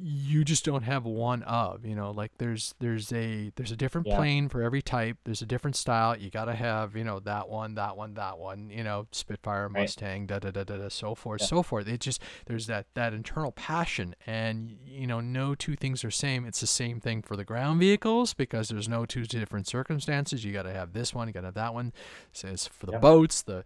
you 0.00 0.42
just 0.42 0.64
don't 0.64 0.84
have 0.84 1.04
one 1.04 1.42
of 1.42 1.84
you 1.84 1.94
know 1.94 2.10
like 2.10 2.32
there's 2.38 2.74
there's 2.80 3.12
a 3.12 3.52
there's 3.56 3.70
a 3.70 3.76
different 3.76 4.06
yeah. 4.06 4.16
plane 4.16 4.48
for 4.48 4.62
every 4.62 4.80
type 4.80 5.18
there's 5.24 5.42
a 5.42 5.46
different 5.46 5.76
style 5.76 6.16
you 6.16 6.30
got 6.30 6.46
to 6.46 6.54
have 6.54 6.96
you 6.96 7.04
know 7.04 7.20
that 7.20 7.48
one 7.48 7.74
that 7.74 7.94
one 7.94 8.14
that 8.14 8.38
one 8.38 8.70
you 8.70 8.82
know 8.82 9.06
spitfire 9.12 9.68
mustang 9.68 10.22
right. 10.22 10.28
da, 10.28 10.38
da 10.38 10.50
da 10.50 10.64
da 10.64 10.76
da 10.78 10.88
so 10.88 11.14
forth 11.14 11.42
yeah. 11.42 11.46
so 11.46 11.62
forth 11.62 11.86
it 11.86 12.00
just 12.00 12.22
there's 12.46 12.66
that 12.66 12.86
that 12.94 13.12
internal 13.12 13.52
passion 13.52 14.14
and 14.26 14.78
you 14.82 15.06
know 15.06 15.20
no 15.20 15.54
two 15.54 15.76
things 15.76 16.02
are 16.04 16.10
same 16.10 16.46
it's 16.46 16.60
the 16.60 16.66
same 16.66 16.98
thing 16.98 17.20
for 17.20 17.36
the 17.36 17.44
ground 17.44 17.78
vehicles 17.78 18.32
because 18.32 18.70
there's 18.70 18.88
no 18.88 19.04
two 19.04 19.24
different 19.24 19.66
circumstances 19.66 20.42
you 20.42 20.54
got 20.54 20.62
to 20.62 20.72
have 20.72 20.94
this 20.94 21.14
one 21.14 21.28
you 21.28 21.34
got 21.34 21.40
to 21.40 21.48
have 21.48 21.54
that 21.54 21.74
one 21.74 21.92
says 22.32 22.66
for 22.66 22.86
the 22.86 22.92
yeah. 22.92 22.98
boats 22.98 23.42
the 23.42 23.62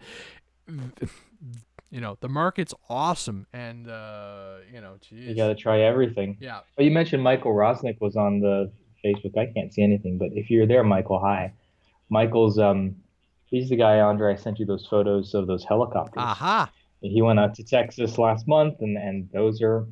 you 1.91 2.01
know 2.01 2.17
the 2.21 2.29
market's 2.29 2.75
awesome 2.89 3.47
and 3.53 3.89
uh 3.89 4.57
you 4.73 4.81
know 4.81 4.97
geez. 5.01 5.29
you 5.29 5.35
got 5.37 5.49
to 5.49 5.55
try 5.55 5.81
everything. 5.81 6.37
Yeah. 6.41 6.61
Well 6.77 6.85
you 6.85 6.91
mentioned 6.91 7.23
michael 7.23 7.53
rosnick 7.55 8.01
was 8.01 8.17
on 8.17 8.41
the 8.41 8.73
facebook. 9.05 9.37
I 9.39 9.47
can't 9.53 9.73
see 9.73 9.83
anything 9.83 10.19
but 10.19 10.29
if 10.33 10.51
you're 10.51 10.67
there 10.67 10.85
michael 10.85 11.19
hi. 11.21 11.53
Michael's 12.09 12.59
um 12.59 12.97
he's 13.47 13.69
the 13.69 13.77
guy 13.77 14.01
andre 14.01 14.35
i 14.35 14.37
sent 14.37 14.59
you 14.59 14.67
those 14.67 14.87
photos 14.87 15.35
of 15.35 15.47
those 15.47 15.65
helicopters. 15.65 16.23
Aha. 16.23 16.71
He 17.01 17.23
went 17.23 17.39
out 17.39 17.55
to 17.55 17.65
texas 17.65 18.19
last 18.19 18.49
month 18.49 18.81
and 18.81 18.97
and 18.97 19.29
those 19.33 19.63
are 19.63 19.87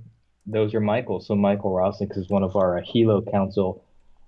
those 0.47 0.75
are 0.75 0.81
michael. 0.81 1.21
So 1.21 1.35
michael 1.35 1.71
rosnick 1.73 2.17
is 2.19 2.29
one 2.29 2.43
of 2.43 2.57
our 2.57 2.79
uh, 2.79 2.83
helo 2.83 3.31
council 3.31 3.85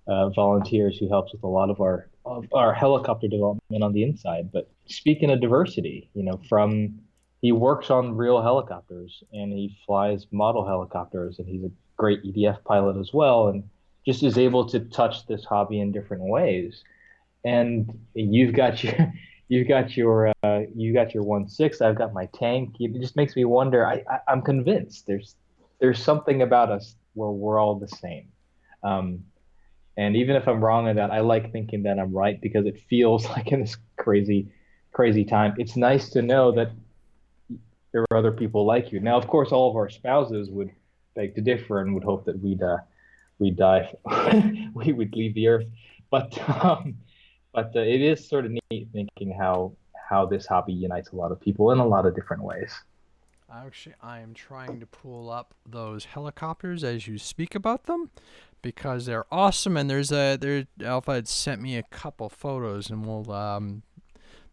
uh, 0.08 0.28
volunteers 0.30 0.96
who 0.98 1.08
helps 1.08 1.32
with 1.32 1.42
a 1.42 1.48
lot 1.48 1.68
of 1.68 1.80
our 1.80 2.08
of 2.24 2.46
our 2.52 2.72
helicopter 2.72 3.28
development 3.28 3.82
on 3.82 3.92
the 3.92 4.02
inside. 4.02 4.50
But 4.52 4.70
speaking 4.86 5.30
of 5.30 5.40
diversity 5.40 6.08
you 6.14 6.22
know 6.22 6.40
from 6.48 7.00
he 7.42 7.52
works 7.52 7.90
on 7.90 8.16
real 8.16 8.42
helicopters 8.42 9.22
and 9.32 9.52
he 9.52 9.76
flies 9.86 10.26
model 10.30 10.66
helicopters 10.66 11.38
and 11.38 11.46
he's 11.46 11.64
a 11.64 11.70
great 11.96 12.22
EDF 12.24 12.62
pilot 12.64 12.98
as 12.98 13.12
well 13.12 13.48
and 13.48 13.64
just 14.06 14.22
is 14.22 14.38
able 14.38 14.64
to 14.66 14.80
touch 14.80 15.26
this 15.26 15.44
hobby 15.44 15.80
in 15.80 15.92
different 15.92 16.22
ways. 16.22 16.82
And 17.44 17.98
you've 18.14 18.54
got 18.54 18.82
your 18.84 19.12
you've 19.48 19.68
got 19.68 19.96
your 19.96 20.32
uh, 20.42 20.60
you 20.74 20.92
got 20.92 21.14
your 21.14 21.24
one 21.24 21.48
six. 21.48 21.80
I've 21.80 21.96
got 21.96 22.12
my 22.12 22.26
tank. 22.26 22.76
It 22.80 22.98
just 23.00 23.16
makes 23.16 23.36
me 23.36 23.44
wonder. 23.44 23.86
I, 23.86 24.02
I 24.10 24.32
am 24.32 24.42
convinced 24.42 25.06
there's 25.06 25.34
there's 25.80 26.02
something 26.02 26.42
about 26.42 26.70
us 26.70 26.94
where 27.14 27.30
we're 27.30 27.58
all 27.58 27.74
the 27.78 27.88
same. 27.88 28.28
Um, 28.82 29.24
and 29.98 30.14
even 30.16 30.36
if 30.36 30.46
I'm 30.46 30.62
wrong 30.62 30.88
in 30.88 30.96
that, 30.96 31.10
I 31.10 31.20
like 31.20 31.52
thinking 31.52 31.82
that 31.84 31.98
I'm 31.98 32.12
right 32.12 32.40
because 32.40 32.66
it 32.66 32.80
feels 32.88 33.24
like 33.28 33.48
in 33.48 33.60
this 33.60 33.76
crazy 33.96 34.48
crazy 34.92 35.24
time, 35.24 35.54
it's 35.58 35.76
nice 35.76 36.08
to 36.10 36.22
know 36.22 36.52
that 36.52 36.70
there 37.96 38.04
are 38.10 38.18
other 38.18 38.32
people 38.32 38.66
like 38.66 38.92
you. 38.92 39.00
Now, 39.00 39.16
of 39.16 39.26
course, 39.26 39.52
all 39.52 39.70
of 39.70 39.76
our 39.76 39.88
spouses 39.88 40.50
would 40.50 40.70
beg 41.14 41.34
to 41.34 41.40
differ 41.40 41.80
and 41.80 41.94
would 41.94 42.04
hope 42.04 42.26
that 42.26 42.38
we'd 42.42 42.62
uh, 42.62 42.76
we'd 43.38 43.56
die, 43.56 43.90
we 44.74 44.92
would 44.92 45.14
leave 45.16 45.34
the 45.34 45.48
earth. 45.48 45.66
But 46.10 46.38
um, 46.62 46.98
but 47.54 47.74
uh, 47.74 47.80
it 47.80 48.02
is 48.02 48.28
sort 48.28 48.44
of 48.44 48.52
neat 48.70 48.88
thinking 48.92 49.32
how 49.32 49.72
how 50.10 50.26
this 50.26 50.44
hobby 50.44 50.74
unites 50.74 51.10
a 51.10 51.16
lot 51.16 51.32
of 51.32 51.40
people 51.40 51.72
in 51.72 51.78
a 51.78 51.86
lot 51.86 52.04
of 52.04 52.14
different 52.14 52.42
ways. 52.42 52.70
Actually, 53.50 53.94
I 54.02 54.20
am 54.20 54.34
trying 54.34 54.78
to 54.80 54.86
pull 54.86 55.30
up 55.30 55.54
those 55.64 56.04
helicopters 56.04 56.84
as 56.84 57.08
you 57.08 57.16
speak 57.16 57.54
about 57.54 57.84
them 57.84 58.10
because 58.60 59.06
they're 59.06 59.24
awesome. 59.32 59.76
And 59.78 59.88
there's 59.88 60.12
a 60.12 60.36
there 60.36 60.66
Alpha 60.84 61.14
had 61.14 61.28
sent 61.28 61.62
me 61.62 61.78
a 61.78 61.82
couple 61.84 62.28
photos, 62.28 62.90
and 62.90 63.06
we'll 63.06 63.32
um, 63.32 63.82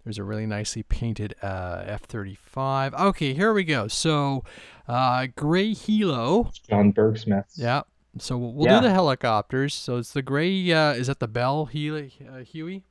there's 0.04 0.18
a 0.18 0.24
really 0.24 0.46
nicely 0.46 0.84
painted 0.84 1.36
uh, 1.42 1.84
F-35. 1.86 2.94
Okay, 3.00 3.34
here 3.34 3.54
we 3.54 3.64
go. 3.64 3.88
So, 3.88 4.44
uh, 4.88 5.28
Gray 5.36 5.72
Helo. 5.72 6.52
John 6.70 6.92
Bergsmith. 6.94 7.46
Yeah. 7.56 7.84
So 8.20 8.38
we'll, 8.38 8.54
we'll 8.54 8.68
Yeah. 8.68 8.80
do 8.82 8.88
the 8.88 8.94
helicopters. 8.94 9.74
So 9.74 9.98
it's 9.98 10.12
the 10.14 10.22
gray. 10.22 10.72
Uh, 10.72 10.92
is 10.94 11.08
that 11.08 11.20
the 11.20 11.28
Bell 11.28 11.66
Huey? 11.66 12.14
Uh, 12.32 12.40
Huey? 12.40 12.84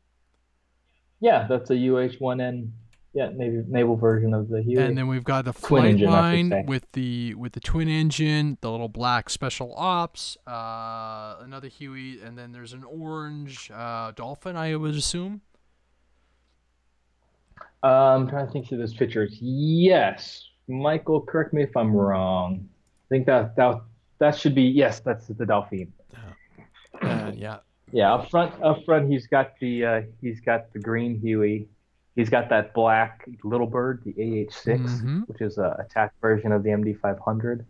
Yeah, 1.21 1.47
that's 1.49 1.71
a 1.71 1.75
UH-1N, 1.75 2.71
yeah, 3.15 3.29
naval, 3.33 3.65
naval 3.69 3.97
version 3.97 4.35
of 4.35 4.49
the 4.49 4.61
Huey. 4.63 4.83
And 4.83 4.99
then 4.99 5.07
we've 5.07 5.23
got 5.23 5.45
the 5.45 5.53
flight 5.53 5.85
engine, 5.93 6.11
line 6.11 6.65
with 6.67 6.91
the 6.93 7.35
with 7.35 7.53
the 7.53 7.61
twin 7.61 7.89
engine, 7.89 8.59
the 8.61 8.71
little 8.73 8.89
black 8.89 9.31
special 9.31 9.73
ops, 9.77 10.37
uh, 10.49 11.37
another 11.41 11.69
Huey, 11.69 12.21
and 12.21 12.37
then 12.37 12.51
there's 12.51 12.73
an 12.73 12.83
orange 12.83 13.71
uh, 13.73 14.11
Dolphin. 14.13 14.57
I 14.57 14.75
would 14.75 14.97
assume. 14.97 15.43
Uh, 17.83 17.87
I'm 18.17 18.29
trying 18.29 18.47
to 18.47 18.53
think 18.53 18.69
through 18.69 18.79
those 18.79 18.95
pictures. 18.95 19.37
Yes, 19.41 20.49
Michael, 20.69 21.21
correct 21.21 21.53
me 21.53 21.63
if 21.63 21.77
I'm 21.77 21.93
wrong. 21.95 22.69
I 23.07 23.09
think 23.09 23.27
that 23.27 23.57
that 23.57 23.81
that 24.19 24.37
should 24.37 24.55
be 24.55 24.63
yes, 24.63 25.01
that's 25.01 25.27
the 25.27 25.45
Delphine. 25.47 25.93
And 27.01 27.37
yeah, 27.39 27.59
Yeah, 27.91 28.15
up 28.15 28.31
front, 28.31 28.55
up 28.63 28.85
front, 28.85 29.11
he's 29.11 29.27
got 29.27 29.59
the 29.61 29.85
uh, 29.85 30.03
he's 30.21 30.41
got 30.41 30.73
the 30.73 30.79
green 30.79 31.19
Huey. 31.19 31.69
He's 32.15 32.29
got 32.31 32.49
that 32.51 32.75
black 32.75 33.27
Little 33.43 33.67
Bird, 33.67 34.03
the 34.05 34.11
AH-6, 34.13 35.03
Mhm. 35.03 35.29
which 35.29 35.41
is 35.41 35.57
a 35.59 35.77
attack 35.81 36.13
version 36.21 36.53
of 36.53 36.63
the 36.63 36.71
MD-500. 36.71 37.65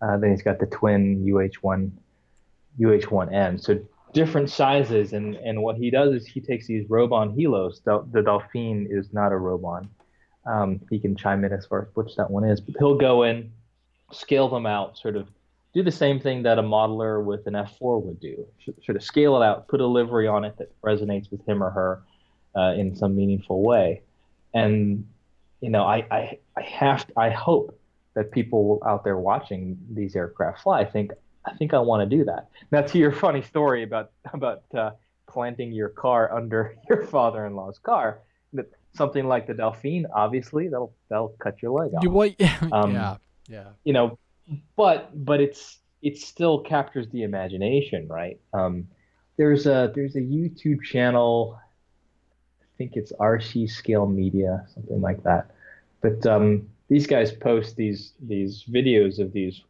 Uh, 0.00 0.16
then 0.16 0.30
he's 0.30 0.42
got 0.42 0.58
the 0.60 0.66
twin 0.66 1.24
UH-1 1.26 1.90
UH-1N. 2.78 3.58
So 3.60 3.78
different 4.14 4.48
sizes, 4.48 5.12
and 5.12 5.34
and 5.34 5.62
what 5.62 5.76
he 5.76 5.90
does 5.90 6.14
is 6.14 6.26
he 6.26 6.40
takes 6.40 6.66
these 6.66 6.86
Roban 6.88 7.36
Helos. 7.36 7.82
The, 7.84 8.06
the 8.12 8.22
Delphine 8.22 8.86
is 8.88 9.12
not 9.12 9.32
a 9.32 9.34
Roban. 9.36 9.88
Um, 10.46 10.80
he 10.88 10.98
can 10.98 11.16
chime 11.16 11.44
in 11.44 11.52
as 11.52 11.66
far 11.66 11.82
as 11.82 11.88
which 11.94 12.16
that 12.16 12.30
one 12.30 12.44
is, 12.44 12.60
but 12.60 12.76
he'll 12.78 12.96
go 12.96 13.24
in, 13.24 13.50
scale 14.12 14.48
them 14.48 14.66
out, 14.66 14.96
sort 14.96 15.16
of 15.16 15.28
do 15.74 15.82
the 15.82 15.90
same 15.90 16.20
thing 16.20 16.42
that 16.44 16.58
a 16.58 16.62
modeler 16.62 17.22
with 17.22 17.46
an 17.46 17.54
F4 17.54 18.02
would 18.02 18.20
do. 18.20 18.46
Sort 18.84 18.96
of 18.96 19.02
scale 19.02 19.40
it 19.42 19.44
out, 19.44 19.66
put 19.68 19.80
a 19.80 19.86
livery 19.86 20.28
on 20.28 20.44
it 20.44 20.56
that 20.58 20.70
resonates 20.82 21.30
with 21.30 21.44
him 21.46 21.62
or 21.62 21.70
her 21.70 22.02
uh, 22.56 22.74
in 22.74 22.94
some 22.94 23.16
meaningful 23.16 23.62
way. 23.62 24.02
And 24.54 25.06
you 25.60 25.70
know, 25.70 25.84
I, 25.84 26.06
I 26.10 26.38
I 26.56 26.62
have 26.62 27.06
to, 27.06 27.12
I 27.18 27.30
hope 27.30 27.78
that 28.14 28.30
people 28.30 28.80
out 28.86 29.02
there 29.02 29.18
watching 29.18 29.76
these 29.90 30.14
aircraft 30.14 30.62
fly 30.62 30.84
think 30.84 31.10
I 31.46 31.54
think 31.54 31.74
I 31.74 31.78
want 31.78 32.08
to 32.08 32.16
do 32.16 32.24
that. 32.24 32.48
Now 32.70 32.82
to 32.82 32.98
your 32.98 33.12
funny 33.12 33.42
story 33.42 33.82
about 33.82 34.12
about 34.32 34.62
uh, 34.74 34.92
planting 35.26 35.72
your 35.72 35.90
car 35.90 36.34
under 36.34 36.76
your 36.88 37.04
father-in-law's 37.06 37.78
car, 37.78 38.20
something 38.94 39.26
like 39.26 39.46
the 39.46 39.54
Delphine, 39.54 40.06
obviously 40.14 40.68
that'll 40.68 40.94
that'll 41.08 41.34
cut 41.38 41.60
your 41.60 41.72
leg 41.72 41.94
off 41.94 42.02
you 42.02 42.10
what? 42.10 42.34
Um, 42.72 42.92
yeah, 42.92 43.16
yeah. 43.48 43.68
you 43.84 43.92
know, 43.92 44.18
but 44.76 45.10
but 45.24 45.40
it's 45.40 45.78
it 46.02 46.18
still 46.18 46.60
captures 46.60 47.08
the 47.10 47.22
imagination, 47.22 48.08
right? 48.08 48.38
Um, 48.52 48.88
there's 49.36 49.66
a 49.66 49.92
there's 49.94 50.16
a 50.16 50.20
YouTube 50.20 50.82
channel, 50.82 51.58
I 52.62 52.66
think 52.78 52.92
it's 52.94 53.12
RC 53.12 53.70
Scale 53.70 54.06
Media, 54.06 54.66
something 54.74 55.00
like 55.00 55.22
that. 55.24 55.50
But 56.00 56.26
um, 56.26 56.68
these 56.88 57.06
guys 57.06 57.32
post 57.32 57.76
these 57.76 58.12
these 58.20 58.64
videos 58.70 59.18
of 59.18 59.32
these 59.32 59.62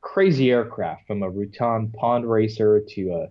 crazy 0.00 0.50
aircraft 0.50 1.06
from 1.06 1.22
a 1.22 1.30
Rutan 1.30 1.92
pond 1.94 2.28
racer 2.28 2.80
to 2.80 3.12
a 3.12 3.28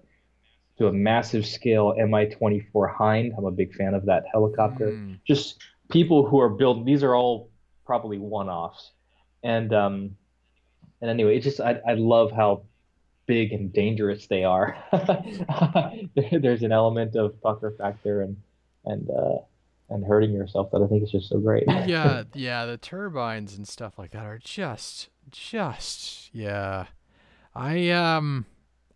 to 0.77 0.87
a 0.87 0.93
massive 0.93 1.45
scale 1.45 1.93
Mi-24 1.97 2.93
Hind. 2.93 3.33
I'm 3.35 3.45
a 3.45 3.51
big 3.51 3.73
fan 3.73 3.93
of 3.95 4.05
that 4.05 4.25
helicopter 4.31 4.91
Mm. 4.91 5.19
just 5.27 5.59
people 5.89 6.27
who 6.27 6.39
are 6.39 6.49
building 6.49 6.85
these 6.85 7.03
are 7.03 7.15
all 7.15 7.49
probably 7.85 8.17
one-offs 8.17 8.91
and 9.43 9.73
um 9.73 10.15
and 11.01 11.09
anyway 11.09 11.37
it 11.37 11.41
just 11.41 11.61
i, 11.61 11.79
I 11.87 11.93
love 11.93 12.31
how 12.31 12.63
big 13.25 13.53
and 13.53 13.71
dangerous 13.71 14.27
they 14.27 14.43
are 14.43 14.75
there's 16.31 16.63
an 16.63 16.71
element 16.71 17.15
of 17.15 17.41
pucker 17.41 17.71
factor 17.77 18.21
and 18.21 18.37
and 18.85 19.09
uh 19.09 19.37
and 19.89 20.05
hurting 20.05 20.31
yourself 20.33 20.69
that 20.71 20.81
i 20.81 20.87
think 20.87 21.03
is 21.03 21.11
just 21.11 21.29
so 21.29 21.39
great 21.39 21.63
yeah, 21.87 22.23
yeah, 22.33 22.65
the 22.65 22.77
turbines 22.77 23.55
and 23.57 23.67
stuff 23.67 23.97
like 23.97 24.11
that 24.11 24.25
are 24.25 24.39
just, 24.39 25.09
just, 25.31 26.33
yeah. 26.33 26.87
I 27.55 27.89
um, 27.89 28.45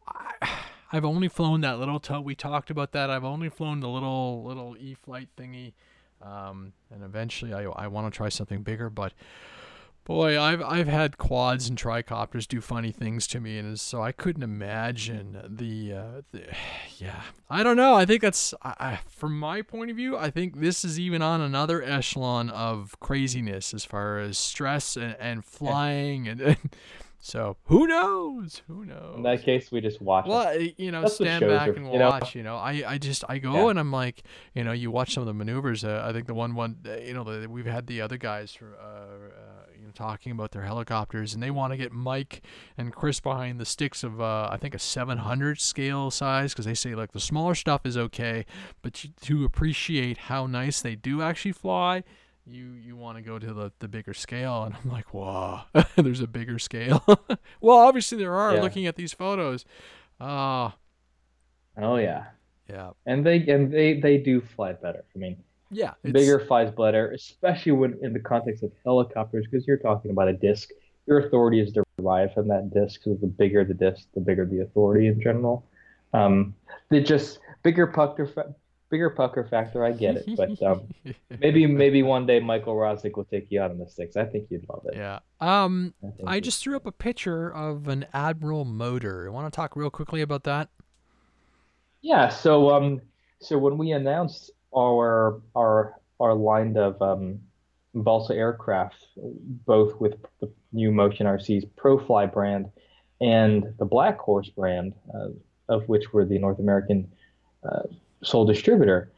I, 0.08 0.50
I've 0.92 1.06
only 1.06 1.28
flown 1.28 1.62
that 1.62 1.80
little 1.80 2.00
tow. 2.00 2.22
We 2.22 2.36
talked 2.36 2.70
about 2.70 2.92
that. 2.92 3.10
I've 3.10 3.24
only 3.24 3.50
flown 3.50 3.80
the 3.80 3.90
little 3.90 4.44
little 4.44 4.76
E-flite 4.80 5.30
thingy, 5.36 5.74
um, 6.22 6.74
and 6.92 7.04
eventually 7.04 7.54
I 7.54 7.64
I 7.64 7.88
want 7.88 8.12
to 8.12 8.16
try 8.16 8.30
something 8.30 8.62
bigger. 8.62 8.90
But 8.90 9.14
boy, 10.06 10.40
I've 10.40 10.62
I've 10.62 10.88
had 10.88 11.18
quads 11.18 11.70
and 11.70 11.78
tricopters 11.78 12.48
do 12.48 12.62
funny 12.62 12.92
things 12.92 13.28
to 13.28 13.40
me, 13.40 13.58
and 13.58 13.80
so 13.80 14.02
I 14.02 14.12
couldn't 14.12 14.44
imagine 14.44 15.38
the, 15.48 15.94
uh, 15.94 16.22
the 16.32 16.44
yeah. 16.98 17.22
I 17.50 17.64
don't 17.64 17.78
know. 17.78 17.94
I 17.96 18.06
think 18.06 18.22
that's 18.22 18.54
I, 18.62 18.74
I, 18.80 19.00
from 19.08 19.38
my 19.40 19.62
point 19.62 19.92
of 19.92 19.98
view. 19.98 20.18
I 20.18 20.30
think 20.32 20.60
this 20.60 20.84
is 20.84 21.00
even 21.00 21.22
on 21.22 21.42
another 21.42 21.82
echelon 21.84 22.50
of 22.50 23.00
craziness 23.00 23.74
as 23.74 23.86
far 23.86 24.20
as 24.20 24.38
stress 24.38 24.96
and, 24.98 25.16
and 25.20 25.44
flying 25.46 26.28
and, 26.28 26.42
and 26.42 26.58
so 27.20 27.58
who 27.66 27.86
knows? 27.88 28.62
Who 28.68 28.86
knows? 28.86 29.16
in 29.18 29.24
that 29.24 29.44
case 29.44 29.72
we 29.72 29.80
just 29.82 30.02
watch. 30.02 30.26
Well, 30.28 30.60
you 30.60 30.92
know, 30.92 31.02
That's 31.04 31.16
stand 31.16 31.46
back 31.48 31.68
are- 31.70 31.74
and 31.74 31.92
you 31.92 32.00
know? 32.00 32.10
watch. 32.10 32.36
You 32.36 32.44
know, 32.44 32.56
I, 32.56 32.84
I 32.88 32.98
just 32.98 33.24
I 33.30 33.38
go 33.38 33.54
Yeah. 33.66 33.70
and 33.72 33.80
I'm 33.80 33.92
like, 33.92 34.24
you 34.56 34.64
know, 34.64 34.72
you 34.72 34.90
watch 34.92 35.14
some 35.14 35.22
of 35.22 35.28
the 35.28 35.34
maneuvers. 35.34 35.84
Uh, 35.84 36.04
I 36.08 36.12
think 36.14 36.26
the 36.28 36.34
one 36.34 36.56
one, 36.56 36.78
uh, 36.88 36.96
you 36.98 37.14
know, 37.14 37.24
the, 37.24 37.48
we've 37.50 37.66
had 37.66 37.86
the 37.88 38.02
other 38.02 38.18
guys 38.18 38.54
for, 38.54 38.76
uh, 38.80 39.61
uh, 39.92 40.04
know, 40.04 40.08
talking 40.08 40.32
about 40.32 40.52
their 40.52 40.64
helicopters, 40.64 41.34
and 41.34 41.42
they 41.42 41.52
want 41.52 41.74
to 41.74 41.78
get 41.78 41.92
Mike 41.92 42.42
and 42.78 42.94
Chris 42.94 43.20
behind 43.20 43.60
the 43.60 43.66
sticks 43.66 44.04
of, 44.04 44.22
uh, 44.22 44.50
I 44.52 44.58
think 44.58 44.76
a 44.76 44.80
700 44.80 45.60
scale 45.60 46.12
size, 46.12 46.54
because 46.54 46.66
they 46.66 46.74
say 46.74 46.96
like 46.96 47.12
the 47.12 47.20
smaller 47.20 47.56
stuff 47.56 47.86
is 47.86 47.98
okay, 47.98 48.46
but 48.82 49.06
to 49.22 49.46
appreciate 49.46 50.18
how 50.18 50.48
nice 50.48 50.82
they 50.82 50.96
do 50.96 51.22
actually 51.22 51.54
fly. 51.54 52.04
You 52.44 52.72
you 52.74 52.96
want 52.96 53.18
to 53.18 53.22
go 53.22 53.38
to 53.38 53.54
the, 53.54 53.72
the 53.80 53.88
bigger 53.88 54.16
scale, 54.16 54.64
and 54.64 54.76
I'm 54.76 54.92
like, 54.92 55.14
whoa, 55.14 55.62
there's 55.96 56.22
a 56.22 56.28
bigger 56.28 56.58
scale. 56.58 57.04
well, 57.62 57.78
obviously 57.78 58.18
there 58.18 58.34
are. 58.34 58.56
Yeah. 58.56 58.62
Looking 58.62 58.88
at 58.88 58.96
these 58.96 59.14
photos, 59.14 59.64
ah, 60.20 60.76
oh 61.78 61.98
yeah 61.98 62.26
yeah, 62.68 62.92
and 63.06 63.26
they 63.26 63.38
and 63.48 63.72
they 63.72 64.00
they 64.00 64.18
do 64.18 64.42
fly 64.42 64.72
better 64.74 65.04
i 65.14 65.20
mean 65.20 65.38
yeah, 65.72 65.94
it's- 66.04 66.14
bigger 66.14 66.40
flies 66.40 66.72
better, 66.72 67.12
especially 67.12 67.72
when 67.72 67.98
in 68.02 68.14
the 68.14 68.20
context 68.20 68.64
of 68.64 68.72
helicopters, 68.84 69.46
because 69.50 69.66
you're 69.66 69.78
talking 69.78 70.12
about 70.12 70.28
a 70.28 70.34
disc. 70.34 70.70
Your 71.08 71.20
authority 71.20 71.60
is 71.60 71.74
derived 71.98 72.34
from 72.34 72.48
that 72.50 72.72
disc. 72.74 73.02
So 73.04 73.16
the 73.20 73.28
bigger 73.28 73.64
the 73.66 73.74
disc, 73.74 74.08
the 74.14 74.22
bigger 74.22 74.46
the 74.46 74.60
authority 74.62 75.08
in 75.08 75.20
general. 75.20 75.66
Um, 76.14 76.54
they 76.90 77.02
just 77.02 77.40
bigger 77.64 77.88
pucker, 77.88 78.28
fa- 78.28 78.54
bigger 78.90 79.10
pucker 79.10 79.44
factor. 79.46 79.84
I 79.84 79.94
get 79.94 80.18
it, 80.18 80.30
but 80.38 80.62
um, 80.62 80.84
maybe 81.40 81.66
maybe 81.66 82.04
one 82.04 82.26
day 82.28 82.40
Michael 82.40 82.76
Rosnick 82.76 83.16
will 83.18 83.26
take 83.26 83.48
you 83.50 83.62
out 83.62 83.72
on 83.72 83.80
the 83.80 83.88
sticks. 83.88 84.16
I 84.16 84.26
think 84.26 84.48
you'd 84.52 84.68
love 84.70 84.86
it. 84.86 84.96
yeah. 84.96 85.20
Um, 85.40 85.94
think 86.02 86.16
I 86.28 86.40
just 86.40 86.62
threw 86.62 86.76
up 86.76 86.86
a 86.86 86.92
picture 86.92 87.52
of 87.52 87.88
an 87.88 88.06
Admiral 88.14 88.66
motor. 88.66 89.26
I 89.28 89.32
want 89.32 89.52
to 89.52 89.56
talk 89.56 89.76
real 89.76 89.90
quickly 89.90 90.22
about 90.22 90.44
that? 90.44 90.70
Yeah, 92.02 92.30
so 92.30 92.70
um, 92.72 93.02
so 93.40 93.58
when 93.58 93.78
we 93.78 93.92
announced 93.92 94.52
our 94.76 95.42
our 95.56 95.96
our 96.20 96.34
line 96.34 96.78
of 96.78 97.02
um, 97.02 97.40
balsa 97.94 98.34
aircraft, 98.34 99.08
both 99.66 100.00
with 100.00 100.16
the 100.40 100.52
new 100.72 100.92
Motion 100.92 101.26
RC's 101.26 101.66
ProFly 101.78 102.32
brand 102.32 102.70
and 103.20 103.74
the 103.78 103.86
Black 103.86 104.18
Horse 104.20 104.50
brand, 104.50 104.94
uh, 105.14 105.30
of 105.70 105.88
which 105.90 106.14
we're 106.14 106.26
the 106.26 106.40
North 106.40 106.60
American 106.60 107.12
uh, 107.64 107.84
sole 108.24 108.46
distributor, 108.46 109.12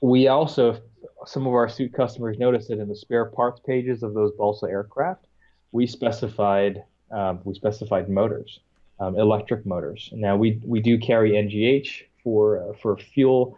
we 0.00 0.28
also 0.28 0.80
some 1.26 1.46
of 1.46 1.54
our 1.54 1.68
suit 1.68 1.92
customers 1.92 2.38
noticed 2.38 2.68
that 2.68 2.78
in 2.80 2.88
the 2.88 2.96
spare 2.96 3.26
parts 3.26 3.60
pages 3.64 4.02
of 4.02 4.14
those 4.14 4.32
balsa 4.36 4.66
aircraft, 4.66 5.26
we 5.70 5.86
specified 5.86 6.82
um, 7.10 7.40
we 7.44 7.54
specified 7.54 8.08
motors 8.08 8.60
um, 9.02 9.18
electric 9.18 9.66
motors. 9.66 10.10
Now 10.12 10.36
we 10.36 10.60
we 10.64 10.80
do 10.80 10.98
carry 10.98 11.32
NGH 11.32 12.04
for 12.22 12.70
uh, 12.70 12.72
for 12.80 12.96
fuel 12.96 13.56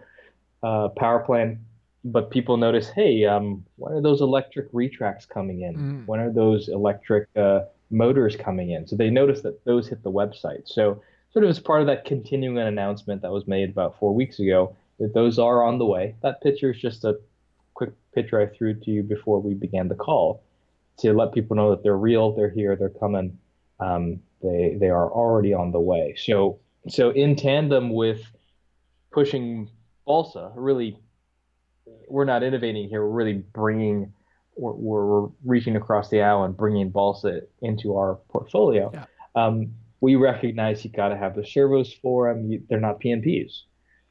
uh, 0.64 0.88
power 0.88 1.20
plant, 1.20 1.58
but 2.04 2.30
people 2.30 2.56
notice, 2.56 2.88
hey, 2.88 3.24
um, 3.26 3.64
when 3.76 3.92
are 3.92 4.02
those 4.02 4.20
electric 4.22 4.68
retracts 4.72 5.26
coming 5.26 5.60
in? 5.60 5.74
Mm. 5.76 6.06
When 6.06 6.20
are 6.20 6.32
those 6.32 6.68
electric 6.68 7.28
uh, 7.36 7.60
motors 7.90 8.34
coming 8.34 8.70
in? 8.70 8.86
So 8.86 8.96
they 8.96 9.10
notice 9.10 9.42
that 9.42 9.62
those 9.64 9.88
hit 9.88 10.02
the 10.02 10.10
website. 10.10 10.62
So 10.66 11.02
sort 11.32 11.44
of 11.44 11.50
as 11.50 11.58
part 11.58 11.82
of 11.82 11.86
that 11.88 12.06
continuing 12.06 12.58
announcement 12.58 13.20
that 13.22 13.30
was 13.30 13.46
made 13.46 13.68
about 13.68 13.98
four 13.98 14.14
weeks 14.14 14.38
ago, 14.38 14.74
that 15.00 15.12
those 15.12 15.38
are 15.38 15.62
on 15.62 15.78
the 15.78 15.84
way. 15.84 16.14
That 16.22 16.40
picture 16.40 16.70
is 16.70 16.80
just 16.80 17.04
a 17.04 17.18
quick 17.74 17.90
picture 18.14 18.40
I 18.40 18.46
threw 18.46 18.74
to 18.74 18.90
you 18.90 19.02
before 19.02 19.40
we 19.40 19.52
began 19.52 19.88
the 19.88 19.94
call 19.94 20.42
to 20.98 21.12
let 21.12 21.32
people 21.32 21.56
know 21.56 21.70
that 21.70 21.82
they're 21.82 21.96
real, 21.96 22.32
they're 22.32 22.50
here, 22.50 22.76
they're 22.76 22.88
coming. 22.88 23.38
Um, 23.80 24.20
they 24.42 24.76
they 24.78 24.90
are 24.90 25.10
already 25.10 25.52
on 25.52 25.72
the 25.72 25.80
way. 25.80 26.14
So 26.16 26.58
so 26.88 27.10
in 27.10 27.34
tandem 27.34 27.90
with 27.90 28.22
pushing 29.10 29.68
balsa, 30.06 30.52
really, 30.54 30.98
we're 32.08 32.24
not 32.24 32.42
innovating 32.42 32.88
here. 32.88 33.04
We're 33.04 33.24
really 33.24 33.44
bringing, 33.54 34.12
we're, 34.56 34.72
we're 34.72 35.28
reaching 35.44 35.76
across 35.76 36.10
the 36.10 36.22
aisle 36.22 36.44
and 36.44 36.56
bringing 36.56 36.90
balsa 36.90 37.42
into 37.62 37.96
our 37.96 38.16
portfolio. 38.28 38.90
Yeah. 38.92 39.04
Um, 39.34 39.72
we 40.00 40.16
recognize 40.16 40.84
you 40.84 40.90
got 40.90 41.08
to 41.08 41.16
have 41.16 41.34
the 41.34 41.44
servos 41.44 41.92
for 41.92 42.32
them. 42.32 42.50
You, 42.50 42.62
they're 42.68 42.80
not 42.80 43.00
PNPs. 43.00 43.62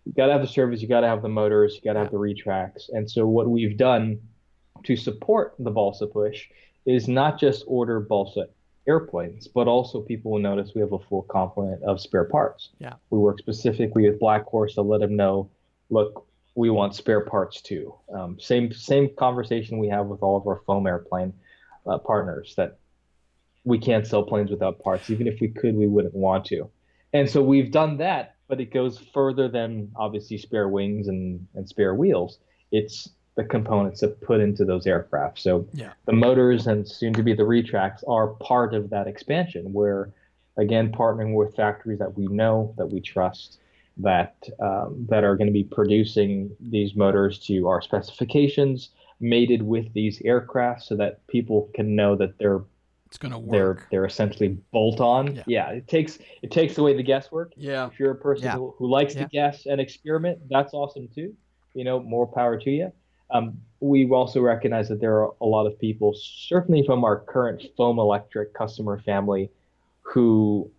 You 0.06 0.14
got 0.14 0.28
to 0.28 0.34
have 0.34 0.42
the 0.42 0.48
servos, 0.48 0.82
you 0.82 0.88
got 0.88 1.02
to 1.02 1.08
have 1.08 1.22
the 1.22 1.30
motors, 1.30 1.76
you 1.76 1.82
got 1.82 1.94
to 1.94 2.00
have 2.00 2.12
the 2.12 2.18
retracts. 2.18 2.90
And 2.90 3.10
so 3.10 3.26
what 3.26 3.48
we've 3.48 3.78
done 3.78 4.20
to 4.84 4.96
support 4.96 5.56
the 5.60 5.72
balsa 5.72 6.08
push 6.08 6.46
is 6.86 7.08
not 7.08 7.40
just 7.40 7.64
order 7.68 8.02
balsa 8.02 8.48
airplanes, 8.88 9.48
but 9.48 9.68
also 9.68 10.02
people 10.02 10.32
will 10.32 10.40
notice 10.40 10.72
we 10.76 10.82
have 10.82 10.92
a 10.92 11.00
full 11.00 11.24
complement 11.24 11.82
of 11.84 12.02
spare 12.02 12.26
parts. 12.26 12.70
Yeah. 12.80 12.94
We 13.10 13.20
work 13.20 13.40
specifically 13.40 14.10
with 14.10 14.20
Black 14.20 14.44
Horse 14.46 14.76
to 14.76 14.82
let 14.82 15.00
them 15.00 15.16
know, 15.16 15.50
look, 15.90 16.26
we 16.56 16.70
want 16.70 16.96
spare 16.96 17.22
parts 17.22 17.62
too. 17.62 17.94
Um, 18.14 18.40
same 18.40 18.72
same 18.72 19.10
conversation 19.16 19.80
we 19.80 19.90
have 19.90 20.08
with 20.08 20.22
all 20.22 20.38
of 20.38 20.46
our 20.48 20.62
foam 20.68 20.86
airplane 20.88 21.34
uh, 21.88 21.98
partners 21.98 22.54
that 22.58 22.78
we 23.64 23.80
can't 23.80 24.06
sell 24.06 24.24
planes 24.24 24.52
without 24.52 24.80
parts. 24.80 25.10
Even 25.10 25.28
if 25.28 25.40
we 25.40 25.48
could, 25.48 25.76
we 25.76 25.88
wouldn't 25.88 26.14
want 26.14 26.46
to. 26.46 26.70
And 27.14 27.30
so 27.30 27.42
we've 27.42 27.72
done 27.72 27.98
that, 27.98 28.36
but 28.48 28.60
it 28.60 28.74
goes 28.74 29.00
further 29.14 29.48
than 29.48 29.92
obviously 29.96 30.38
spare 30.38 30.68
wings 30.68 31.08
and, 31.08 31.46
and 31.56 31.68
spare 31.68 31.96
wheels. 31.96 32.40
It's 32.72 33.10
the 33.36 33.44
components 33.44 34.02
that 34.02 34.20
put 34.22 34.42
into 34.42 34.66
those 34.66 34.86
aircraft. 34.86 35.40
So 35.40 35.68
yeah. 35.74 35.94
the 36.06 36.14
motors 36.14 36.68
and 36.68 36.88
soon 36.88 37.14
to 37.14 37.24
be 37.24 37.34
the 37.34 37.46
retracts 37.46 38.04
are 38.08 38.28
part 38.28 38.74
of 38.74 38.90
that 38.92 39.08
expansion. 39.08 39.74
Where 39.74 40.12
again 40.58 40.92
partnering 40.92 41.34
with 41.34 41.56
factories 41.56 42.00
that 42.00 42.16
we 42.16 42.28
know 42.28 42.74
that 42.78 42.86
we 42.86 43.00
trust 43.00 43.58
that 43.98 44.36
um, 44.60 45.06
that 45.10 45.24
are 45.24 45.36
going 45.36 45.48
to 45.48 45.54
be 45.54 45.64
producing 45.64 46.56
these 46.60 46.96
motors 46.96 47.40
to 47.40 47.68
our 47.68 47.82
specifications, 47.82 48.90
mated 49.20 49.62
with 49.62 49.92
these 49.94 50.22
aircraft, 50.26 50.84
so 50.84 50.96
that 50.96 51.26
people 51.28 51.70
can 51.76 51.96
know 51.96 52.16
that 52.16 52.38
they're 52.38 52.62
it's 53.08 53.18
going 53.20 53.32
to 53.32 53.38
work. 53.38 53.52
They're 53.52 53.88
they're 53.92 54.06
essentially 54.06 54.58
bolt 54.72 55.00
on. 55.00 55.36
Yeah. 55.36 55.44
yeah. 55.46 55.70
it 55.70 55.88
takes 55.88 56.18
it 56.42 56.50
takes 56.50 56.78
away 56.80 56.96
the 56.96 57.04
guesswork. 57.04 57.54
Yeah. 57.56 57.86
If 57.88 58.00
you're 58.00 58.12
a 58.12 58.16
person 58.16 58.46
Yeah. 58.46 58.56
who, 58.56 58.74
who 58.78 58.90
likes 58.90 59.14
Yeah. 59.14 59.24
to 59.24 59.30
guess 59.30 59.66
and 59.68 59.80
experiment, 59.80 60.40
that's 60.50 60.74
awesome 60.74 61.08
too. 61.14 61.36
You 61.76 61.84
know, 61.84 62.00
more 62.00 62.26
power 62.26 62.58
to 62.58 62.70
you. 62.72 62.92
Um, 63.30 63.60
we 63.80 64.10
also 64.10 64.42
recognize 64.42 64.90
that 64.90 65.00
there 65.00 65.16
are 65.24 65.32
a 65.42 65.46
lot 65.46 65.66
of 65.68 65.78
people, 65.80 66.14
certainly 66.16 66.84
from 66.86 67.04
our 67.04 67.20
current 67.20 67.64
foam 67.78 68.00
electric 68.00 68.54
customer 68.54 69.00
family, 69.00 69.50
who 70.02 70.70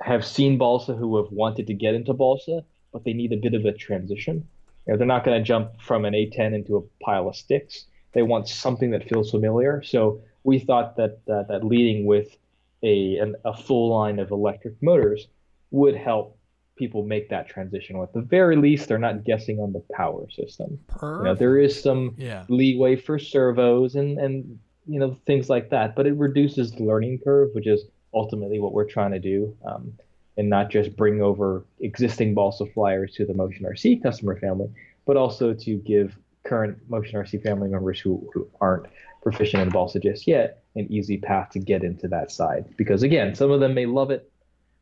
have 0.00 0.24
seen 0.24 0.58
balsa, 0.58 0.94
who 0.94 1.16
have 1.16 1.30
wanted 1.32 1.66
to 1.66 1.74
get 1.74 1.94
into 1.94 2.12
balsa, 2.12 2.64
but 2.92 3.04
they 3.04 3.12
need 3.12 3.32
a 3.32 3.36
bit 3.36 3.54
of 3.54 3.64
a 3.64 3.72
transition. 3.72 4.46
You 4.86 4.92
know, 4.92 4.98
they're 4.98 5.06
not 5.06 5.24
going 5.24 5.38
to 5.38 5.44
jump 5.44 5.80
from 5.80 6.04
an 6.04 6.14
A10 6.14 6.54
into 6.54 6.76
a 6.76 7.04
pile 7.04 7.28
of 7.28 7.36
sticks. 7.36 7.86
They 8.12 8.22
want 8.22 8.48
something 8.48 8.90
that 8.92 9.08
feels 9.08 9.30
familiar. 9.30 9.82
So 9.82 10.20
we 10.44 10.58
thought 10.58 10.96
that 10.96 11.20
uh, 11.28 11.42
that 11.48 11.64
leading 11.64 12.06
with 12.06 12.36
a 12.82 13.16
an, 13.16 13.34
a 13.44 13.56
full 13.56 13.90
line 13.90 14.18
of 14.18 14.30
electric 14.30 14.80
motors 14.82 15.26
would 15.70 15.96
help 15.96 16.38
people 16.76 17.02
make 17.04 17.28
that 17.30 17.48
transition. 17.48 18.00
At 18.00 18.12
the 18.12 18.20
very 18.20 18.56
least, 18.56 18.88
they're 18.88 18.98
not 18.98 19.24
guessing 19.24 19.58
on 19.58 19.72
the 19.72 19.82
power 19.92 20.28
system. 20.30 20.78
You 21.18 21.24
know, 21.24 21.34
there 21.34 21.58
is 21.58 21.82
some 21.82 22.14
yeah. 22.16 22.44
leeway 22.48 22.96
for 22.96 23.18
servos 23.18 23.96
and 23.96 24.18
and 24.18 24.58
you 24.86 25.00
know 25.00 25.18
things 25.26 25.50
like 25.50 25.70
that, 25.70 25.96
but 25.96 26.06
it 26.06 26.16
reduces 26.16 26.72
the 26.72 26.84
learning 26.84 27.20
curve, 27.24 27.50
which 27.52 27.66
is 27.66 27.84
ultimately 28.16 28.58
what 28.58 28.72
we're 28.72 28.88
trying 28.88 29.12
to 29.12 29.20
do, 29.20 29.56
um, 29.64 29.92
and 30.36 30.50
not 30.50 30.70
just 30.70 30.96
bring 30.96 31.22
over 31.22 31.64
existing 31.80 32.34
balsa 32.34 32.66
flyers 32.66 33.12
to 33.14 33.24
the 33.24 33.34
Motion 33.34 33.64
RC 33.64 34.02
customer 34.02 34.38
family, 34.40 34.68
but 35.06 35.16
also 35.16 35.54
to 35.54 35.76
give 35.76 36.16
current 36.44 36.78
Motion 36.88 37.20
RC 37.20 37.42
family 37.42 37.68
members 37.68 38.00
who, 38.00 38.28
who 38.32 38.48
aren't 38.60 38.86
proficient 39.22 39.62
in 39.62 39.68
balsa 39.68 40.00
just 40.00 40.26
yet 40.26 40.62
an 40.76 40.86
easy 40.90 41.18
path 41.18 41.50
to 41.50 41.58
get 41.58 41.84
into 41.84 42.08
that 42.08 42.30
side. 42.30 42.64
Because 42.76 43.02
again, 43.02 43.34
some 43.34 43.50
of 43.50 43.60
them 43.60 43.74
may 43.74 43.86
love 43.86 44.10
it, 44.10 44.30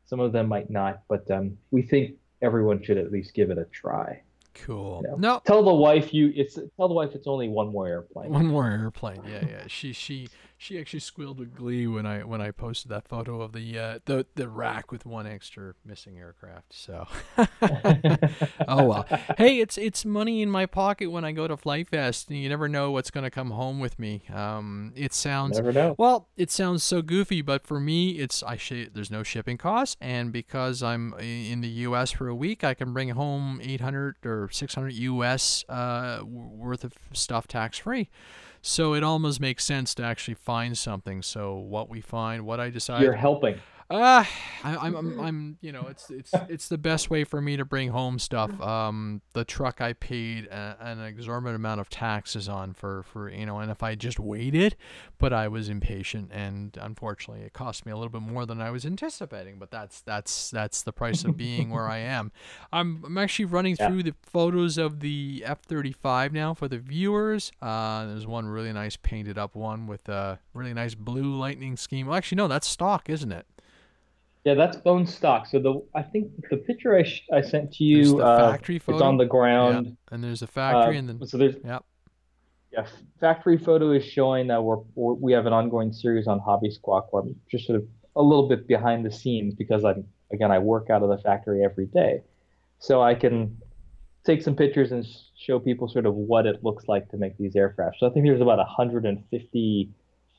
some 0.07 0.21
of 0.21 0.33
them 0.33 0.49
might 0.49 0.71
not, 0.71 1.03
but 1.09 1.29
um, 1.31 1.59
we 1.71 1.83
think 1.83 2.17
everyone 2.43 2.83
should 2.83 2.99
at 2.99 3.11
least 3.11 3.35
give 3.35 3.51
it 3.51 3.59
a 3.59 3.65
try. 3.67 4.23
Cool. 4.55 5.03
you 5.05 5.11
know. 5.11 5.17
No, 5.17 5.43
Tell 5.45 5.65
the 5.65 5.75
wife 5.75 6.15
you 6.15 6.33
it's 6.35 6.55
tell 6.55 6.89
the 6.89 6.95
wife 6.95 7.11
it's 7.15 7.27
only 7.27 7.49
one 7.49 7.73
more 7.73 7.89
airplane. 7.89 8.31
One 8.31 8.47
more 8.47 8.71
airplane. 8.71 9.21
Yeah, 9.27 9.45
yeah. 9.49 9.65
She 9.67 9.93
she 9.93 10.29
she 10.65 10.81
actually 10.81 11.01
squealed 11.01 11.39
with 11.39 11.55
glee 11.55 11.87
when 11.87 12.07
I 12.07 12.25
when 12.25 12.41
I 12.41 12.51
posted 12.51 12.91
that 12.91 13.07
photo 13.07 13.43
of 13.43 13.53
the 13.53 13.79
uh, 13.79 13.99
the 14.07 14.25
the 14.35 14.49
rack 14.49 14.91
with 14.91 15.05
one 15.05 15.27
extra 15.27 15.75
missing 15.85 16.19
aircraft. 16.19 16.73
So, 16.73 17.07
oh 18.67 18.85
well. 18.85 19.07
Hey, 19.37 19.61
it's 19.61 19.77
it's 19.77 20.07
money 20.07 20.41
in 20.41 20.51
my 20.51 20.65
pocket 20.65 21.11
when 21.11 21.23
I 21.23 21.33
go 21.33 21.47
to 21.47 21.59
FliteFest. 21.59 22.31
And 22.31 22.39
you 22.39 22.49
never 22.49 22.67
know 22.67 22.91
what's 22.91 23.11
going 23.11 23.25
to 23.25 23.31
come 23.31 23.51
home 23.51 23.79
with 23.79 23.99
me. 23.99 24.23
Um, 24.33 24.95
it 24.97 25.13
sounds 25.13 25.59
Never 25.59 25.73
know. 25.73 25.97
well, 25.99 26.29
it 26.35 26.51
sounds 26.51 26.83
so 26.83 27.03
goofy, 27.03 27.43
but 27.43 27.67
for 27.67 27.79
me, 27.79 28.13
it's 28.13 28.43
I 28.43 28.57
sh- 28.57 28.89
there's 28.91 29.11
no 29.11 29.23
shipping 29.23 29.59
costs, 29.59 29.99
and 30.01 30.33
because 30.33 30.83
I'm 30.83 31.13
in 31.19 31.61
the 31.61 31.69
U.S. 31.69 32.11
for 32.11 32.29
a 32.29 32.35
week, 32.35 32.65
I 32.65 32.73
can 32.73 32.95
bring 32.95 33.11
home 33.11 33.61
800 33.63 34.17
or 34.25 34.49
600 34.51 34.95
U.S. 34.95 35.63
Uh, 35.69 36.21
worth 36.25 36.85
of 36.85 36.95
stuff 37.13 37.47
tax 37.47 37.77
free. 37.77 38.09
So 38.67 38.95
it 38.95 39.05
almost 39.05 39.41
makes 39.41 39.63
sense 39.63 39.95
to 39.97 40.03
actually 40.03 40.37
find 40.37 40.77
something. 40.79 41.21
So 41.21 41.55
what 41.55 41.91
we 41.91 42.01
find, 42.01 42.47
what 42.47 42.61
I 42.61 42.71
decide, 42.71 43.03
You're 43.03 43.13
helping. 43.13 43.61
Uh, 43.91 44.25
I, 44.65 44.77
I'm, 44.77 44.95
I'm, 44.95 45.21
I'm, 45.27 45.59
you 45.61 45.73
know, 45.73 45.87
it's, 45.89 46.11
it's, 46.11 46.33
it's 46.49 46.69
the 46.69 46.79
best 46.79 47.11
way 47.11 47.25
for 47.25 47.41
me 47.41 47.57
to 47.57 47.65
bring 47.65 47.91
home 47.91 48.19
stuff. 48.19 48.59
Um, 48.61 49.21
the 49.35 49.45
truck 49.45 49.81
I 49.81 49.93
paid 49.93 50.47
a, 50.47 50.77
an 50.81 51.01
exorbitant 51.01 51.57
amount 51.57 51.81
of 51.81 51.89
taxes 51.91 52.49
on 52.49 52.73
for, 52.73 53.03
for, 53.05 53.29
you 53.31 53.47
know, 53.47 53.59
and 53.59 53.71
if 53.71 53.83
I 53.83 53.95
just 53.95 54.19
waited, 54.19 54.77
but 55.19 55.33
I 55.33 55.49
was 55.49 55.69
impatient 55.69 56.31
and 56.33 56.77
unfortunately 56.81 57.45
it 57.45 57.53
cost 57.53 57.85
me 57.87 57.93
a 57.93 57.97
little 57.97 58.11
bit 58.11 58.23
more 58.23 58.47
than 58.47 58.61
I 58.61 58.71
was 58.71 58.85
anticipating, 58.87 59.59
but 59.59 59.71
that's, 59.71 60.01
that's, 60.01 60.51
that's 60.51 60.83
the 60.83 60.93
price 60.93 61.25
of 61.25 61.37
being 61.37 61.71
where 61.71 61.89
I 61.89 61.99
am. 61.99 62.33
I'm, 62.73 63.03
I'm 63.05 63.19
actually 63.19 63.47
running 63.47 63.77
Yeah. 63.79 63.89
through 63.89 64.05
the 64.05 64.15
photos 64.23 64.79
of 64.79 65.01
the 65.01 65.43
F-35 65.47 66.33
now 66.33 66.55
for 66.55 66.69
the 66.69 66.79
viewers. 66.79 67.53
Uh, 67.61 68.07
there's 68.07 68.27
one 68.27 68.47
really 68.47 68.73
nice 68.73 68.97
painted 68.97 69.37
up 69.39 69.55
one 69.55 69.87
with 69.87 70.09
a 70.09 70.39
really 70.53 70.73
nice 70.75 70.95
blue 70.95 71.35
lightning 71.37 71.77
scheme. 71.77 72.07
Well, 72.07 72.17
actually, 72.17 72.37
no, 72.37 72.49
that's 72.49 72.67
stock, 72.69 73.09
isn't 73.11 73.33
it? 73.33 73.47
Yeah, 74.45 74.55
that's 74.55 74.77
bone 74.77 75.07
stock. 75.07 75.47
So 75.47 75.59
the 75.59 75.83
I 75.95 76.03
think 76.03 76.31
the 76.51 76.59
picture 76.59 76.95
I 76.97 77.03
sh- 77.03 77.27
I 77.33 77.41
sent 77.41 77.73
to 77.75 77.85
you, 77.85 78.17
the 78.19 78.25
uh, 78.25 78.53
factory 78.53 78.77
it's 78.77 79.01
on 79.01 79.17
the 79.17 79.25
Yeah, 79.25 79.29
ground. 79.31 79.97
and 80.11 80.23
there's 80.23 80.43
a 80.43 80.47
factory, 80.47 80.97
Uh, 80.97 80.99
and 80.99 81.09
then 81.09 81.27
so 81.27 81.39
there's 81.39 81.57
yeah, 81.65 81.79
yeah, 82.73 82.87
factory 83.21 83.57
photo 83.57 83.93
is 83.93 84.05
showing 84.05 84.49
that 84.49 84.63
we're, 84.63 84.79
we're 84.95 85.15
we 85.15 85.33
have 85.33 85.47
an 85.47 85.53
ongoing 85.53 85.93
series 85.93 86.27
on 86.27 86.41
Hobby 86.41 86.71
Squawk 86.71 87.13
where 87.13 87.23
I'm 87.23 87.35
just 87.51 87.67
sort 87.67 87.79
of 87.81 87.87
a 88.17 88.23
little 88.23 88.49
bit 88.49 88.67
behind 88.67 89.05
the 89.05 89.11
scenes 89.11 89.55
because 89.55 89.85
I'm 89.85 90.05
again 90.33 90.51
I 90.51 90.59
work 90.59 90.91
out 90.91 91.03
of 91.03 91.09
the 91.09 91.19
factory 91.19 91.65
every 91.65 91.87
day, 91.87 92.23
so 92.81 93.01
I 93.01 93.15
can 93.15 93.57
take 94.25 94.43
some 94.43 94.57
pictures 94.57 94.93
and 94.93 95.07
sh- 95.07 95.17
show 95.37 95.59
people 95.59 95.89
sort 95.89 96.07
of 96.07 96.15
what 96.15 96.47
it 96.47 96.63
looks 96.65 96.87
like 96.89 97.09
to 97.11 97.17
make 97.17 97.37
these 97.39 97.57
aircraft. 97.57 97.97
So 97.99 98.07
I 98.07 98.11
think 98.11 98.27
there's 98.27 98.41
about 98.41 98.59
150 98.59 99.91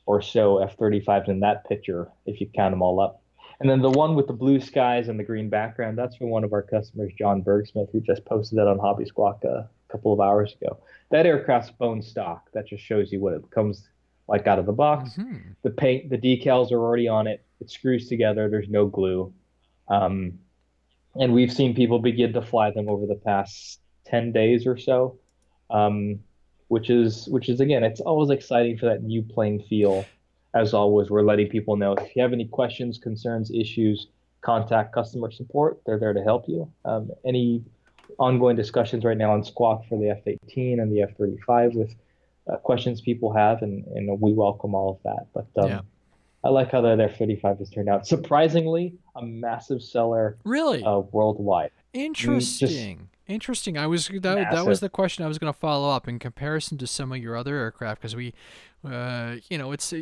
or 0.06 0.22
so 0.22 0.58
F-35s 0.58 1.28
in 1.28 1.40
that 1.40 1.68
picture 1.68 2.08
if 2.26 2.40
you 2.40 2.46
count 2.54 2.72
them 2.72 2.82
all 2.82 3.00
up. 3.00 3.22
And 3.60 3.70
then 3.70 3.80
the 3.80 3.90
one 3.90 4.14
with 4.14 4.26
the 4.26 4.32
blue 4.32 4.60
skies 4.60 5.08
and 5.08 5.18
the 5.18 5.24
green 5.24 5.48
background, 5.48 5.96
that's 5.96 6.16
from 6.16 6.28
one 6.28 6.44
of 6.44 6.52
our 6.52 6.62
customers, 6.62 7.12
John 7.18 7.42
Bergsmith, 7.42 7.90
who 7.90 8.00
just 8.00 8.24
posted 8.24 8.58
that 8.58 8.68
on 8.68 8.78
Hobby 8.78 9.06
Squawk 9.06 9.44
a 9.44 9.68
couple 9.88 10.12
of 10.12 10.20
hours 10.20 10.54
ago. 10.60 10.78
That 11.10 11.24
aircraft's 11.26 11.70
bone 11.70 12.02
stock. 12.02 12.50
That 12.52 12.66
just 12.66 12.84
shows 12.84 13.10
you 13.12 13.20
what 13.20 13.32
it 13.32 13.50
comes 13.50 13.88
like 14.28 14.46
out 14.46 14.58
of 14.58 14.66
the 14.66 14.72
box. 14.72 15.16
Mhm. 15.16 15.54
The 15.62 15.70
paint, 15.70 16.10
the 16.10 16.18
decals 16.18 16.70
are 16.72 16.78
already 16.80 17.08
on 17.08 17.26
it. 17.26 17.42
It 17.60 17.70
screws 17.70 18.08
together. 18.08 18.48
There's 18.50 18.68
no 18.68 18.86
glue. 18.86 19.32
Um, 19.88 20.38
and 21.14 21.32
we've 21.32 21.52
seen 21.52 21.74
people 21.74 21.98
begin 21.98 22.32
to 22.34 22.42
fly 22.42 22.70
them 22.72 22.88
over 22.88 23.06
the 23.06 23.14
past 23.14 23.80
10 24.04 24.32
days 24.32 24.66
or 24.66 24.76
so. 24.76 25.18
Um, 25.70 26.20
which 26.68 26.90
is 26.90 27.28
which 27.28 27.48
is 27.48 27.60
again, 27.60 27.84
it's 27.84 28.00
always 28.00 28.30
exciting 28.30 28.76
for 28.76 28.86
that 28.86 29.02
new 29.02 29.22
plane 29.22 29.60
feel. 29.62 30.04
As 30.56 30.72
always, 30.72 31.10
we're 31.10 31.20
letting 31.22 31.48
people 31.48 31.76
know 31.76 31.92
if 31.92 32.16
you 32.16 32.22
have 32.22 32.32
any 32.32 32.46
questions, 32.46 32.96
concerns, 32.96 33.50
issues, 33.50 34.06
contact 34.40 34.94
customer 34.94 35.30
support. 35.30 35.78
They're 35.84 35.98
there 35.98 36.14
to 36.14 36.22
help 36.22 36.48
you. 36.48 36.72
Um, 36.86 37.10
any 37.26 37.62
ongoing 38.18 38.56
discussions 38.56 39.04
right 39.04 39.18
now 39.18 39.32
on 39.32 39.44
Squawk 39.44 39.86
for 39.86 39.98
the 39.98 40.08
F-18 40.08 40.80
and 40.80 40.90
the 40.90 41.02
F-35 41.02 41.74
with 41.74 41.94
uh, 42.50 42.56
questions 42.56 43.02
people 43.02 43.34
have, 43.34 43.60
and, 43.60 43.84
and 43.88 44.18
we 44.18 44.32
welcome 44.32 44.74
all 44.74 44.92
of 44.92 45.02
that. 45.02 45.26
But 45.34 45.62
um, 45.62 45.68
Yeah. 45.68 45.80
I 46.42 46.48
like 46.48 46.70
how 46.70 46.80
that 46.80 47.00
F-35 47.00 47.58
has 47.58 47.68
turned 47.68 47.90
out. 47.90 48.06
Surprisingly, 48.06 48.94
a 49.14 49.22
massive 49.22 49.82
seller 49.82 50.38
Really 50.44 50.82
uh, 50.82 51.00
worldwide. 51.00 51.72
interesting. 51.92 53.10
Interesting. 53.26 53.76
I 53.76 53.88
was 53.88 54.06
that, 54.06 54.52
that 54.52 54.64
was 54.64 54.78
the 54.78 54.88
question 54.88 55.24
I 55.24 55.28
was 55.28 55.38
going 55.38 55.52
to 55.52 55.58
follow 55.58 55.90
up 55.90 56.06
in 56.06 56.20
comparison 56.20 56.78
to 56.78 56.86
some 56.86 57.10
of 57.10 57.18
your 57.18 57.36
other 57.36 57.56
aircraft 57.56 58.00
because 58.00 58.14
we 58.14 58.32
uh, 58.86 59.36
you 59.50 59.58
know, 59.58 59.72
it's 59.72 59.92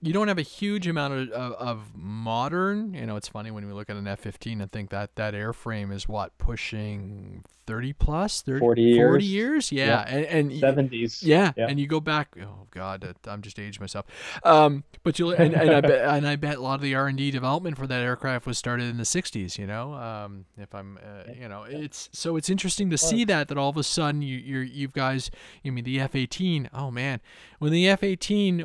you 0.00 0.12
don't 0.12 0.28
have 0.28 0.38
a 0.38 0.42
huge 0.42 0.86
amount 0.86 1.14
of, 1.14 1.30
of, 1.30 1.52
of, 1.54 1.96
modern. 1.96 2.94
You 2.94 3.06
know, 3.06 3.16
it's 3.16 3.28
funny 3.28 3.50
when 3.50 3.66
we 3.66 3.72
look 3.72 3.90
at 3.90 3.96
an 3.96 4.06
F-15 4.06 4.62
and 4.62 4.70
think 4.70 4.90
that 4.90 5.16
that 5.16 5.34
airframe 5.34 5.92
is 5.92 6.08
what 6.08 6.38
pushing 6.38 7.42
30 7.68 7.92
plus 7.92 8.40
30 8.40 8.60
40 8.60 8.82
years, 8.82 9.08
40 9.08 9.24
years? 9.26 9.72
yeah, 9.72 9.86
yeah. 9.86 10.16
And, 10.16 10.50
and 10.50 10.90
70s 10.90 11.22
yeah. 11.22 11.52
and 11.58 11.78
you 11.78 11.86
go 11.86 12.00
back 12.00 12.34
oh 12.40 12.66
god 12.70 13.14
i'm 13.26 13.42
just 13.42 13.58
aged 13.58 13.78
myself 13.78 14.06
um 14.42 14.84
but 15.02 15.18
you'll 15.18 15.32
and, 15.32 15.52
and 15.52 15.70
i 15.70 15.80
bet 15.82 16.08
and 16.08 16.26
i 16.26 16.34
bet 16.34 16.56
a 16.56 16.62
lot 16.62 16.76
of 16.76 16.80
the 16.80 16.94
r&d 16.94 17.30
development 17.30 17.76
for 17.76 17.86
that 17.86 18.00
aircraft 18.00 18.46
was 18.46 18.56
started 18.56 18.88
in 18.88 18.96
the 18.96 19.02
60s 19.02 19.58
you 19.58 19.66
know 19.66 19.92
um 19.92 20.46
if 20.56 20.74
i'm 20.74 20.98
uh, 21.04 21.30
you 21.38 21.46
know 21.46 21.64
it's 21.64 22.08
so 22.10 22.36
it's 22.36 22.48
interesting 22.48 22.88
to 22.88 22.96
see 22.96 23.22
that 23.26 23.48
that 23.48 23.58
all 23.58 23.68
of 23.68 23.76
a 23.76 23.82
sudden 23.82 24.22
you 24.22 24.38
you're 24.38 24.62
you 24.62 24.88
guys 24.88 25.30
i 25.62 25.68
mean 25.68 25.84
the 25.84 26.00
f-18 26.00 26.70
oh 26.72 26.90
man 26.90 27.20
when 27.58 27.70
the 27.70 27.86
f-18 27.86 28.07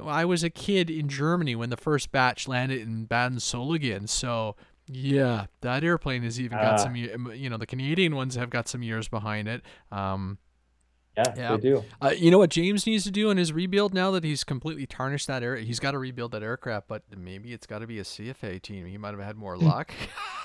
i 0.08 0.24
was 0.26 0.44
a 0.44 0.50
kid 0.50 0.90
in 0.90 1.08
germany 1.08 1.56
when 1.56 1.70
the 1.70 1.78
first 1.78 2.12
batch 2.12 2.48
landed 2.48 2.82
in 2.82 3.06
baden 3.06 3.38
soellingen 3.38 4.08
so 4.08 4.56
yeah, 4.88 5.46
that 5.62 5.84
airplane 5.84 6.24
has 6.24 6.40
even 6.40 6.58
got 6.58 6.74
uh, 6.74 6.78
some. 6.78 6.96
You 6.96 7.50
know, 7.50 7.58
the 7.58 7.66
Canadian 7.66 8.16
ones 8.16 8.36
have 8.36 8.50
got 8.50 8.68
some 8.68 8.84
years 8.84 9.08
behind 9.08 9.48
it. 9.48 9.62
Um, 9.92 10.40
yeah, 11.16 11.34
yeah, 11.38 11.56
they 11.56 11.62
do. 11.62 11.84
Uh, 12.02 12.14
you 12.16 12.32
know 12.32 12.40
what 12.40 12.50
James 12.50 12.86
needs 12.86 13.04
to 13.06 13.12
do 13.12 13.30
in 13.30 13.38
his 13.38 13.54
rebuild 13.54 13.94
now 13.94 14.12
that 14.12 14.24
he's 14.24 14.44
completely 14.44 14.86
tarnished 14.86 15.28
that 15.28 15.42
air. 15.42 15.56
He's 15.56 15.80
got 15.80 15.92
to 15.92 16.00
rebuild 16.00 16.32
that 16.32 16.44
aircraft, 16.44 16.88
but 16.88 17.04
maybe 17.16 17.54
it's 17.54 17.68
got 17.68 17.80
to 17.80 17.88
be 17.88 18.00
a 18.00 18.04
CFA 18.04 18.62
team. 18.62 18.86
He 18.86 18.98
might 18.98 19.12
have 19.12 19.20
had 19.20 19.38
more 19.38 19.58
luck. 19.58 19.94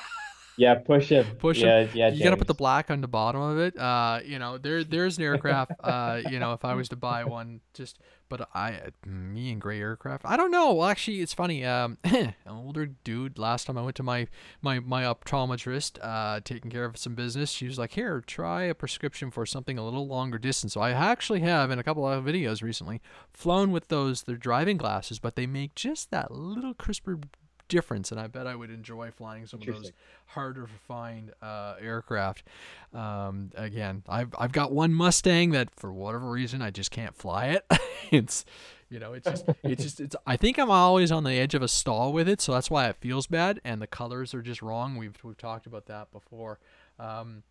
Yeah, 0.59 0.75
push 0.75 1.09
him. 1.09 1.25
Push 1.39 1.63
yeah, 1.63 1.85
him. 1.85 1.91
Yeah, 1.95 2.09
you 2.09 2.25
gotta 2.25 2.37
put 2.37 2.49
the 2.49 2.55
black 2.55 2.91
on 2.91 3.01
the 3.01 3.09
bottom 3.09 3.41
of 3.41 3.59
it. 3.59 3.79
Uh, 3.79 4.21
you 4.25 4.41
know, 4.41 4.59
there 4.59 4.83
there's 4.83 5.17
an 5.17 5.25
aircraft. 5.25 5.71
uh, 5.83 6.21
you 6.29 6.41
know, 6.41 6.53
if 6.53 6.65
I 6.65 6.75
was 6.75 6.89
to 6.89 6.97
buy 6.97 7.25
one, 7.39 7.61
just 7.75 8.01
but 8.29 8.49
I, 8.55 8.81
me 9.07 9.53
and 9.53 9.61
gray 9.61 9.81
aircraft. 9.81 10.25
I 10.27 10.37
don't 10.37 10.51
know. 10.51 10.75
Well, 10.75 10.89
actually, 10.89 11.21
it's 11.21 11.33
funny. 11.33 11.65
Um, 11.65 11.97
an 12.05 12.35
older 12.47 12.87
dude. 12.87 13.39
Last 13.39 13.67
time 13.67 13.79
I 13.79 13.83
went 13.83 13.97
to 13.97 14.03
my 14.03 14.27
my 14.61 14.81
my 14.81 15.05
optometrist, 15.05 15.99
uh, 16.03 16.41
taking 16.43 16.73
care 16.73 16.85
of 16.85 16.97
some 16.97 17.15
business, 17.15 17.51
she 17.51 17.67
was 17.67 17.79
like, 17.79 17.93
"Here, 17.93 18.21
try 18.27 18.65
a 18.65 18.75
prescription 18.75 19.31
for 19.31 19.47
something 19.47 19.79
a 19.79 19.85
little 19.85 20.09
longer 20.09 20.39
distance." 20.39 20.73
So 20.73 20.81
I 20.81 20.91
actually 20.91 21.41
have 21.41 21.71
in 21.71 21.79
a 21.79 21.85
couple 21.85 22.07
of 22.07 22.25
videos 22.25 22.63
recently 22.63 23.01
flown 23.33 23.71
with 23.71 23.89
those. 23.89 24.23
They're 24.23 24.37
driving 24.37 24.77
glasses, 24.77 25.21
but 25.21 25.37
they 25.37 25.47
make 25.47 25.77
just 25.77 26.11
that 26.11 26.33
little 26.33 26.75
crisper 26.75 27.21
difference, 27.69 28.11
and 28.11 28.20
I 28.20 28.27
bet 28.27 28.47
I 28.47 28.55
would 28.55 28.70
enjoy 28.70 29.11
flying 29.11 29.47
some 29.47 29.61
of 29.61 29.66
those 29.66 29.93
harder 30.27 30.62
to 30.62 30.73
find 30.86 31.32
uh, 31.43 31.74
aircraft. 31.81 32.45
Um, 32.93 33.51
again, 33.55 34.03
I've 34.09 34.35
I've 34.39 34.53
got 34.53 34.73
one 34.73 34.93
Mustang 34.93 35.51
that 35.51 35.74
for 35.74 35.93
whatever 35.93 36.31
reason 36.31 36.62
I 36.62 36.70
just 36.70 36.90
can't 36.90 37.15
fly 37.15 37.47
it. 37.47 37.65
it's 38.11 38.45
you 38.90 38.99
know, 38.99 39.12
it's 39.12 39.28
just 39.28 39.45
it's 39.62 39.82
just 39.82 40.01
it's 40.01 40.16
I 40.27 40.36
think 40.36 40.59
I'm 40.59 40.70
always 40.70 41.12
on 41.12 41.24
the 41.24 41.32
edge 41.32 41.55
of 41.55 41.62
a 41.62 41.69
stall 41.69 42.12
with 42.12 42.28
it, 42.28 42.40
so 42.40 42.53
that's 42.53 42.70
why 42.70 42.89
it 42.89 42.97
feels 42.97 43.27
bad 43.27 43.61
and 43.65 43.81
the 43.82 43.86
colors 43.86 44.35
are 44.35 44.43
just 44.43 44.62
wrong. 44.62 44.97
We've 44.97 45.16
we've 45.23 45.36
talked 45.36 45.66
about 45.66 45.86
that 45.86 46.11
before. 46.11 46.59
Um, 46.99 47.43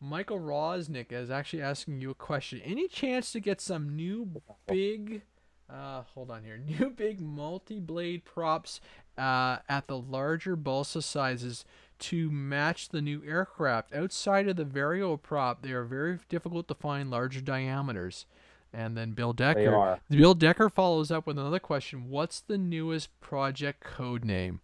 Michael 0.00 0.40
Rosnick 0.40 1.12
is 1.12 1.30
actually 1.30 1.62
asking 1.62 2.00
you 2.00 2.10
a 2.10 2.14
question. 2.14 2.60
Any 2.64 2.88
chance 2.88 3.30
to 3.32 3.40
get 3.40 3.60
some 3.60 3.94
new 3.94 4.42
big 4.66 5.22
uh, 5.72 6.02
hold 6.14 6.30
on 6.30 6.44
here. 6.44 6.58
New 6.66 6.90
big 6.90 7.20
multi-blade 7.20 8.24
props 8.24 8.80
uh, 9.18 9.58
at 9.68 9.86
the 9.86 9.98
larger 9.98 10.56
balsa 10.56 11.02
sizes 11.02 11.64
to 11.98 12.30
match 12.30 12.88
the 12.88 13.00
new 13.00 13.22
aircraft. 13.26 13.94
Outside 13.94 14.48
of 14.48 14.56
the 14.56 14.64
Vario 14.64 15.20
prop, 15.20 15.62
they 15.62 15.70
are 15.72 15.84
very 15.84 16.18
difficult 16.28 16.66
to 16.68 16.74
find 16.74 17.10
larger 17.10 17.40
diameters. 17.40 18.26
And 18.72 18.96
then 18.96 19.12
Bill 19.12 19.32
Decker. 19.32 19.60
Bill 20.08 20.34
Decker 20.34 20.68
follows 20.70 21.10
up 21.10 21.26
with 21.26 21.38
another 21.38 21.58
question. 21.60 22.08
What's 22.08 22.40
the 22.40 22.56
newest 22.58 23.08
project 23.20 23.80
code 23.80 24.24
name? 24.24 24.60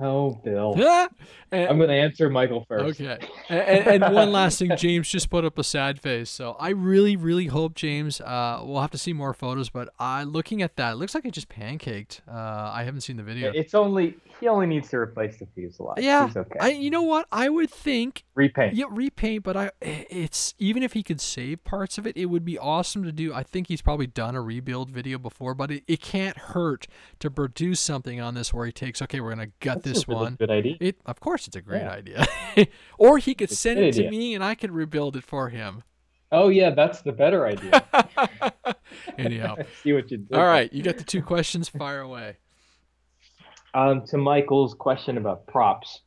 Oh, 0.00 0.30
Bill. 0.44 0.74
and, 1.50 1.68
I'm 1.68 1.76
going 1.76 1.88
to 1.88 1.94
answer 1.94 2.30
Michael 2.30 2.64
first. 2.68 3.00
Okay. 3.00 3.18
And, 3.48 4.02
and, 4.04 4.14
one 4.14 4.30
last 4.30 4.58
thing, 4.60 4.70
James 4.76 5.08
just 5.08 5.28
put 5.28 5.44
up 5.44 5.58
a 5.58 5.64
sad 5.64 6.00
face. 6.00 6.30
So 6.30 6.56
I 6.60 6.70
really, 6.70 7.16
really 7.16 7.46
hope 7.46 7.74
James. 7.74 8.20
Uh, 8.20 8.60
we'll 8.62 8.80
have 8.80 8.92
to 8.92 8.98
see 8.98 9.12
more 9.12 9.34
photos, 9.34 9.70
but 9.70 9.88
uh, 9.98 10.24
looking 10.26 10.62
at 10.62 10.76
that, 10.76 10.92
it 10.92 10.96
looks 10.96 11.14
like 11.14 11.24
it 11.24 11.32
just 11.32 11.48
pancaked. 11.48 12.20
Uh, 12.28 12.70
I 12.72 12.84
haven't 12.84 13.00
seen 13.00 13.16
the 13.16 13.24
video. 13.24 13.50
It's 13.52 13.74
only 13.74 14.16
he 14.40 14.48
only 14.48 14.66
needs 14.66 14.88
to 14.90 14.96
replace 14.96 15.38
the 15.38 15.46
fuselage. 15.46 16.02
Yeah. 16.02 16.26
He's 16.26 16.36
okay. 16.36 16.58
I, 16.60 16.68
you 16.70 16.90
know 16.90 17.02
what? 17.02 17.26
I 17.32 17.48
would 17.48 17.70
think 17.70 18.24
repaint. 18.34 18.74
Yeah, 18.74 18.86
repaint. 18.90 19.44
But 19.44 19.56
I, 19.56 19.70
it's 19.80 20.54
even 20.58 20.82
if 20.82 20.92
he 20.92 21.02
could 21.02 21.20
save 21.20 21.64
parts 21.64 21.98
of 21.98 22.06
it, 22.06 22.16
it 22.16 22.26
would 22.26 22.44
be 22.44 22.58
awesome 22.58 23.04
to 23.04 23.12
do. 23.12 23.34
I 23.34 23.42
think 23.42 23.68
he's 23.68 23.82
probably 23.82 24.06
done 24.06 24.34
a 24.34 24.42
rebuild 24.42 24.90
video 24.90 25.18
before, 25.18 25.54
but 25.54 25.70
it, 25.70 25.84
it 25.86 26.00
can't 26.00 26.36
hurt 26.36 26.86
to 27.20 27.30
produce 27.30 27.80
something 27.80 28.20
on 28.20 28.34
this 28.34 28.52
where 28.52 28.66
he 28.66 28.72
takes. 28.72 29.02
Okay, 29.02 29.20
we're 29.20 29.30
gonna 29.30 29.48
gut 29.60 29.82
That's 29.82 29.98
this 29.98 30.08
one. 30.08 30.36
Good 30.36 30.50
idea. 30.50 30.76
It, 30.80 31.00
of 31.06 31.20
course, 31.20 31.46
it's 31.46 31.56
a 31.56 31.62
great 31.62 31.82
yeah. 31.82 31.90
idea. 31.90 32.26
or 32.98 33.18
he 33.18 33.34
could 33.34 33.50
it's 33.50 33.58
send 33.58 33.80
it 33.80 33.88
idea. 33.88 34.04
to 34.04 34.10
me 34.10 34.34
and 34.34 34.44
I 34.44 34.54
could 34.54 34.70
rebuild 34.70 35.16
it 35.16 35.24
for 35.24 35.48
him. 35.48 35.82
Oh 36.30 36.48
yeah, 36.48 36.70
that's 36.70 37.00
the 37.00 37.12
better 37.12 37.46
idea. 37.46 37.84
Anyhow, 39.18 39.56
see 39.82 39.92
what 39.92 40.10
you 40.10 40.18
did. 40.18 40.36
All 40.36 40.44
right, 40.44 40.72
you 40.72 40.82
got 40.82 40.98
the 40.98 41.04
two 41.04 41.22
questions. 41.22 41.68
Fire 41.68 42.00
away. 42.00 42.36
Um, 43.78 44.04
to 44.06 44.18
Michael's 44.18 44.74
question 44.74 45.18
about 45.18 45.46
props, 45.46 46.00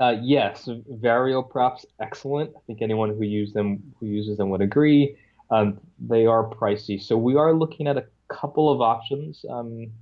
uh, 0.00 0.16
yes, 0.20 0.68
Vario 1.00 1.48
props 1.48 1.86
excellent. 2.00 2.50
I 2.56 2.60
think 2.66 2.82
anyone 2.82 3.10
who 3.10 3.22
use 3.22 3.52
them 3.52 3.94
who 4.00 4.06
uses 4.06 4.36
them 4.36 4.50
would 4.50 4.62
agree. 4.62 5.16
Um, 5.52 5.78
they 6.00 6.26
are 6.26 6.50
pricey, 6.50 7.00
so 7.00 7.16
we 7.16 7.36
are 7.36 7.54
looking 7.54 7.86
at 7.86 7.96
a 7.96 8.04
couple 8.28 8.68
of 8.68 8.80
options. 8.80 9.44
Um, 9.48 9.92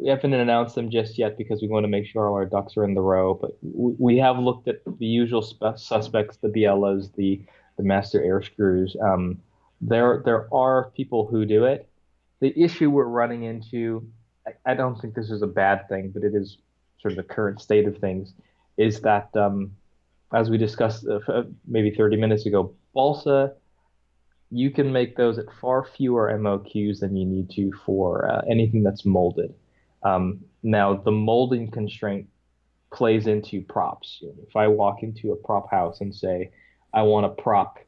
we 0.00 0.08
haven't 0.08 0.34
announced 0.34 0.74
them 0.74 0.90
just 0.90 1.18
yet 1.18 1.38
because 1.38 1.62
we 1.62 1.68
want 1.68 1.84
to 1.84 1.88
make 1.88 2.04
sure 2.04 2.26
all 2.26 2.34
our 2.34 2.46
ducks 2.46 2.76
are 2.76 2.82
in 2.82 2.94
the 2.94 3.00
row. 3.00 3.34
But 3.34 3.52
we 3.62 4.16
have 4.18 4.40
looked 4.40 4.66
at 4.66 4.80
the 4.98 5.06
usual 5.06 5.42
spe- 5.42 5.76
suspects: 5.76 6.38
the 6.38 6.48
Bielas, 6.48 7.14
the 7.14 7.40
the 7.76 7.84
Master 7.84 8.18
Airscrews. 8.18 9.00
Um, 9.00 9.40
there 9.80 10.20
there 10.24 10.52
are 10.52 10.90
people 10.96 11.28
who 11.28 11.44
do 11.44 11.64
it. 11.64 11.88
The 12.40 12.52
issue 12.60 12.90
we're 12.90 13.04
running 13.04 13.44
into, 13.44 14.10
I, 14.66 14.74
don't 14.74 15.00
think 15.00 15.14
this 15.14 15.30
is 15.30 15.42
a 15.42 15.46
bad 15.46 15.88
thing, 15.88 16.10
but 16.12 16.24
it 16.24 16.34
is 16.34 16.58
sort 16.98 17.12
of 17.12 17.16
the 17.16 17.22
current 17.34 17.60
state 17.60 17.86
of 17.86 17.98
things, 17.98 18.34
is 18.76 19.00
that 19.00 19.34
um, 19.36 19.72
as 20.32 20.50
we 20.50 20.58
discussed 20.58 21.06
uh, 21.06 21.42
maybe 21.66 21.90
30 21.90 22.16
minutes 22.16 22.46
ago, 22.46 22.74
balsa 22.94 23.52
you 24.50 24.70
can 24.70 24.92
make 24.92 25.16
those 25.16 25.38
at 25.38 25.46
far 25.60 25.84
fewer 25.84 26.32
MOQs 26.36 27.00
than 27.00 27.16
you 27.16 27.24
need 27.24 27.50
to 27.50 27.72
for 27.86 28.28
uh, 28.30 28.42
anything 28.50 28.82
that's 28.82 29.04
molded. 29.04 29.54
Um, 30.02 30.40
now, 30.62 30.94
the 30.94 31.12
molding 31.12 31.70
constraint 31.70 32.28
plays 32.92 33.28
into 33.28 33.62
props. 33.62 34.22
If 34.48 34.56
I 34.56 34.66
walk 34.66 35.02
into 35.02 35.32
a 35.32 35.36
prop 35.36 35.70
house 35.70 36.00
and 36.00 36.12
say, 36.12 36.50
I 36.92 37.02
want 37.02 37.26
a 37.26 37.28
prop, 37.28 37.78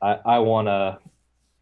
I, 0.00 0.18
I 0.24 0.38
want 0.38 0.68
a, 0.68 0.98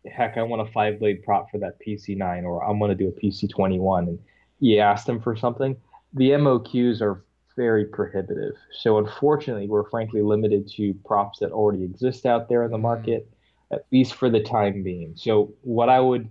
heck, 0.07 0.37
I 0.37 0.43
want 0.43 0.67
a 0.67 0.73
five 0.73 0.99
blade 0.99 1.23
prop 1.25 1.51
for 1.51 1.59
that 1.59 1.79
PC9, 1.87 2.45
or 2.45 2.65
I'm 2.65 2.79
going 2.79 2.91
to 2.91 2.95
do 2.95 3.09
a 3.09 3.13
PC21, 3.13 4.09
and 4.09 4.19
you 4.61 4.79
ask 4.79 5.07
them 5.07 5.21
for 5.21 5.37
something, 5.37 5.77
the 6.15 6.31
MOQs 6.31 7.01
are 7.01 7.25
very 7.57 7.87
prohibitive. 7.87 8.55
So, 8.81 8.99
unfortunately, 8.99 9.67
we're 9.67 9.89
frankly 9.89 10.23
limited 10.23 10.69
to 10.77 10.95
props 11.05 11.39
that 11.41 11.53
already 11.53 11.85
exist 11.85 12.27
out 12.27 12.49
there 12.49 12.65
in 12.65 12.71
the 12.71 12.77
mm-hmm. 12.77 12.83
market, 12.83 13.31
at 13.73 13.87
least 13.91 14.15
for 14.15 14.31
the 14.31 14.41
time 14.41 14.83
being. 14.83 15.15
So, 15.17 15.55
what 15.63 15.89
I 15.89 16.01
would 16.01 16.29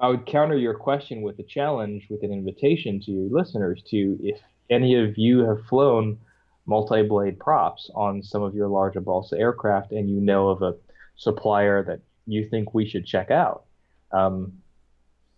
I 0.00 0.08
would 0.08 0.26
counter 0.26 0.56
your 0.56 0.74
question 0.74 1.22
with 1.22 1.38
a 1.38 1.44
challenge, 1.44 2.08
with 2.10 2.24
an 2.24 2.32
invitation 2.32 3.00
to 3.00 3.10
your 3.12 3.30
listeners 3.30 3.82
to 3.90 4.18
if 4.22 4.40
any 4.68 4.96
of 4.96 5.16
you 5.16 5.40
have 5.40 5.64
flown 5.66 6.18
multi-blade 6.66 7.38
props 7.38 7.90
on 7.94 8.22
some 8.22 8.42
of 8.42 8.54
your 8.54 8.68
larger 8.68 9.00
balsa 9.00 9.38
aircraft 9.38 9.92
and 9.92 10.10
you 10.10 10.20
know 10.20 10.48
of 10.48 10.62
a 10.62 10.74
supplier 11.16 11.82
that 11.84 12.00
you 12.26 12.48
think 12.48 12.74
we 12.74 12.88
should 12.88 13.06
check 13.06 13.30
out, 13.30 13.64
um, 14.12 14.52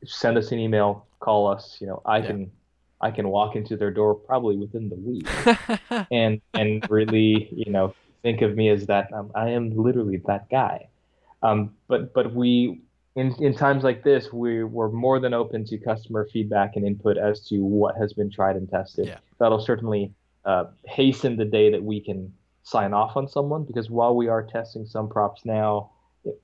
send 0.04 0.38
us 0.38 0.52
an 0.52 0.58
email, 0.58 1.06
call 1.20 1.46
us. 1.46 1.78
You 1.80 1.88
know, 1.88 2.02
I 2.04 2.18
yeah. 2.18 2.26
can 2.26 2.50
I 3.00 3.10
can 3.10 3.28
walk 3.28 3.56
into 3.56 3.76
their 3.76 3.90
door 3.90 4.14
probably 4.14 4.56
within 4.56 4.88
the 4.88 4.96
week, 4.96 6.06
and 6.10 6.40
and 6.54 6.88
really 6.90 7.48
you 7.52 7.70
know 7.70 7.94
think 8.22 8.42
of 8.42 8.56
me 8.56 8.68
as 8.70 8.86
that 8.86 9.12
um, 9.12 9.30
I 9.34 9.50
am 9.50 9.76
literally 9.76 10.20
that 10.26 10.48
guy. 10.50 10.88
Um, 11.42 11.74
but 11.88 12.14
but 12.14 12.34
we 12.34 12.80
in, 13.16 13.34
in 13.42 13.54
times 13.54 13.82
like 13.82 14.04
this, 14.04 14.32
we, 14.32 14.62
we're 14.62 14.90
more 14.90 15.18
than 15.18 15.32
open 15.32 15.64
to 15.64 15.78
customer 15.78 16.28
feedback 16.30 16.76
and 16.76 16.86
input 16.86 17.16
as 17.16 17.40
to 17.48 17.64
what 17.64 17.96
has 17.96 18.12
been 18.12 18.30
tried 18.30 18.56
and 18.56 18.68
tested. 18.68 19.06
Yeah. 19.06 19.18
That'll 19.38 19.60
certainly 19.60 20.12
uh, 20.44 20.66
hasten 20.84 21.36
the 21.36 21.46
day 21.46 21.70
that 21.70 21.82
we 21.82 22.00
can 22.00 22.32
sign 22.62 22.92
off 22.92 23.16
on 23.16 23.26
someone 23.26 23.64
because 23.64 23.88
while 23.88 24.14
we 24.14 24.28
are 24.28 24.42
testing 24.42 24.84
some 24.84 25.08
props 25.08 25.46
now, 25.46 25.90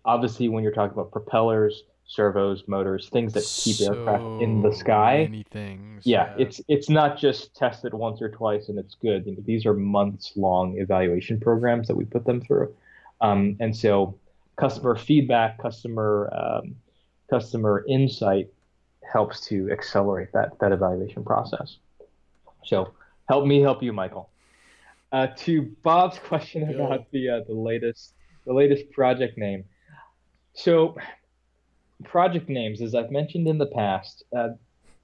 obviously 0.04 0.48
when 0.48 0.62
you're 0.62 0.72
talking 0.72 0.92
about 0.92 1.10
propellers, 1.10 1.84
servos, 2.06 2.64
motors, 2.66 3.08
things 3.08 3.32
that 3.32 3.40
keep 3.40 3.76
so 3.76 3.92
aircraft 3.92 4.42
in 4.42 4.62
the 4.62 4.72
sky. 4.72 5.44
Things. 5.50 6.06
Yeah, 6.06 6.34
yeah, 6.36 6.44
it's 6.44 6.60
it's 6.68 6.88
not 6.88 7.18
just 7.18 7.54
tested 7.56 7.94
once 7.94 8.20
or 8.20 8.28
twice 8.28 8.68
and 8.68 8.78
it's 8.78 8.94
good. 8.94 9.26
You 9.26 9.32
know, 9.32 9.42
these 9.44 9.66
are 9.66 9.74
months 9.74 10.32
long 10.36 10.78
evaluation 10.78 11.40
programs 11.40 11.88
that 11.88 11.96
we 11.96 12.04
put 12.04 12.24
them 12.24 12.40
through, 12.40 12.74
um, 13.20 13.56
and 13.60 13.76
so 13.76 14.18
customer 14.56 14.96
feedback, 14.96 15.58
customer 15.58 16.30
um, 16.32 16.76
customer 17.30 17.84
insight 17.88 18.48
helps 19.10 19.46
to 19.46 19.70
accelerate 19.70 20.32
that 20.32 20.58
that 20.60 20.72
evaluation 20.72 21.24
process. 21.24 21.76
So 22.64 22.92
help 23.28 23.46
me 23.46 23.60
help 23.60 23.82
you, 23.82 23.92
Michael. 23.92 24.28
Uh, 25.10 25.28
to 25.36 25.62
Bob's 25.82 26.18
question 26.24 26.74
about 26.74 27.10
the 27.10 27.28
uh, 27.28 27.40
the 27.46 27.54
latest 27.54 28.14
the 28.46 28.52
latest 28.52 28.90
project 28.90 29.38
name. 29.38 29.64
So 30.54 30.96
project 32.04 32.48
names, 32.48 32.82
as 32.82 32.94
I've 32.94 33.10
mentioned 33.10 33.48
in 33.48 33.58
the 33.58 33.66
past, 33.66 34.24
uh, 34.36 34.50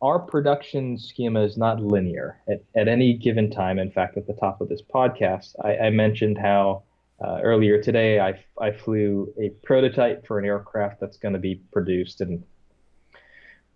our 0.01 0.19
production 0.19 0.97
schema 0.99 1.43
is 1.43 1.57
not 1.57 1.81
linear 1.81 2.41
at, 2.49 2.62
at 2.77 2.89
any 2.89 3.15
given 3.15 3.51
time. 3.51 3.79
In 3.79 3.91
fact, 3.91 4.16
at 4.16 4.27
the 4.27 4.35
top 4.35 4.61
of 4.61 4.69
this 4.69 4.83
podcast, 4.83 5.55
I, 5.65 5.87
I 5.87 5.91
mentioned 5.91 6.39
how 6.39 6.83
uh, 7.20 7.41
earlier 7.43 7.83
today 7.83 8.20
I, 8.20 8.45
I 8.61 8.70
flew 8.70 9.33
a 9.41 9.51
prototype 9.65 10.27
for 10.27 10.39
an 10.39 10.45
aircraft 10.45 11.01
that's 11.01 11.16
going 11.16 11.33
to 11.33 11.41
be 11.41 11.57
produced 11.73 12.20
in 12.20 12.45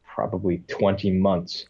probably 0.04 0.58
20 0.68 1.10
months. 1.10 1.66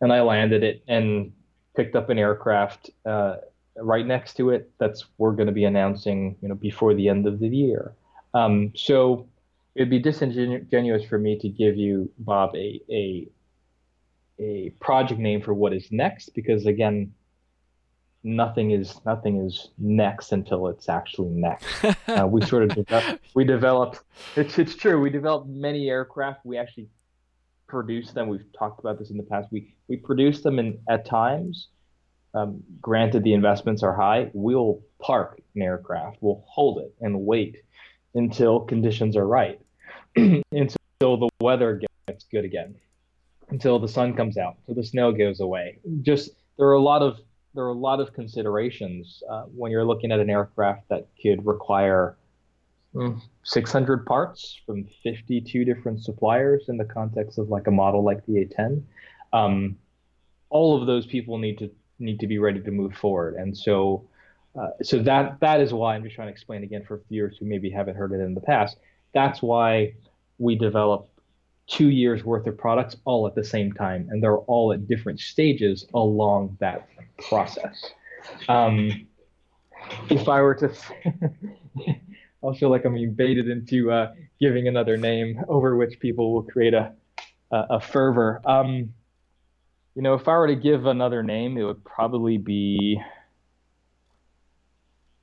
And 0.00 0.12
I 0.12 0.20
landed 0.20 0.62
it 0.62 0.82
and 0.86 1.32
picked 1.74 1.96
up 1.96 2.10
an 2.10 2.18
aircraft 2.18 2.90
uh, 3.06 3.36
right 3.76 4.06
next 4.06 4.34
to 4.34 4.50
it 4.50 4.70
that's 4.78 5.04
we're 5.18 5.32
going 5.32 5.48
to 5.48 5.52
be 5.52 5.64
announcing 5.64 6.36
you 6.40 6.48
know 6.48 6.54
before 6.54 6.94
the 6.94 7.08
end 7.08 7.26
of 7.26 7.40
the 7.40 7.48
year. 7.48 7.92
Um, 8.34 8.72
so 8.76 9.26
it'd 9.74 9.90
be 9.90 9.98
disingenuous 9.98 11.04
for 11.04 11.18
me 11.18 11.38
to 11.38 11.48
give 11.48 11.76
you 11.76 12.10
Bob 12.18 12.54
a 12.54 12.80
a 12.90 13.28
a 14.38 14.70
project 14.80 15.20
name 15.20 15.40
for 15.40 15.54
what 15.54 15.72
is 15.72 15.90
next 15.90 16.30
because 16.34 16.66
again 16.66 17.12
nothing 18.22 18.70
is 18.70 19.00
nothing 19.04 19.44
is 19.44 19.70
next 19.78 20.32
until 20.32 20.68
it's 20.68 20.88
actually 20.88 21.28
next. 21.28 21.84
Uh, 22.08 22.26
we 22.26 22.44
sort 22.44 22.62
of 22.64 22.68
develop, 22.74 23.20
we 23.34 23.44
developed 23.44 24.00
it's 24.36 24.58
it's 24.58 24.74
true 24.74 25.00
we 25.00 25.10
developed 25.10 25.48
many 25.48 25.88
aircraft. 25.88 26.44
We 26.44 26.56
actually 26.56 26.88
produce 27.66 28.12
them. 28.12 28.28
We've 28.28 28.52
talked 28.56 28.80
about 28.80 28.98
this 28.98 29.10
in 29.10 29.16
the 29.16 29.22
past. 29.24 29.48
We 29.50 29.74
we 29.88 29.96
produce 29.96 30.42
them 30.42 30.58
in 30.58 30.78
at 30.88 31.04
times. 31.04 31.68
Um, 32.34 32.64
granted 32.80 33.22
the 33.22 33.32
investments 33.32 33.84
are 33.84 33.94
high. 33.94 34.30
We'll 34.32 34.80
park 35.00 35.40
an 35.54 35.62
aircraft. 35.62 36.16
We'll 36.20 36.42
hold 36.48 36.78
it 36.78 36.92
and 37.00 37.20
wait 37.20 37.58
until 38.16 38.60
conditions 38.60 39.16
are 39.16 39.26
right 39.26 39.60
until 40.16 40.76
the 41.00 41.28
weather 41.40 41.80
gets 42.06 42.24
good 42.30 42.44
again 42.44 42.74
until 43.50 43.78
the 43.78 43.88
sun 43.88 44.14
comes 44.14 44.36
out, 44.36 44.56
until 44.60 44.82
the 44.82 44.86
snow 44.86 45.12
goes 45.12 45.40
away. 45.40 45.78
Just 46.02 46.30
there 46.56 46.66
are 46.66 46.74
a 46.74 46.80
lot 46.80 47.02
of 47.02 47.18
there 47.54 47.64
are 47.64 47.68
a 47.68 47.72
lot 47.72 48.00
of 48.00 48.12
considerations 48.12 49.22
uh, 49.30 49.42
when 49.42 49.70
you're 49.70 49.84
looking 49.84 50.10
at 50.10 50.18
an 50.18 50.28
aircraft 50.28 50.88
that 50.88 51.06
could 51.22 51.46
require 51.46 52.16
mm, 52.94 53.20
600 53.44 54.06
parts 54.06 54.60
from 54.66 54.88
52 55.04 55.64
different 55.64 56.02
suppliers 56.02 56.64
in 56.68 56.76
the 56.76 56.84
context 56.84 57.38
of 57.38 57.48
like 57.48 57.68
a 57.68 57.70
model 57.70 58.02
like 58.02 58.26
the 58.26 58.44
A10. 58.44 58.82
Um, 59.32 59.76
all 60.50 60.80
of 60.80 60.86
those 60.86 61.06
people 61.06 61.38
need 61.38 61.58
to 61.58 61.70
need 61.98 62.18
to 62.20 62.26
be 62.26 62.38
ready 62.38 62.60
to 62.60 62.70
move 62.70 62.94
forward, 62.94 63.34
and 63.34 63.56
so 63.56 64.04
uh, 64.58 64.70
so 64.82 65.00
that 65.02 65.38
that 65.40 65.60
is 65.60 65.72
why 65.72 65.94
I'm 65.94 66.02
just 66.02 66.16
trying 66.16 66.28
to 66.28 66.32
explain 66.32 66.62
again 66.62 66.84
for 66.86 67.02
viewers 67.08 67.36
who 67.38 67.46
maybe 67.46 67.70
haven't 67.70 67.96
heard 67.96 68.12
it 68.12 68.20
in 68.20 68.34
the 68.34 68.40
past. 68.40 68.78
That's 69.12 69.40
why 69.40 69.94
we 70.38 70.56
develop 70.56 71.08
two 71.66 71.88
years 71.88 72.24
worth 72.24 72.46
of 72.46 72.58
products 72.58 72.96
all 73.04 73.26
at 73.26 73.34
the 73.34 73.44
same 73.44 73.72
time, 73.72 74.08
and 74.10 74.22
they're 74.22 74.38
all 74.38 74.72
at 74.72 74.86
different 74.86 75.20
stages 75.20 75.86
along 75.94 76.56
that 76.60 76.88
process. 77.28 77.90
Um, 78.48 79.06
if 80.10 80.28
I 80.28 80.40
were 80.42 80.54
to, 80.56 80.72
I'll 82.42 82.54
feel 82.54 82.70
like 82.70 82.84
I'm 82.84 82.94
being 82.94 83.14
baited 83.14 83.48
into 83.48 83.90
uh, 83.90 84.12
giving 84.40 84.68
another 84.68 84.96
name 84.96 85.42
over 85.48 85.76
which 85.76 85.98
people 86.00 86.32
will 86.32 86.42
create 86.42 86.74
a 86.74 86.92
a, 87.50 87.66
a 87.70 87.80
fervor. 87.80 88.40
Um, 88.44 88.92
you 89.94 90.02
know, 90.02 90.14
if 90.14 90.26
I 90.26 90.32
were 90.32 90.48
to 90.48 90.56
give 90.56 90.86
another 90.86 91.22
name, 91.22 91.56
it 91.56 91.62
would 91.62 91.84
probably 91.84 92.38
be. 92.38 93.00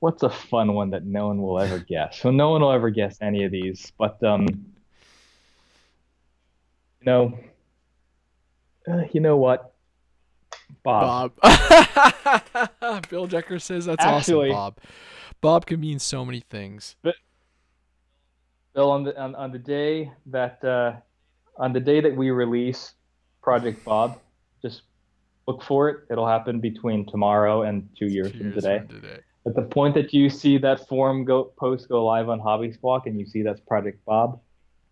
What's 0.00 0.24
a 0.24 0.30
fun 0.30 0.74
one 0.74 0.90
that 0.90 1.04
no 1.04 1.28
one 1.28 1.40
will 1.40 1.60
ever 1.60 1.78
guess? 1.78 2.18
So 2.18 2.32
no 2.32 2.50
one 2.50 2.62
will 2.62 2.72
ever 2.72 2.90
guess 2.90 3.18
any 3.20 3.44
of 3.44 3.52
these, 3.52 3.92
but 3.96 4.20
um, 4.24 4.48
you 7.04 7.12
know, 7.12 7.38
uh, 8.88 9.02
you 9.12 9.20
know 9.20 9.36
what, 9.36 9.74
Bob. 10.84 11.32
Bob. 11.42 13.08
Bill 13.10 13.26
Decker 13.26 13.58
says 13.58 13.86
that's 13.86 14.04
Actually, 14.04 14.50
awesome, 14.50 14.56
Bob. 14.56 14.78
Bob 15.40 15.66
can 15.66 15.80
mean 15.80 15.98
so 15.98 16.24
many 16.24 16.40
things. 16.40 16.96
But 17.02 17.16
Bill, 18.74 18.90
on 18.90 19.04
the 19.04 19.20
on, 19.20 19.34
on 19.34 19.52
the 19.52 19.58
day 19.58 20.12
that 20.26 20.62
uh, 20.64 20.94
on 21.56 21.72
the 21.72 21.80
day 21.80 22.00
that 22.00 22.16
we 22.16 22.30
release 22.30 22.94
Project 23.42 23.84
Bob, 23.84 24.20
just 24.62 24.82
look 25.48 25.62
for 25.62 25.88
it. 25.88 26.04
It'll 26.10 26.28
happen 26.28 26.60
between 26.60 27.06
tomorrow 27.06 27.62
and 27.62 27.88
two 27.98 28.06
years, 28.06 28.32
two 28.32 28.38
from, 28.38 28.52
today. 28.52 28.78
from 28.78 28.88
today. 28.88 29.18
At 29.44 29.56
the 29.56 29.62
point 29.62 29.96
that 29.96 30.14
you 30.14 30.30
see 30.30 30.56
that 30.58 30.86
forum 30.86 31.24
go 31.24 31.44
post 31.44 31.88
go 31.88 32.04
live 32.04 32.28
on 32.28 32.38
Hobby 32.38 32.70
Squawk 32.72 33.06
and 33.06 33.18
you 33.18 33.26
see 33.26 33.42
that's 33.42 33.60
Project 33.60 34.04
Bob, 34.04 34.40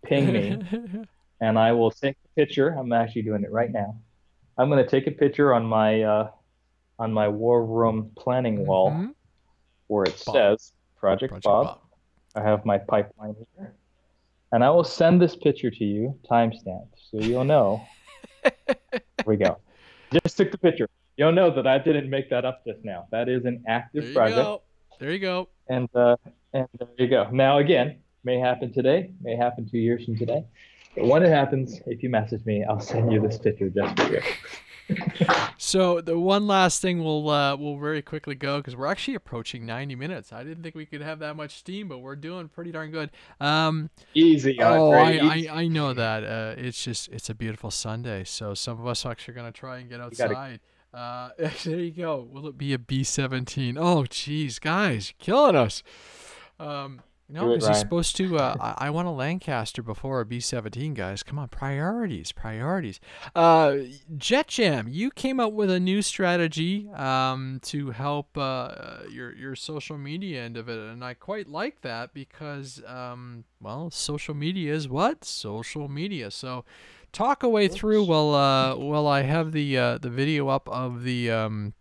ping 0.03 0.33
me. 0.33 0.61
and 1.41 1.57
I 1.57 1.73
will 1.73 1.91
take 1.91 2.15
a 2.23 2.39
picture. 2.39 2.69
I'm 2.69 2.93
actually 2.93 3.23
doing 3.23 3.43
it 3.43 3.51
right 3.51 3.71
now. 3.71 3.97
I'm 4.57 4.69
going 4.69 4.83
to 4.83 4.89
take 4.89 5.07
a 5.07 5.11
picture 5.11 5.53
on 5.53 5.65
my 5.65 6.03
uh, 6.03 6.29
on 6.99 7.11
my 7.11 7.27
war 7.27 7.65
room 7.65 8.11
planning 8.15 8.65
wall 8.65 8.91
mm-hmm. 8.91 9.07
where 9.87 10.03
it 10.03 10.23
Bob. 10.25 10.35
says 10.35 10.71
Project, 10.95 11.31
Project 11.31 11.43
Bob. 11.43 11.65
Bob. 11.65 11.79
I 12.35 12.47
have 12.47 12.63
my 12.63 12.77
pipeline 12.77 13.35
here, 13.57 13.73
and 14.53 14.63
I 14.63 14.69
will 14.69 14.85
send 14.85 15.21
this 15.21 15.35
picture 15.35 15.69
to 15.69 15.83
you, 15.83 16.17
timestamp, 16.29 16.87
so 17.09 17.17
you'll 17.17 17.43
know. 17.43 17.81
here 18.43 19.01
we 19.25 19.35
go. 19.35 19.57
Just 20.13 20.37
took 20.37 20.51
the 20.51 20.57
picture. 20.57 20.87
You'll 21.17 21.33
know 21.33 21.53
that 21.53 21.67
I 21.67 21.77
didn't 21.77 22.09
make 22.09 22.29
that 22.29 22.45
up 22.45 22.63
just 22.65 22.85
now. 22.85 23.07
That 23.11 23.27
is 23.27 23.43
an 23.43 23.63
active 23.67 24.05
there 24.05 24.13
project. 24.13 24.37
Go. 24.37 24.61
There 24.99 25.11
you 25.11 25.19
go. 25.19 25.49
And 25.67 25.89
uh, 25.93 26.15
and 26.53 26.67
there 26.77 26.87
you 26.97 27.07
go. 27.07 27.29
Now 27.31 27.57
again, 27.57 27.99
may 28.23 28.39
happen 28.39 28.71
today, 28.71 29.11
may 29.21 29.35
happen 29.35 29.67
two 29.69 29.79
years 29.79 30.05
from 30.05 30.17
today. 30.17 30.45
But 30.95 31.07
when 31.07 31.23
it 31.23 31.29
happens, 31.29 31.79
if 31.85 32.03
you 32.03 32.09
message 32.09 32.45
me, 32.45 32.63
I'll 32.63 32.79
send 32.79 33.11
you 33.11 33.21
this 33.21 33.37
picture 33.37 33.69
just 33.69 33.99
for 33.99 34.11
you. 34.11 34.21
so 35.57 36.01
the 36.01 36.19
one 36.19 36.47
last 36.47 36.81
thing 36.81 37.03
we'll 37.03 37.29
uh, 37.29 37.55
we'll 37.55 37.77
very 37.77 38.01
quickly 38.01 38.35
go 38.35 38.57
because 38.57 38.75
we're 38.75 38.87
actually 38.87 39.15
approaching 39.15 39.65
90 39.65 39.95
minutes. 39.95 40.33
I 40.33 40.43
didn't 40.43 40.63
think 40.63 40.75
we 40.75 40.85
could 40.85 41.01
have 41.01 41.19
that 41.19 41.35
much 41.35 41.57
steam, 41.57 41.87
but 41.87 41.99
we're 41.99 42.15
doing 42.15 42.49
pretty 42.49 42.71
darn 42.71 42.91
good. 42.91 43.11
Um, 43.39 43.89
easy. 44.13 44.57
Oh, 44.61 44.91
I, 44.91 45.47
I, 45.51 45.61
I 45.61 45.67
know 45.67 45.93
that. 45.93 46.23
Uh, 46.23 46.55
it's 46.57 46.83
just 46.83 47.09
it's 47.09 47.29
a 47.29 47.35
beautiful 47.35 47.71
Sunday, 47.71 48.23
so 48.23 48.53
some 48.53 48.79
of 48.79 48.87
us 48.87 49.05
actually 49.05 49.33
are 49.33 49.35
gonna 49.35 49.51
try 49.51 49.77
and 49.77 49.89
get 49.89 50.01
outside. 50.01 50.59
Uh, 50.93 51.29
there 51.63 51.79
you 51.79 51.91
go. 51.91 52.27
Will 52.29 52.47
it 52.47 52.57
be 52.57 52.73
a 52.73 52.77
B17? 52.77 53.77
Oh, 53.79 54.05
geez, 54.09 54.59
guys, 54.59 55.13
killing 55.19 55.55
us. 55.55 55.83
Um, 56.59 57.01
no, 57.31 57.47
because 57.47 57.67
he's 57.67 57.79
supposed 57.79 58.15
to. 58.17 58.37
Uh, 58.37 58.55
I, 58.79 58.87
I, 58.87 58.89
want 58.89 59.07
a 59.07 59.11
Lancaster 59.11 59.81
before 59.81 60.19
a 60.19 60.25
B 60.25 60.39
seventeen, 60.39 60.93
guys. 60.93 61.23
Come 61.23 61.39
on, 61.39 61.47
priorities, 61.47 62.31
priorities. 62.31 62.99
Uh, 63.35 63.77
Jet 64.17 64.47
Jam, 64.47 64.87
you 64.89 65.11
came 65.11 65.39
up 65.39 65.53
with 65.53 65.71
a 65.71 65.79
new 65.79 66.01
strategy 66.01 66.89
um, 66.89 67.59
to 67.63 67.91
help 67.91 68.37
uh, 68.37 69.03
your 69.09 69.33
your 69.35 69.55
social 69.55 69.97
media 69.97 70.43
end 70.43 70.57
of 70.57 70.67
it, 70.67 70.77
and 70.77 71.03
I 71.03 71.13
quite 71.13 71.47
like 71.47 71.81
that 71.81 72.13
because, 72.13 72.81
um, 72.85 73.45
well, 73.61 73.89
social 73.89 74.33
media 74.33 74.73
is 74.73 74.89
what 74.89 75.23
social 75.23 75.87
media. 75.87 76.31
So, 76.31 76.65
talk 77.13 77.43
away 77.43 77.65
Oops. 77.65 77.75
through 77.75 78.03
while 78.03 78.33
uh, 78.35 78.75
while 78.75 79.07
I 79.07 79.21
have 79.21 79.51
the 79.51 79.77
uh, 79.77 79.97
the 79.97 80.09
video 80.09 80.49
up 80.49 80.67
of 80.67 81.03
the 81.03 81.31
um, 81.31 81.73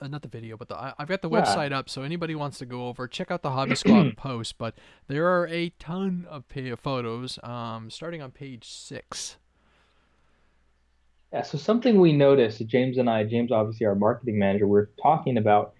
uh, 0.00 0.08
not 0.08 0.22
the 0.22 0.28
video, 0.28 0.56
but 0.56 0.68
the 0.68 0.76
I, 0.76 0.94
have 0.98 1.08
got 1.08 1.22
the 1.22 1.30
yeah. 1.30 1.42
website 1.42 1.72
up, 1.72 1.88
so 1.88 2.02
anybody 2.02 2.34
wants 2.34 2.58
to 2.58 2.66
go 2.66 2.88
over, 2.88 3.06
check 3.06 3.30
out 3.30 3.42
the 3.42 3.50
Hobby 3.50 3.74
Squawk 3.74 4.16
post. 4.16 4.58
But 4.58 4.74
there 5.08 5.26
are 5.26 5.46
a 5.48 5.70
ton 5.78 6.26
of 6.28 6.48
pay- 6.48 6.74
photos, 6.74 7.38
um, 7.42 7.90
starting 7.90 8.22
on 8.22 8.30
page 8.30 8.68
six. 8.68 9.36
Yeah, 11.32 11.42
so 11.42 11.56
something 11.56 11.98
we 11.98 12.12
noticed, 12.12 12.64
James 12.66 12.98
and 12.98 13.08
I, 13.08 13.24
James 13.24 13.52
obviously 13.52 13.86
our 13.86 13.94
marketing 13.94 14.38
manager, 14.38 14.66
we're 14.66 14.88
talking 15.02 15.38
about 15.38 15.74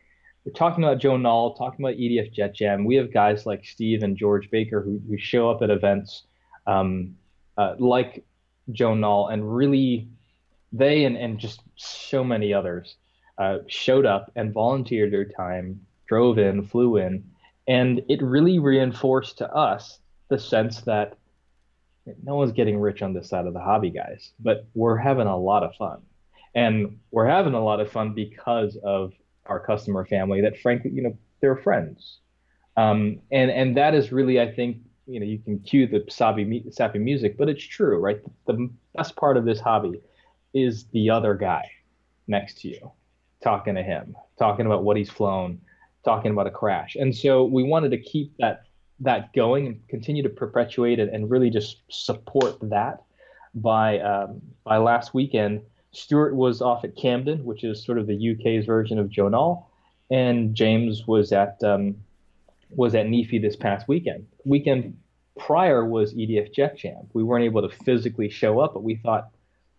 we're 0.45 0.53
talking 0.53 0.83
about 0.83 0.99
Joe 0.99 1.17
Nall, 1.17 1.57
talking 1.57 1.85
about 1.85 1.97
EDF 1.97 2.33
Jet 2.33 2.55
Jam. 2.55 2.85
We 2.85 2.97
have 2.97 3.13
guys 3.13 3.47
like 3.47 3.65
Steve 3.65 4.03
and 4.03 4.17
George 4.17 4.51
Baker 4.51 4.83
who, 4.83 5.01
who 5.09 5.17
show 5.17 5.49
up 5.49 5.63
at 5.63 5.71
events 5.71 6.25
um, 6.67 7.17
uh, 7.57 7.75
like 7.79 8.25
Joe 8.73 8.93
Nall 8.93 9.33
and 9.33 9.55
really 9.55 10.09
they 10.73 11.05
and, 11.05 11.17
and 11.17 11.39
just 11.39 11.61
so 11.77 12.25
many 12.25 12.53
others 12.53 12.97
uh, 13.39 13.59
showed 13.67 14.07
up 14.07 14.31
and 14.37 14.53
volunteered 14.53 15.13
their 15.13 15.25
time, 15.25 15.81
drove 16.07 16.39
in, 16.39 16.63
flew 16.65 16.97
in, 16.97 17.25
and 17.69 18.03
it 18.09 18.23
really 18.23 18.59
reinforced 18.59 19.39
to 19.39 19.51
us 19.53 19.99
the 20.29 20.39
sense 20.39 20.81
that 20.83 21.17
no 22.25 22.35
one's 22.35 22.53
getting 22.53 22.81
rich 22.81 23.03
on 23.03 23.13
this 23.13 23.29
side 23.29 23.47
of 23.47 23.55
the 23.55 23.61
hobby, 23.61 23.91
guys, 23.91 24.33
but 24.41 24.67
we're 24.75 24.97
having 24.97 25.27
a 25.27 25.37
lot 25.37 25.63
of 25.63 25.75
fun. 25.77 26.03
And 26.55 26.99
we're 27.11 27.29
having 27.29 27.55
a 27.55 27.63
lot 27.63 27.81
of 27.81 27.91
fun 27.91 28.13
because 28.13 28.77
of 28.83 29.13
our 29.47 29.61
customer 29.61 30.05
family 30.05 30.41
that, 30.43 30.59
frankly, 30.59 30.91
you 30.91 31.03
know, 31.03 31.17
they're 31.41 31.57
friends. 31.57 32.19
Um, 32.77 33.21
and, 33.31 33.51
and 33.51 33.77
that 33.77 33.95
is 33.95 34.13
really, 34.13 34.41
I 34.41 34.53
think, 34.53 34.79
you 35.07 35.21
know 35.21 35.27
you 35.27 35.39
can 35.39 35.59
cue 35.59 35.87
the 35.87 36.05
sappy 36.09 36.65
sappy 36.71 36.99
music, 36.99 37.37
but 37.37 37.49
it's 37.49 37.65
true, 37.65 37.99
right? 37.99 38.21
The 38.47 38.71
best 38.95 39.17
part 39.17 39.37
of 39.37 39.45
this 39.45 39.61
hobby 39.61 40.01
is 40.55 40.85
the 40.93 41.11
other 41.11 41.35
guy 41.35 41.71
next 42.27 42.61
to 42.61 42.69
you, 42.69 42.93
talking 43.43 43.75
to 43.75 43.83
him, 43.83 44.17
talking 44.39 44.67
about 44.67 44.85
what 44.85 44.97
he's 44.97 45.11
flown, 45.11 45.61
talking 46.05 46.33
about 46.33 46.47
a 46.47 46.51
crash, 46.51 46.97
and 46.97 47.15
so 47.15 47.45
we 47.45 47.63
wanted 47.63 47.91
to 47.91 47.99
keep 47.99 48.37
that 48.39 48.65
that 49.01 49.33
going 49.33 49.67
and 49.67 49.89
continue 49.89 50.23
to 50.23 50.29
perpetuate 50.29 50.99
it 50.99 51.09
and 51.13 51.31
really 51.31 51.51
just 51.51 51.79
support 51.89 52.57
that 52.63 53.03
by 53.55 53.99
um, 54.01 54.41
by 54.65 54.79
last 54.79 55.15
weekend. 55.15 55.61
Stuart 55.95 56.35
was 56.35 56.63
off 56.63 56.85
at 56.85 56.97
Camden, 56.97 57.45
which 57.45 57.65
is 57.65 57.85
sort 57.85 57.99
of 57.99 58.07
the 58.07 58.31
UK's 58.33 58.65
version 58.65 58.99
of 58.99 59.11
Joe 59.11 59.29
Nall, 59.29 59.67
and 60.11 60.55
James 60.55 61.07
was 61.07 61.33
at 61.33 61.63
um, 61.63 61.97
was 62.71 62.95
at 62.95 63.07
NEFI 63.07 63.41
this 63.43 63.57
past 63.57 63.89
weekend. 63.89 64.27
Weekend 64.45 64.97
prior 65.39 65.85
was 65.85 66.15
EDF 66.15 66.53
Jet 66.53 66.77
Jam. 66.77 67.09
We 67.13 67.23
weren't 67.23 67.45
able 67.45 67.69
to 67.69 67.77
physically 67.85 68.31
show 68.31 68.61
up, 68.61 68.75
but 68.75 68.83
we 68.83 68.97
thought 68.97 69.29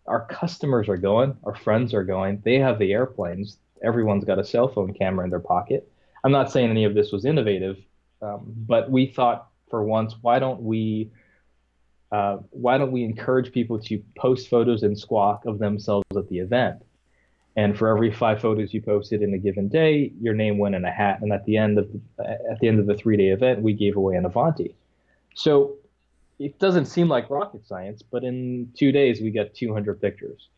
our 0.05 0.25
customers 0.25 0.89
are 0.89 0.97
going, 0.97 1.37
our 1.43 1.55
friends 1.55 1.93
are 1.93 2.03
going. 2.03 2.41
They 2.43 2.59
have 2.59 2.79
the 2.79 2.91
airplanes. 2.91 3.57
Everyone's 3.83 4.25
got 4.25 4.39
a 4.39 4.43
cell 4.43 4.67
phone 4.67 4.93
camera 4.93 5.23
in 5.23 5.29
their 5.29 5.39
pocket. 5.39 5.89
I'm 6.23 6.31
not 6.31 6.51
saying 6.51 6.69
any 6.69 6.85
of 6.85 6.93
this 6.93 7.11
was 7.11 7.25
innovative, 7.25 7.77
um, 8.21 8.41
but 8.45 8.89
we 8.89 9.07
thought 9.07 9.47
for 9.69 9.83
once, 9.83 10.15
why 10.21 10.39
don't 10.39 10.61
we 10.61 11.11
uh, 12.11 12.37
why 12.51 12.77
don't 12.77 12.91
we 12.91 13.03
encourage 13.03 13.51
people 13.51 13.79
to 13.79 14.01
post 14.15 14.47
photos 14.47 14.83
in 14.83 14.95
Squawk 14.95 15.45
of 15.45 15.57
themselves 15.57 16.05
at 16.15 16.29
the 16.29 16.39
event? 16.39 16.83
And 17.55 17.77
for 17.77 17.87
every 17.87 18.11
five 18.11 18.39
photos 18.39 18.73
you 18.73 18.81
posted 18.81 19.21
in 19.21 19.33
a 19.33 19.37
given 19.37 19.67
day, 19.67 20.11
your 20.21 20.33
name 20.33 20.59
went 20.59 20.75
in 20.75 20.85
a 20.85 20.91
hat. 20.91 21.21
And 21.21 21.33
at 21.33 21.45
the 21.45 21.57
end 21.57 21.79
of 21.79 21.87
the, 21.91 22.29
at 22.51 22.59
the 22.59 22.67
end 22.67 22.79
of 22.79 22.85
the 22.85 22.95
three 22.95 23.17
day 23.17 23.29
event, 23.29 23.61
we 23.61 23.73
gave 23.73 23.95
away 23.95 24.15
an 24.15 24.25
Avanti. 24.25 24.75
So 25.33 25.75
it 26.39 26.59
doesn't 26.59 26.85
seem 26.85 27.07
like 27.07 27.29
rocket 27.29 27.65
science, 27.65 28.01
but 28.01 28.23
in 28.23 28.71
two 28.77 28.91
days 28.91 29.21
we 29.21 29.31
got 29.31 29.53
200 29.53 30.01
pictures, 30.01 30.49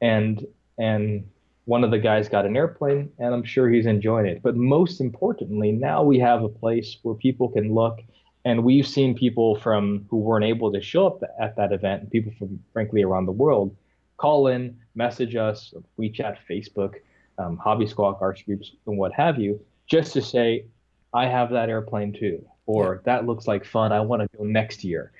and 0.00 0.46
and 0.78 1.28
one 1.64 1.84
of 1.84 1.90
the 1.90 1.98
guys 1.98 2.28
got 2.28 2.46
an 2.46 2.56
airplane, 2.56 3.12
and 3.18 3.34
I'm 3.34 3.44
sure 3.44 3.68
he's 3.68 3.84
enjoying 3.84 4.24
it. 4.24 4.42
But 4.42 4.56
most 4.56 5.02
importantly, 5.02 5.70
now 5.70 6.02
we 6.02 6.18
have 6.18 6.42
a 6.42 6.48
place 6.48 6.96
where 7.02 7.14
people 7.14 7.50
can 7.50 7.74
look, 7.74 7.98
and 8.46 8.64
we've 8.64 8.86
seen 8.86 9.14
people 9.14 9.56
from 9.56 10.06
who 10.08 10.16
weren't 10.16 10.46
able 10.46 10.72
to 10.72 10.80
show 10.80 11.06
up 11.06 11.22
at 11.38 11.56
that 11.56 11.72
event, 11.72 12.02
and 12.02 12.10
people 12.10 12.32
from 12.38 12.58
frankly 12.72 13.02
around 13.02 13.26
the 13.26 13.32
world, 13.32 13.76
call 14.16 14.46
in, 14.46 14.78
message 14.94 15.36
us, 15.36 15.74
WeChat, 15.98 16.38
Facebook, 16.48 16.94
um, 17.38 17.56
Hobby 17.58 17.86
Squawk, 17.86 18.20
RC 18.20 18.46
Groups, 18.46 18.72
and 18.86 18.96
what 18.96 19.12
have 19.12 19.38
you, 19.38 19.60
just 19.86 20.12
to 20.14 20.22
say, 20.22 20.64
I 21.12 21.26
have 21.26 21.50
that 21.50 21.68
airplane 21.68 22.12
too, 22.12 22.44
or 22.68 22.94
yeah. 22.94 23.00
that 23.06 23.26
looks 23.26 23.48
like 23.48 23.64
fun. 23.64 23.90
I 23.92 24.00
want 24.00 24.22
to 24.22 24.28
go 24.36 24.44
next 24.44 24.84
year. 24.84 25.10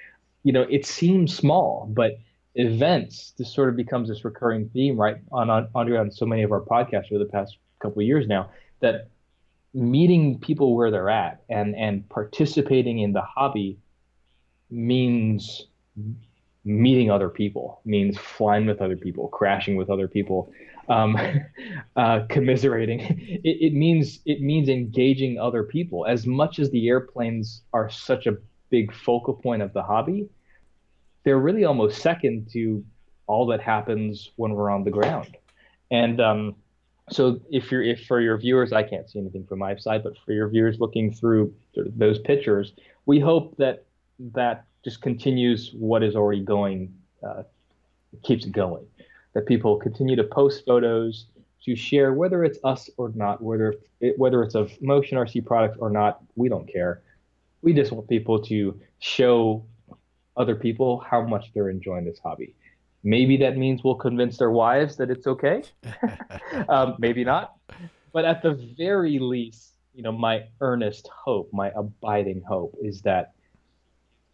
You 0.45 0.53
know, 0.53 0.66
it 0.70 0.87
seems 0.87 1.35
small, 1.35 1.91
but 1.91 2.19
events 2.55 3.33
this 3.39 3.53
sort 3.53 3.69
of 3.69 3.77
becomes 3.77 4.09
this 4.09 4.25
recurring 4.25 4.69
theme, 4.69 5.01
right? 5.01 5.16
On 5.33 5.51
on 5.51 5.69
on 5.75 6.11
so 6.11 6.27
many 6.27 6.43
of 6.43 6.53
our 6.53 6.61
podcasts 6.61 7.11
over 7.11 7.19
the 7.19 7.31
past 7.31 7.57
couple 7.81 8.01
of 8.01 8.07
years 8.07 8.27
now 8.27 8.51
that 8.81 9.09
meeting 9.73 10.39
people 10.39 10.77
where 10.77 10.91
they're 10.91 11.11
at 11.11 11.43
and 11.49 11.75
and 11.75 12.09
participating 12.09 12.99
in 12.99 13.12
the 13.12 13.23
hobby 13.23 13.79
means 14.70 15.66
meeting 16.65 17.11
other 17.11 17.29
people 17.29 17.81
means 17.85 18.19
flying 18.19 18.66
with 18.66 18.83
other 18.83 18.97
people 18.97 19.29
crashing 19.29 19.77
with 19.77 19.89
other 19.89 20.09
people 20.09 20.53
um, 20.89 21.16
uh, 21.97 22.20
commiserating. 22.28 23.01
It, 23.44 23.56
it 23.60 23.73
means 23.74 24.20
it 24.24 24.40
means 24.40 24.69
engaging 24.69 25.39
other 25.39 25.62
people. 25.62 26.06
As 26.06 26.27
much 26.27 26.59
as 26.59 26.70
the 26.70 26.89
airplanes 26.89 27.62
are 27.73 27.90
such 27.90 28.27
a 28.27 28.36
big 28.70 28.93
focal 28.93 29.35
point 29.35 29.62
of 29.62 29.73
the 29.73 29.82
hobby 29.82 30.28
they're 31.24 31.39
really 31.39 31.65
almost 31.65 32.01
second 32.01 32.48
to 32.51 32.82
all 33.27 33.44
that 33.47 33.60
happens 33.60 34.31
when 34.36 34.52
we're 34.52 34.70
on 34.70 34.82
the 34.82 34.90
ground. 34.90 35.36
And 35.90 36.20
um, 36.23 36.56
so 37.10 37.39
if 37.51 37.70
you're 37.70 37.82
if 37.82 38.06
for 38.06 38.20
your 38.20 38.36
viewers 38.36 38.73
i 38.73 38.82
can't 38.82 39.09
see 39.09 39.19
anything 39.19 39.47
from 39.47 39.59
my 39.59 39.74
side 39.77 40.02
but 40.02 40.12
for 40.24 40.32
your 40.32 40.48
viewers 40.48 40.78
looking 40.78 41.10
through 41.12 41.55
those 41.74 42.19
pictures 42.19 42.73
we 43.06 43.19
hope 43.19 43.56
that 43.56 43.86
that 44.35 44.66
just 44.85 45.01
continues 45.01 45.73
what 45.73 46.02
is 46.02 46.15
already 46.15 46.43
going 46.43 46.93
uh, 47.27 47.43
keeps 48.23 48.44
it 48.44 48.52
going 48.52 48.85
that 49.34 49.46
people 49.46 49.76
continue 49.76 50.16
to 50.16 50.24
post 50.24 50.64
photos 50.66 51.26
to 51.64 51.74
share 51.76 52.12
whether 52.12 52.44
it's 52.44 52.59
us 52.64 52.88
or 52.96 53.10
not 53.14 53.42
whether 53.42 53.74
it, 54.00 54.18
whether 54.18 54.42
it's 54.42 54.55
of 54.55 54.70
motion 54.80 55.18
rc 55.18 55.44
product 55.44 55.76
or 55.80 55.90
not 55.90 56.20
we 56.36 56.48
don't 56.48 56.70
care. 56.70 57.02
We 57.62 57.72
just 57.72 57.90
want 57.90 58.09
people 58.09 58.40
to 58.44 58.80
show 59.00 59.64
other 60.36 60.55
people 60.55 61.00
how 61.00 61.22
much 61.22 61.52
they're 61.52 61.68
enjoying 61.68 62.05
this 62.05 62.20
hobby. 62.20 62.55
Maybe 63.02 63.36
that 63.38 63.56
means 63.56 63.82
we'll 63.82 63.96
convince 63.96 64.38
their 64.38 64.52
wives 64.52 64.96
that 64.96 65.10
it's 65.10 65.26
okay. 65.26 65.62
Um, 66.68 66.96
maybe 66.98 67.24
not. 67.24 67.55
But 68.12 68.24
at 68.24 68.42
the 68.42 68.55
very 68.76 69.18
least 69.18 69.74
you 69.98 70.05
know 70.05 70.12
my 70.12 70.44
earnest 70.60 71.09
hope 71.09 71.50
my 71.52 71.72
abiding 71.74 72.40
hope 72.42 72.76
is 72.80 73.02
that 73.02 73.32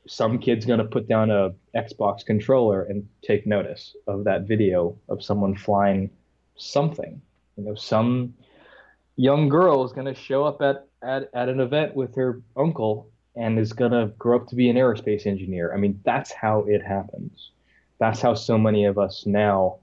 some 0.07 0.39
kid's 0.39 0.67
going 0.67 0.79
to 0.79 0.85
put 0.85 1.09
down 1.09 1.31
a 1.31 1.55
Xbox 1.75 2.25
controller 2.25 2.83
and 2.85 3.09
take 3.23 3.47
notice 3.47 3.97
of 4.07 4.25
that 4.25 4.43
video 4.43 4.99
of 5.09 5.23
someone 5.23 5.57
flying 5.57 6.11
something. 6.57 7.21
You 7.57 7.65
know, 7.65 7.75
some 7.75 8.35
young 9.17 9.49
girl 9.49 9.85
is 9.85 9.93
going 9.93 10.13
to 10.13 10.15
show 10.15 10.45
up 10.45 10.61
at, 10.61 10.87
at, 11.03 11.31
at 11.35 11.49
an 11.49 11.61
event 11.61 11.95
with 11.95 12.15
her 12.17 12.43
uncle 12.57 13.11
and 13.37 13.59
is 13.59 13.73
going 13.73 13.93
to 13.93 14.07
grow 14.19 14.37
up 14.37 14.49
to 14.49 14.55
be 14.55 14.69
an 14.69 14.77
aerospace 14.77 15.27
engineer. 15.27 15.73
I 15.73 15.79
mean, 15.79 16.01
that's 16.05 16.33
how 16.33 16.65
it 16.69 16.83
happens. 16.83 17.51
That's 17.99 18.21
how 18.21 18.35
so 18.35 18.59
many 18.59 18.85
of 18.85 18.99
us 18.99 19.25
now 19.27 19.79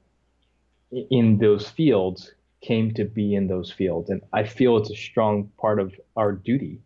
in 0.92 1.38
those 1.38 1.68
fields 1.68 2.34
came 2.62 2.94
to 2.94 3.06
be 3.06 3.34
in 3.34 3.48
those 3.48 3.72
fields. 3.72 4.10
And 4.10 4.22
I 4.34 4.44
feel 4.44 4.78
it's 4.78 4.92
a 4.92 4.96
strong 4.96 5.50
part 5.58 5.80
of 5.80 5.94
our 6.16 6.32
duty 6.32 6.80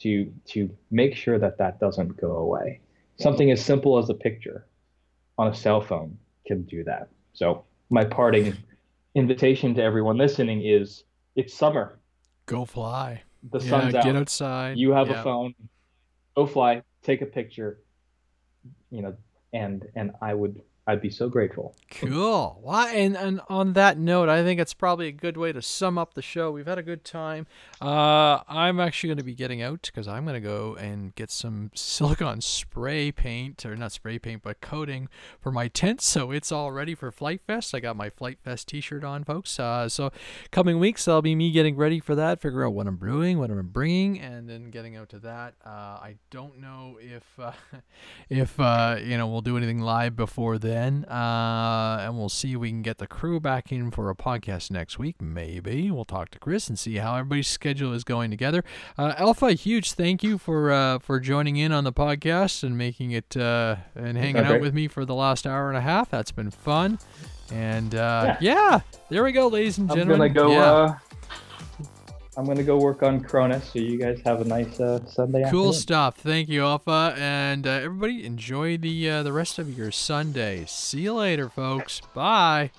to 0.00 0.32
to 0.46 0.70
make 0.90 1.14
sure 1.14 1.38
that 1.38 1.58
that 1.58 1.78
doesn't 1.78 2.16
go 2.16 2.36
away. 2.36 2.80
Something 3.18 3.50
as 3.50 3.62
simple 3.62 3.98
as 3.98 4.08
a 4.08 4.14
picture 4.14 4.66
on 5.38 5.48
a 5.48 5.54
cell 5.54 5.80
phone 5.80 6.16
can 6.46 6.62
do 6.62 6.82
that. 6.84 7.08
So 7.34 7.64
my 7.90 8.04
parting 8.04 8.56
invitation 9.14 9.74
to 9.74 9.82
everyone 9.82 10.16
listening 10.16 10.62
is 10.64 11.04
it's 11.36 11.54
summer. 11.54 11.98
Go 12.46 12.64
fly. 12.64 13.22
The 13.50 13.58
yeah, 13.58 13.70
sun's 13.70 13.94
out. 13.94 14.04
Get 14.04 14.16
outside. 14.16 14.78
You 14.78 14.92
have 14.92 15.08
yeah. 15.08 15.20
a 15.20 15.24
phone. 15.24 15.54
Go 16.36 16.46
fly. 16.46 16.82
Take 17.02 17.22
a 17.22 17.26
picture. 17.26 17.80
You 18.90 19.02
know, 19.02 19.16
and 19.52 19.86
and 19.94 20.12
I 20.20 20.34
would 20.34 20.62
I'd 20.90 21.00
be 21.00 21.10
so 21.10 21.28
grateful. 21.28 21.76
Cool. 21.88 22.58
Well, 22.64 22.88
and, 22.88 23.16
and 23.16 23.40
on 23.48 23.74
that 23.74 23.96
note, 23.96 24.28
I 24.28 24.42
think 24.42 24.60
it's 24.60 24.74
probably 24.74 25.06
a 25.06 25.12
good 25.12 25.36
way 25.36 25.52
to 25.52 25.62
sum 25.62 25.98
up 25.98 26.14
the 26.14 26.22
show. 26.22 26.50
We've 26.50 26.66
had 26.66 26.78
a 26.78 26.82
good 26.82 27.04
time. 27.04 27.46
Uh, 27.80 28.40
I'm 28.48 28.80
actually 28.80 29.10
going 29.10 29.18
to 29.18 29.24
be 29.24 29.34
getting 29.34 29.62
out 29.62 29.82
because 29.82 30.08
I'm 30.08 30.24
going 30.24 30.34
to 30.34 30.40
go 30.40 30.74
and 30.74 31.14
get 31.14 31.30
some 31.30 31.70
silicone 31.76 32.40
spray 32.40 33.12
paint, 33.12 33.64
or 33.64 33.76
not 33.76 33.92
spray 33.92 34.18
paint, 34.18 34.42
but 34.42 34.60
coating 34.60 35.08
for 35.40 35.52
my 35.52 35.68
tent. 35.68 36.00
So 36.00 36.32
it's 36.32 36.50
all 36.50 36.72
ready 36.72 36.96
for 36.96 37.12
FliteFest. 37.12 37.72
I 37.72 37.78
got 37.78 37.94
my 37.94 38.10
FliteFest 38.10 38.66
t 38.66 38.80
shirt 38.80 39.04
on, 39.04 39.22
folks. 39.22 39.60
Uh, 39.60 39.88
so 39.88 40.10
coming 40.50 40.80
weeks, 40.80 41.04
that'll 41.04 41.22
be 41.22 41.36
me 41.36 41.52
getting 41.52 41.76
ready 41.76 42.00
for 42.00 42.16
that, 42.16 42.40
figure 42.40 42.66
out 42.66 42.72
what 42.72 42.88
I'm 42.88 42.96
brewing, 42.96 43.38
what 43.38 43.48
I'm 43.48 43.68
bringing, 43.68 44.18
and 44.18 44.48
then 44.48 44.70
getting 44.70 44.96
out 44.96 45.08
to 45.10 45.20
that. 45.20 45.54
Uh, 45.64 45.68
I 45.68 46.16
don't 46.30 46.58
know 46.60 46.98
if, 47.00 47.24
uh, 47.38 47.52
if 48.28 48.58
uh, 48.58 48.96
you 49.00 49.16
know, 49.16 49.28
we'll 49.28 49.40
do 49.40 49.56
anything 49.56 49.78
live 49.78 50.16
before 50.16 50.58
then 50.58 50.79
then. 50.80 51.04
Uh, 51.04 51.98
and 52.00 52.16
we'll 52.16 52.28
see 52.28 52.52
if 52.52 52.58
we 52.58 52.70
can 52.70 52.82
get 52.82 52.98
the 52.98 53.06
crew 53.06 53.40
back 53.40 53.70
in 53.70 53.90
for 53.90 54.10
a 54.10 54.14
podcast 54.14 54.70
next 54.70 54.98
week. 54.98 55.20
Maybe 55.20 55.90
we'll 55.90 56.04
talk 56.04 56.30
to 56.30 56.38
Chris 56.38 56.68
and 56.68 56.78
see 56.78 56.96
how 56.96 57.14
everybody's 57.14 57.48
schedule 57.48 57.92
is 57.92 58.04
going 58.04 58.30
together. 58.30 58.64
Uh, 58.96 59.14
Alpha, 59.16 59.52
huge 59.52 59.92
thank 59.92 60.22
you 60.22 60.38
for 60.38 60.70
uh, 60.70 60.98
for 60.98 61.20
joining 61.20 61.56
in 61.56 61.72
on 61.72 61.84
the 61.84 61.92
podcast 61.92 62.62
and 62.62 62.76
making 62.76 63.12
it 63.12 63.36
uh, 63.36 63.76
and 63.94 64.16
hanging 64.16 64.38
okay. 64.38 64.54
out 64.54 64.60
with 64.60 64.74
me 64.74 64.88
for 64.88 65.04
the 65.04 65.14
last 65.14 65.46
hour 65.46 65.68
and 65.68 65.76
a 65.76 65.82
half. 65.82 66.10
That's 66.10 66.32
been 66.32 66.50
fun. 66.50 66.98
And 67.52 67.94
uh, 67.94 68.36
yeah. 68.40 68.54
yeah. 68.54 68.80
there 69.08 69.24
we 69.24 69.32
go, 69.32 69.48
ladies 69.48 69.78
and 69.78 69.88
gentlemen. 69.88 70.22
I'm 70.22 70.32
gonna 70.32 70.48
go. 70.48 70.52
Yeah. 70.52 70.72
Uh, 70.72 70.98
I'm 72.40 72.46
gonna 72.46 72.62
go 72.62 72.78
work 72.78 73.02
on 73.02 73.20
Cronus. 73.20 73.70
So 73.70 73.80
you 73.80 73.98
guys 73.98 74.18
have 74.24 74.40
a 74.40 74.44
nice 74.44 74.80
uh, 74.80 75.04
Sunday. 75.04 75.42
Cool 75.50 75.66
afternoon. 75.66 75.72
stuff. 75.74 76.16
Thank 76.16 76.48
you, 76.48 76.64
Alpha, 76.64 77.14
and 77.18 77.66
uh, 77.66 77.70
everybody 77.70 78.24
enjoy 78.24 78.78
the 78.78 79.10
uh, 79.10 79.22
the 79.22 79.32
rest 79.32 79.58
of 79.58 79.76
your 79.76 79.90
Sunday. 79.90 80.64
See 80.66 81.02
you 81.02 81.12
later, 81.12 81.50
folks. 81.50 82.00
Bye. 82.14 82.70